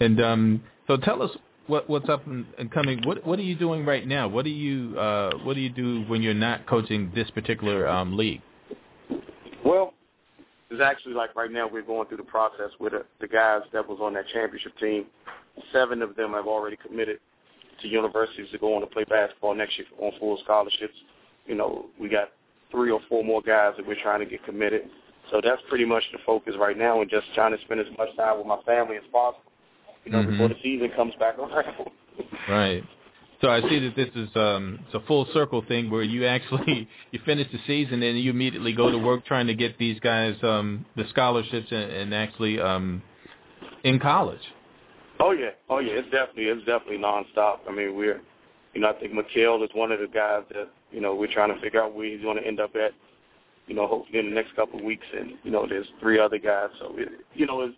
And 0.02 0.22
um, 0.22 0.64
so 0.88 0.98
tell 0.98 1.22
us 1.22 1.32
what 1.68 1.90
what's 1.90 2.10
up 2.10 2.28
and, 2.28 2.46
and 2.60 2.70
coming. 2.70 3.02
What 3.06 3.26
what 3.26 3.40
are 3.40 3.44
you 3.44 3.56
doing 3.56 3.86
right 3.86 4.06
now? 4.06 4.28
What 4.28 4.44
do 4.44 4.52
you 4.52 5.00
uh, 5.00 5.38
what 5.44 5.54
do 5.54 5.62
you 5.62 5.70
do 5.70 6.04
when 6.10 6.22
you're 6.22 6.34
not 6.34 6.66
coaching 6.66 7.10
this 7.16 7.30
particular 7.30 7.88
um, 7.88 8.18
league? 8.18 8.42
It's 10.74 10.82
actually 10.82 11.14
like 11.14 11.36
right 11.36 11.52
now 11.52 11.70
we're 11.72 11.84
going 11.84 12.08
through 12.08 12.18
the 12.18 12.24
process 12.24 12.72
with 12.80 12.94
the, 12.94 13.06
the 13.22 13.28
guys 13.28 13.62
that 13.74 13.88
was 13.88 14.00
on 14.02 14.16
that 14.16 14.26
championship 14.34 14.76
team. 14.80 15.06
Seven 15.72 16.02
of 16.02 16.16
them 16.16 16.34
have 16.34 16.48
already 16.48 16.78
committed 16.78 17.20
to 17.84 17.88
universities 17.88 18.48
to 18.52 18.58
go 18.58 18.74
on 18.74 18.82
to 18.82 18.88
play 18.88 19.04
basketball 19.04 19.54
next 19.54 19.78
year 19.78 19.86
on 20.00 20.12
full 20.20 20.40
scholarships. 20.44 20.96
You 21.46 21.54
know, 21.54 21.86
we 22.00 22.10
got 22.10 22.30
three 22.72 22.90
or 22.90 23.02
four 23.08 23.24
more 23.24 23.44
guys 23.44 23.74
that 23.78 23.86
we're 23.86 24.02
trying 24.02 24.22
to 24.22 24.26
get 24.26 24.44
committed. 24.46 24.90
So 25.30 25.42
that's 25.44 25.62
pretty 25.70 25.86
much 25.86 26.04
the 26.12 26.18
focus 26.26 26.56
right 26.60 26.78
now, 26.78 27.02
and 27.02 27.10
just 27.10 27.28
trying 27.36 27.56
to 27.56 27.64
spend 27.66 27.80
as 27.80 27.88
much 27.96 28.10
time 28.18 28.40
with 28.40 28.48
my 28.48 28.60
family 28.66 28.98
as 28.98 29.04
possible. 29.12 29.44
You 30.06 30.12
know, 30.12 30.20
mm-hmm. 30.20 30.32
before 30.32 30.50
the 30.50 30.56
season 30.64 30.90
comes 30.96 31.14
back 31.20 31.38
around. 31.38 31.92
right. 32.50 32.84
So 33.44 33.50
I 33.50 33.60
see 33.68 33.78
that 33.80 33.94
this 33.98 34.08
is 34.16 34.30
um, 34.38 34.80
it's 34.86 34.96
a 34.96 35.06
full 35.06 35.28
circle 35.34 35.66
thing 35.68 35.92
where 35.92 36.02
you 36.02 36.26
actually 36.26 36.88
you 37.12 37.20
finish 37.26 37.52
the 37.52 37.60
season 37.68 38.02
and 38.02 38.18
you 38.18 38.30
immediately 38.30 38.72
go 38.72 38.90
to 38.90 38.98
work 38.98 39.26
trying 39.26 39.48
to 39.48 39.54
get 39.54 39.78
these 39.78 40.00
guys 40.00 40.36
um, 40.44 40.86
the 40.96 41.04
scholarships 41.10 41.68
and, 41.70 41.92
and 41.92 42.14
actually 42.14 42.58
um, 42.62 43.02
in 43.84 44.00
college. 44.00 44.40
Oh 45.20 45.32
yeah, 45.32 45.50
oh 45.70 45.80
yeah, 45.80 45.92
it's 45.96 46.10
definitely 46.10 46.46
it's 46.46 46.66
definitely 46.66 47.00
nonstop. 47.00 47.60
I 47.68 47.74
mean, 47.76 47.98
we're 47.98 48.22
you 48.74 48.80
know 48.80 48.90
I 48.90 48.94
think 48.94 49.12
Mikhail 49.12 49.62
is 49.62 49.70
one 49.74 49.92
of 49.92 50.00
the 50.00 50.08
guys 50.08 50.44
that 50.54 50.70
you 50.94 51.02
know 51.02 51.14
we're 51.14 51.34
trying 51.34 51.54
to 51.54 51.60
figure 51.60 51.84
out 51.84 51.94
where 51.94 52.06
he's 52.06 52.22
going 52.22 52.38
to 52.38 52.48
end 52.48 52.62
up 52.62 52.74
at 52.78 52.94
you 53.68 53.76
know, 53.76 53.88
hopefully 53.88 54.20
in 54.20 54.30
the 54.30 54.36
next 54.36 54.56
couple 54.56 54.80
of 54.80 54.86
weeks. 54.86 55.06
And 55.18 55.34
you 55.44 55.52
know, 55.52 55.66
there's 55.68 55.88
three 56.00 56.20
other 56.20 56.38
guys, 56.38 56.70
so 56.80 56.94
it, 56.98 57.10
you 57.34 57.46
know, 57.46 57.62
it's 57.62 57.76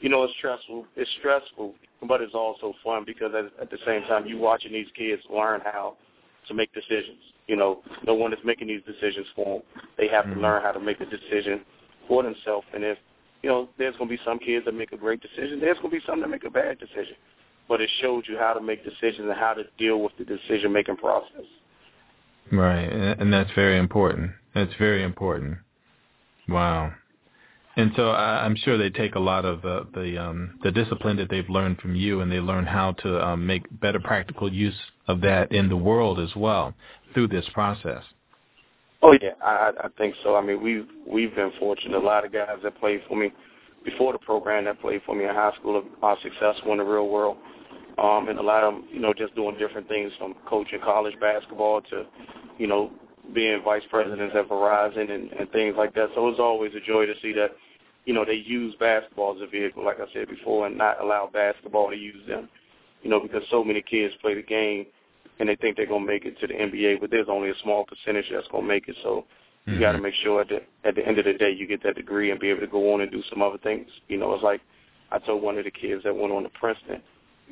you 0.00 0.08
know, 0.08 0.22
it's 0.24 0.34
stressful. 0.38 0.86
It's 0.96 1.10
stressful, 1.18 1.74
but 2.06 2.20
it's 2.20 2.34
also 2.34 2.74
fun 2.84 3.04
because 3.04 3.32
at, 3.34 3.46
at 3.60 3.70
the 3.70 3.78
same 3.86 4.02
time, 4.02 4.26
you're 4.26 4.38
watching 4.38 4.72
these 4.72 4.86
kids 4.96 5.22
learn 5.32 5.60
how 5.64 5.96
to 6.46 6.54
make 6.54 6.72
decisions. 6.72 7.18
You 7.46 7.56
know, 7.56 7.80
no 8.06 8.14
one 8.14 8.32
is 8.32 8.38
making 8.44 8.68
these 8.68 8.82
decisions 8.86 9.26
for 9.34 9.58
them. 9.58 9.82
They 9.96 10.08
have 10.08 10.26
mm-hmm. 10.26 10.34
to 10.34 10.40
learn 10.40 10.62
how 10.62 10.72
to 10.72 10.80
make 10.80 11.00
a 11.00 11.06
decision 11.06 11.62
for 12.06 12.22
themselves. 12.22 12.66
And 12.74 12.84
if 12.84 12.98
you 13.42 13.48
know, 13.48 13.68
there's 13.78 13.96
going 13.96 14.08
to 14.08 14.16
be 14.16 14.22
some 14.24 14.38
kids 14.38 14.64
that 14.64 14.74
make 14.74 14.92
a 14.92 14.96
great 14.96 15.20
decision. 15.20 15.60
There's 15.60 15.78
going 15.78 15.90
to 15.90 15.96
be 15.96 16.02
some 16.06 16.20
that 16.20 16.28
make 16.28 16.44
a 16.44 16.50
bad 16.50 16.78
decision. 16.78 17.14
But 17.68 17.80
it 17.80 17.90
shows 18.00 18.24
you 18.28 18.36
how 18.38 18.54
to 18.54 18.60
make 18.60 18.84
decisions 18.84 19.28
and 19.28 19.38
how 19.38 19.54
to 19.54 19.64
deal 19.78 20.00
with 20.00 20.12
the 20.18 20.24
decision-making 20.24 20.96
process. 20.96 21.44
Right, 22.50 22.90
and 22.90 23.32
that's 23.32 23.50
very 23.54 23.78
important. 23.78 24.32
That's 24.54 24.72
very 24.78 25.04
important. 25.04 25.58
Wow. 26.48 26.92
And 27.78 27.92
so 27.94 28.10
I, 28.10 28.44
I'm 28.44 28.56
sure 28.56 28.76
they 28.76 28.90
take 28.90 29.14
a 29.14 29.20
lot 29.20 29.44
of 29.44 29.62
the 29.62 30.20
um, 30.20 30.58
the 30.64 30.72
discipline 30.72 31.16
that 31.18 31.30
they've 31.30 31.48
learned 31.48 31.78
from 31.78 31.94
you, 31.94 32.20
and 32.20 32.30
they 32.30 32.40
learn 32.40 32.66
how 32.66 32.92
to 33.04 33.24
um, 33.24 33.46
make 33.46 33.66
better 33.80 34.00
practical 34.00 34.52
use 34.52 34.74
of 35.06 35.20
that 35.20 35.52
in 35.52 35.68
the 35.68 35.76
world 35.76 36.18
as 36.18 36.34
well 36.34 36.74
through 37.14 37.28
this 37.28 37.46
process. 37.54 38.02
Oh 39.00 39.12
yeah, 39.22 39.34
I, 39.40 39.70
I 39.84 39.88
think 39.96 40.16
so. 40.24 40.34
I 40.34 40.40
mean, 40.40 40.60
we've 40.60 40.88
we've 41.06 41.32
been 41.36 41.52
fortunate. 41.60 41.96
A 41.96 42.04
lot 42.04 42.26
of 42.26 42.32
guys 42.32 42.58
that 42.64 42.80
played 42.80 43.00
for 43.08 43.16
me 43.16 43.32
before 43.84 44.12
the 44.12 44.18
program 44.18 44.64
that 44.64 44.80
played 44.80 45.00
for 45.06 45.14
me 45.14 45.24
in 45.24 45.30
high 45.30 45.52
school 45.60 45.80
are 46.02 46.16
successful 46.20 46.72
in 46.72 46.78
the 46.78 46.84
real 46.84 47.08
world, 47.08 47.36
um, 48.02 48.28
and 48.28 48.40
a 48.40 48.42
lot 48.42 48.64
of 48.64 48.74
them, 48.74 48.88
you 48.92 48.98
know, 48.98 49.14
just 49.14 49.36
doing 49.36 49.56
different 49.56 49.86
things 49.86 50.10
from 50.18 50.34
coaching 50.48 50.80
college 50.82 51.14
basketball 51.20 51.80
to, 51.82 52.06
you 52.58 52.66
know, 52.66 52.90
being 53.32 53.62
vice 53.64 53.82
presidents 53.88 54.34
at 54.36 54.48
Verizon 54.48 55.10
and, 55.12 55.30
and 55.32 55.48
things 55.52 55.76
like 55.78 55.94
that. 55.94 56.08
So 56.16 56.26
it's 56.28 56.40
always 56.40 56.72
a 56.74 56.80
joy 56.80 57.06
to 57.06 57.14
see 57.22 57.32
that, 57.34 57.50
you 58.08 58.14
know, 58.14 58.24
they 58.24 58.42
use 58.46 58.74
basketball 58.80 59.36
as 59.36 59.42
a 59.42 59.46
vehicle, 59.46 59.84
like 59.84 60.00
I 60.00 60.10
said 60.14 60.28
before, 60.30 60.66
and 60.66 60.78
not 60.78 60.98
allow 60.98 61.28
basketball 61.30 61.90
to 61.90 61.96
use 61.96 62.26
them. 62.26 62.48
You 63.02 63.10
know, 63.10 63.20
because 63.20 63.42
so 63.50 63.62
many 63.62 63.82
kids 63.82 64.14
play 64.22 64.32
the 64.32 64.42
game 64.42 64.86
and 65.38 65.46
they 65.46 65.56
think 65.56 65.76
they're 65.76 65.86
gonna 65.86 66.06
make 66.06 66.24
it 66.24 66.40
to 66.40 66.46
the 66.46 66.54
NBA, 66.54 67.02
but 67.02 67.10
there's 67.10 67.28
only 67.28 67.50
a 67.50 67.58
small 67.62 67.84
percentage 67.84 68.24
that's 68.32 68.48
gonna 68.48 68.66
make 68.66 68.88
it. 68.88 68.96
So 69.02 69.26
you 69.66 69.74
mm-hmm. 69.74 69.82
got 69.82 69.92
to 69.92 69.98
make 69.98 70.14
sure 70.22 70.40
at 70.40 70.48
the 70.48 70.62
at 70.88 70.94
the 70.94 71.06
end 71.06 71.18
of 71.18 71.26
the 71.26 71.34
day 71.34 71.50
you 71.50 71.66
get 71.66 71.82
that 71.82 71.96
degree 71.96 72.30
and 72.30 72.40
be 72.40 72.48
able 72.48 72.62
to 72.62 72.66
go 72.66 72.94
on 72.94 73.02
and 73.02 73.12
do 73.12 73.22
some 73.28 73.42
other 73.42 73.58
things. 73.58 73.86
You 74.08 74.16
know, 74.16 74.32
it's 74.32 74.42
like 74.42 74.62
I 75.12 75.18
told 75.18 75.42
one 75.42 75.58
of 75.58 75.64
the 75.64 75.70
kids 75.70 76.02
that 76.04 76.16
went 76.16 76.32
on 76.32 76.44
to 76.44 76.48
Princeton, 76.48 77.02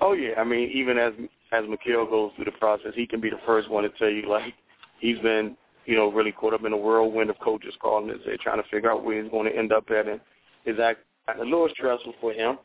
Oh 0.00 0.12
yeah, 0.12 0.38
I 0.38 0.44
mean 0.44 0.70
even 0.72 0.96
as 0.96 1.12
as 1.52 1.64
Mikhail 1.68 2.06
goes 2.06 2.32
through 2.36 2.44
the 2.46 2.52
process, 2.52 2.92
he 2.94 3.06
can 3.06 3.20
be 3.20 3.30
the 3.30 3.40
first 3.44 3.68
one 3.68 3.82
to 3.82 3.90
tell 3.90 4.10
you 4.10 4.28
like 4.28 4.54
he's 5.00 5.18
been 5.18 5.56
you 5.86 5.96
know, 5.96 6.10
really 6.10 6.32
caught 6.32 6.54
up 6.54 6.64
in 6.64 6.72
a 6.72 6.76
whirlwind 6.76 7.30
of 7.30 7.38
coaches 7.38 7.74
calling 7.80 8.08
his 8.08 8.24
head, 8.24 8.40
trying 8.40 8.62
to 8.62 8.68
figure 8.68 8.90
out 8.90 9.04
where 9.04 9.22
he's 9.22 9.30
going 9.30 9.50
to 9.50 9.56
end 9.56 9.72
up 9.72 9.84
at, 9.90 10.08
and 10.08 10.20
it's 10.64 10.80
act 10.80 11.00
a 11.28 11.44
little 11.44 11.68
stressful 11.72 12.14
for 12.20 12.32
him, 12.32 12.58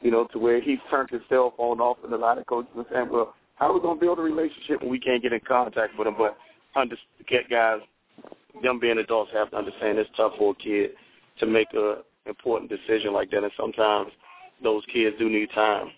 you 0.00 0.10
know, 0.10 0.26
to 0.32 0.38
where 0.38 0.60
he's 0.60 0.78
turned 0.90 1.10
his 1.10 1.22
cell 1.28 1.54
phone 1.56 1.80
off, 1.80 1.98
and 2.04 2.12
a 2.12 2.16
lot 2.16 2.38
of 2.38 2.46
coaches 2.46 2.70
are 2.76 2.86
saying, 2.92 3.08
well, 3.10 3.34
how 3.56 3.70
are 3.70 3.74
we 3.74 3.80
going 3.80 3.98
to 3.98 4.04
build 4.04 4.18
a 4.18 4.22
relationship 4.22 4.80
when 4.80 4.90
we 4.90 4.98
can't 4.98 5.22
get 5.22 5.32
in 5.32 5.40
contact 5.46 5.96
with 5.98 6.08
him? 6.08 6.14
But 6.18 6.36
under, 6.76 6.96
guys, 7.48 7.80
them 8.62 8.80
being 8.80 8.98
adults 8.98 9.30
have 9.32 9.50
to 9.50 9.56
understand 9.56 9.98
it's 9.98 10.10
tough 10.16 10.32
for 10.38 10.52
a 10.52 10.54
kid 10.54 10.90
to 11.38 11.46
make 11.46 11.72
a 11.74 12.02
important 12.26 12.70
decision 12.70 13.12
like 13.12 13.30
that, 13.30 13.42
and 13.42 13.52
sometimes 13.56 14.10
those 14.62 14.82
kids 14.92 15.16
do 15.18 15.28
need 15.28 15.50
time 15.54 15.90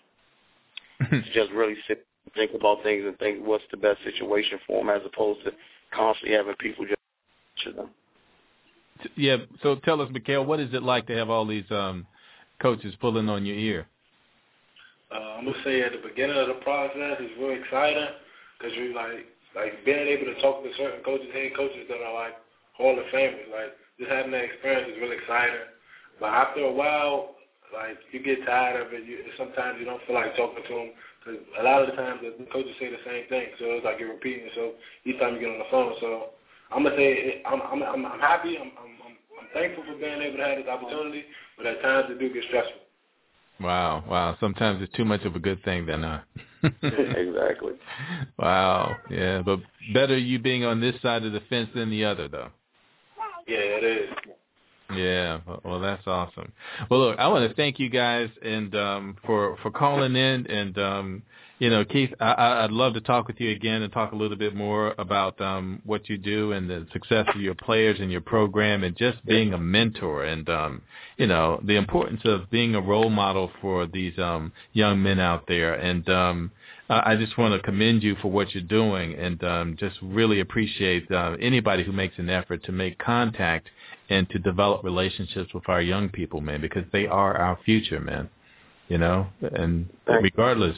to 1.09 1.21
just 1.33 1.51
really 1.51 1.75
sit 1.87 2.05
and 2.25 2.33
think 2.33 2.51
about 2.53 2.83
things 2.83 3.03
and 3.05 3.17
think 3.19 3.45
what's 3.45 3.63
the 3.71 3.77
best 3.77 3.99
situation 4.03 4.59
for 4.67 4.83
them 4.83 4.89
as 4.89 5.01
opposed 5.05 5.43
to 5.45 5.51
constantly 5.93 6.35
having 6.35 6.55
people 6.55 6.85
just 6.85 6.97
to 7.63 7.71
them. 7.71 7.89
Yeah. 9.15 9.37
So 9.61 9.75
tell 9.75 10.01
us, 10.01 10.09
Mikhail, 10.11 10.45
what 10.45 10.59
is 10.59 10.73
it 10.73 10.83
like 10.83 11.07
to 11.07 11.15
have 11.15 11.29
all 11.29 11.45
these 11.45 11.69
um, 11.71 12.05
coaches 12.61 12.93
pulling 12.99 13.29
on 13.29 13.45
your 13.45 13.55
ear? 13.55 13.87
Uh, 15.13 15.39
I'm 15.39 15.45
gonna 15.45 15.57
say 15.63 15.81
at 15.81 15.93
the 15.93 16.03
beginning 16.05 16.37
of 16.37 16.47
the 16.47 16.59
process 16.65 17.19
is 17.21 17.31
really 17.39 17.59
exciting 17.61 18.07
because 18.59 18.75
you 18.75 18.93
like 18.93 19.25
like 19.55 19.85
being 19.85 20.07
able 20.07 20.25
to 20.25 20.41
talk 20.41 20.63
to 20.63 20.69
certain 20.77 21.03
coaches, 21.03 21.27
head 21.33 21.55
coaches 21.55 21.87
that 21.87 22.01
are 22.03 22.13
like 22.13 22.35
Hall 22.75 22.97
of 22.97 23.05
Famers. 23.13 23.47
Like 23.49 23.71
just 23.99 24.11
having 24.11 24.31
that 24.31 24.43
experience 24.43 24.91
is 24.91 25.01
really 25.01 25.17
exciting. 25.17 25.71
But 26.19 26.33
after 26.33 26.61
a 26.61 26.71
while, 26.71 27.35
like 27.73 27.97
you 28.11 28.21
get 28.21 28.45
tired 28.45 28.85
of 28.85 28.93
it. 28.93 29.05
You, 29.05 29.19
sometimes 29.37 29.77
you 29.79 29.85
don't 29.85 30.01
feel 30.05 30.15
like 30.15 30.35
talking 30.35 30.63
to 30.67 30.73
them 30.75 30.91
Cause 31.27 31.35
a 31.59 31.63
lot 31.63 31.81
of 31.81 31.89
the 31.89 31.95
times 31.95 32.21
the 32.23 32.45
coaches 32.45 32.71
say 32.79 32.89
the 32.89 33.03
same 33.05 33.27
thing, 33.27 33.47
so 33.59 33.65
it's 33.75 33.83
like 33.83 33.99
you're 33.99 34.13
repeating. 34.13 34.47
So 34.55 34.79
each 35.03 35.19
time 35.19 35.35
you 35.35 35.41
get 35.41 35.49
on 35.49 35.59
the 35.59 35.67
phone, 35.69 35.93
so 35.99 36.29
I'm 36.71 36.83
gonna 36.83 36.95
say 36.95 37.43
I'm 37.45 37.61
I'm 37.61 37.83
I'm, 37.83 38.05
I'm 38.05 38.19
happy. 38.19 38.55
I'm, 38.57 38.71
I'm 38.79 38.95
I'm 39.03 39.15
I'm 39.43 39.47
thankful 39.53 39.83
for 39.83 39.99
being 39.99 40.21
able 40.21 40.37
to 40.37 40.43
have 40.43 40.57
this 40.57 40.67
opportunity, 40.67 41.25
but 41.57 41.65
at 41.65 41.81
times 41.81 42.07
it 42.09 42.17
do 42.17 42.31
get 42.33 42.45
stressful. 42.47 42.79
Wow, 43.59 44.05
wow. 44.07 44.37
Sometimes 44.39 44.81
it's 44.81 44.93
too 44.93 45.03
much 45.03 45.23
of 45.23 45.35
a 45.35 45.39
good 45.39 45.61
thing 45.63 45.85
then, 45.85 46.03
huh? 46.03 46.19
exactly. 46.83 47.73
Wow. 48.39 48.95
Yeah, 49.09 49.41
but 49.41 49.59
better 49.93 50.17
you 50.17 50.39
being 50.39 50.63
on 50.63 50.79
this 50.79 50.95
side 51.01 51.25
of 51.25 51.33
the 51.33 51.41
fence 51.49 51.69
than 51.75 51.89
the 51.89 52.05
other, 52.05 52.29
though. 52.29 52.49
Yeah, 53.47 53.57
it 53.57 53.83
is. 53.83 54.09
Yeah, 54.95 55.39
well, 55.65 55.79
that's 55.79 56.07
awesome. 56.07 56.51
Well, 56.89 57.01
look, 57.01 57.19
I 57.19 57.27
want 57.27 57.49
to 57.49 57.55
thank 57.55 57.77
you 57.77 57.89
guys 57.89 58.29
and 58.41 58.73
um, 58.75 59.17
for 59.25 59.57
for 59.61 59.69
calling 59.69 60.15
in, 60.15 60.47
and 60.47 60.77
um, 60.77 61.23
you 61.59 61.69
know, 61.69 61.83
Keith, 61.83 62.13
I, 62.21 62.63
I'd 62.63 62.71
love 62.71 62.93
to 62.93 63.01
talk 63.01 63.27
with 63.27 63.39
you 63.39 63.51
again 63.51 63.81
and 63.81 63.91
talk 63.91 64.13
a 64.13 64.15
little 64.15 64.37
bit 64.37 64.55
more 64.55 64.93
about 64.97 65.41
um, 65.41 65.81
what 65.85 66.07
you 66.07 66.17
do 66.17 66.53
and 66.53 66.69
the 66.69 66.87
success 66.93 67.25
of 67.33 67.41
your 67.41 67.55
players 67.55 67.99
and 67.99 68.11
your 68.11 68.21
program, 68.21 68.83
and 68.83 68.95
just 68.95 69.25
being 69.25 69.53
a 69.53 69.57
mentor, 69.57 70.23
and 70.23 70.47
um, 70.49 70.81
you 71.17 71.27
know, 71.27 71.59
the 71.65 71.75
importance 71.75 72.21
of 72.23 72.49
being 72.49 72.75
a 72.75 72.81
role 72.81 73.09
model 73.09 73.51
for 73.59 73.87
these 73.87 74.17
um, 74.17 74.53
young 74.71 75.03
men 75.03 75.19
out 75.19 75.47
there, 75.47 75.73
and 75.73 76.07
um, 76.09 76.51
I 76.89 77.17
just 77.17 77.37
want 77.37 77.53
to 77.53 77.59
commend 77.65 78.01
you 78.01 78.15
for 78.21 78.31
what 78.31 78.53
you're 78.53 78.63
doing, 78.63 79.13
and 79.15 79.43
um, 79.43 79.75
just 79.77 79.97
really 80.01 80.39
appreciate 80.39 81.11
uh, 81.11 81.35
anybody 81.41 81.83
who 81.83 81.91
makes 81.91 82.17
an 82.17 82.29
effort 82.29 82.63
to 82.63 82.71
make 82.71 82.97
contact 82.97 83.69
and 84.09 84.29
to 84.29 84.39
develop 84.39 84.83
relationships 84.83 85.53
with 85.53 85.67
our 85.67 85.81
young 85.81 86.09
people, 86.09 86.41
man, 86.41 86.61
because 86.61 86.83
they 86.91 87.07
are 87.07 87.37
our 87.37 87.59
future, 87.65 87.99
man. 87.99 88.29
You 88.87 88.97
know, 88.97 89.27
and 89.41 89.89
regardless, 90.07 90.77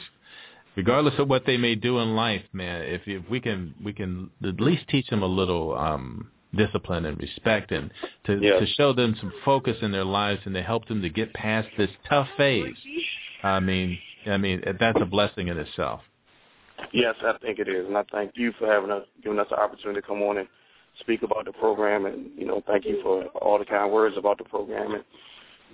regardless 0.76 1.14
of 1.18 1.28
what 1.28 1.46
they 1.46 1.56
may 1.56 1.76
do 1.76 1.98
in 2.00 2.16
life, 2.16 2.42
man, 2.52 2.82
if 2.82 3.02
if 3.06 3.28
we 3.30 3.40
can 3.40 3.74
we 3.84 3.92
can 3.92 4.30
at 4.42 4.60
least 4.60 4.88
teach 4.88 5.06
them 5.08 5.22
a 5.22 5.26
little 5.26 5.76
um 5.76 6.30
discipline 6.56 7.06
and 7.06 7.18
respect 7.18 7.70
and 7.70 7.92
to 8.24 8.38
yes. 8.40 8.60
to 8.60 8.66
show 8.74 8.92
them 8.92 9.14
some 9.20 9.32
focus 9.44 9.76
in 9.82 9.92
their 9.92 10.04
lives 10.04 10.40
and 10.44 10.54
to 10.54 10.62
help 10.62 10.88
them 10.88 11.00
to 11.02 11.08
get 11.08 11.32
past 11.34 11.68
this 11.78 11.90
tough 12.08 12.26
phase. 12.36 12.74
I 13.44 13.60
mean, 13.60 13.98
I 14.26 14.36
mean 14.36 14.62
that's 14.80 15.00
a 15.00 15.06
blessing 15.06 15.48
in 15.48 15.58
itself. 15.58 16.00
Yes, 16.92 17.14
I 17.22 17.34
think 17.38 17.58
it 17.58 17.68
is, 17.68 17.86
and 17.86 17.96
I 17.96 18.04
thank 18.10 18.32
you 18.34 18.52
for 18.58 18.66
having 18.66 18.90
us, 18.90 19.04
giving 19.22 19.38
us 19.38 19.46
the 19.50 19.60
opportunity 19.60 20.00
to 20.00 20.06
come 20.06 20.22
on 20.22 20.38
and 20.38 20.48
speak 21.00 21.22
about 21.22 21.44
the 21.44 21.52
program, 21.52 22.06
and 22.06 22.30
you 22.36 22.46
know, 22.46 22.62
thank 22.66 22.84
you 22.84 23.00
for 23.02 23.24
all 23.42 23.58
the 23.58 23.64
kind 23.64 23.90
words 23.90 24.16
about 24.16 24.38
the 24.38 24.44
program. 24.44 24.94
And 24.94 25.04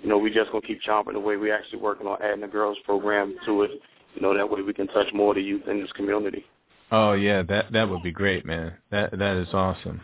you 0.01 0.09
know, 0.09 0.17
we 0.17 0.31
just 0.31 0.51
gonna 0.51 0.65
keep 0.65 0.81
chomping 0.81 1.15
away. 1.15 1.37
We 1.37 1.51
actually 1.51 1.79
working 1.79 2.07
on 2.07 2.21
adding 2.21 2.41
the 2.41 2.47
girls 2.47 2.77
program 2.85 3.35
to 3.45 3.63
it. 3.63 3.71
You 4.15 4.21
know, 4.21 4.35
that 4.35 4.49
way 4.49 4.61
we 4.61 4.73
can 4.73 4.87
touch 4.87 5.13
more 5.13 5.31
of 5.31 5.35
the 5.35 5.43
youth 5.43 5.67
in 5.67 5.79
this 5.81 5.91
community. 5.93 6.45
Oh 6.91 7.13
yeah, 7.13 7.43
that 7.43 7.71
that 7.71 7.89
would 7.89 8.03
be 8.03 8.11
great, 8.11 8.45
man. 8.45 8.73
That 8.91 9.17
that 9.17 9.37
is 9.37 9.49
awesome. 9.53 10.01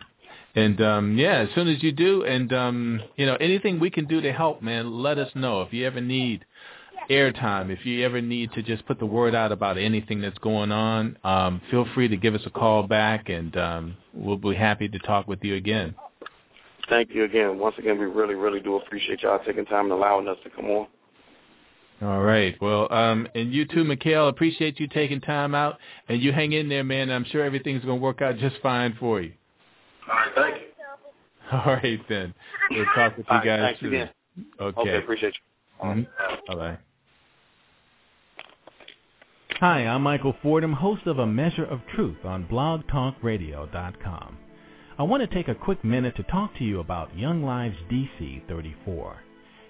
And 0.54 0.80
um 0.80 1.16
yeah, 1.16 1.38
as 1.38 1.48
soon 1.54 1.68
as 1.68 1.82
you 1.82 1.92
do, 1.92 2.24
and 2.24 2.52
um 2.52 3.00
you 3.16 3.26
know 3.26 3.36
anything 3.36 3.80
we 3.80 3.90
can 3.90 4.06
do 4.06 4.20
to 4.20 4.32
help, 4.32 4.62
man, 4.62 5.02
let 5.02 5.18
us 5.18 5.30
know. 5.34 5.62
If 5.62 5.72
you 5.72 5.86
ever 5.86 6.00
need 6.00 6.44
airtime. 7.10 7.70
If 7.70 7.84
you 7.84 8.04
ever 8.04 8.20
need 8.20 8.52
to 8.52 8.62
just 8.62 8.86
put 8.86 8.98
the 8.98 9.06
word 9.06 9.34
out 9.34 9.52
about 9.52 9.78
anything 9.78 10.20
that's 10.20 10.38
going 10.38 10.72
on, 10.72 11.18
um, 11.24 11.60
feel 11.70 11.86
free 11.94 12.08
to 12.08 12.16
give 12.16 12.34
us 12.34 12.42
a 12.46 12.50
call 12.50 12.84
back, 12.84 13.28
and 13.28 13.56
um, 13.56 13.96
we'll 14.12 14.36
be 14.36 14.54
happy 14.54 14.88
to 14.88 14.98
talk 15.00 15.28
with 15.28 15.42
you 15.42 15.54
again. 15.54 15.94
Thank 16.88 17.14
you 17.14 17.24
again. 17.24 17.58
Once 17.58 17.76
again, 17.78 17.98
we 17.98 18.06
really, 18.06 18.34
really 18.34 18.60
do 18.60 18.76
appreciate 18.76 19.22
y'all 19.22 19.40
taking 19.44 19.64
time 19.64 19.84
and 19.84 19.92
allowing 19.92 20.28
us 20.28 20.36
to 20.44 20.50
come 20.50 20.66
on. 20.66 20.86
All 22.02 22.22
right. 22.22 22.60
Well, 22.60 22.92
um, 22.92 23.28
and 23.34 23.52
you 23.52 23.64
too, 23.66 23.84
Mikhail. 23.84 24.28
Appreciate 24.28 24.78
you 24.80 24.88
taking 24.88 25.20
time 25.20 25.54
out, 25.54 25.78
and 26.08 26.20
you 26.20 26.32
hang 26.32 26.52
in 26.52 26.68
there, 26.68 26.84
man. 26.84 27.10
I'm 27.10 27.24
sure 27.24 27.42
everything's 27.42 27.84
going 27.84 27.98
to 27.98 28.02
work 28.02 28.20
out 28.20 28.36
just 28.36 28.56
fine 28.62 28.96
for 28.98 29.20
you. 29.20 29.32
All 30.10 30.16
right. 30.16 30.32
Thank 30.34 30.54
you. 30.56 30.60
All 31.52 31.74
right, 31.74 32.00
then. 32.08 32.34
We'll 32.70 32.84
talk 32.94 33.16
with 33.16 33.26
you 33.30 33.40
guys 33.44 33.60
right, 33.60 33.76
soon. 33.78 33.94
Again. 33.94 34.10
Okay. 34.60 34.80
Okay. 34.80 34.96
Appreciate 34.98 35.34
you. 35.34 35.86
Mm-hmm. 35.86 36.52
Bye-bye. 36.52 36.78
Hi, 39.60 39.86
I'm 39.86 40.02
Michael 40.02 40.34
Fordham, 40.42 40.72
host 40.72 41.06
of 41.06 41.20
A 41.20 41.26
Measure 41.26 41.64
of 41.64 41.80
Truth 41.94 42.24
on 42.24 42.44
blogtalkradio.com. 42.48 44.36
I 44.98 45.02
want 45.04 45.20
to 45.22 45.32
take 45.32 45.46
a 45.46 45.54
quick 45.54 45.84
minute 45.84 46.16
to 46.16 46.24
talk 46.24 46.56
to 46.56 46.64
you 46.64 46.80
about 46.80 47.16
Young 47.16 47.44
Lives 47.44 47.76
DC 47.88 48.48
34. 48.48 49.16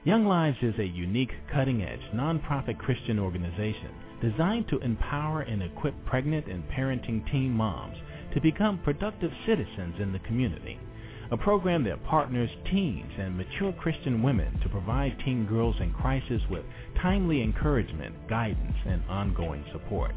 Young 0.04 0.24
Lives 0.24 0.56
is 0.62 0.74
a 0.78 0.86
unique, 0.86 1.32
cutting-edge, 1.52 2.00
nonprofit 2.14 2.78
Christian 2.78 3.18
organization 3.18 3.90
designed 4.22 4.68
to 4.68 4.78
empower 4.78 5.42
and 5.42 5.62
equip 5.62 5.94
pregnant 6.06 6.46
and 6.46 6.64
parenting 6.70 7.30
teen 7.30 7.50
moms 7.50 7.98
to 8.32 8.40
become 8.40 8.78
productive 8.78 9.32
citizens 9.44 9.96
in 10.00 10.14
the 10.14 10.18
community. 10.20 10.80
A 11.30 11.36
program 11.36 11.84
that 11.84 12.04
partners 12.04 12.50
teens 12.70 13.10
and 13.18 13.36
mature 13.36 13.72
Christian 13.72 14.22
women 14.22 14.58
to 14.62 14.68
provide 14.68 15.18
teen 15.24 15.46
girls 15.46 15.76
in 15.80 15.92
crisis 15.92 16.42
with 16.50 16.64
timely 17.00 17.42
encouragement, 17.42 18.28
guidance, 18.28 18.76
and 18.86 19.02
ongoing 19.08 19.64
support. 19.72 20.12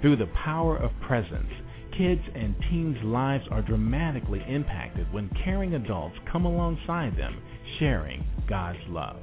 Through 0.00 0.16
the 0.16 0.26
power 0.44 0.76
of 0.76 0.92
presence, 1.00 1.50
kids 1.96 2.20
and 2.34 2.54
teens' 2.68 3.02
lives 3.02 3.44
are 3.50 3.62
dramatically 3.62 4.44
impacted 4.46 5.10
when 5.12 5.30
caring 5.42 5.74
adults 5.74 6.16
come 6.30 6.44
alongside 6.44 7.16
them, 7.16 7.40
sharing 7.78 8.24
God's 8.46 8.78
love. 8.88 9.16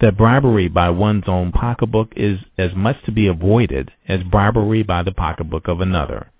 That 0.00 0.16
bribery 0.16 0.66
by 0.66 0.90
one's 0.90 1.28
own 1.28 1.52
pocketbook 1.52 2.12
is 2.16 2.40
as 2.58 2.74
much 2.74 2.96
to 3.04 3.12
be 3.12 3.28
avoided 3.28 3.92
as 4.08 4.24
bribery 4.24 4.82
by 4.82 5.04
the 5.04 5.12
pocketbook 5.12 5.68
of 5.68 5.80
another. 5.80 6.32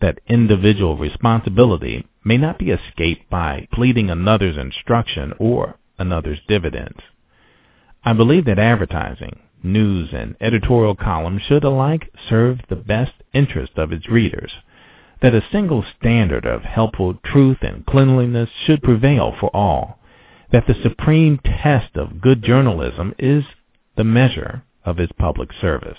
That 0.00 0.18
individual 0.26 0.96
responsibility 0.96 2.06
may 2.24 2.38
not 2.38 2.58
be 2.58 2.70
escaped 2.70 3.30
by 3.30 3.68
pleading 3.72 4.10
another's 4.10 4.58
instruction 4.58 5.32
or 5.38 5.76
another's 5.96 6.40
dividends. 6.48 6.98
I 8.04 8.14
believe 8.14 8.46
that 8.46 8.58
advertising, 8.58 9.38
news, 9.62 10.08
and 10.12 10.34
editorial 10.40 10.96
columns 10.96 11.42
should 11.42 11.62
alike 11.62 12.12
serve 12.28 12.58
the 12.68 12.76
best 12.76 13.12
interest 13.32 13.72
of 13.76 13.92
its 13.92 14.08
readers, 14.08 14.50
that 15.22 15.34
a 15.34 15.44
single 15.52 15.84
standard 15.98 16.46
of 16.46 16.62
helpful 16.62 17.14
truth 17.24 17.58
and 17.62 17.84
cleanliness 17.86 18.48
should 18.64 18.82
prevail 18.82 19.34
for 19.38 19.54
all, 19.54 19.98
that 20.52 20.66
the 20.66 20.74
supreme 20.82 21.38
test 21.38 21.96
of 21.96 22.20
good 22.20 22.42
journalism 22.42 23.14
is 23.18 23.44
the 23.96 24.04
measure 24.04 24.62
of 24.84 24.98
its 24.98 25.12
public 25.18 25.50
service. 25.60 25.98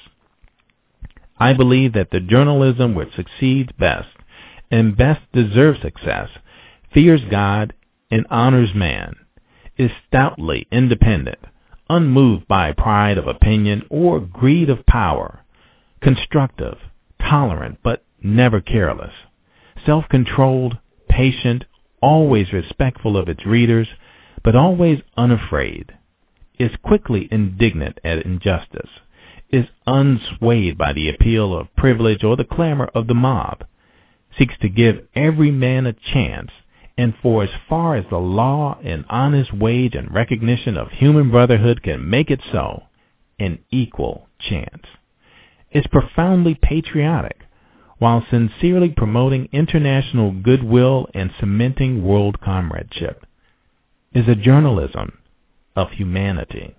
I 1.38 1.54
believe 1.54 1.94
that 1.94 2.12
the 2.12 2.20
journalism 2.20 2.94
which 2.94 3.16
succeeds 3.16 3.72
best 3.78 4.10
and 4.70 4.98
best 4.98 5.22
deserves 5.34 5.82
success 5.82 6.30
fears 6.94 7.22
God 7.30 7.74
and 8.12 8.28
honors 8.30 8.74
man, 8.76 9.16
is 9.78 9.92
stoutly 10.08 10.68
independent, 10.72 11.40
unmoved 11.90 12.48
by 12.48 12.74
pride 12.74 13.18
of 13.18 13.28
opinion 13.28 13.84
or 13.90 14.20
greed 14.20 14.70
of 14.70 14.86
power, 14.86 15.40
constructive, 16.02 16.78
tolerant, 17.20 17.80
but 17.84 18.04
never 18.22 18.62
careless, 18.62 19.14
self-controlled, 19.86 20.78
patient, 21.10 21.66
always 22.02 22.54
respectful 22.54 23.18
of 23.18 23.30
its 23.30 23.46
readers, 23.46 23.88
but 24.44 24.56
always 24.56 25.00
unafraid, 25.18 25.94
is 26.58 26.72
quickly 26.84 27.28
indignant 27.32 28.00
at 28.04 28.26
injustice, 28.26 28.90
is 29.50 29.66
unswayed 29.88 30.78
by 30.78 30.94
the 30.94 31.10
appeal 31.10 31.56
of 31.56 31.76
privilege 31.76 32.24
or 32.24 32.36
the 32.36 32.44
clamor 32.44 32.90
of 32.96 33.08
the 33.08 33.14
mob, 33.14 33.64
seeks 34.38 34.56
to 34.62 34.70
give 34.70 35.08
every 35.16 35.52
man 35.52 35.86
a 35.86 35.94
chance 35.94 36.52
and 36.98 37.14
for 37.22 37.44
as 37.44 37.50
far 37.68 37.96
as 37.96 38.06
the 38.10 38.18
law 38.18 38.78
and 38.84 39.06
honest 39.10 39.52
wage 39.54 39.96
and 39.96 40.14
recognition 40.14 40.78
of 40.78 40.90
human 40.92 41.32
brotherhood 41.32 41.82
can 41.82 42.10
make 42.10 42.30
it 42.30 42.42
so, 42.52 42.84
an 43.40 43.58
equal 43.72 44.28
chance. 44.40 44.86
Is 45.72 45.88
profoundly 45.88 46.54
patriotic 46.54 47.40
while 48.02 48.26
sincerely 48.32 48.90
promoting 48.90 49.48
international 49.52 50.32
goodwill 50.32 51.08
and 51.14 51.30
cementing 51.40 52.04
world 52.04 52.42
comradeship. 52.42 53.24
Is 54.12 54.28
a 54.28 54.34
journalism 54.34 55.20
of 55.76 55.92
humanity 55.92 56.76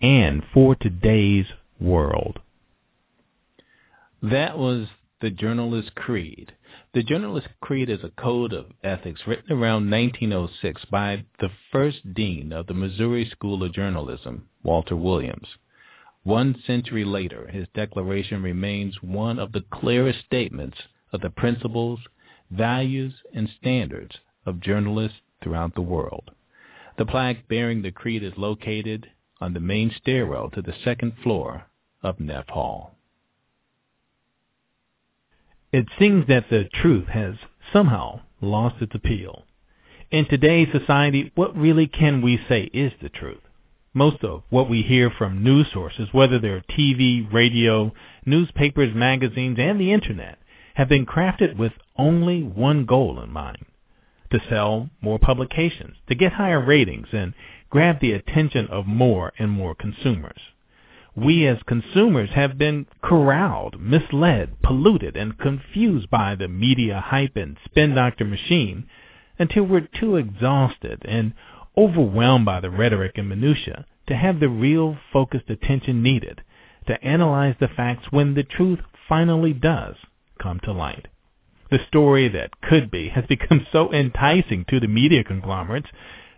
and 0.00 0.42
for 0.54 0.74
today's 0.74 1.44
world. 1.78 2.40
That 4.22 4.56
was 4.56 4.88
the 5.20 5.30
Journalist 5.30 5.94
Creed 5.94 6.54
the 6.94 7.02
Journalist 7.02 7.48
Creed 7.60 7.90
is 7.90 8.04
a 8.04 8.10
code 8.10 8.52
of 8.52 8.66
ethics 8.84 9.22
written 9.26 9.50
around 9.50 9.90
1906 9.90 10.84
by 10.92 11.24
the 11.40 11.50
first 11.72 12.14
dean 12.14 12.52
of 12.52 12.68
the 12.68 12.74
Missouri 12.74 13.28
School 13.28 13.64
of 13.64 13.72
Journalism, 13.72 14.48
Walter 14.62 14.94
Williams. 14.94 15.48
One 16.24 16.56
century 16.66 17.04
later, 17.04 17.48
his 17.48 17.68
declaration 17.74 18.42
remains 18.42 19.02
one 19.02 19.38
of 19.38 19.52
the 19.52 19.64
clearest 19.70 20.20
statements 20.24 20.78
of 21.12 21.20
the 21.20 21.28
principles, 21.28 22.00
values, 22.50 23.14
and 23.34 23.48
standards 23.60 24.16
of 24.46 24.60
journalists 24.60 25.18
throughout 25.42 25.74
the 25.74 25.82
world. 25.82 26.30
The 26.96 27.04
plaque 27.04 27.46
bearing 27.46 27.82
the 27.82 27.92
creed 27.92 28.22
is 28.22 28.38
located 28.38 29.10
on 29.40 29.52
the 29.52 29.60
main 29.60 29.90
stairwell 29.90 30.48
to 30.50 30.62
the 30.62 30.72
second 30.82 31.12
floor 31.22 31.66
of 32.02 32.18
Neff 32.18 32.48
Hall. 32.48 32.94
It 35.72 35.86
seems 35.98 36.26
that 36.28 36.48
the 36.48 36.64
truth 36.72 37.08
has 37.08 37.34
somehow 37.70 38.20
lost 38.40 38.80
its 38.80 38.94
appeal. 38.94 39.44
In 40.10 40.26
today's 40.26 40.68
society, 40.72 41.32
what 41.34 41.56
really 41.56 41.86
can 41.86 42.22
we 42.22 42.38
say 42.48 42.70
is 42.72 42.92
the 43.02 43.08
truth? 43.08 43.42
Most 43.94 44.22
of 44.24 44.42
what 44.50 44.68
we 44.68 44.82
hear 44.82 45.08
from 45.08 45.42
news 45.42 45.68
sources, 45.72 46.08
whether 46.12 46.38
they're 46.38 46.60
TV, 46.60 47.32
radio, 47.32 47.92
newspapers, 48.26 48.94
magazines, 48.94 49.56
and 49.58 49.80
the 49.80 49.92
internet, 49.92 50.38
have 50.74 50.88
been 50.88 51.06
crafted 51.06 51.56
with 51.56 51.72
only 51.96 52.42
one 52.42 52.84
goal 52.84 53.20
in 53.20 53.30
mind. 53.30 53.64
To 54.32 54.40
sell 54.50 54.90
more 55.00 55.18
publications, 55.18 55.96
to 56.08 56.14
get 56.14 56.32
higher 56.32 56.60
ratings, 56.60 57.06
and 57.12 57.32
grab 57.70 58.00
the 58.00 58.12
attention 58.12 58.66
of 58.66 58.86
more 58.86 59.32
and 59.38 59.50
more 59.50 59.74
consumers 59.74 60.40
we 61.16 61.46
as 61.46 61.58
consumers 61.66 62.30
have 62.30 62.58
been 62.58 62.86
corralled, 63.02 63.80
misled, 63.80 64.60
polluted, 64.62 65.16
and 65.16 65.38
confused 65.38 66.10
by 66.10 66.34
the 66.34 66.48
media 66.48 67.00
hype 67.00 67.36
and 67.36 67.56
spin 67.64 67.94
doctor 67.94 68.24
machine 68.24 68.86
until 69.38 69.64
we're 69.64 69.88
too 70.00 70.16
exhausted 70.16 71.02
and 71.04 71.32
overwhelmed 71.76 72.44
by 72.44 72.60
the 72.60 72.70
rhetoric 72.70 73.12
and 73.16 73.28
minutia 73.28 73.86
to 74.06 74.14
have 74.16 74.40
the 74.40 74.48
real 74.48 74.96
focused 75.12 75.48
attention 75.50 76.02
needed 76.02 76.42
to 76.86 77.02
analyze 77.04 77.56
the 77.58 77.68
facts 77.68 78.06
when 78.10 78.34
the 78.34 78.42
truth 78.42 78.80
finally 79.08 79.52
does 79.52 79.96
come 80.40 80.60
to 80.60 80.72
light. 80.72 81.06
the 81.70 81.78
story 81.88 82.28
that 82.28 82.60
could 82.60 82.90
be 82.90 83.08
has 83.08 83.24
become 83.28 83.66
so 83.72 83.92
enticing 83.92 84.64
to 84.66 84.78
the 84.78 84.88
media 84.88 85.24
conglomerates 85.24 85.88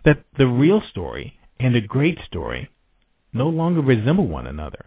that 0.05 0.23
the 0.37 0.47
real 0.47 0.81
story 0.89 1.37
and 1.59 1.75
a 1.75 1.81
great 1.81 2.17
story 2.25 2.69
no 3.33 3.49
longer 3.49 3.81
resemble 3.81 4.25
one 4.27 4.47
another. 4.47 4.85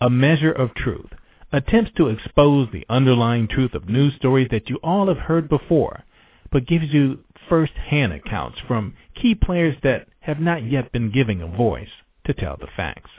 A 0.00 0.10
Measure 0.10 0.52
of 0.52 0.74
Truth 0.74 1.10
attempts 1.52 1.92
to 1.96 2.08
expose 2.08 2.68
the 2.72 2.84
underlying 2.88 3.48
truth 3.48 3.74
of 3.74 3.88
news 3.88 4.14
stories 4.16 4.48
that 4.50 4.68
you 4.68 4.76
all 4.82 5.08
have 5.08 5.18
heard 5.18 5.48
before, 5.48 6.04
but 6.52 6.66
gives 6.66 6.92
you 6.92 7.23
first-hand 7.48 8.12
accounts 8.12 8.58
from 8.66 8.94
key 9.14 9.34
players 9.34 9.76
that 9.82 10.08
have 10.20 10.40
not 10.40 10.64
yet 10.64 10.92
been 10.92 11.10
given 11.10 11.40
a 11.40 11.46
voice 11.46 11.88
to 12.24 12.34
tell 12.34 12.56
the 12.56 12.68
facts. 12.76 13.10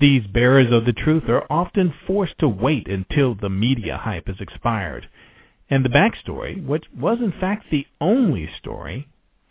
These 0.00 0.26
bearers 0.26 0.72
of 0.72 0.84
the 0.84 0.92
truth 0.92 1.28
are 1.28 1.46
often 1.50 1.94
forced 2.06 2.38
to 2.38 2.48
wait 2.48 2.88
until 2.88 3.34
the 3.34 3.50
media 3.50 3.96
hype 3.96 4.26
has 4.26 4.40
expired, 4.40 5.08
and 5.70 5.84
the 5.84 5.88
backstory, 5.88 6.64
which 6.64 6.84
was 6.96 7.18
in 7.20 7.32
fact 7.32 7.66
the 7.70 7.86
only 8.00 8.48
story, 8.58 9.08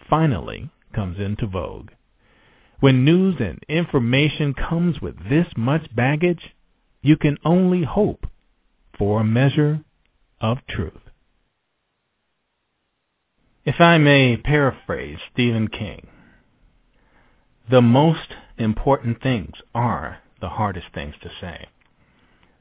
finally 0.10 0.70
comes 0.94 1.20
into 1.20 1.48
vogue. 1.48 1.92
When 2.82 3.06
news 3.06 3.36
and 3.40 3.60
information 3.70 4.54
comes 4.54 5.00
with 5.02 5.30
this 5.30 5.48
much 5.56 5.96
baggage, 5.96 6.56
you 7.02 7.16
can 7.16 7.38
only 7.46 7.84
hope 7.84 8.26
for 8.98 9.22
a 9.22 9.24
measure 9.24 9.82
of 10.40 10.58
truth. 10.68 11.11
If 13.64 13.80
I 13.80 14.00
may 14.00 14.38
paraphrase 14.38 15.20
Stephen 15.32 15.68
King, 15.68 16.08
the 17.70 17.82
most 17.82 18.34
important 18.58 19.22
things 19.22 19.54
are 19.76 20.18
the 20.40 20.50
hardest 20.50 20.88
things 20.96 21.14
to 21.22 21.30
say. 21.40 21.68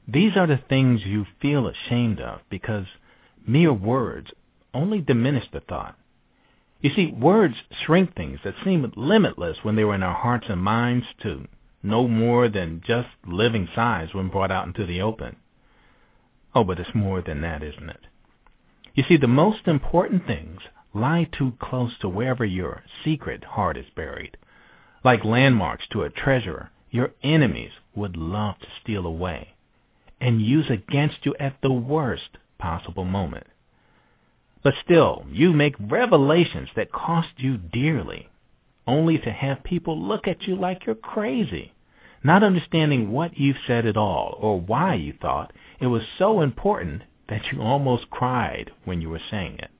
These 0.07 0.37
are 0.37 0.45
the 0.45 0.61
things 0.69 1.01
you 1.03 1.25
feel 1.41 1.67
ashamed 1.67 2.21
of 2.21 2.41
because 2.51 2.85
mere 3.47 3.73
words 3.73 4.29
only 4.75 5.01
diminish 5.01 5.45
the 5.51 5.61
thought. 5.61 5.97
You 6.81 6.91
see, 6.95 7.07
words 7.11 7.55
shrink 7.83 8.15
things 8.15 8.39
that 8.43 8.53
seem 8.63 8.93
limitless 8.95 9.57
when 9.63 9.75
they 9.75 9.83
were 9.83 9.95
in 9.95 10.03
our 10.03 10.13
hearts 10.13 10.45
and 10.49 10.61
minds 10.61 11.07
to 11.23 11.47
no 11.81 12.07
more 12.07 12.47
than 12.47 12.83
just 12.85 13.09
living 13.25 13.67
size 13.73 14.13
when 14.13 14.27
brought 14.27 14.51
out 14.51 14.67
into 14.67 14.85
the 14.85 15.01
open. 15.01 15.37
Oh, 16.53 16.63
but 16.63 16.79
it's 16.79 16.93
more 16.93 17.23
than 17.23 17.41
that, 17.41 17.63
isn't 17.63 17.89
it? 17.89 18.01
You 18.93 19.03
see, 19.07 19.17
the 19.17 19.27
most 19.27 19.67
important 19.67 20.27
things 20.27 20.61
lie 20.93 21.27
too 21.31 21.53
close 21.59 21.97
to 21.99 22.09
wherever 22.09 22.45
your 22.45 22.83
secret 23.03 23.43
heart 23.43 23.77
is 23.77 23.89
buried. 23.95 24.37
Like 25.03 25.23
landmarks 25.23 25.85
to 25.91 26.03
a 26.03 26.09
treasure 26.09 26.69
your 26.89 27.11
enemies 27.23 27.71
would 27.95 28.17
love 28.17 28.59
to 28.59 28.67
steal 28.81 29.05
away 29.05 29.55
and 30.19 30.41
use 30.41 30.69
against 30.69 31.25
you 31.25 31.33
at 31.39 31.55
the 31.61 31.71
worst 31.71 32.37
possible 32.59 33.05
moment. 33.05 33.47
But 34.63 34.75
still, 34.83 35.25
you 35.31 35.53
make 35.53 35.75
revelations 35.79 36.69
that 36.75 36.91
cost 36.91 37.29
you 37.37 37.57
dearly, 37.57 38.29
only 38.85 39.17
to 39.19 39.31
have 39.31 39.63
people 39.63 39.99
look 39.99 40.27
at 40.27 40.43
you 40.43 40.55
like 40.55 40.85
you're 40.85 40.95
crazy, 40.95 41.73
not 42.23 42.43
understanding 42.43 43.11
what 43.11 43.37
you've 43.37 43.57
said 43.65 43.87
at 43.87 43.97
all 43.97 44.37
or 44.39 44.59
why 44.59 44.93
you 44.93 45.13
thought 45.19 45.53
it 45.79 45.87
was 45.87 46.03
so 46.19 46.41
important 46.41 47.01
that 47.29 47.51
you 47.51 47.61
almost 47.61 48.09
cried 48.11 48.71
when 48.83 49.01
you 49.01 49.09
were 49.09 49.21
saying 49.31 49.57
it. 49.57 49.71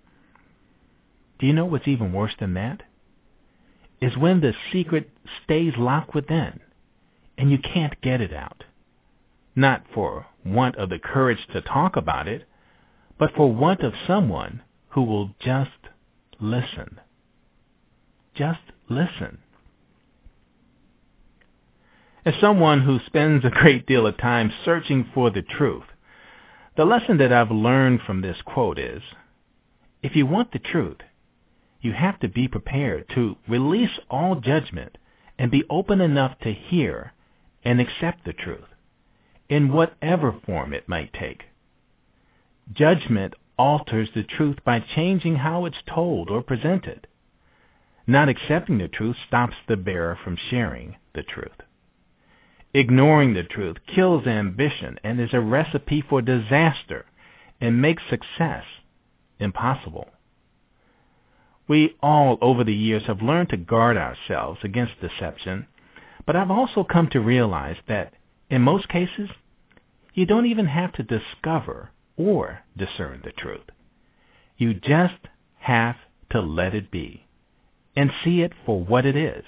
Do 1.42 1.48
you 1.48 1.54
know 1.54 1.66
what's 1.66 1.88
even 1.88 2.14
worse 2.14 2.36
than 2.40 2.54
that? 2.54 2.84
Is 4.00 4.16
when 4.16 4.42
the 4.42 4.54
secret 4.72 5.10
stays 5.44 5.74
locked 5.76 6.14
within 6.14 6.60
and 7.36 7.50
you 7.50 7.58
can't 7.58 8.00
get 8.02 8.22
it 8.22 8.32
out. 8.32 8.64
Not 9.56 9.84
for 9.92 10.28
want 10.46 10.76
of 10.76 10.90
the 10.90 11.00
courage 11.00 11.40
to 11.52 11.62
talk 11.62 11.96
about 11.96 12.28
it, 12.28 12.48
but 13.18 13.34
for 13.36 13.52
want 13.52 13.82
of 13.82 13.94
someone 14.06 14.62
who 14.90 15.02
will 15.02 15.32
just 15.40 15.72
listen. 16.40 17.00
Just 18.36 18.62
listen. 18.88 19.40
As 22.24 22.36
someone 22.40 22.82
who 22.82 23.00
spends 23.08 23.44
a 23.44 23.50
great 23.50 23.88
deal 23.88 24.06
of 24.06 24.18
time 24.20 24.54
searching 24.64 25.10
for 25.12 25.32
the 25.32 25.42
truth, 25.42 25.86
the 26.78 26.86
lesson 26.86 27.18
that 27.18 27.34
I've 27.34 27.50
learned 27.50 28.02
from 28.06 28.22
this 28.22 28.38
quote 28.46 28.78
is, 28.78 29.02
if 30.04 30.16
you 30.16 30.28
want 30.28 30.52
the 30.52 30.60
truth, 30.60 30.98
you 31.82 31.94
have 31.94 32.20
to 32.20 32.28
be 32.28 32.48
prepared 32.48 33.10
to 33.10 33.38
release 33.48 34.00
all 34.10 34.36
judgment 34.36 34.98
and 35.38 35.50
be 35.50 35.64
open 35.70 36.00
enough 36.00 36.38
to 36.40 36.54
hear 36.54 37.14
and 37.64 37.82
accept 37.82 38.24
the 38.24 38.34
truth, 38.34 38.70
in 39.50 39.72
whatever 39.72 40.32
form 40.46 40.74
it 40.74 40.88
might 40.88 41.12
take. 41.14 41.46
Judgment 42.72 43.34
alters 43.58 44.10
the 44.14 44.24
truth 44.24 44.58
by 44.64 44.80
changing 44.80 45.36
how 45.36 45.66
it's 45.66 45.82
told 45.86 46.30
or 46.30 46.42
presented. 46.42 47.08
Not 48.08 48.30
accepting 48.30 48.78
the 48.78 48.88
truth 48.88 49.18
stops 49.28 49.56
the 49.68 49.78
bearer 49.78 50.18
from 50.24 50.36
sharing 50.36 50.96
the 51.14 51.24
truth. 51.24 51.62
Ignoring 52.74 53.34
the 53.34 53.44
truth 53.44 53.78
kills 53.94 54.26
ambition 54.26 55.00
and 55.04 55.20
is 55.20 55.34
a 55.34 55.42
recipe 55.42 56.02
for 56.02 56.22
disaster 56.22 57.06
and 57.60 57.82
makes 57.82 58.02
success 58.10 58.64
impossible. 59.40 60.08
We 61.72 61.96
all 62.04 62.38
over 62.42 62.66
the 62.66 62.74
years 62.74 63.04
have 63.08 63.22
learned 63.22 63.48
to 63.52 63.56
guard 63.56 63.96
ourselves 63.96 64.60
against 64.62 65.00
deception, 65.00 65.68
but 66.26 66.36
I've 66.36 66.52
also 66.52 66.84
come 66.84 67.08
to 67.12 67.22
realize 67.22 67.78
that 67.88 68.12
in 68.50 68.62
most 68.62 68.90
cases, 68.90 69.30
you 70.14 70.26
don't 70.26 70.48
even 70.48 70.66
have 70.66 70.92
to 70.96 71.04
discover 71.04 71.92
or 72.18 72.60
discern 72.76 73.22
the 73.24 73.32
truth. 73.32 73.70
You 74.58 74.74
just 74.74 75.30
have 75.60 75.96
to 76.32 76.42
let 76.42 76.76
it 76.76 76.92
be 76.92 77.26
and 77.96 78.12
see 78.22 78.42
it 78.42 78.52
for 78.66 78.84
what 78.84 79.06
it 79.06 79.16
is. 79.16 79.46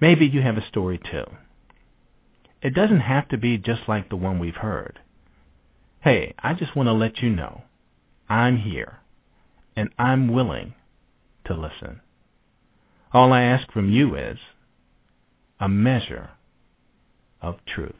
Maybe 0.00 0.28
you 0.28 0.42
have 0.42 0.58
a 0.58 0.68
story 0.68 1.00
too. 1.10 1.24
It 2.62 2.72
doesn't 2.72 3.00
have 3.00 3.26
to 3.30 3.36
be 3.36 3.58
just 3.58 3.88
like 3.88 4.10
the 4.10 4.16
one 4.16 4.38
we've 4.38 4.54
heard. 4.54 5.00
Hey, 6.02 6.36
I 6.38 6.54
just 6.54 6.76
want 6.76 6.86
to 6.86 6.92
let 6.92 7.18
you 7.18 7.30
know 7.30 7.62
I'm 8.28 8.58
here 8.58 9.00
and 9.78 9.90
I'm 9.96 10.26
willing 10.26 10.74
to 11.44 11.54
listen. 11.54 12.00
All 13.12 13.32
I 13.32 13.42
ask 13.42 13.70
from 13.70 13.88
you 13.92 14.16
is 14.16 14.36
a 15.60 15.68
measure 15.68 16.30
of 17.40 17.64
truth. 17.64 17.94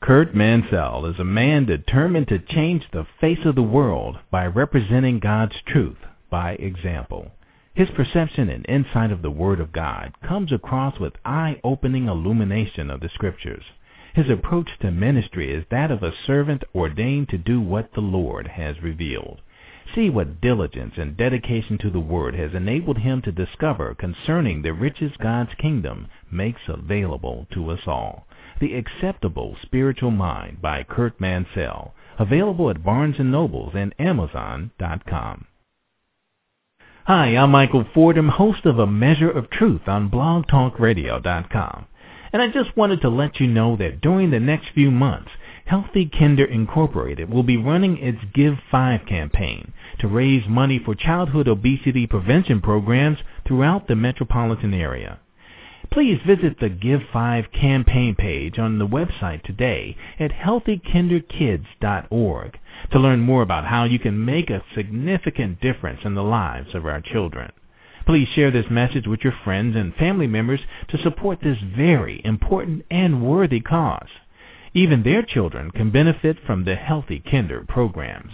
Kurt 0.00 0.32
Mansell 0.32 1.04
is 1.06 1.18
a 1.18 1.24
man 1.24 1.66
determined 1.66 2.28
to 2.28 2.38
change 2.38 2.84
the 2.92 3.08
face 3.20 3.44
of 3.44 3.56
the 3.56 3.62
world 3.62 4.18
by 4.30 4.46
representing 4.46 5.18
God's 5.18 5.56
truth 5.66 5.98
by 6.30 6.52
example. 6.52 7.32
His 7.74 7.90
perception 7.90 8.48
and 8.48 8.64
insight 8.68 9.10
of 9.10 9.22
the 9.22 9.32
Word 9.32 9.58
of 9.58 9.72
God 9.72 10.12
comes 10.22 10.52
across 10.52 11.00
with 11.00 11.14
eye-opening 11.24 12.06
illumination 12.06 12.88
of 12.88 13.00
the 13.00 13.08
Scriptures. 13.08 13.64
His 14.14 14.30
approach 14.30 14.70
to 14.80 14.92
ministry 14.92 15.52
is 15.52 15.64
that 15.72 15.90
of 15.90 16.04
a 16.04 16.14
servant 16.24 16.62
ordained 16.72 17.30
to 17.30 17.38
do 17.38 17.60
what 17.60 17.90
the 17.94 18.00
Lord 18.00 18.46
has 18.46 18.80
revealed. 18.80 19.40
See 19.94 20.08
what 20.08 20.40
diligence 20.40 20.94
and 20.98 21.16
dedication 21.16 21.76
to 21.78 21.90
the 21.90 21.98
Word 21.98 22.36
has 22.36 22.54
enabled 22.54 22.98
him 22.98 23.22
to 23.22 23.32
discover 23.32 23.94
concerning 23.94 24.62
the 24.62 24.72
riches 24.72 25.10
God's 25.20 25.54
kingdom 25.54 26.06
makes 26.30 26.60
available 26.68 27.48
to 27.52 27.70
us 27.70 27.80
all. 27.88 28.28
The 28.60 28.74
Acceptable 28.74 29.56
Spiritual 29.62 30.12
Mind 30.12 30.62
by 30.62 30.84
Kurt 30.84 31.20
Mansell, 31.20 31.92
available 32.20 32.70
at 32.70 32.84
Barnes 32.84 33.16
& 33.16 33.18
Nobles 33.18 33.72
and 33.74 33.92
Amazon.com. 33.98 35.46
Hi, 37.06 37.36
I'm 37.36 37.50
Michael 37.50 37.84
Fordham, 37.92 38.28
host 38.28 38.66
of 38.66 38.78
A 38.78 38.86
Measure 38.86 39.30
of 39.30 39.50
Truth 39.50 39.88
on 39.88 40.08
blogtalkradio.com. 40.08 41.86
And 42.32 42.40
I 42.40 42.48
just 42.48 42.76
wanted 42.76 43.00
to 43.00 43.08
let 43.08 43.40
you 43.40 43.48
know 43.48 43.74
that 43.76 44.00
during 44.00 44.30
the 44.30 44.38
next 44.38 44.68
few 44.72 44.92
months, 44.92 45.32
Healthy 45.70 46.10
Kinder 46.18 46.44
Incorporated 46.44 47.30
will 47.30 47.44
be 47.44 47.56
running 47.56 47.96
its 47.98 48.18
Give 48.34 48.58
5 48.72 49.06
campaign 49.06 49.72
to 50.00 50.08
raise 50.08 50.48
money 50.48 50.80
for 50.84 50.96
childhood 50.96 51.46
obesity 51.46 52.08
prevention 52.08 52.60
programs 52.60 53.18
throughout 53.46 53.86
the 53.86 53.94
metropolitan 53.94 54.74
area. 54.74 55.20
Please 55.92 56.18
visit 56.26 56.58
the 56.58 56.70
Give 56.70 57.02
5 57.12 57.52
campaign 57.52 58.16
page 58.16 58.58
on 58.58 58.80
the 58.80 58.88
website 58.88 59.44
today 59.44 59.96
at 60.18 60.32
healthykinderkids.org 60.32 62.58
to 62.90 62.98
learn 62.98 63.20
more 63.20 63.42
about 63.42 63.64
how 63.64 63.84
you 63.84 64.00
can 64.00 64.24
make 64.24 64.50
a 64.50 64.64
significant 64.74 65.60
difference 65.60 66.00
in 66.02 66.16
the 66.16 66.24
lives 66.24 66.74
of 66.74 66.84
our 66.84 67.00
children. 67.00 67.52
Please 68.06 68.26
share 68.34 68.50
this 68.50 68.66
message 68.68 69.06
with 69.06 69.20
your 69.22 69.34
friends 69.44 69.76
and 69.76 69.94
family 69.94 70.26
members 70.26 70.62
to 70.88 71.00
support 71.00 71.38
this 71.40 71.58
very 71.76 72.20
important 72.24 72.84
and 72.90 73.24
worthy 73.24 73.60
cause. 73.60 74.08
Even 74.72 75.02
their 75.02 75.22
children 75.22 75.70
can 75.72 75.90
benefit 75.90 76.36
from 76.46 76.64
the 76.64 76.76
Healthy 76.76 77.22
Kinder 77.28 77.64
programs. 77.68 78.32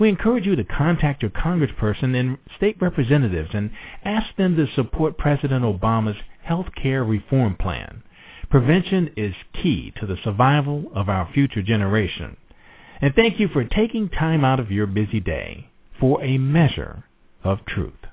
We 0.00 0.08
encourage 0.08 0.46
you 0.46 0.56
to 0.56 0.64
contact 0.64 1.22
your 1.22 1.30
congressperson 1.30 2.18
and 2.18 2.38
state 2.56 2.76
representatives 2.80 3.50
and 3.52 3.70
ask 4.04 4.34
them 4.36 4.56
to 4.56 4.66
support 4.74 5.18
President 5.18 5.64
Obama's 5.64 6.16
health 6.42 6.68
care 6.80 7.04
reform 7.04 7.56
plan. 7.56 8.02
Prevention 8.50 9.10
is 9.16 9.34
key 9.52 9.92
to 10.00 10.06
the 10.06 10.16
survival 10.24 10.90
of 10.94 11.08
our 11.08 11.30
future 11.32 11.62
generation. 11.62 12.36
And 13.00 13.14
thank 13.14 13.38
you 13.38 13.48
for 13.48 13.62
taking 13.64 14.08
time 14.08 14.44
out 14.44 14.58
of 14.58 14.72
your 14.72 14.86
busy 14.86 15.20
day 15.20 15.68
for 16.00 16.22
a 16.24 16.38
measure 16.38 17.04
of 17.44 17.64
truth. 17.66 18.07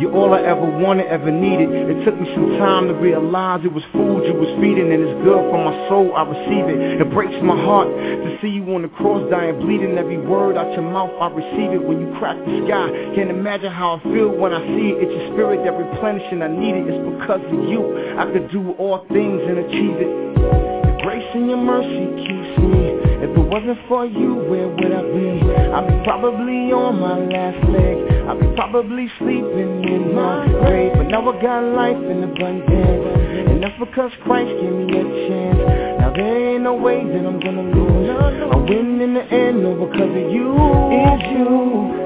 You're 0.00 0.14
all 0.16 0.32
I 0.32 0.40
ever 0.40 0.64
wanted, 0.64 1.06
ever 1.06 1.30
needed. 1.30 1.68
It 1.68 2.04
took 2.04 2.18
me 2.18 2.26
some 2.34 2.56
time 2.58 2.88
to 2.88 2.94
realize 2.94 3.60
it 3.64 3.72
was 3.72 3.84
food 3.92 4.24
you 4.24 4.34
was 4.34 4.48
feeding, 4.60 4.92
and 4.92 5.00
it's 5.02 5.18
good 5.24 5.42
for 5.50 5.60
my 5.60 5.74
soul. 5.88 6.14
I 6.16 6.22
receive 6.24 6.66
it. 6.72 7.00
It 7.00 7.08
breaks 7.12 7.34
my 7.42 7.56
heart 7.56 7.88
to 7.88 8.28
see 8.40 8.48
you 8.48 8.64
on 8.74 8.82
the 8.82 8.92
cross, 8.96 9.22
dying, 9.30 9.60
bleeding. 9.60 9.98
Every 9.98 10.18
word 10.18 10.56
out 10.56 10.72
your 10.72 10.86
mouth, 10.86 11.12
I 11.20 11.28
receive 11.28 11.76
it. 11.76 11.82
When 11.82 12.00
you 12.00 12.08
crack 12.18 12.38
the 12.40 12.64
sky, 12.66 12.88
can't 13.14 13.30
imagine 13.30 13.70
how 13.72 13.98
I 13.98 14.02
feel 14.02 14.30
when 14.32 14.52
I 14.52 14.60
see 14.64 14.96
it. 14.96 15.06
It's 15.06 15.12
your 15.12 15.26
spirit 15.34 15.64
that 15.64 15.74
replenishing. 15.76 16.42
I 16.42 16.48
need 16.48 16.74
it. 16.76 16.88
It's 16.88 17.02
because 17.18 17.42
of 17.44 17.60
you. 17.68 17.82
I 18.16 18.26
could 18.32 18.50
do 18.50 18.72
all 18.80 19.04
things 19.12 19.42
and 19.44 19.58
achieve 19.60 19.96
it. 20.00 20.10
Your 20.40 20.96
grace 21.04 21.30
and 21.34 21.46
your 21.50 21.60
mercy 21.60 22.06
keeps 22.26 22.52
me. 22.58 22.82
If 23.22 23.30
it 23.30 23.46
wasn't 23.46 23.78
for 23.86 24.06
you, 24.06 24.34
where 24.50 24.66
would 24.66 24.92
I 24.92 25.02
be? 25.14 25.28
I'd 25.46 25.86
be 25.86 25.96
probably 26.02 26.72
on 26.74 26.98
my 26.98 27.18
last 27.18 27.60
leg. 27.70 28.11
I'd 28.28 28.40
be 28.40 28.46
probably 28.54 29.10
sleeping 29.18 29.84
in 29.84 30.14
my 30.14 30.46
grave. 30.46 30.92
But 30.94 31.08
now 31.08 31.28
I 31.28 31.42
got 31.42 31.60
life 31.74 31.96
in 31.96 32.22
abundance. 32.22 33.50
And 33.50 33.62
that's 33.62 33.78
because 33.78 34.12
Christ 34.24 34.50
gave 34.60 34.72
me 34.72 34.98
a 34.98 35.04
chance. 35.28 35.58
Now 35.98 36.12
there 36.14 36.54
ain't 36.54 36.62
no 36.62 36.74
way 36.74 37.02
that 37.04 37.26
I'm 37.26 37.40
gonna 37.40 37.62
lose. 37.62 38.10
I 38.10 38.56
win 38.56 39.00
in 39.00 39.14
the 39.14 39.24
end, 39.24 39.62
no, 39.62 39.74
because 39.74 40.10
of 40.10 40.30
you. 40.30 40.52
Is 40.92 41.22
you, 41.34 41.52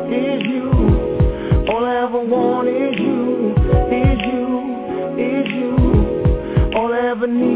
is 0.08 0.42
you. 0.46 1.66
All 1.68 1.84
I 1.84 2.04
ever 2.04 2.20
want 2.20 2.68
is 2.68 2.98
you, 2.98 3.52
is 3.92 4.18
you, 4.32 4.46
is 5.20 5.46
you. 5.52 6.76
All 6.76 6.92
I 6.92 7.08
ever 7.10 7.26
need 7.26 7.55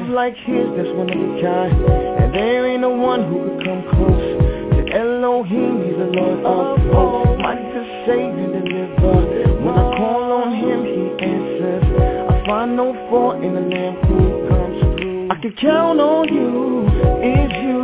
love 0.00 0.10
like 0.10 0.36
his 0.36 0.66
that's 0.76 0.88
one 0.96 1.10
of 1.10 1.18
a 1.18 1.42
kind. 1.42 1.74
And 2.20 2.34
there 2.34 2.66
ain't 2.66 2.80
no 2.80 2.90
one 2.90 3.24
who 3.28 3.48
could 3.48 3.64
come 3.64 3.82
close 3.90 4.28
to 4.76 4.92
Elohim. 4.92 5.84
He's 5.84 5.96
the 5.96 6.10
Lord 6.16 6.40
of 6.44 6.78
hosts, 6.92 7.42
mighty 7.42 7.62
to 7.62 8.04
save 8.06 8.34
and 8.34 8.52
deliver. 8.64 9.60
When 9.60 9.74
I 9.74 9.96
call 9.96 10.32
on 10.40 10.54
him, 10.54 10.84
he 10.84 11.24
answers. 11.24 11.84
I 12.30 12.46
find 12.46 12.76
no 12.76 12.92
fault 13.10 13.42
in 13.44 13.54
the 13.54 13.60
Lamb 13.60 13.96
who 14.06 14.48
comes 14.48 15.00
through. 15.00 15.28
I 15.30 15.34
can 15.40 15.52
count 15.60 16.00
on 16.00 16.28
you. 16.32 16.88
Is 17.20 17.52
you, 17.60 17.76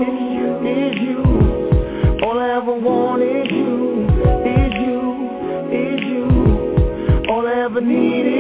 is 0.64 0.96
you. 1.00 1.22
All 2.24 2.38
I 2.38 2.56
ever 2.56 2.74
want 2.74 3.22
is 3.22 3.50
you, 3.50 4.08
is 4.54 4.72
you, 4.84 5.00
is 5.68 6.00
you. 6.00 7.28
All 7.30 7.46
I 7.46 7.64
ever 7.64 7.80
need 7.80 8.26
is 8.26 8.35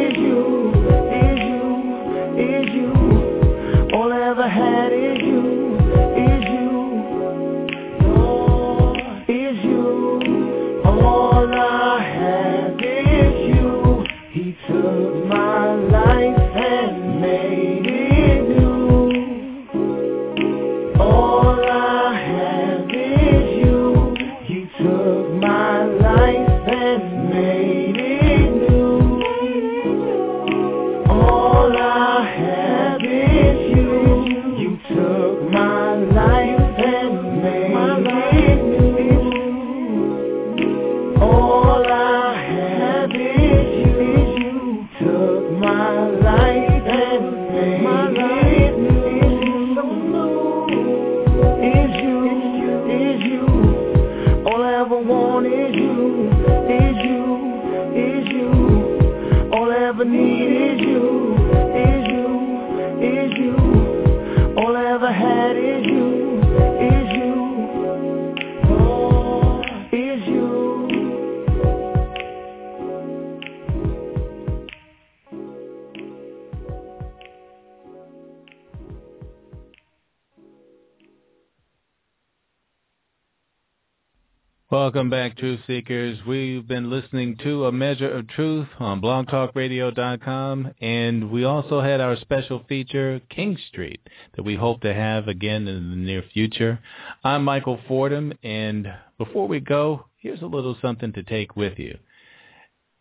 Welcome 84.86 85.10
back, 85.10 85.36
Truth 85.36 85.62
Seekers. 85.66 86.20
We've 86.24 86.64
been 86.64 86.88
listening 86.90 87.38
to 87.38 87.66
A 87.66 87.72
Measure 87.72 88.08
of 88.08 88.28
Truth 88.28 88.68
on 88.78 89.00
blogtalkradio.com, 89.00 90.74
and 90.80 91.28
we 91.32 91.42
also 91.42 91.80
had 91.80 92.00
our 92.00 92.14
special 92.14 92.64
feature, 92.68 93.20
King 93.28 93.58
Street, 93.68 93.98
that 94.36 94.44
we 94.44 94.54
hope 94.54 94.82
to 94.82 94.94
have 94.94 95.26
again 95.26 95.66
in 95.66 95.90
the 95.90 95.96
near 95.96 96.22
future. 96.32 96.78
I'm 97.24 97.42
Michael 97.42 97.80
Fordham, 97.88 98.32
and 98.44 98.86
before 99.18 99.48
we 99.48 99.58
go, 99.58 100.06
here's 100.18 100.42
a 100.42 100.46
little 100.46 100.76
something 100.80 101.12
to 101.14 101.24
take 101.24 101.56
with 101.56 101.80
you. 101.80 101.98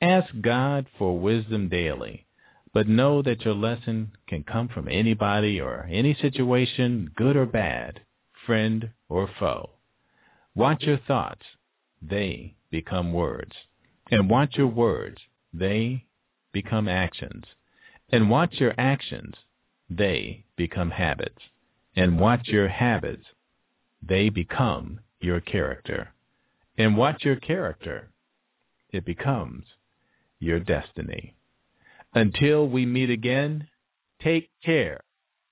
Ask 0.01 0.33
God 0.41 0.87
for 0.97 1.19
wisdom 1.19 1.69
daily, 1.69 2.25
but 2.73 2.87
know 2.87 3.21
that 3.21 3.45
your 3.45 3.53
lesson 3.53 4.11
can 4.27 4.41
come 4.41 4.69
from 4.69 4.87
anybody 4.89 5.61
or 5.61 5.87
any 5.91 6.15
situation, 6.19 7.11
good 7.15 7.35
or 7.35 7.45
bad, 7.45 8.01
friend 8.47 8.89
or 9.07 9.29
foe. 9.39 9.69
Watch 10.55 10.81
your 10.81 10.97
thoughts. 10.97 11.43
They 12.07 12.55
become 12.69 13.13
words. 13.13 13.55
And 14.11 14.29
watch 14.29 14.57
your 14.57 14.67
words. 14.67 15.17
They 15.53 16.05
become 16.51 16.87
actions. 16.87 17.45
And 18.09 18.29
watch 18.29 18.59
your 18.59 18.75
actions. 18.77 19.33
They 19.89 20.45
become 20.55 20.91
habits. 20.91 21.41
And 21.95 22.19
watch 22.19 22.47
your 22.47 22.67
habits. 22.67 23.25
They 24.07 24.29
become 24.29 24.99
your 25.19 25.39
character. 25.41 26.09
And 26.77 26.95
watch 26.95 27.23
your 27.25 27.37
character. 27.37 28.09
It 28.91 29.05
becomes 29.05 29.65
your 30.39 30.59
destiny. 30.59 31.35
Until 32.13 32.67
we 32.67 32.85
meet 32.85 33.09
again, 33.09 33.67
take 34.21 34.49
care 34.63 35.01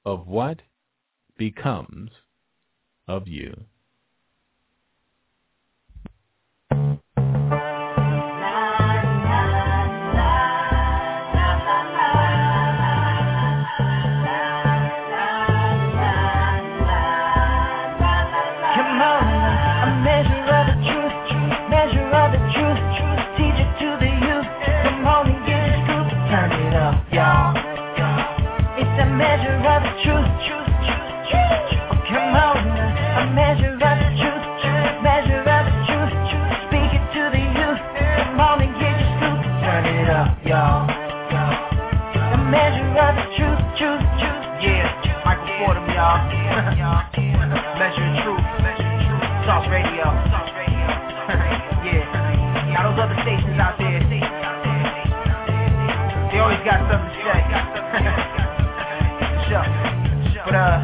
of 0.06 0.28
what 0.28 0.60
becomes 1.38 2.12
of 3.08 3.28
you. 3.28 3.66
Y'all. 46.04 46.20
Measure 47.80 48.10
truth. 48.24 48.44
Sauce 49.48 49.68
Radio. 49.72 50.04
yeah. 51.88 52.04
Now 52.76 52.92
those 52.92 53.00
other 53.00 53.16
stations 53.24 53.56
out 53.60 53.78
there, 53.80 54.04
they 54.04 54.20
always 56.40 56.60
got 56.68 56.84
something 56.92 57.08
to 57.08 57.20
say. 57.24 57.40
sure. 59.48 59.64
But 60.44 60.56
uh, 60.60 60.84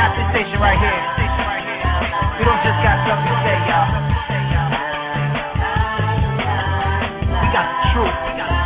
not 0.00 0.16
this 0.16 0.24
station 0.32 0.56
right 0.60 0.80
here. 0.80 1.00
We 2.40 2.48
don't 2.48 2.62
just 2.64 2.80
got 2.80 3.04
something 3.04 3.28
to 3.28 3.36
say, 3.44 3.56
y'all. 3.68 4.00
We 7.36 7.46
got 7.52 7.68
the 7.68 7.84
truth. 7.92 8.59